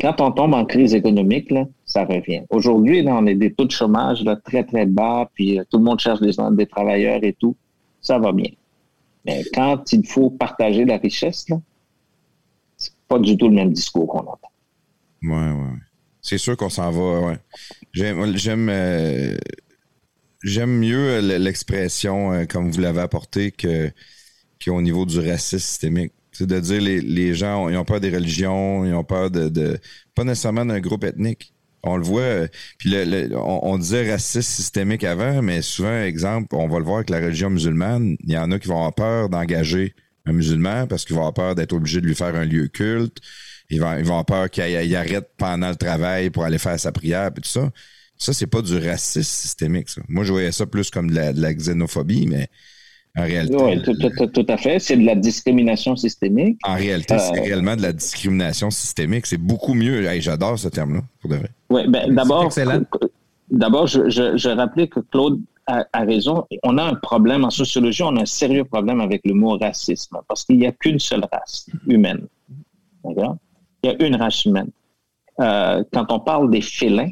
[0.00, 2.42] Quand on tombe en crise économique, là, ça revient.
[2.50, 5.84] Aujourd'hui, on est des taux de chômage là, très, très bas, puis euh, tout le
[5.84, 7.54] monde cherche des, des travailleurs et tout.
[8.00, 8.50] Ça va bien.
[9.24, 11.60] Mais quand il faut partager la richesse, là,
[12.76, 14.50] c'est pas du tout le même discours qu'on entend.
[15.22, 15.52] Ouais, ouais.
[15.52, 15.78] ouais.
[16.24, 17.36] C'est sûr qu'on s'en va.
[17.92, 19.36] J'aime, j'aime, euh,
[20.66, 23.90] mieux l'expression, euh, comme vous l'avez apporté, que,
[24.64, 26.12] qu'au niveau du racisme systémique.
[26.32, 29.78] C'est de dire les, gens, ils ont peur des religions, ils ont peur de, de
[30.14, 31.52] pas nécessairement d'un groupe ethnique.
[31.82, 32.96] On le voit, euh, puis
[33.34, 37.20] on, on disait racisme systémique avant, mais souvent, exemple, on va le voir avec la
[37.20, 39.94] religion musulmane, il y en a qui vont avoir peur d'engager
[40.24, 43.18] un musulman parce qu'ils vont avoir peur d'être obligé de lui faire un lieu culte.
[43.70, 46.78] Ils vont, ils vont avoir peur qu'il il arrête pendant le travail pour aller faire
[46.78, 47.70] sa prière, puis tout ça.
[48.16, 50.00] Ça, c'est pas du racisme systémique, ça.
[50.08, 52.46] Moi, je voyais ça plus comme de la, de la xénophobie, mais
[53.16, 54.78] en réalité, Oui, tout, tout- tout à fait.
[54.78, 56.58] C'est de la discrimination systémique.
[56.64, 59.26] en réalité, c'est Euh, réellement de la discrimination systémique.
[59.26, 60.04] C'est beaucoup mieux.
[60.06, 61.50] Hey, J'adore ce terme-là, pour de vrai.
[61.70, 62.52] Oui, ben, d'abord,
[63.50, 66.44] d'abord, je, je, je rappelais que Claude a, a raison.
[66.62, 70.18] On a un problème en sociologie, on a un sérieux problème avec le mot racisme
[70.28, 72.26] parce qu'il n'y a qu'une seule race humaine.
[73.04, 73.36] D'accord?
[73.84, 74.70] Il y a une race humaine.
[75.40, 77.10] Euh, quand on parle des félins,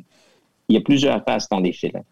[0.68, 2.02] il y a plusieurs races dans les félins.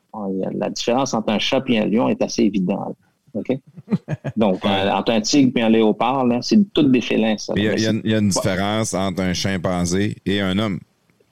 [0.52, 2.96] La différence entre un chat et un lion est assez évidente.
[3.34, 3.56] OK?
[4.36, 7.54] Donc, euh, entre un tigre et un léopard, là, c'est toutes des félins, ça.
[7.56, 8.30] Il y a, il y a une- il y a une Ouais.
[8.32, 10.78] différence entre un chimpanzé et un homme.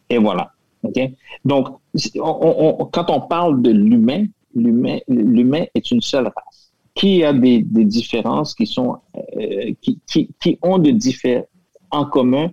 [0.09, 0.53] Et voilà.
[0.85, 0.99] OK?
[1.45, 1.69] Donc,
[2.17, 4.25] on- on- on- quand on parle de l'humain,
[4.55, 9.99] l'humain, l'humain est une seule race qui a des, des différences qui sont euh, qui,
[10.07, 11.45] qui, qui ont de diffé-
[11.91, 12.49] en commun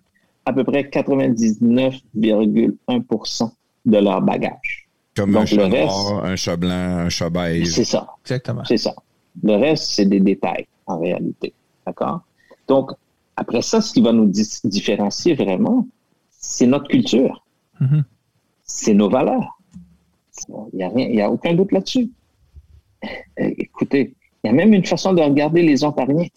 [0.45, 3.51] à peu près 99,1%
[3.85, 4.87] de leur bagage.
[5.15, 7.69] Comme Donc, un chat le reste- noir, un chat blanc, un chat beige.
[7.71, 8.07] C'est ça.
[8.23, 8.63] Exactement.
[8.65, 8.93] C'est ça.
[9.43, 11.53] Le reste, c'est des détails, en réalité.
[11.85, 12.21] D'accord?
[12.67, 12.91] Donc,
[13.37, 14.29] après ça, ce qui va nous
[14.63, 15.87] différencier vraiment,
[16.29, 17.43] c'est notre culture.
[17.79, 18.03] Mhm.
[18.63, 19.57] C'est nos valeurs.
[20.49, 22.09] Il n'y a, rien- il y a aucun doute là-dessus.
[23.39, 26.27] Euh, Écoutez, il y a même une façon de regarder les Ontariens.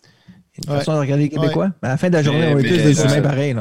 [0.58, 1.70] Une façon de regarder les Québécois?
[1.82, 3.54] À la fin de la journée, Mais- on est tous des humains pareils.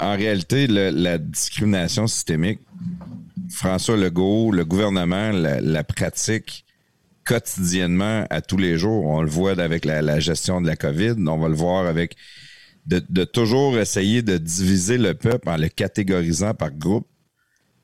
[0.00, 2.60] En réalité, le- la discrimination systémique,
[3.50, 6.64] François Legault, le gouvernement la, la pratique
[7.24, 9.04] quotidiennement à tous les jours.
[9.06, 12.16] On le voit avec la, la gestion de la COVID, on va le voir avec
[12.86, 17.06] de, de toujours essayer de diviser le peuple en le catégorisant par groupe.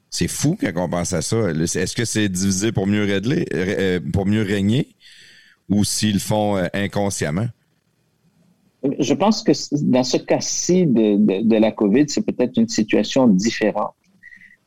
[0.09, 1.37] C'est fou quand on pense à ça.
[1.51, 4.97] Est-ce que c'est divisé pour mieux régler, euh, pour mieux régner
[5.69, 7.49] ou s'ils le font euh, inconsciemment?
[8.99, 13.95] Je pense que dans ce cas-ci de, la COVID, c'est peut-être une situation différente.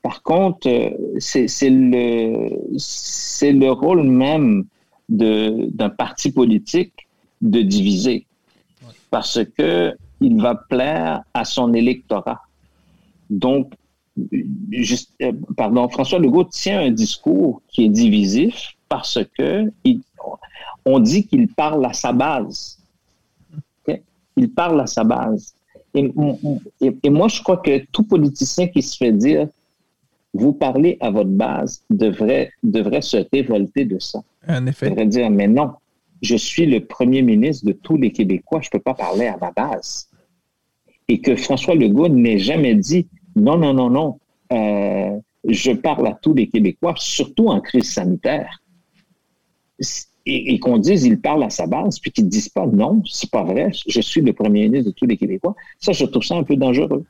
[0.01, 4.65] Par contre, euh, c'est le, rôle même
[5.09, 6.93] d'un parti politique
[7.41, 8.25] de diviser.
[9.11, 12.41] Parce que il va plaire à son électorat.
[13.29, 13.71] Donc,
[14.19, 20.01] euh, pardon, François Legault tient un discours qui est divisif parce que il-
[20.85, 22.78] on dit qu'il parle à sa base
[24.39, 25.43] il parle à sa base.
[25.97, 26.03] Et,
[26.85, 29.47] et- et moi, je crois que tout politicien qui se fait dire
[30.41, 34.19] vous parlez à votre base devrait, devrait se révolter de ça.
[34.47, 34.89] En effet.
[34.89, 35.69] Devrait dire mais non,
[36.21, 39.37] je suis le premier ministre de tous les Québécois, je ne peux pas parler à
[39.45, 40.07] ma base.
[41.11, 44.09] Et que François Legault n'ait jamais dit non, non, non, non,
[44.53, 45.17] euh,
[45.61, 48.53] je parle à tous les Québécois, surtout en crise sanitaire
[50.29, 53.01] et, et qu'on dise il parle à sa base, puis qu'ils ne disent pas non,
[53.09, 56.23] c'est pas vrai, je suis le premier ministre de tous les Québécois, ça, je trouve
[56.23, 57.03] ça un peu dangereux.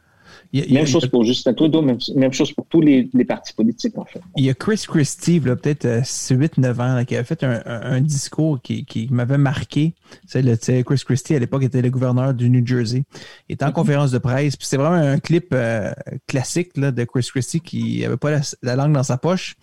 [0.51, 2.65] Il y a- il y a- Même chose pour Justin Trudeau, même, même chose pour
[2.65, 4.22] tous les, les partis politiques, en fait.
[4.35, 8.59] Il y a Chris Christie, peut-être euh, 8-9 ans, là, qui a fait un, discours
[8.61, 9.93] qui, qui m'avait marqué.
[10.25, 13.03] C'est le, Chris Christie, à l'époque, était le gouverneur du New Jersey.
[13.48, 14.56] Il était en conférence de presse.
[14.56, 15.91] Puis c'est vraiment un clip euh,
[16.25, 19.56] classique là, de Chris Christie qui n'avait pas la, la langue dans sa poche.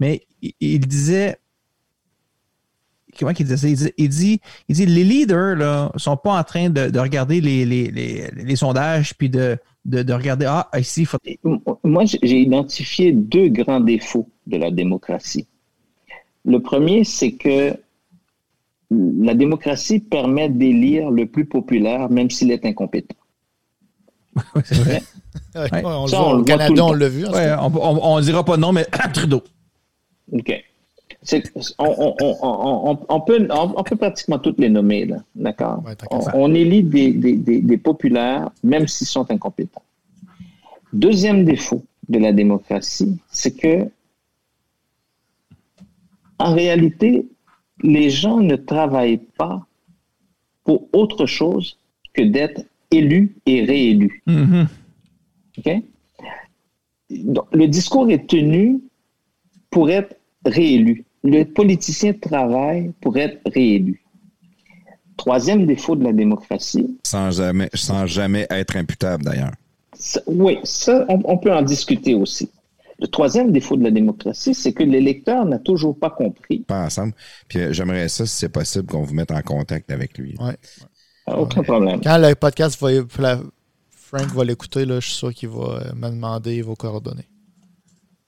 [0.00, 0.22] Mais
[0.60, 1.36] il disait.
[3.18, 3.68] Comment il disait ça?
[3.68, 5.56] Il dit, il dit, il dit, les leaders
[5.92, 9.56] ne sont pas en train de, de regarder les, les, les, les sondages puis de,
[9.84, 11.18] de, de regarder Ah, ici, il faut.
[11.84, 15.46] Moi, j'ai identifié deux grands défauts de la démocratie.
[16.44, 17.74] Le premier, c'est que
[18.90, 23.16] la démocratie permet d'élire le plus populaire, même s'il est incompétent.
[24.54, 25.02] Ouais, c'est vrai.
[25.54, 25.82] Ouais, Ouais.
[25.84, 26.92] on le Ça, voit on le voit tout Canada, le on temps.
[26.94, 27.26] l'a vu.
[27.26, 28.84] Ouais, on, on dira pas non, mais
[29.14, 29.42] Trudeau.
[30.32, 30.64] OK.
[31.78, 35.82] On, peut, on, on peut pratiquement toutes les nommer, là, d'accord?
[35.84, 35.94] Ouais,
[36.34, 39.82] on, élit des, des, des, des populaires, même s'ils sont incompétents.
[40.92, 43.88] Deuxième défaut de la démocratie, c'est que,
[46.38, 47.26] en réalité,
[47.82, 49.66] les gens ne travaillent pas
[50.62, 51.78] pour autre chose
[52.12, 54.22] que d'être élus et réélus.
[54.26, 54.66] Mhm.
[57.10, 58.80] Donc, le discours est tenu
[59.70, 61.04] pour être réélu.
[61.24, 64.02] Le politicien travaille pour être réélu.
[65.16, 69.52] Troisième défaut de la démocratie, Sans jamais, sans jamais être imputable, d'ailleurs.
[70.26, 72.50] oui, ça, on, on peut en discuter aussi.
[73.00, 77.12] Le troisième défaut de la démocratie, c'est que l'électeur n'a toujours pas compris, Pas ensemble.
[77.48, 80.36] Puis euh, j'aimerais ça, si c'est possible, qu'on vous mette en contact avec lui.
[80.40, 80.56] Ouais.
[81.28, 82.00] aucun problème.
[82.02, 82.90] Quand le podcast va.
[83.18, 83.40] la-
[83.90, 87.28] Frank va l'écouter, là, je suis sûr qu'il va euh, me demander vos coordonnées.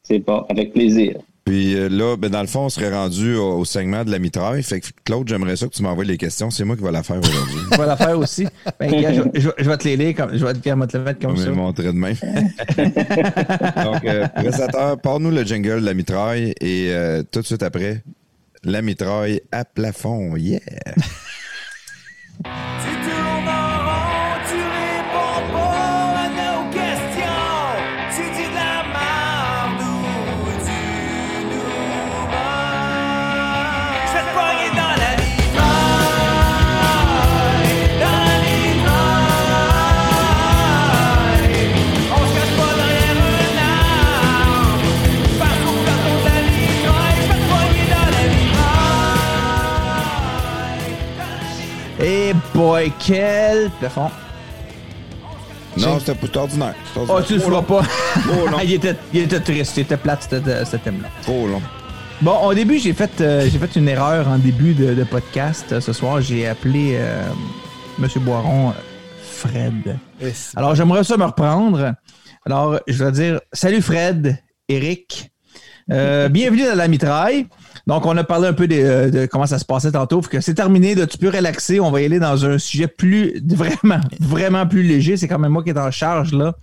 [0.03, 1.21] C'est pas avec plaisir.
[1.47, 4.19] Puis euh, là, ben, dans le fond, on serait rendu au, au segment de la
[4.19, 4.63] mitraille.
[4.65, 6.51] Fait que Claude, j'aimerais ça que tu m'envoies les questions.
[6.51, 7.61] C'est moi qui vais la faire aujourd'hui.
[7.73, 8.49] Je vais la faire aussi.
[8.81, 10.87] Ben, gars, je, je- je vais te les lire comme, je vais te, je vais
[10.89, 11.47] te le mettre On comme ça.
[11.47, 12.17] le montrer de même.
[13.85, 18.03] Donc, euh, prestataire, parle-nous le jingle de la mitraille et euh, tout de suite après,
[18.65, 20.35] la mitraille à plafond.
[20.37, 20.59] Yeah!
[52.57, 54.11] boy, quel plafond.
[55.77, 56.75] Non, c'était pour ordinaire.
[56.97, 57.63] Oh, tu le long.
[57.63, 57.83] pas.
[58.31, 61.09] Oh, il, était, il était triste, il était plate, ce, thème-là.
[61.23, 61.61] Trop long.
[62.23, 65.67] Bon, au début, j'ai fait, euh, j'ai fait une erreur en début de, de podcast.
[65.73, 67.23] Euh, Ce soir, j'ai appelé euh,
[67.99, 68.09] M.
[68.23, 68.73] Boiron
[69.23, 69.99] Fred.
[70.57, 71.95] Alors, j'aimerais ça me reprendre.
[72.47, 75.31] Alors, je vais dire Salut Fred, Eric.
[75.93, 77.47] Euh, bienvenue dans la mitraille.
[77.87, 80.21] Donc, on a parlé un peu de, euh, de comment ça se passait tantôt.
[80.21, 80.95] Que c'est terminé.
[80.97, 81.79] Là, tu peux relaxer.
[81.79, 85.17] On va y aller dans un sujet plus, vraiment, vraiment plus léger.
[85.17, 86.57] C'est quand même moi qui est en charge là.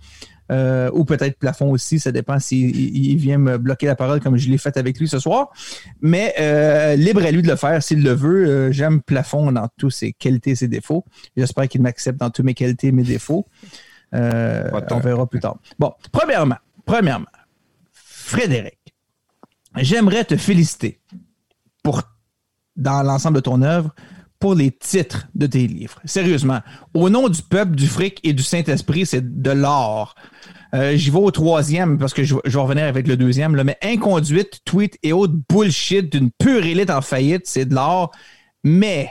[0.52, 4.20] Euh, ou peut-être plafond aussi, ça dépend s'il il- il vient me bloquer la parole
[4.20, 5.48] comme je l'ai fait avec lui ce soir.
[6.02, 8.46] Mais euh, libre à lui de le faire s'il le veut.
[8.46, 11.06] Euh, J'aime plafond dans tous ses qualités et ses défauts.
[11.34, 13.46] J'espère qu'il m'accepte dans toutes mes qualités et mes défauts.
[14.12, 15.56] On verra plus tard.
[15.78, 17.24] Bon, premièrement, premièrement,
[17.94, 18.78] Frédéric,
[19.76, 21.00] j'aimerais te féliciter
[21.82, 22.02] pour,
[22.76, 23.94] dans l'ensemble de ton œuvre,
[24.38, 26.00] pour les titres de tes livres.
[26.04, 26.60] Sérieusement,
[26.92, 30.14] au nom du peuple, du fric et du Saint-Esprit, c'est de l'or.
[30.74, 33.60] Euh, J'y vais au troisième parce que je, je vais revenir avec le deuxième.
[33.62, 38.10] Mais inconduite, tweet et autres bullshit d'une pure élite en faillite, c'est de l'or.
[38.64, 39.10] Mais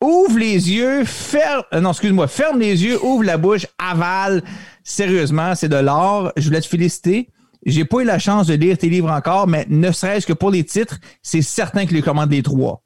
[0.00, 1.62] ouvre les yeux, ferme.
[1.74, 4.42] euh, non, excuse-moi, ferme les yeux, ouvre la bouche, avale.
[4.82, 6.32] Sérieusement, c'est de l'or.
[6.36, 7.28] Je voulais te féliciter.
[7.66, 10.50] J'ai pas eu la chance de lire tes livres encore, mais ne serait-ce que pour
[10.50, 12.82] les titres, c'est certain que je les commande les trois.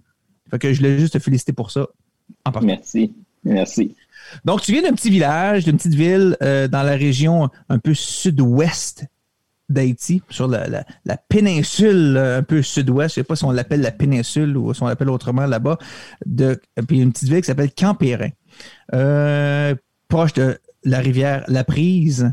[0.51, 1.87] Fait que je voulais juste te féliciter pour ça.
[2.45, 2.67] En partant.
[2.67, 3.13] Merci.
[3.45, 3.95] Merci.
[4.45, 7.95] Donc, tu viens d'un petit village, d'une petite ville euh, dans la région un peu
[7.95, 9.05] sud-ouest
[9.69, 13.15] d'Haïti, sur la, la- la péninsule euh, un peu sud-ouest.
[13.15, 15.79] Je ne sais pas si on l'appelle la péninsule ou si on l'appelle autrement là-bas.
[16.27, 18.31] De, puis une petite ville qui s'appelle Campérin,
[18.95, 19.75] euh,
[20.09, 22.33] proche de la rivière La Prise,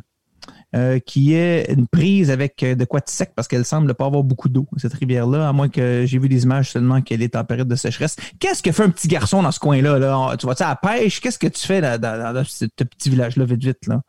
[0.75, 4.05] euh, qui est une prise avec euh, de quoi de sec parce qu'elle semble pas
[4.05, 7.35] avoir beaucoup d'eau, cette rivière-là, à moins que j'ai vu des images seulement qu'elle est
[7.35, 8.15] en période de sécheresse.
[8.39, 9.99] Qu'est-ce que fait un petit garçon dans ce coin-là?
[9.99, 10.35] Là?
[10.39, 11.19] Tu vas-tu à la pêche?
[11.19, 13.87] Qu'est-ce que tu fais dans, dans- dans ce petit village-là, vite, vite?
[13.87, 14.01] Là?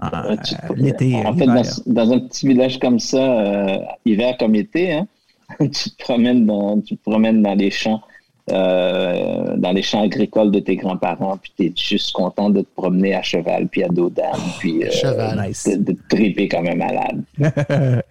[0.00, 1.16] En- Euh, tu- L'été.
[1.26, 5.06] En fait, dans, dans un petit village comme ça, euh, hiver comme été, hein,
[5.60, 8.00] tu te promènes dans, tu te promènes dans les champs,
[8.50, 12.68] euh, dans les champs agricoles de tes grands-parents, puis tu es juste content de te
[12.76, 15.46] promener à cheval, puis à dos d'âne, puis euh, Cheval.
[15.48, 15.64] Nice.
[15.68, 17.24] de, de te triper comme un malade.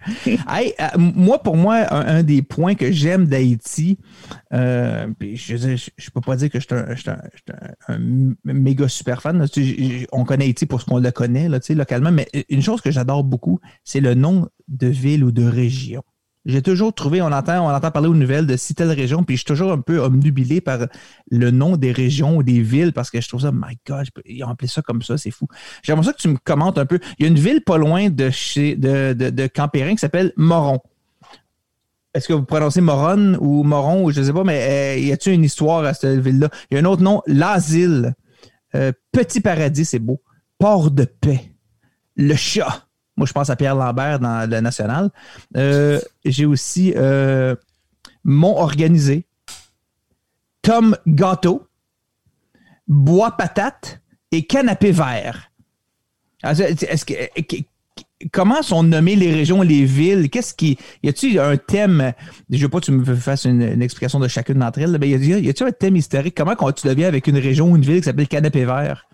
[0.48, 3.98] Hey, euh, moi, pour moi, un, un des points que j'aime d'Haïti,
[4.52, 5.56] euh, puis je,
[5.96, 7.96] je peux pas dire que je suis un, je suis un- je suis un- un
[7.96, 9.38] m- méga super fan.
[9.38, 9.48] là.
[9.48, 11.74] Tu sais, j- j- on connaît Haïti pour ce qu'on le connaît là, tu sais,
[11.74, 16.02] localement, mais une chose que j'adore beaucoup, c'est le nom de ville ou de région.
[16.46, 19.34] J'ai toujours trouvé, on entend, on entend parler aux nouvelles de si telle région, puis
[19.34, 20.86] je suis toujours un peu omnubilé par
[21.28, 24.44] le nom des régions ou des villes parce que je trouve ça, my God, ils
[24.44, 25.48] ont appelé ça comme ça, c'est fou.
[25.82, 27.00] J'aimerais ça que tu me commentes un peu.
[27.18, 30.32] Il y a une ville pas loin de chez de, de, de Campérin qui s'appelle
[30.36, 30.78] Moron.
[32.14, 35.34] Est-ce que vous prononcez Moron ou Moron ou je sais pas, mais euh, y a-t-il
[35.34, 36.48] une histoire à cette ville-là?
[36.70, 38.14] Il y a un autre nom, l'Asile.
[38.76, 40.22] Euh, Petit Paradis, c'est beau.
[40.58, 41.52] Port de paix.
[42.14, 42.85] Le chat.
[43.16, 45.10] Moi, je pense à Pierre Lambert dans le National.
[45.56, 47.54] Euh, J'ai aussi euh,
[48.24, 49.24] Mont Organisé,
[50.62, 51.66] Tom Gâteau,
[52.86, 54.00] Bois Patate
[54.32, 55.50] et Canapé Vert.
[56.42, 57.14] Ah, Est-ce que,
[58.32, 60.28] comment sont nommées les régions, les villes?
[60.30, 60.78] Qu'est-ce qui.
[61.02, 62.12] Y a-t-il un thème?
[62.50, 65.14] Je veux pas que tu me fasses une, explication de chacune d'entre elles, mais y
[65.14, 66.34] a-t-il un thème historique?
[66.34, 69.08] Comment tu deviens avec une région ou une ville qui s'appelle Canapé Vert?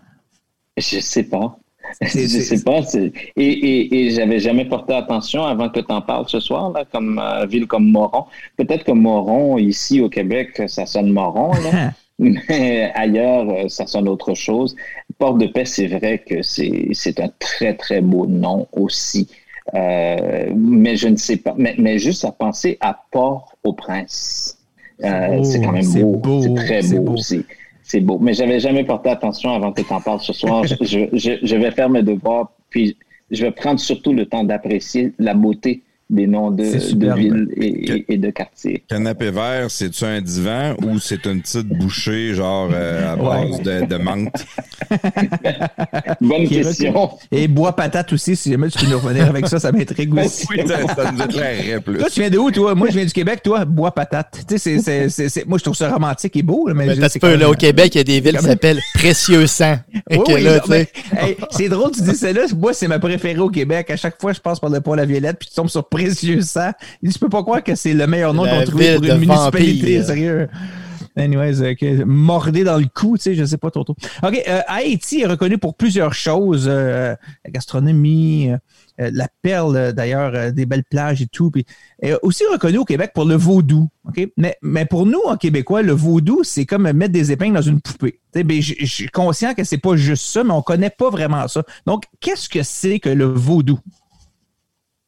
[0.77, 1.57] Je sais pas.
[2.01, 2.79] Je c'est- sais pas.
[2.95, 6.85] Et, et, et j'avais jamais porté attention avant que tu en parles ce soir, là,
[6.91, 8.25] comme euh, ville comme Moron.
[8.57, 11.91] Peut-être que Moron, ici au Québec, ça sonne Moron, là.
[12.19, 14.75] mais ailleurs, euh, ça sonne autre chose.
[15.17, 19.27] Porte de paix, c'est vrai que c'est c'est un très, très beau nom aussi.
[19.73, 21.53] Euh, mais je ne sais pas.
[21.57, 24.57] Mais, mais juste à penser à Port-au-Prince.
[25.03, 26.41] Euh, beau, c'est quand même beau.
[26.41, 27.01] C'est très beau.
[27.01, 27.17] beau.
[27.17, 27.41] C'est
[27.83, 28.17] c'est beau.
[28.19, 30.65] Mais j'avais jamais porté attention avant que tu en parles ce soir.
[30.65, 32.97] je, je, je- je vais faire mes devoirs, puis
[33.31, 37.91] je vais prendre surtout le temps d'apprécier la beauté des noms de, de villes et,
[37.91, 38.83] et- et de quartiers.
[38.87, 43.85] Canapé vert, c'est-tu un divan ou c'est une petite bouchée, genre euh, à base de,
[43.85, 44.45] de menthe?
[46.21, 47.09] Bonne Qui question.
[47.31, 50.45] Et Bois Patate aussi, si jamais tu peux nous revenir avec ça, ça m'intrigue aussi.
[50.49, 51.97] Oui, ça, ça nous éclairerait plus.
[51.97, 52.75] Toi, tu viens de où, toi?
[52.75, 54.43] Moi, je viens du Québec, toi, Bois Patate.
[54.47, 56.85] Tu sais, c'est- c'est- c'est- c'est- moi, je trouve ça romantique et beau, là, mais,
[56.87, 59.77] Mais je- peu, là, au Québec, il y a des villes qui s'appellent Précieux Sang.
[60.11, 62.41] Oui, que oui, là, non, tu sais, mais, hey, c'est drôle, tu dis ça là.
[62.57, 63.89] Moi, c'est ma préférée au Québec.
[63.89, 66.41] À chaque fois, je passe par le pont La Violette, puis tu tombes sur Précieux
[66.41, 66.71] Sang.
[67.01, 70.03] Je peux pas croire que c'est le meilleur nom qu'on trouvé ville pour une municipalité,
[70.03, 70.49] sérieux.
[71.15, 73.81] Anyways, euh, mordé dans le cou, tu sais, je sais pas trop.
[73.87, 76.65] OK, euh, Haïti est reconnu pour plusieurs choses.
[76.67, 77.13] euh,
[77.45, 78.57] la gastronomie, euh,
[79.13, 81.51] la perle, d'ailleurs, des belles plages et tout.
[81.51, 81.65] Puis,
[82.03, 83.89] euh, aussi reconnu au Québec pour le vaudou.
[84.07, 84.27] OK?
[84.37, 87.79] Mais, mais pour nous, en Québécois, le vaudou, c'est comme mettre des épingles dans une
[87.81, 88.19] poupée.
[88.33, 91.47] Ben, Je je suis conscient que c'est pas juste ça, mais on connaît pas vraiment
[91.47, 91.63] ça.
[91.85, 93.77] Donc, qu'est-ce que c'est que le vaudou?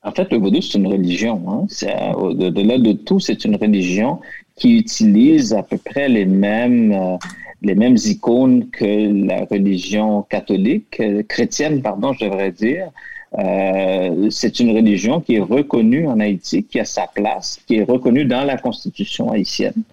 [0.05, 1.41] En fait, le vaudou, c'est une religion.
[1.47, 1.65] Hein.
[1.67, 4.19] C'est, euh, Au-delà de tout, c'est une religion
[4.55, 7.17] qui utilise à peu près les mêmes, euh,
[7.63, 12.91] les mêmes icônes que la religion catholique, euh, chrétienne, pardon, je devrais dire.
[13.39, 17.83] Euh, c'est une religion qui est reconnue en Haïti, qui a sa place, qui est
[17.83, 19.83] reconnue dans la constitution haïtienne.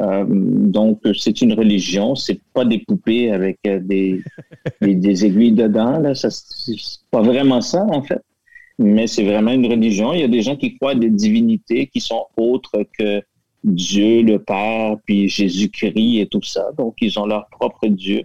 [0.00, 4.22] Euh, donc, c'est une religion, c'est pas des poupées avec euh, des,
[4.80, 5.98] des, des aiguilles dedans.
[5.98, 6.14] Là.
[6.14, 6.74] Ça, c'est
[7.10, 8.22] pas vraiment ça, en fait
[8.78, 10.12] mais c'est vraiment une religion.
[10.12, 13.22] Il y a des gens qui croient à des divinités qui sont autres que
[13.64, 16.66] Dieu, le Père, puis Jésus-Christ et tout ça.
[16.78, 18.22] Donc, ils ont leur propre Dieu.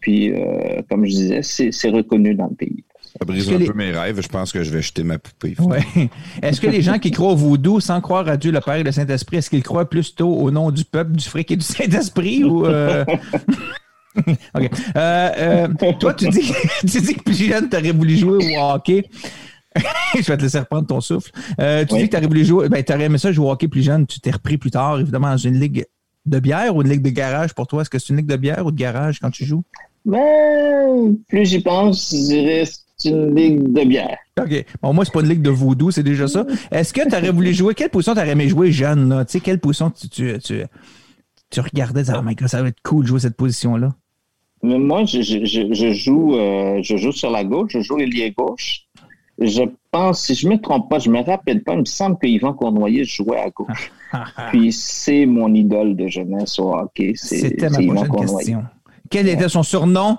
[0.00, 2.82] Puis, euh, comme je disais, c'est reconnu dans le pays.
[3.00, 4.20] Ça brise un les- peu mes rêves.
[4.20, 5.54] Je pense que je vais jeter ma poupée.
[5.60, 5.80] Ouais.
[6.42, 8.82] Est-ce que les gens qui croient au vaudou sans croire à Dieu le Père et
[8.82, 12.42] le Saint-Esprit, est-ce qu'ils croient plutôt au nom du peuple, du fric et du Saint-Esprit
[12.42, 12.66] ou.
[12.66, 13.04] euh,
[14.16, 14.70] OK.
[14.96, 15.30] Euh,
[15.76, 19.04] euh, toi, tu dis, tu dis que plus jeune, tu aurais voulu jouer au hockey.
[20.14, 21.30] Je vais te laisser reprendre ton souffle.
[21.60, 22.00] Euh, tu Oui.
[22.02, 22.68] dis que tu aurais voulu jouer.
[22.68, 24.06] Ben, tu aurais aimé ça jouer au hockey plus jeune.
[24.06, 25.84] Tu t'es repris plus tard, évidemment, dans une ligue
[26.26, 27.82] de bière ou une ligue de garage pour toi?
[27.82, 29.62] Est-ce que c'est une ligue de bière ou de garage quand tu joues?
[30.04, 32.64] Ben, plus j'y pense, je dirais
[32.96, 34.18] c'est une ligue de bière.
[34.40, 34.64] OK.
[34.80, 36.46] Bon, moi, c'est pas une ligue de vaudou, c'est déjà ça.
[36.70, 37.74] Est-ce que tu aurais voulu jouer?
[37.74, 39.08] Quelle position tu aurais aimé jouer jeune?
[39.08, 39.24] Là?
[39.24, 40.62] Tu sais, quelle position tu, tu, tu,
[41.50, 42.08] tu regardais?
[42.10, 43.94] Ah, my God, ça va être cool de jouer cette position-là.
[44.62, 47.96] Mais moi, je, je, je, je joue, euh, je joue sur la gauche, je joue
[47.96, 48.82] l'ailier gauche.
[49.44, 52.26] Je pense, si je me trompe pas, je me rappelle pas, il me semble que
[52.26, 53.92] Yvan Cournoyer jouait à gauche.
[54.50, 57.12] Puis c'est mon idole de jeunesse au hockey.
[57.16, 58.36] C'était ma Yvan prochaine Cournoyer.
[58.38, 58.64] question.
[59.10, 60.18] Quel était son surnom?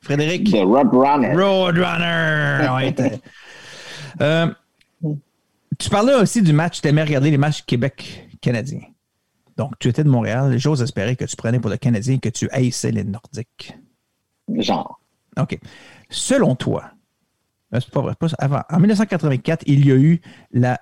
[0.00, 0.50] Frédéric?
[0.50, 1.34] The Roadrunner.
[1.34, 2.68] Roadrunner!
[2.74, 3.20] Ouais, t'es-
[4.20, 4.46] Euh,
[5.78, 8.80] tu parlais aussi du match, tu aimais regarder les matchs Québec-Canadien.
[9.56, 10.56] Donc, tu étais de Montréal.
[10.58, 13.76] J'ose espérer que tu prenais pour le Canadien et que tu haïssais les Nordiques.
[14.56, 15.00] Genre.
[15.38, 15.58] OK.
[16.08, 16.84] Selon toi,
[17.72, 20.20] c'est pas vrai, pas ça, avant, en 1984, il y a eu
[20.52, 20.80] la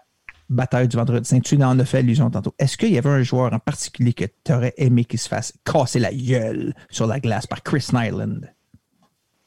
[0.49, 1.41] bataille du vendredi saint.
[1.41, 2.55] Tu en as fait allusion tantôt.
[2.59, 5.53] Est-ce qu'il y avait un joueur en particulier que tu aurais aimé qu'il se fasse
[5.65, 8.41] casser la gueule sur la glace par Chris Nyland?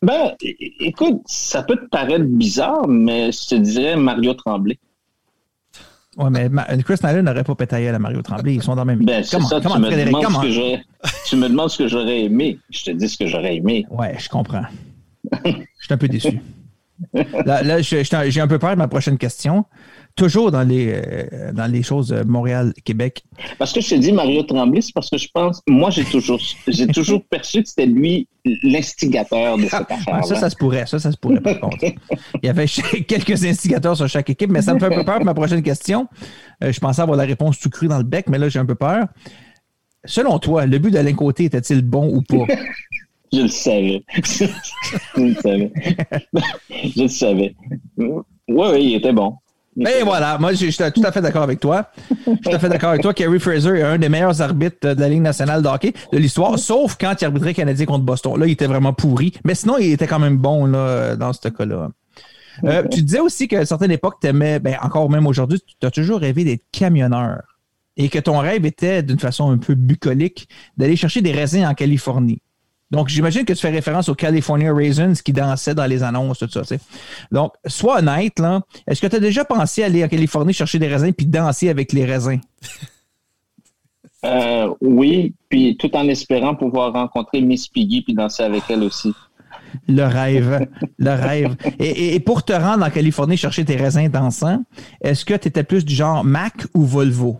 [0.01, 0.31] Ben,
[0.79, 4.77] écoute, ça peut te paraître bizarre, mais je te dirais Mario Tremblay.
[6.17, 8.55] Ouais, mais Ma- Chris Nyland n'aurait pas pétaillé à Mario Tremblay.
[8.55, 9.05] Ils sont dans le même.
[9.05, 10.41] Ben, Comment, ça, tu me, Frédéric, demandes ce comment?
[10.41, 10.83] que j'aurais-
[11.27, 12.59] tu me demandes ce que j'aurais aimé.
[12.69, 13.85] Je te dis ce que j'aurais aimé.
[13.89, 14.63] Ouais, je comprends.
[15.45, 16.41] Je suis un peu déçu.
[17.45, 19.65] Là, j'ai un peu peur de ma prochaine question.
[20.15, 23.23] Toujours dans les, euh, dans les choses euh, Montréal-Québec.
[23.57, 26.39] Parce que je te dis Mario Tremblay, c'est parce que je pense, moi, j'ai toujours,
[26.67, 28.27] j'ai toujours perçu que c'était lui
[28.63, 30.15] l'instigateur de cette affaire.
[30.15, 30.85] Ouais, ça, ça se pourrait.
[30.87, 31.77] Ça, ça se pourrait, par contre.
[31.83, 32.65] Il y avait
[33.07, 35.63] quelques instigateurs sur chaque équipe, mais ça me fait un peu peur pour ma prochaine
[35.63, 36.07] question.
[36.63, 38.65] Euh, je pensais avoir la réponse tout crue dans le bec, mais là, j'ai un
[38.65, 39.05] peu peur.
[40.05, 42.45] Selon toi, le but d'Alain Côté était-il bon ou pas?
[43.31, 44.03] Je le savais.
[44.13, 45.71] je le savais.
[46.69, 47.55] je le savais.
[47.97, 49.35] Oui, oui, il était bon.
[49.79, 51.89] Et voilà, moi, je je suis tout à fait d'accord avec toi.
[52.09, 53.13] Je suis tout à fait d'accord avec toi.
[53.13, 56.57] Kerry Fraser est un des meilleurs arbitres de la Ligue nationale de hockey de l'histoire,
[56.59, 58.37] sauf quand il arbitrait Canadien contre Boston.
[58.37, 59.33] Là, il était vraiment pourri.
[59.45, 61.91] Mais sinon, il était quand même bon là, dans ce cas-là.
[62.65, 65.87] Euh, tu disais aussi qu'à une certaine époque, tu aimais, ben, encore même aujourd'hui, tu
[65.87, 67.41] as toujours rêvé d'être camionneur.
[67.95, 71.73] Et que ton rêve était, d'une façon un peu bucolique, d'aller chercher des raisins en
[71.73, 72.41] Californie.
[72.91, 76.49] Donc, j'imagine que tu fais référence aux California Raisins qui dansaient dans les annonces, tout
[76.49, 76.61] ça.
[77.31, 78.61] Donc, sois honnête, là.
[78.87, 81.93] Est-ce que tu as déjà pensé aller en Californie chercher des raisins puis danser avec
[81.93, 82.39] les raisins?
[84.25, 89.13] Euh, oui, puis tout en espérant pouvoir rencontrer Miss Piggy puis danser avec elle aussi.
[89.87, 90.67] Le rêve.
[90.97, 91.55] le rêve.
[91.79, 94.63] Et, et- et pour te rendre en Californie chercher tes raisins dansants,
[94.99, 97.39] est-ce que tu étais plus du genre Mac ou Volvo?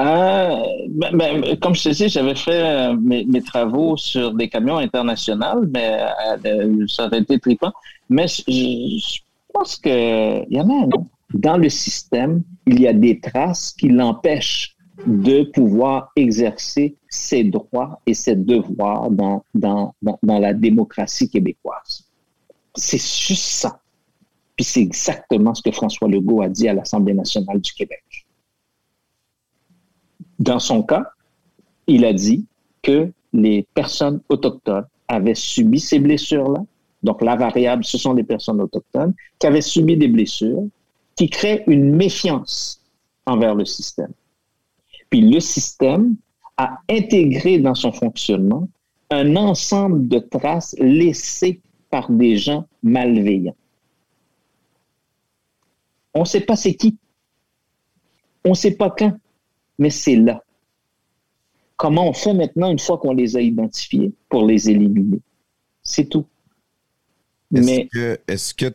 [0.00, 4.48] Euh, ben, ben, comme je te dis, j'avais fait euh, mes, mes travaux sur des
[4.48, 6.00] camions internationaux, mais
[6.44, 7.72] euh, ça aurait été trippant.
[8.08, 9.18] Mais je, je
[9.52, 10.88] pense qu'il y en a un.
[11.32, 18.00] Dans le système, il y a des traces qui l'empêchent de pouvoir exercer ses droits
[18.06, 22.04] et ses devoirs dans, dans, dans, dans la démocratie québécoise.
[22.74, 23.80] C'est juste ça.
[24.56, 28.23] Puis c'est exactement ce que François Legault a dit à l'Assemblée nationale du Québec.
[30.44, 31.04] Dans son cas,
[31.86, 32.44] il a dit
[32.82, 36.62] que les personnes autochtones avaient subi ces blessures-là.
[37.02, 40.64] Donc, la variable, ce sont les personnes autochtones qui avaient subi des blessures
[41.16, 42.82] qui créent une méfiance
[43.24, 44.12] envers le système.
[45.08, 46.16] Puis le système
[46.58, 48.68] a intégré dans son fonctionnement
[49.08, 53.56] un ensemble de traces laissées par des gens malveillants.
[56.12, 56.98] On ne sait pas c'est qui.
[58.44, 59.16] On ne sait pas quand
[59.78, 60.42] mais c'est là.
[61.76, 65.20] Comment on fait maintenant une fois qu'on les a identifiés pour les éliminer?
[65.82, 66.26] C'est tout.
[67.54, 68.18] Est-ce Mais que,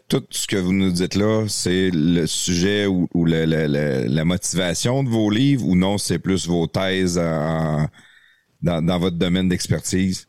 [0.08, 5.04] tout ce que vous nous dites là, c'est le sujet ou, le- le- la motivation
[5.04, 7.88] de vos livres ou non, c'est plus vos thèses en-
[8.62, 10.28] dans, dans votre domaine d'expertise?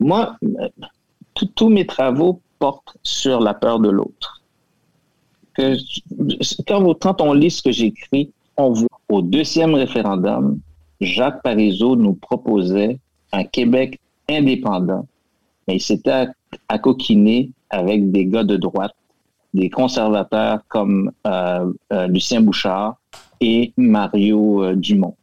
[0.00, 0.68] moi, euh,
[1.34, 4.42] tous- mes travaux portent sur la peur de l'autre.
[5.56, 5.74] Quand,
[7.00, 10.60] quand on lit ce que j'écris, on voit au deuxième référendum,
[11.00, 12.98] Jacques Parizeau nous proposait
[13.32, 15.06] un Québec indépendant,
[15.66, 16.32] mais il s'était à-
[16.68, 18.94] accoquiné avec des gars de droite,
[19.54, 22.96] des conservateurs comme euh, euh, Lucien Bouchard
[23.40, 25.14] et Mario euh, Dumont.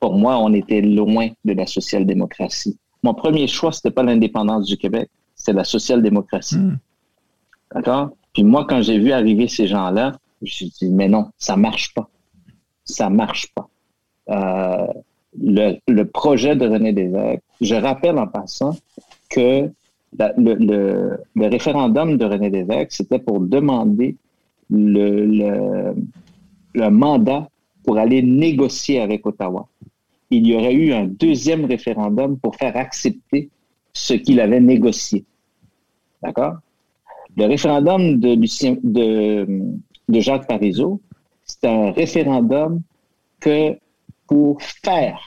[0.00, 2.76] Pour moi, on était loin de la social-démocratie.
[3.02, 6.58] Mon premier choix, c'était pas l'indépendance du Québec, c'est la social-démocratie.
[6.58, 6.78] Hmm.
[7.74, 8.10] D'accord?
[8.32, 11.56] Puis moi, quand j'ai vu arriver ces gens-là, je me suis dit, mais non, ça
[11.56, 12.08] marche pas.
[12.84, 13.68] Ça marche pas.
[14.30, 14.86] Euh,
[15.40, 18.76] le, projet de René Lévesque, je rappelle en passant
[19.30, 19.70] que
[20.18, 24.16] le, référendum de René Lévesque, c'était pour demander
[24.70, 25.94] le,
[26.74, 27.48] mandat
[27.84, 29.66] pour aller négocier avec Ottawa.
[30.30, 33.50] Il y aurait eu un deuxième référendum pour faire accepter
[33.92, 35.24] ce qu'il avait négocié.
[36.22, 36.56] D'accord?
[37.36, 38.34] Le référendum de,
[38.82, 39.46] de,
[40.08, 41.00] de Jacques Parizeau,
[41.62, 42.80] c'est un référendum
[43.40, 43.76] que
[44.26, 45.20] pour faire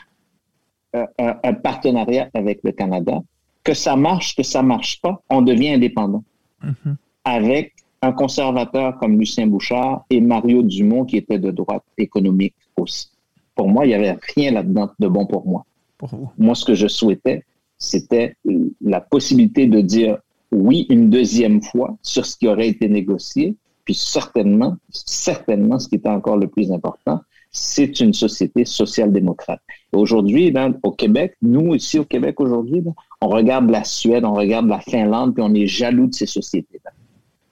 [0.95, 3.21] euh, un, un partenariat avec le Canada,
[3.63, 6.23] que ça marche, que ça marche pas, on devient indépendant.
[6.63, 6.97] Mhm.
[7.23, 13.09] Avec un conservateur comme Lucien Bouchard et Mario Dumont qui était de droite économique aussi.
[13.55, 15.65] Pour moi, il n'y avait rien là-dedans de bon pour moi.
[15.97, 16.29] Pour vous.
[16.37, 17.43] Moi, ce que je souhaitais,
[17.77, 18.35] c'était
[18.81, 20.17] la possibilité de dire
[20.51, 23.55] oui une deuxième fois sur ce qui aurait été négocié,
[23.85, 29.61] puis certainement, certainement, ce qui était encore le plus important, c'est une société social-démocrate.
[29.93, 32.91] Aujourd'hui, là, au Québec, nous ici au Québec aujourd'hui, là,
[33.21, 36.91] on regarde la Suède, on regarde la Finlande, puis on est jaloux de ces sociétés-là.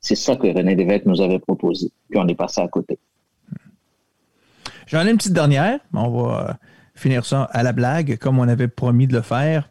[0.01, 2.99] C'est ça que René Lévesque nous avait proposé, puis on est passé à côté.
[4.87, 5.79] J'en ai une petite dernière.
[5.93, 6.53] On va euh,
[6.95, 9.69] finir ça à la blague, comme on avait promis de le faire.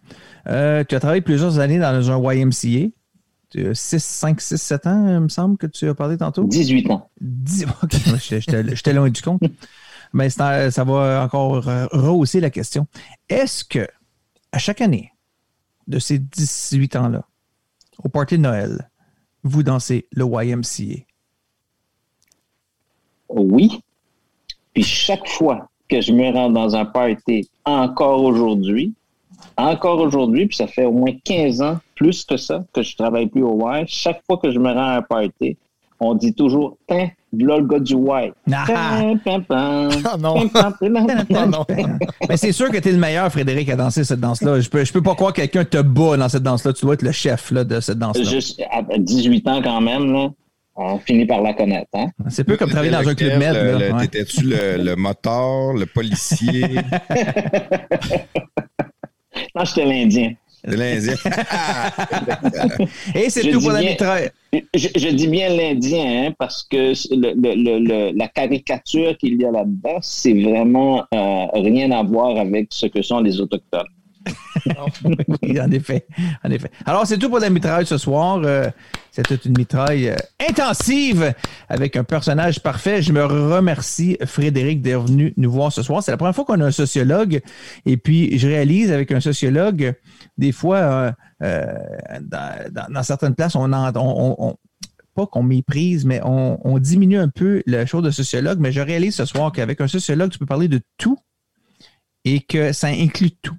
[0.49, 2.89] Euh, tu as travaillé plusieurs années dans un YMCA.
[3.75, 6.45] 6, 5, 6, 7 ans, il me semble que tu as parlé tantôt?
[6.45, 7.11] 18 ans.
[7.21, 9.43] 10 OK, j'étais- loin du compte.
[10.15, 12.87] Mais c'est un- ça va encore euh, rehausser la question.
[13.29, 13.87] Est-ce que,
[14.53, 15.11] à chaque année
[15.87, 17.25] de ces 18 ans-là,
[18.05, 18.91] au party de Noël,
[19.43, 21.05] vous dansez le YMCA?
[23.29, 23.81] Oui.
[24.75, 28.95] Puis chaque fois que je me rends dans un party, encore aujourd'hui,
[29.57, 33.27] encore aujourd'hui, puis ça fait au moins 15 ans, plus que ça, que je travaille
[33.27, 35.57] plus au Y, chaque fois que je me rends à un party,
[36.01, 38.33] on dit toujours, tiens, là le gars du Y.
[38.53, 38.65] Ah!
[38.67, 40.49] Pam, pam, pam, Ah non.
[40.49, 41.51] pam, pam, pam, pam.
[41.51, 41.65] non.
[42.29, 44.61] Mais c'est sûr que tu es le meilleur, Frédéric, à danser cette danse-là.
[44.61, 46.73] Je peux, je peux pas croire que quelqu'un te bat dans cette danse-là.
[46.73, 48.25] Tu dois être le chef là, de cette danse-là.
[48.25, 50.31] Juste à 18 ans quand même, là.
[50.75, 51.91] On finit par la connaître.
[51.93, 52.07] Hein?
[52.31, 53.95] C'est peu comme travailler dans un club med.
[54.01, 56.77] T'étais-tu le, le moteur, le policier?
[59.55, 60.33] Non, j'étais l'Indien.
[60.65, 61.15] L'Indien.
[63.15, 64.31] Et c'est tout pour la mitraille.
[64.75, 69.41] Je, je dis bien l'Indien, hein, parce que le- le- le- le- la caricature qu'il
[69.41, 73.87] y a là-dedans, c'est vraiment euh, rien à voir avec ce que sont les Autochtones.
[75.43, 76.07] Oui, en effet.
[76.45, 76.71] En effet.
[76.87, 78.41] Alors, c'est tout pour la mitraille ce soir.
[78.45, 78.69] Euh,
[79.11, 80.17] C'était une mitraille euh,
[80.49, 81.35] intensive
[81.69, 83.03] avec un personnage parfait.
[83.03, 86.03] Je me remercie, Frédéric, d'être venu nous voir ce soir.
[86.03, 87.41] C'est la première fois qu'on a un sociologue.
[87.87, 89.95] Et puis, je réalise avec un sociologue,
[90.39, 91.67] des fois, euh,
[92.23, 94.57] dans, certaines places, on, en-
[95.15, 98.59] pas qu'on méprise, mais on, on diminue un peu le chose de sociologue.
[98.61, 101.19] Mais je réalise ce soir qu'avec un sociologue, tu peux parler de tout
[102.25, 103.57] et que ça inclut tout.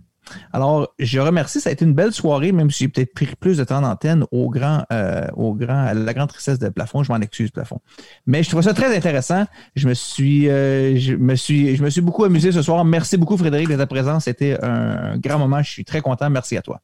[0.51, 1.59] Alors, je remercie.
[1.59, 4.25] Ça a été une belle soirée, même si j'ai peut-être pris plus de temps d'antenne
[4.31, 7.03] au grand, euh, au grand, à la grande tristesse de plafond.
[7.03, 7.79] Je m'en excuse, plafond.
[8.25, 9.45] Mais je trouve ça très intéressant.
[9.75, 12.83] Je me suis, euh, je me suis, beaucoup amusé ce soir.
[12.85, 14.25] Merci beaucoup, Frédéric, de ta présence.
[14.25, 15.61] C'était un grand moment.
[15.61, 16.29] Je suis très content.
[16.29, 16.81] Merci à toi.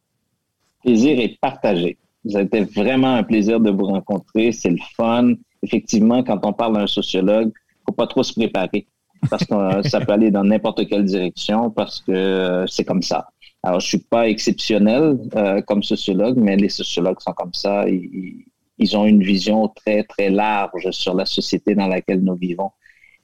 [0.83, 1.97] plaisir est partagé.
[2.29, 4.51] Ça a été vraiment un plaisir de vous rencontrer.
[4.51, 5.33] C'est le fun.
[5.63, 7.51] Effectivement, quand on parle d'un sociologue,
[7.85, 8.85] faut pas trop se préparer
[9.29, 13.27] parce que euh, ça peut aller dans n'importe quelle direction parce que c'est comme ça.
[13.63, 17.88] Alors, je suis pas exceptionnel euh, comme sociologue, mais les sociologues sont comme ça.
[17.89, 18.43] Ils,
[18.77, 22.71] ils- ont une vision très, très large sur la société dans laquelle nous vivons.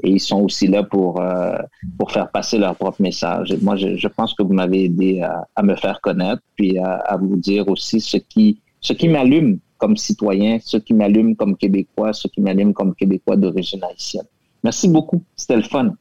[0.04, 1.56] Et ils sont aussi là pour, euh,
[1.98, 3.54] pour faire passer leur propre message.
[3.54, 6.78] Et moi, je, je pense que vous m'avez aidé à, à me faire connaître, puis
[6.78, 11.38] à, à vous dire aussi ce qui, ce qui m'allume comme citoyen, ce qui m'allume
[11.38, 14.26] comme Québécois, ce qui m'allume comme Québécois d'origine haïtienne.
[14.66, 15.22] Merci beaucoup.
[15.38, 15.94] C'était le fun.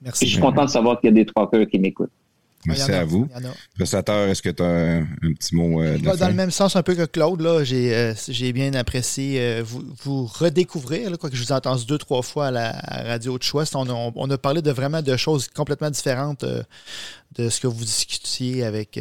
[0.00, 0.24] Merci.
[0.24, 2.10] Et je suis content de savoir qu'il y a des truckers qui m'écoutent.
[2.66, 3.28] Merci a, à vous.
[3.76, 6.28] Prestateur, est-ce que tu as un, un petit mot euh, de la dans fin?
[6.28, 9.82] le même sens un peu que Claude, là, j'ai, euh, j'ai bien apprécié euh, vous,
[10.02, 13.36] vous redécouvrir, là, quoique je vous ai entendu deux, trois fois à la à Radio
[13.38, 13.64] de choix.
[13.74, 16.62] On a, on a parlé de vraiment de choses complètement différentes euh,
[17.36, 18.98] de ce que vous discutiez avec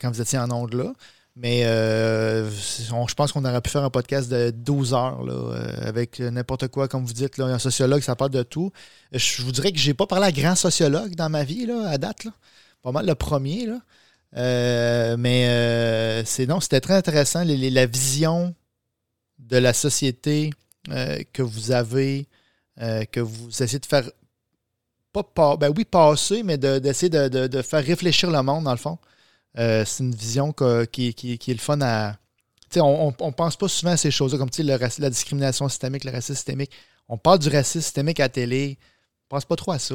[0.00, 0.92] quand vous étiez en ondes là.
[1.36, 2.48] Mais euh,
[2.92, 6.20] on- je pense qu'on aurait pu faire un podcast de 12 heures là, euh, avec
[6.20, 8.70] n'importe quoi, comme vous dites, là, un sociologue, ça parle de tout.
[9.12, 11.98] Je vous dirais que j'ai pas parlé à grand sociologue dans ma vie là, à
[11.98, 12.22] date.
[12.22, 12.30] Là.
[12.84, 13.66] Pas mal le premier.
[13.66, 13.80] Là.
[14.36, 17.42] Euh, mais euh, c'est non, c'était très intéressant.
[17.44, 18.54] la vision
[19.38, 20.50] de la société
[20.90, 22.28] euh, que vous avez,
[22.78, 24.10] que vous essayez de faire
[25.12, 28.72] pas, pas ben oui, passer, mais de- d'essayer de, de- faire réfléchir le monde, dans
[28.72, 28.98] le fond.
[29.56, 30.52] C'est une vision
[30.92, 32.16] qui, qui- est le fun à.
[32.76, 36.10] On, on, on pense pas souvent à ces choses-là, comme le la discrimination systémique, le
[36.10, 36.72] racisme systémique.
[37.08, 38.78] On parle du racisme systémique à la télé.
[39.28, 39.94] Pense pas trop à ça.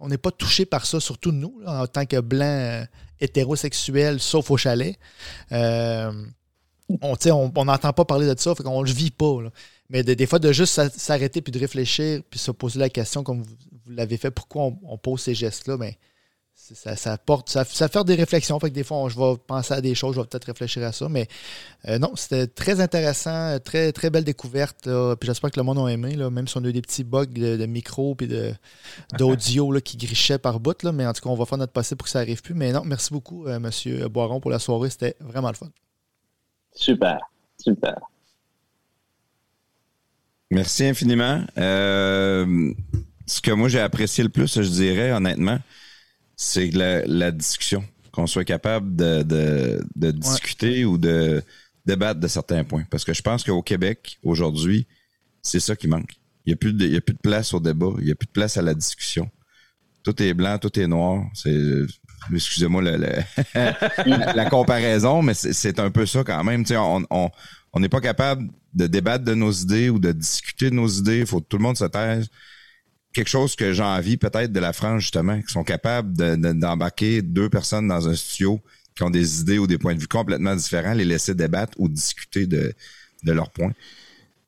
[0.00, 2.84] on n'est pas touché par ça, surtout nous, en tant que blancs euh,
[3.20, 4.96] hétérosexuels, sauf au chalet.
[5.52, 6.12] Euh,
[6.88, 9.38] on n'entend pas parler de ça, fait qu'on le vit pas.
[9.90, 12.88] Mais de- des fois, de juste s'a- s'arrêter puis de réfléchir, puis se poser la
[12.88, 15.98] question comme vous, l'avez fait, pourquoi on, pose ces gestes-là, mais c'est-
[16.72, 18.58] ça, ça porte, ça, ça fait des réflexions.
[18.58, 20.82] Fait que des fois, on- je vais penser à des choses, je vais peut-être réfléchir
[20.84, 21.08] à ça.
[21.08, 21.28] Mais
[21.88, 24.86] euh, non, c'était très intéressant, très, très belle découverte.
[24.86, 25.14] là.
[25.16, 27.04] Puis j'espère que le monde a aimé, là, même si on a eu des petits
[27.04, 28.54] bugs de, de micro puis de-
[29.18, 30.82] d'audio là, qui grichaient par bout.
[30.82, 32.54] Là, mais en tout cas, on va faire notre possible pour que ça arrive plus.
[32.54, 34.88] Mais non, merci beaucoup, euh, Monsieur Boiron, pour la soirée.
[34.90, 35.68] C'était vraiment le fun.
[36.74, 37.18] Super,
[37.58, 37.96] super.
[40.50, 41.42] Merci infiniment.
[41.58, 42.72] Euh,
[43.26, 45.58] ce que moi j'ai apprécié le plus, je dirais honnêtement,
[46.36, 47.84] c'est la, la discussion.
[48.12, 51.42] Qu'on soit capable de, de- de discuter ou de
[51.84, 52.84] débattre de certains points.
[52.90, 54.86] Parce que je pense qu'au Québec, aujourd'hui,
[55.42, 56.12] c'est ça qui manque.
[56.46, 58.12] Il n'y a, plus de- il y a plus de place au débat, il n'y
[58.12, 59.28] a plus de place à la discussion.
[60.04, 61.24] Tout est blanc, tout est noir.
[61.34, 61.56] C'est
[62.32, 63.22] excusez-moi le- le-
[64.06, 66.62] la, la comparaison, mais c'est- un peu ça quand même.
[66.62, 67.30] Tu sais, on on-
[67.72, 71.18] on n'est pas capable de débattre de nos idées ou de discuter de nos idées.
[71.20, 72.28] Il faut que tout le monde se taise.
[73.14, 76.52] Quelque chose que j'ai envie peut-être de la France, justement, qui sont capables de- de-
[76.52, 78.60] d'embarquer deux personnes dans un studio
[78.94, 81.88] qui ont des idées ou des points de vue complètement différents, les laisser débattre ou
[81.88, 82.74] discuter de,
[83.22, 83.72] de leurs points.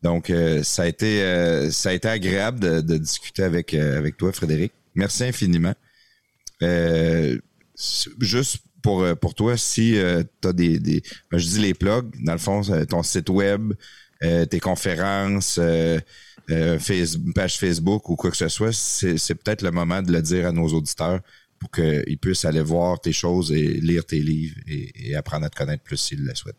[0.03, 4.17] Donc, euh, ça, a été, euh, ça a été agréable de, discuter avec, euh, avec
[4.17, 4.73] toi, Frédéric.
[4.95, 5.75] Merci infiniment.
[8.21, 9.99] Juste pour, pour toi, si
[10.41, 13.73] tu as des, des ben, je dis les plugs, dans le fond, ton site web,
[14.21, 15.59] tes conférences,
[16.51, 16.79] euh, euh,
[17.35, 20.53] page Facebook ou quoi que ce soit, c'est peut-être le moment de le dire à
[20.53, 21.19] nos auditeurs
[21.59, 25.57] pour qu'ils puissent aller voir tes choses et lire tes livres et, apprendre à te
[25.57, 26.55] connaître plus s'ils le souhaitent.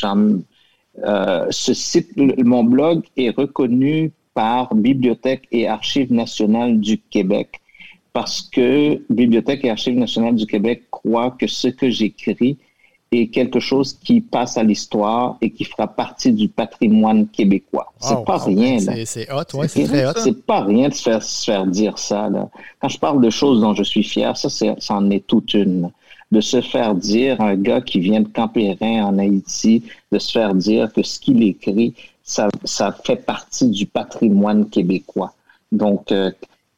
[1.03, 7.59] euh, ce site, mon blog est reconnu par Bibliothèque et Archives nationales du Québec
[8.13, 12.57] parce que Bibliothèque et Archives nationales du Québec croient que ce que j'écris
[13.11, 17.91] est quelque chose qui passe à l'histoire et qui fera partie du patrimoine québécois.
[17.99, 18.93] C'est pas wow, rien, là.
[19.05, 20.13] C'est hot, ouais, c'est très hot.
[20.15, 22.29] C'est pas rien de se faire, se faire dire ça.
[22.29, 22.49] Là.
[22.79, 25.91] Quand je parle de choses dont je suis fier, ça, c'en est toute une.
[26.31, 30.53] De se faire dire, un gars qui vient de Campérin en Haïti, de se faire
[30.53, 35.33] dire que ce qu'il écrit, ça, ça fait partie du patrimoine québécois.
[35.71, 36.29] Donc, euh,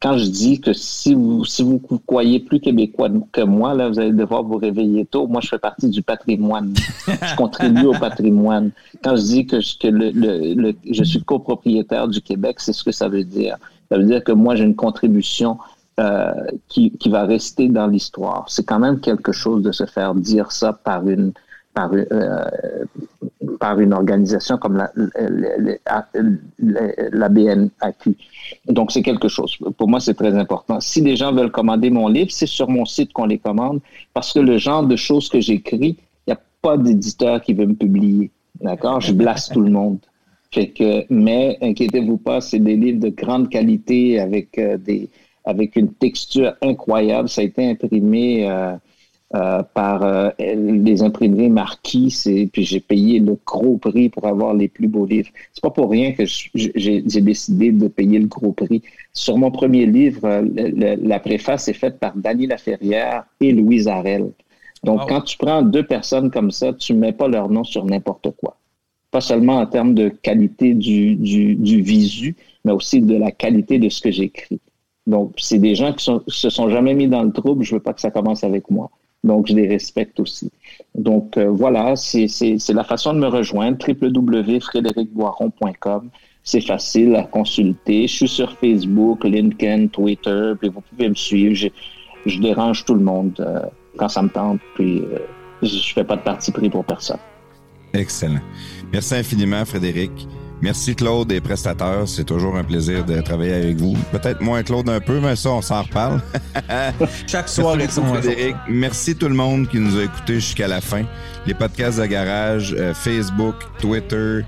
[0.01, 3.99] quand je dis que si vous, si vous croyez plus québécois que moi, là, vous
[3.99, 5.27] allez devoir vous réveiller tôt.
[5.27, 6.73] Moi, je fais partie du patrimoine.
[7.07, 8.71] je contribue au patrimoine.
[9.03, 12.83] Quand je dis que, je- que le, le- je suis copropriétaire du Québec, c'est ce
[12.83, 13.57] que ça veut dire.
[13.91, 15.57] Ça veut dire que moi, j'ai une contribution
[15.99, 16.31] euh,
[16.67, 18.45] qui, qui va rester dans l'histoire.
[18.47, 21.31] C'est quand même quelque chose de se faire dire ça par une,
[21.75, 22.45] par, euh,
[23.59, 26.07] par une organisation comme la, la,
[26.59, 28.17] la- la BNAQ.
[28.67, 29.57] Donc, c'est quelque chose.
[29.77, 30.79] Pour moi, c'est très important.
[30.79, 33.79] Si les gens veulent commander mon livre, c'est sur mon site qu'on les commande
[34.13, 35.97] parce que le genre de choses que j'écris,
[36.27, 38.31] il n'y a pas d'éditeur qui veut me publier.
[38.59, 39.01] D'accord?
[39.01, 39.99] Je blasse tout le monde.
[40.53, 45.09] Fait que, mais inquiétez-vous pas, c'est des livres de grande qualité avec euh, des
[45.45, 47.29] avec une texture incroyable.
[47.29, 48.75] Ça a été imprimé euh,
[49.35, 54.53] euh, par euh, les imprimeries Marquis, et puis j'ai payé le gros prix pour avoir
[54.53, 55.29] les plus beaux livres.
[55.53, 58.81] C'est pas pour rien que j'ai décidé de payer le gros prix.
[59.13, 63.51] Sur mon premier livre, euh, le- le- la préface est faite par Dany Laferrière et
[63.53, 64.31] Louise Arel.
[64.83, 65.07] Donc, Wow.
[65.07, 68.57] quand tu prends deux personnes comme ça, tu mets pas leur nom sur n'importe quoi
[69.11, 73.77] pas seulement en termes de qualité du, du, du visu, mais aussi de la qualité
[73.77, 74.61] de ce que j'écris.
[75.05, 77.63] Donc, c'est des gens qui sont, se sont jamais mis dans le trouble.
[77.63, 78.89] Je veux pas que ça commence avec moi.
[79.23, 80.49] Donc, je les respecte aussi.
[80.95, 82.25] Donc, euh, voilà, c'est
[82.69, 83.77] la façon de me rejoindre.
[83.87, 86.09] www.frédéricboiron.com.
[86.43, 88.07] C'est facile à consulter.
[88.07, 91.53] Je suis sur Facebook, LinkedIn, Twitter, puis vous pouvez me suivre.
[91.53, 91.67] Je,
[92.25, 93.61] je dérange tout le monde euh,
[93.97, 95.19] quand ça me tente, puis euh,
[95.61, 97.19] je fais pas de parti pris pour personne.
[97.93, 98.41] Excellent.
[98.91, 100.11] Merci infiniment, Frédéric.
[100.61, 102.03] Merci, Claude et prestataires.
[102.05, 103.97] C'est toujours un plaisir de travailler avec vous.
[104.11, 106.21] Peut-être moins Claude un peu, mais ça, on s'en reparle.
[107.27, 108.55] Chaque soir Merci Frédéric.
[108.69, 111.03] Merci tout le monde qui nous a écoutés jusqu'à la fin.
[111.47, 114.41] Les podcasts de garage, euh, Facebook, Twitter,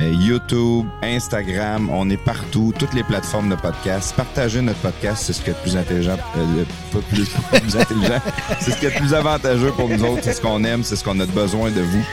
[0.00, 4.14] euh, YouTube, Instagram, on est partout, toutes les plateformes de podcasts.
[4.14, 7.76] Partagez notre podcast, c'est ce qui est le plus intelligent, euh, pas plus, pas plus
[7.76, 8.20] intelligent,
[8.60, 10.96] c'est ce qui est le plus avantageux pour nous autres, c'est ce qu'on aime, c'est
[10.96, 12.04] ce qu'on a besoin de vous.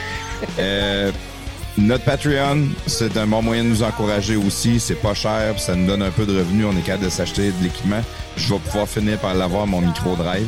[1.78, 4.78] Notre Patreon, c'est un bon moyen de nous encourager aussi.
[4.78, 6.66] C'est pas cher, ça nous donne un peu de revenus.
[6.70, 8.02] On est capable de s'acheter de l'équipement.
[8.36, 10.46] Je vais pouvoir finir par l'avoir, mon micro drive.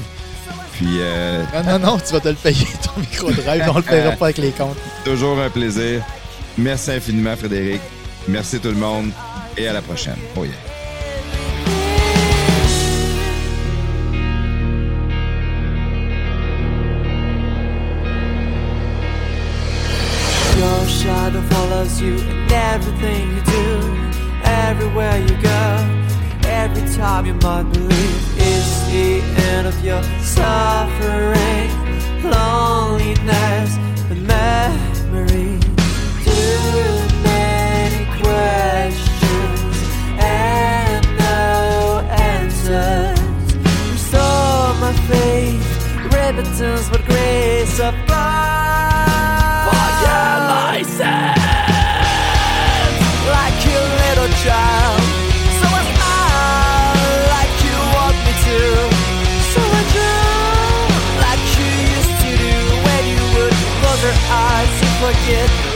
[0.72, 3.64] Puis, euh, Non, non, non, tu vas te le payer, ton micro-drive.
[3.68, 4.76] On le paiera pas avec les comptes.
[5.04, 6.02] toujours un plaisir.
[6.58, 7.80] Merci infiniment, Frédéric.
[8.28, 9.10] Merci tout le monde
[9.56, 10.16] et à la prochaine.
[10.36, 10.52] Oh yeah.
[22.04, 23.66] You in everything you do,
[24.44, 25.64] everywhere you go.
[26.46, 31.70] Every time you might believe it's the end of your suffering,
[32.22, 32.53] loneliness,
[65.26, 65.73] shit.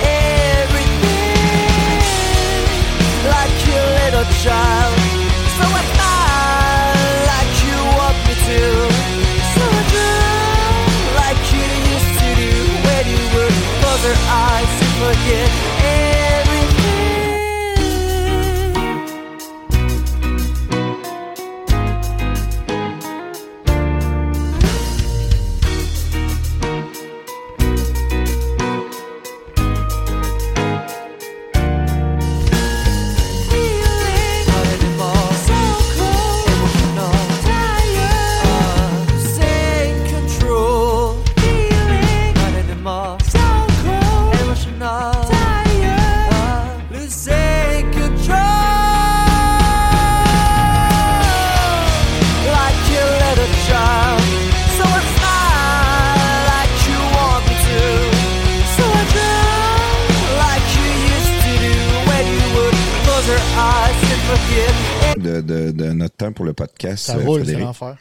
[66.29, 67.97] Temps pour le podcast, Ça euh, roule, c'est l'enfer.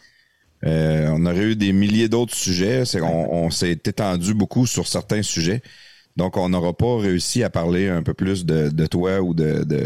[0.66, 2.86] Euh, on aurait eu des milliers d'autres sujets.
[2.86, 5.62] C'est qu'on on s'est étendu beaucoup sur certains sujets.
[6.16, 9.64] Donc, on n'aura pas réussi à parler un peu plus de, de toi ou de,
[9.64, 9.86] de-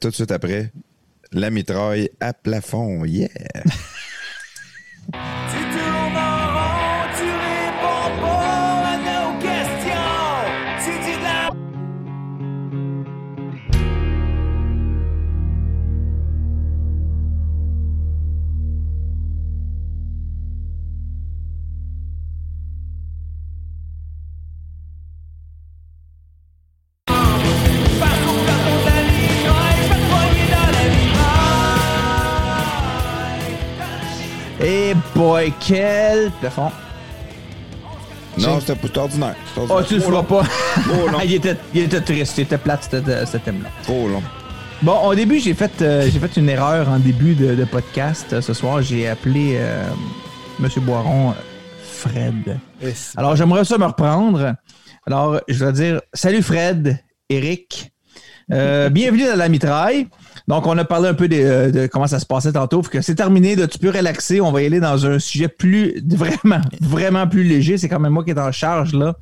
[0.00, 0.72] tout de suite après,
[1.32, 3.04] la mitraille à plafond.
[3.04, 3.28] Yeah!
[35.60, 36.70] quel plafond?
[38.38, 39.34] Non, c'était pour ordinaire.
[39.56, 39.76] Ordinaire.
[39.80, 40.22] Oh, tu le feras long.
[40.24, 40.42] pas.
[41.24, 43.68] Il, était, il était triste, il était plate, ce- thème-là.
[43.82, 44.22] Trop long.
[44.80, 48.32] Bon, au début, j'ai fait, euh, j'ai fait une erreur en début de, de podcast.
[48.32, 49.84] Euh, Ce soir, j'ai appelé euh,
[50.58, 51.34] Monsieur Boiron
[51.82, 52.58] Fred.
[53.16, 54.54] Alors, j'aimerais ça me reprendre.
[55.06, 56.98] Alors, je vais dire Salut Fred,
[57.28, 57.92] Eric.
[58.50, 60.08] Euh, bienvenue dans la mitraille.
[60.48, 62.82] Donc, on a parlé un peu euh, de, comment ça se passait tantôt.
[62.82, 63.54] Que c'est terminé.
[63.56, 64.40] Là, tu peux relaxer.
[64.40, 67.78] On va y aller dans un sujet plus, vraiment, vraiment plus léger.
[67.78, 69.16] C'est quand même moi qui est en charge là.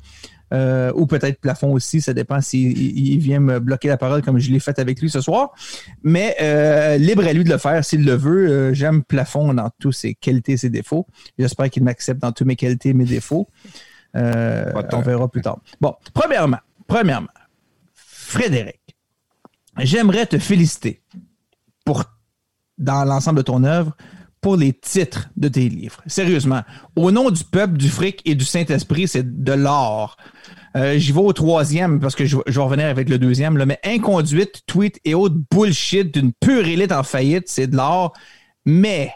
[0.53, 4.21] Euh, ou peut-être plafond aussi, ça dépend s'il il- il vient me bloquer la parole
[4.21, 5.51] comme je l'ai fait avec lui ce soir.
[6.03, 8.49] Mais euh, libre à lui de le faire s'il le veut.
[8.49, 11.07] Euh, J'aime plafond dans tous ses qualités et ses défauts.
[11.39, 13.47] J'espère qu'il m'accepte dans tous mes qualités et mes défauts.
[14.13, 15.59] On verra plus tard.
[15.79, 17.29] Bon, premièrement, premièrement,
[17.95, 18.81] Frédéric,
[19.83, 21.01] j'aimerais te féliciter
[21.85, 22.03] pour,
[22.77, 23.95] dans l'ensemble de ton œuvre,
[24.41, 26.01] pour les titres de tes livres.
[26.07, 26.61] Sérieusement,
[26.95, 30.17] au nom du peuple, du fric et du Saint-Esprit, c'est de l'or.
[30.75, 33.63] Euh, J'y vais au troisième parce que je, vais revenir avec le deuxième.
[33.65, 38.13] Mais inconduite, tweet et autres bullshit d'une pure élite en faillite, c'est de l'or.
[38.65, 39.13] Mais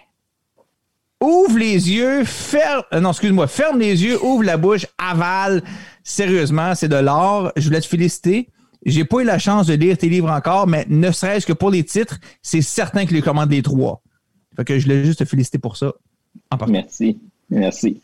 [1.20, 2.84] ouvre les yeux, ferme.
[2.94, 5.64] euh, non, excuse-moi, ferme les yeux, ouvre la bouche, avale.
[6.04, 7.52] Sérieusement, c'est de l'or.
[7.56, 8.50] Je voulais te féliciter.
[8.86, 11.72] J'ai pas eu la chance de lire tes livres encore, mais ne serait-ce que pour
[11.72, 14.02] les titres, c'est certain que je les commande les trois.
[14.56, 15.92] Fait que je voulais juste te féliciter pour ça.
[16.52, 16.72] En partant.
[16.74, 17.20] Merci.
[17.50, 18.02] Merci.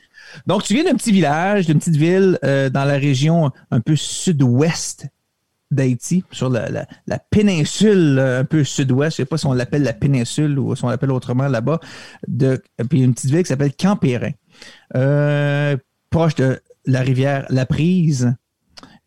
[0.47, 3.95] Donc, tu viens d'un petit village, d'une petite ville euh, dans la région un peu
[3.95, 5.07] sud-ouest
[5.71, 9.17] d'Haïti, sur la, la- la péninsule euh, un peu sud-ouest.
[9.17, 11.79] Je ne sais pas si on l'appelle la péninsule ou si on l'appelle autrement là-bas.
[12.27, 14.31] De, puis une petite ville qui s'appelle Campérin,
[14.95, 15.77] euh,
[16.09, 18.33] proche de la rivière La Prise,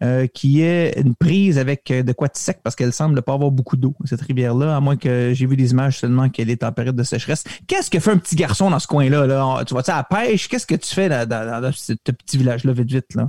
[0.04, 3.32] euh, qui est une prise avec euh, de quoi de sec parce qu'elle semble pas
[3.32, 6.62] avoir beaucoup d'eau, cette rivière-là, à moins que j'ai vu des images seulement qu'elle est
[6.62, 7.42] en période de sécheresse.
[7.66, 9.26] Qu'est-ce que fait un petit garçon dans ce coin-là?
[9.26, 9.64] Là?
[9.66, 10.48] Tu vas-tu à la pêche?
[10.48, 13.28] Qu'est-ce que tu fais dans, dans- dans ce petit village-là, vite, vite, là?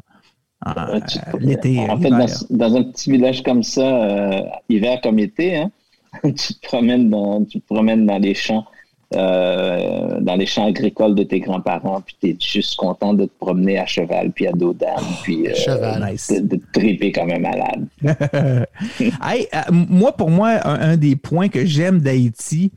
[0.65, 4.99] Ah, tu- euh, L'été, En fait, dans, dans un petit village comme ça, euh, hiver
[5.01, 5.71] comme été, hein,
[6.23, 8.65] tu, te promènes dans, tu te promènes dans les champs,
[9.13, 13.31] euh, dans les champs agricoles de tes grands-parents, puis tu es juste content de te
[13.39, 16.11] promener à cheval, puis à dos d'âne, puis euh, Cheval.
[16.11, 16.31] Nice.
[16.31, 17.87] de, de te triper comme un malade.
[19.21, 22.71] Hey, euh, moi, pour moi, un, un des points que j'aime d'Haïti,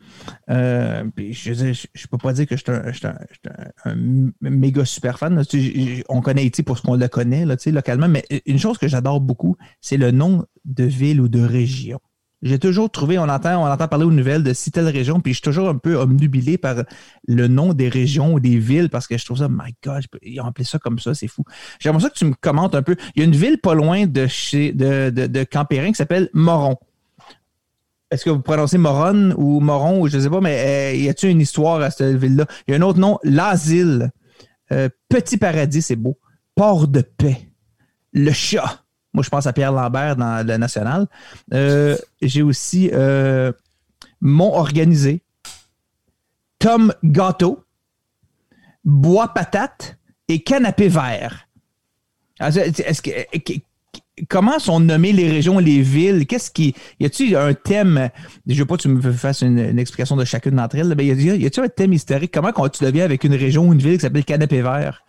[0.51, 3.07] euh, puis je, je peux pas dire que je suis
[3.85, 3.95] un,
[4.41, 5.35] méga super fan.
[5.37, 5.45] là.
[5.45, 7.71] Tu sais, j- j- on connaît Haïti pour ce qu'on le connaît là, tu sais,
[7.73, 11.99] localement, mais une chose que j'adore beaucoup, c'est le nom de ville ou de région.
[12.43, 15.33] J'ai toujours trouvé, on entend, on entend parler aux nouvelles de si telle région, puis
[15.33, 16.77] je suis toujours un peu omnubilé par
[17.27, 20.41] le nom des régions ou des villes parce que je trouve ça, my God, ils
[20.41, 21.43] ont appelé ça comme ça, c'est fou.
[21.81, 22.95] J'aimerais ça que tu me commentes un peu.
[23.17, 26.77] Il y a une ville pas loin de chez de, de Campérin qui s'appelle Moron.
[28.11, 31.09] Est-ce que vous prononcez Moron ou Moron ou je ne sais pas, mais euh, y
[31.09, 32.47] a-t-il une histoire à cette ville-là?
[32.67, 34.11] Il y a un autre nom, l'asile.
[34.73, 36.19] Euh, Petit paradis, c'est beau.
[36.55, 37.51] Port de paix.
[38.13, 38.85] Le chat.
[39.19, 41.09] Moi, je pense à Pierre Lambert dans le National.
[41.53, 43.51] Euh, J'ai aussi euh,
[44.21, 45.23] Mont Organisé.
[46.61, 47.65] Tom Gâteau.
[48.85, 49.99] Bois Patate
[50.29, 51.49] et canapé vert.
[52.39, 53.61] Ah, est-ce- que-
[54.29, 56.25] comment sont nommées les régions, les villes?
[56.25, 56.77] Qu'est-ce qui.
[57.01, 58.11] Y a-t-il un thème?
[58.47, 61.11] Je veux pas que tu me fasses une, explication de chacune d'entre elles, mais y
[61.11, 62.31] a-t-il un thème historique?
[62.33, 65.03] Comment tu deviens avec une région ou une ville qui s'appelle canapé vert?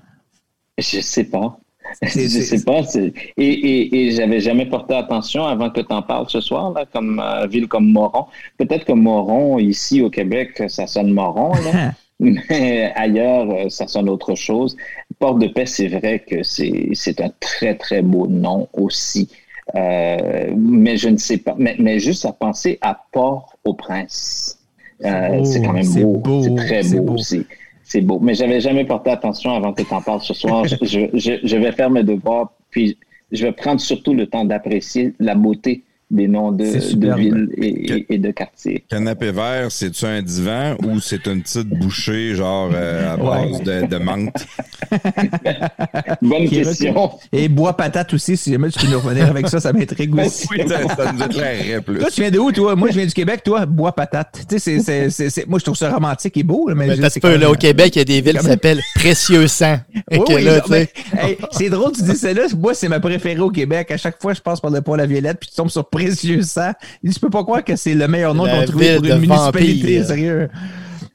[0.80, 1.60] Je sais pas.
[2.01, 2.82] Je sais pas.
[2.95, 6.85] Et, et, et j'avais jamais porté attention avant que tu en parles ce soir, là,
[6.92, 8.26] comme euh, ville comme Moron.
[8.58, 11.92] Peut-être que Moron, ici au Québec, ça sonne Moron, là.
[12.19, 14.76] mais ailleurs, euh, ça sonne autre chose.
[15.19, 19.30] Port-de-Paix, c'est vrai que c'est c'est un très, très beau nom aussi.
[19.76, 21.56] Euh, mais je ne sais pas.
[21.58, 24.59] Mais, mais juste à penser à Port-au-Prince.
[25.06, 26.18] Euh, c'est quand même beau.
[26.18, 27.14] beau, C'est très beau, beau.
[27.14, 27.45] aussi.
[27.90, 28.19] C'est beau.
[28.22, 30.64] Mais j'avais jamais porté attention avant que tu en parles ce soir.
[30.66, 32.98] je, je- je- je vais faire mes devoirs, puis
[33.32, 37.68] je vais prendre surtout le temps d'apprécier la beauté des noms de, de villes et,
[37.94, 38.84] et- et de quartiers.
[38.90, 43.86] Canapé vert, c'est-tu un divan ou c'est une petite bouchée, genre euh, à base de,
[43.86, 44.46] de menthe?
[46.22, 47.12] Bonne Qui question.
[47.32, 50.48] Et bois patate aussi, si jamais tu peux nous revenir avec ça, ça m'intrigue aussi.
[50.52, 52.00] Oui, ça, ça nous éclairerait plus.
[52.00, 52.76] Toi, tu viens de où, toi?
[52.76, 54.46] Moi, je viens du Québec, toi, bois patate.
[54.50, 56.96] Tu sais, c'est- c'est- c'est- c'est- moi, je trouve ça romantique et beau, là, mais
[56.96, 59.78] je- c'est peu, là, au Québec, il y a des villes qui s'appellent Précieux Sang.
[60.12, 62.44] Oui, oui, là, non, mais, hey, c'est drôle, tu dis ça là.
[62.58, 63.92] Moi, c'est ma préférée au Québec.
[63.92, 66.42] À chaque fois, je passe par le pont La Violette, puis tu tombes sur Précieux
[66.44, 66.72] Sang.
[67.03, 70.50] Tu peux pas croire que c'est le meilleur nom qu'on trouve pour une municipalité, sérieux.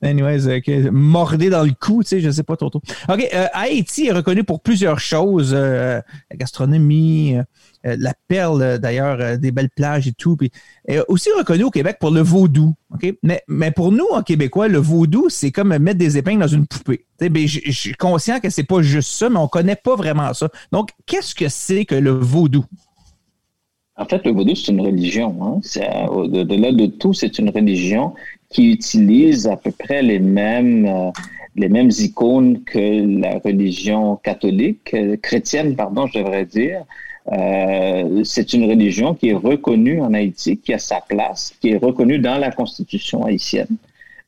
[0.03, 2.69] Anyways, euh, mordé dans le cou, tu sais, je sais pas trop.
[2.69, 2.83] trop.
[3.09, 5.53] OK, euh, Haïti est reconnu pour plusieurs choses.
[5.55, 7.37] euh, la gastronomie,
[7.87, 10.37] euh, la perle, d'ailleurs, des belles plages et tout.
[10.37, 10.51] Puis,
[10.87, 12.75] est aussi reconnu au Québec pour le vaudou.
[12.93, 13.15] OK?
[13.23, 16.67] Mais, mais pour nous, en Québécois, le vaudou, c'est comme mettre des épingles dans une
[16.67, 17.07] poupée.
[17.21, 20.35] Ben, je je suis conscient que c'est pas juste ça, mais on connaît pas vraiment
[20.35, 20.49] ça.
[20.71, 22.65] Donc, qu'est-ce que c'est que le vaudou?
[23.97, 25.37] En fait, le vaudou, c'est une religion.
[25.41, 25.61] Hein.
[25.63, 28.15] C'est, Au-delà de tout, c'est une religion
[28.51, 31.11] qui utilise à peu près les mêmes, euh,
[31.55, 36.85] les mêmes icônes que la religion catholique, euh, chrétienne, pardon, je devrais dire.
[37.33, 41.77] Euh, c'est une religion qui est reconnue en Haïti, qui a sa place, qui est
[41.77, 43.77] reconnue dans la constitution haïtienne.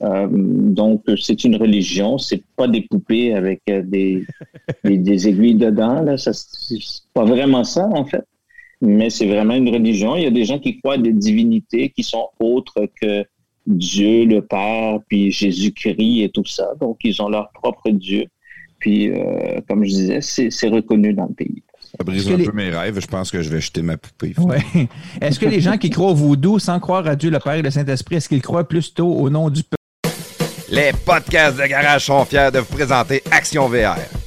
[0.02, 4.24] Euh, donc, c'est une religion, c'est pas des poupées avec euh, des,
[4.84, 6.02] des, des aiguilles dedans.
[6.02, 6.16] Là.
[6.18, 6.78] Ça, c'est
[7.12, 8.24] pas vraiment ça, en fait
[8.80, 10.16] mais c'est vraiment une religion.
[10.16, 13.24] Il y a des gens qui croient à des divinités qui sont autres que
[13.66, 16.68] Dieu, le Père, puis Jésus-Christ et tout ça.
[16.80, 18.26] Donc, ils ont leur propre Dieu.
[18.78, 21.62] Puis, euh, comme je disais, c'est c'est reconnu dans le pays.
[21.98, 23.00] Ça brise un les- peu mes rêves.
[23.00, 24.34] Je pense que je vais jeter ma poupée.
[24.38, 24.58] Ouais.
[25.20, 27.62] Est-ce que les gens qui croient au vaudou sans croire à Dieu le Père et
[27.62, 29.74] le Saint-Esprit, est-ce qu'ils croient plutôt au nom du peuple?
[30.70, 33.96] Les podcasts de garage sont fiers de vous présenter Action VR.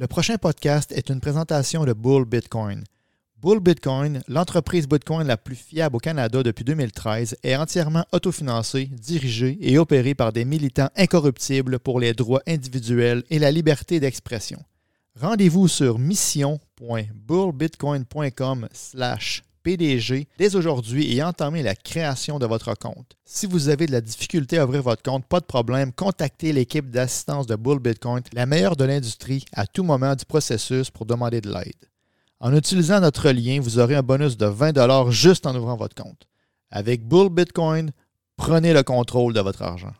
[0.00, 2.84] Le prochain podcast est une présentation de Bull Bitcoin.
[3.36, 9.58] Bull Bitcoin, l'entreprise Bitcoin la plus fiable au Canada depuis 2013, est entièrement autofinancée, dirigée
[9.60, 14.64] et opérée par des militants incorruptibles pour les droits individuels et la liberté d'expression.
[15.20, 23.16] Rendez-vous sur mission.bullbitcoin.com slash PDG dès aujourd'hui et entamez la création de votre compte.
[23.24, 26.90] Si vous avez de la difficulté à ouvrir votre compte, pas de problème, contactez l'équipe
[26.90, 31.40] d'assistance de Bull Bitcoin, la meilleure de l'industrie, à tout moment du processus pour demander
[31.40, 31.90] de l'aide.
[32.40, 36.26] En utilisant notre lien, vous aurez un bonus de 20 juste en ouvrant votre compte.
[36.70, 37.90] Avec Bull Bitcoin,
[38.36, 39.92] prenez le contrôle de votre argent.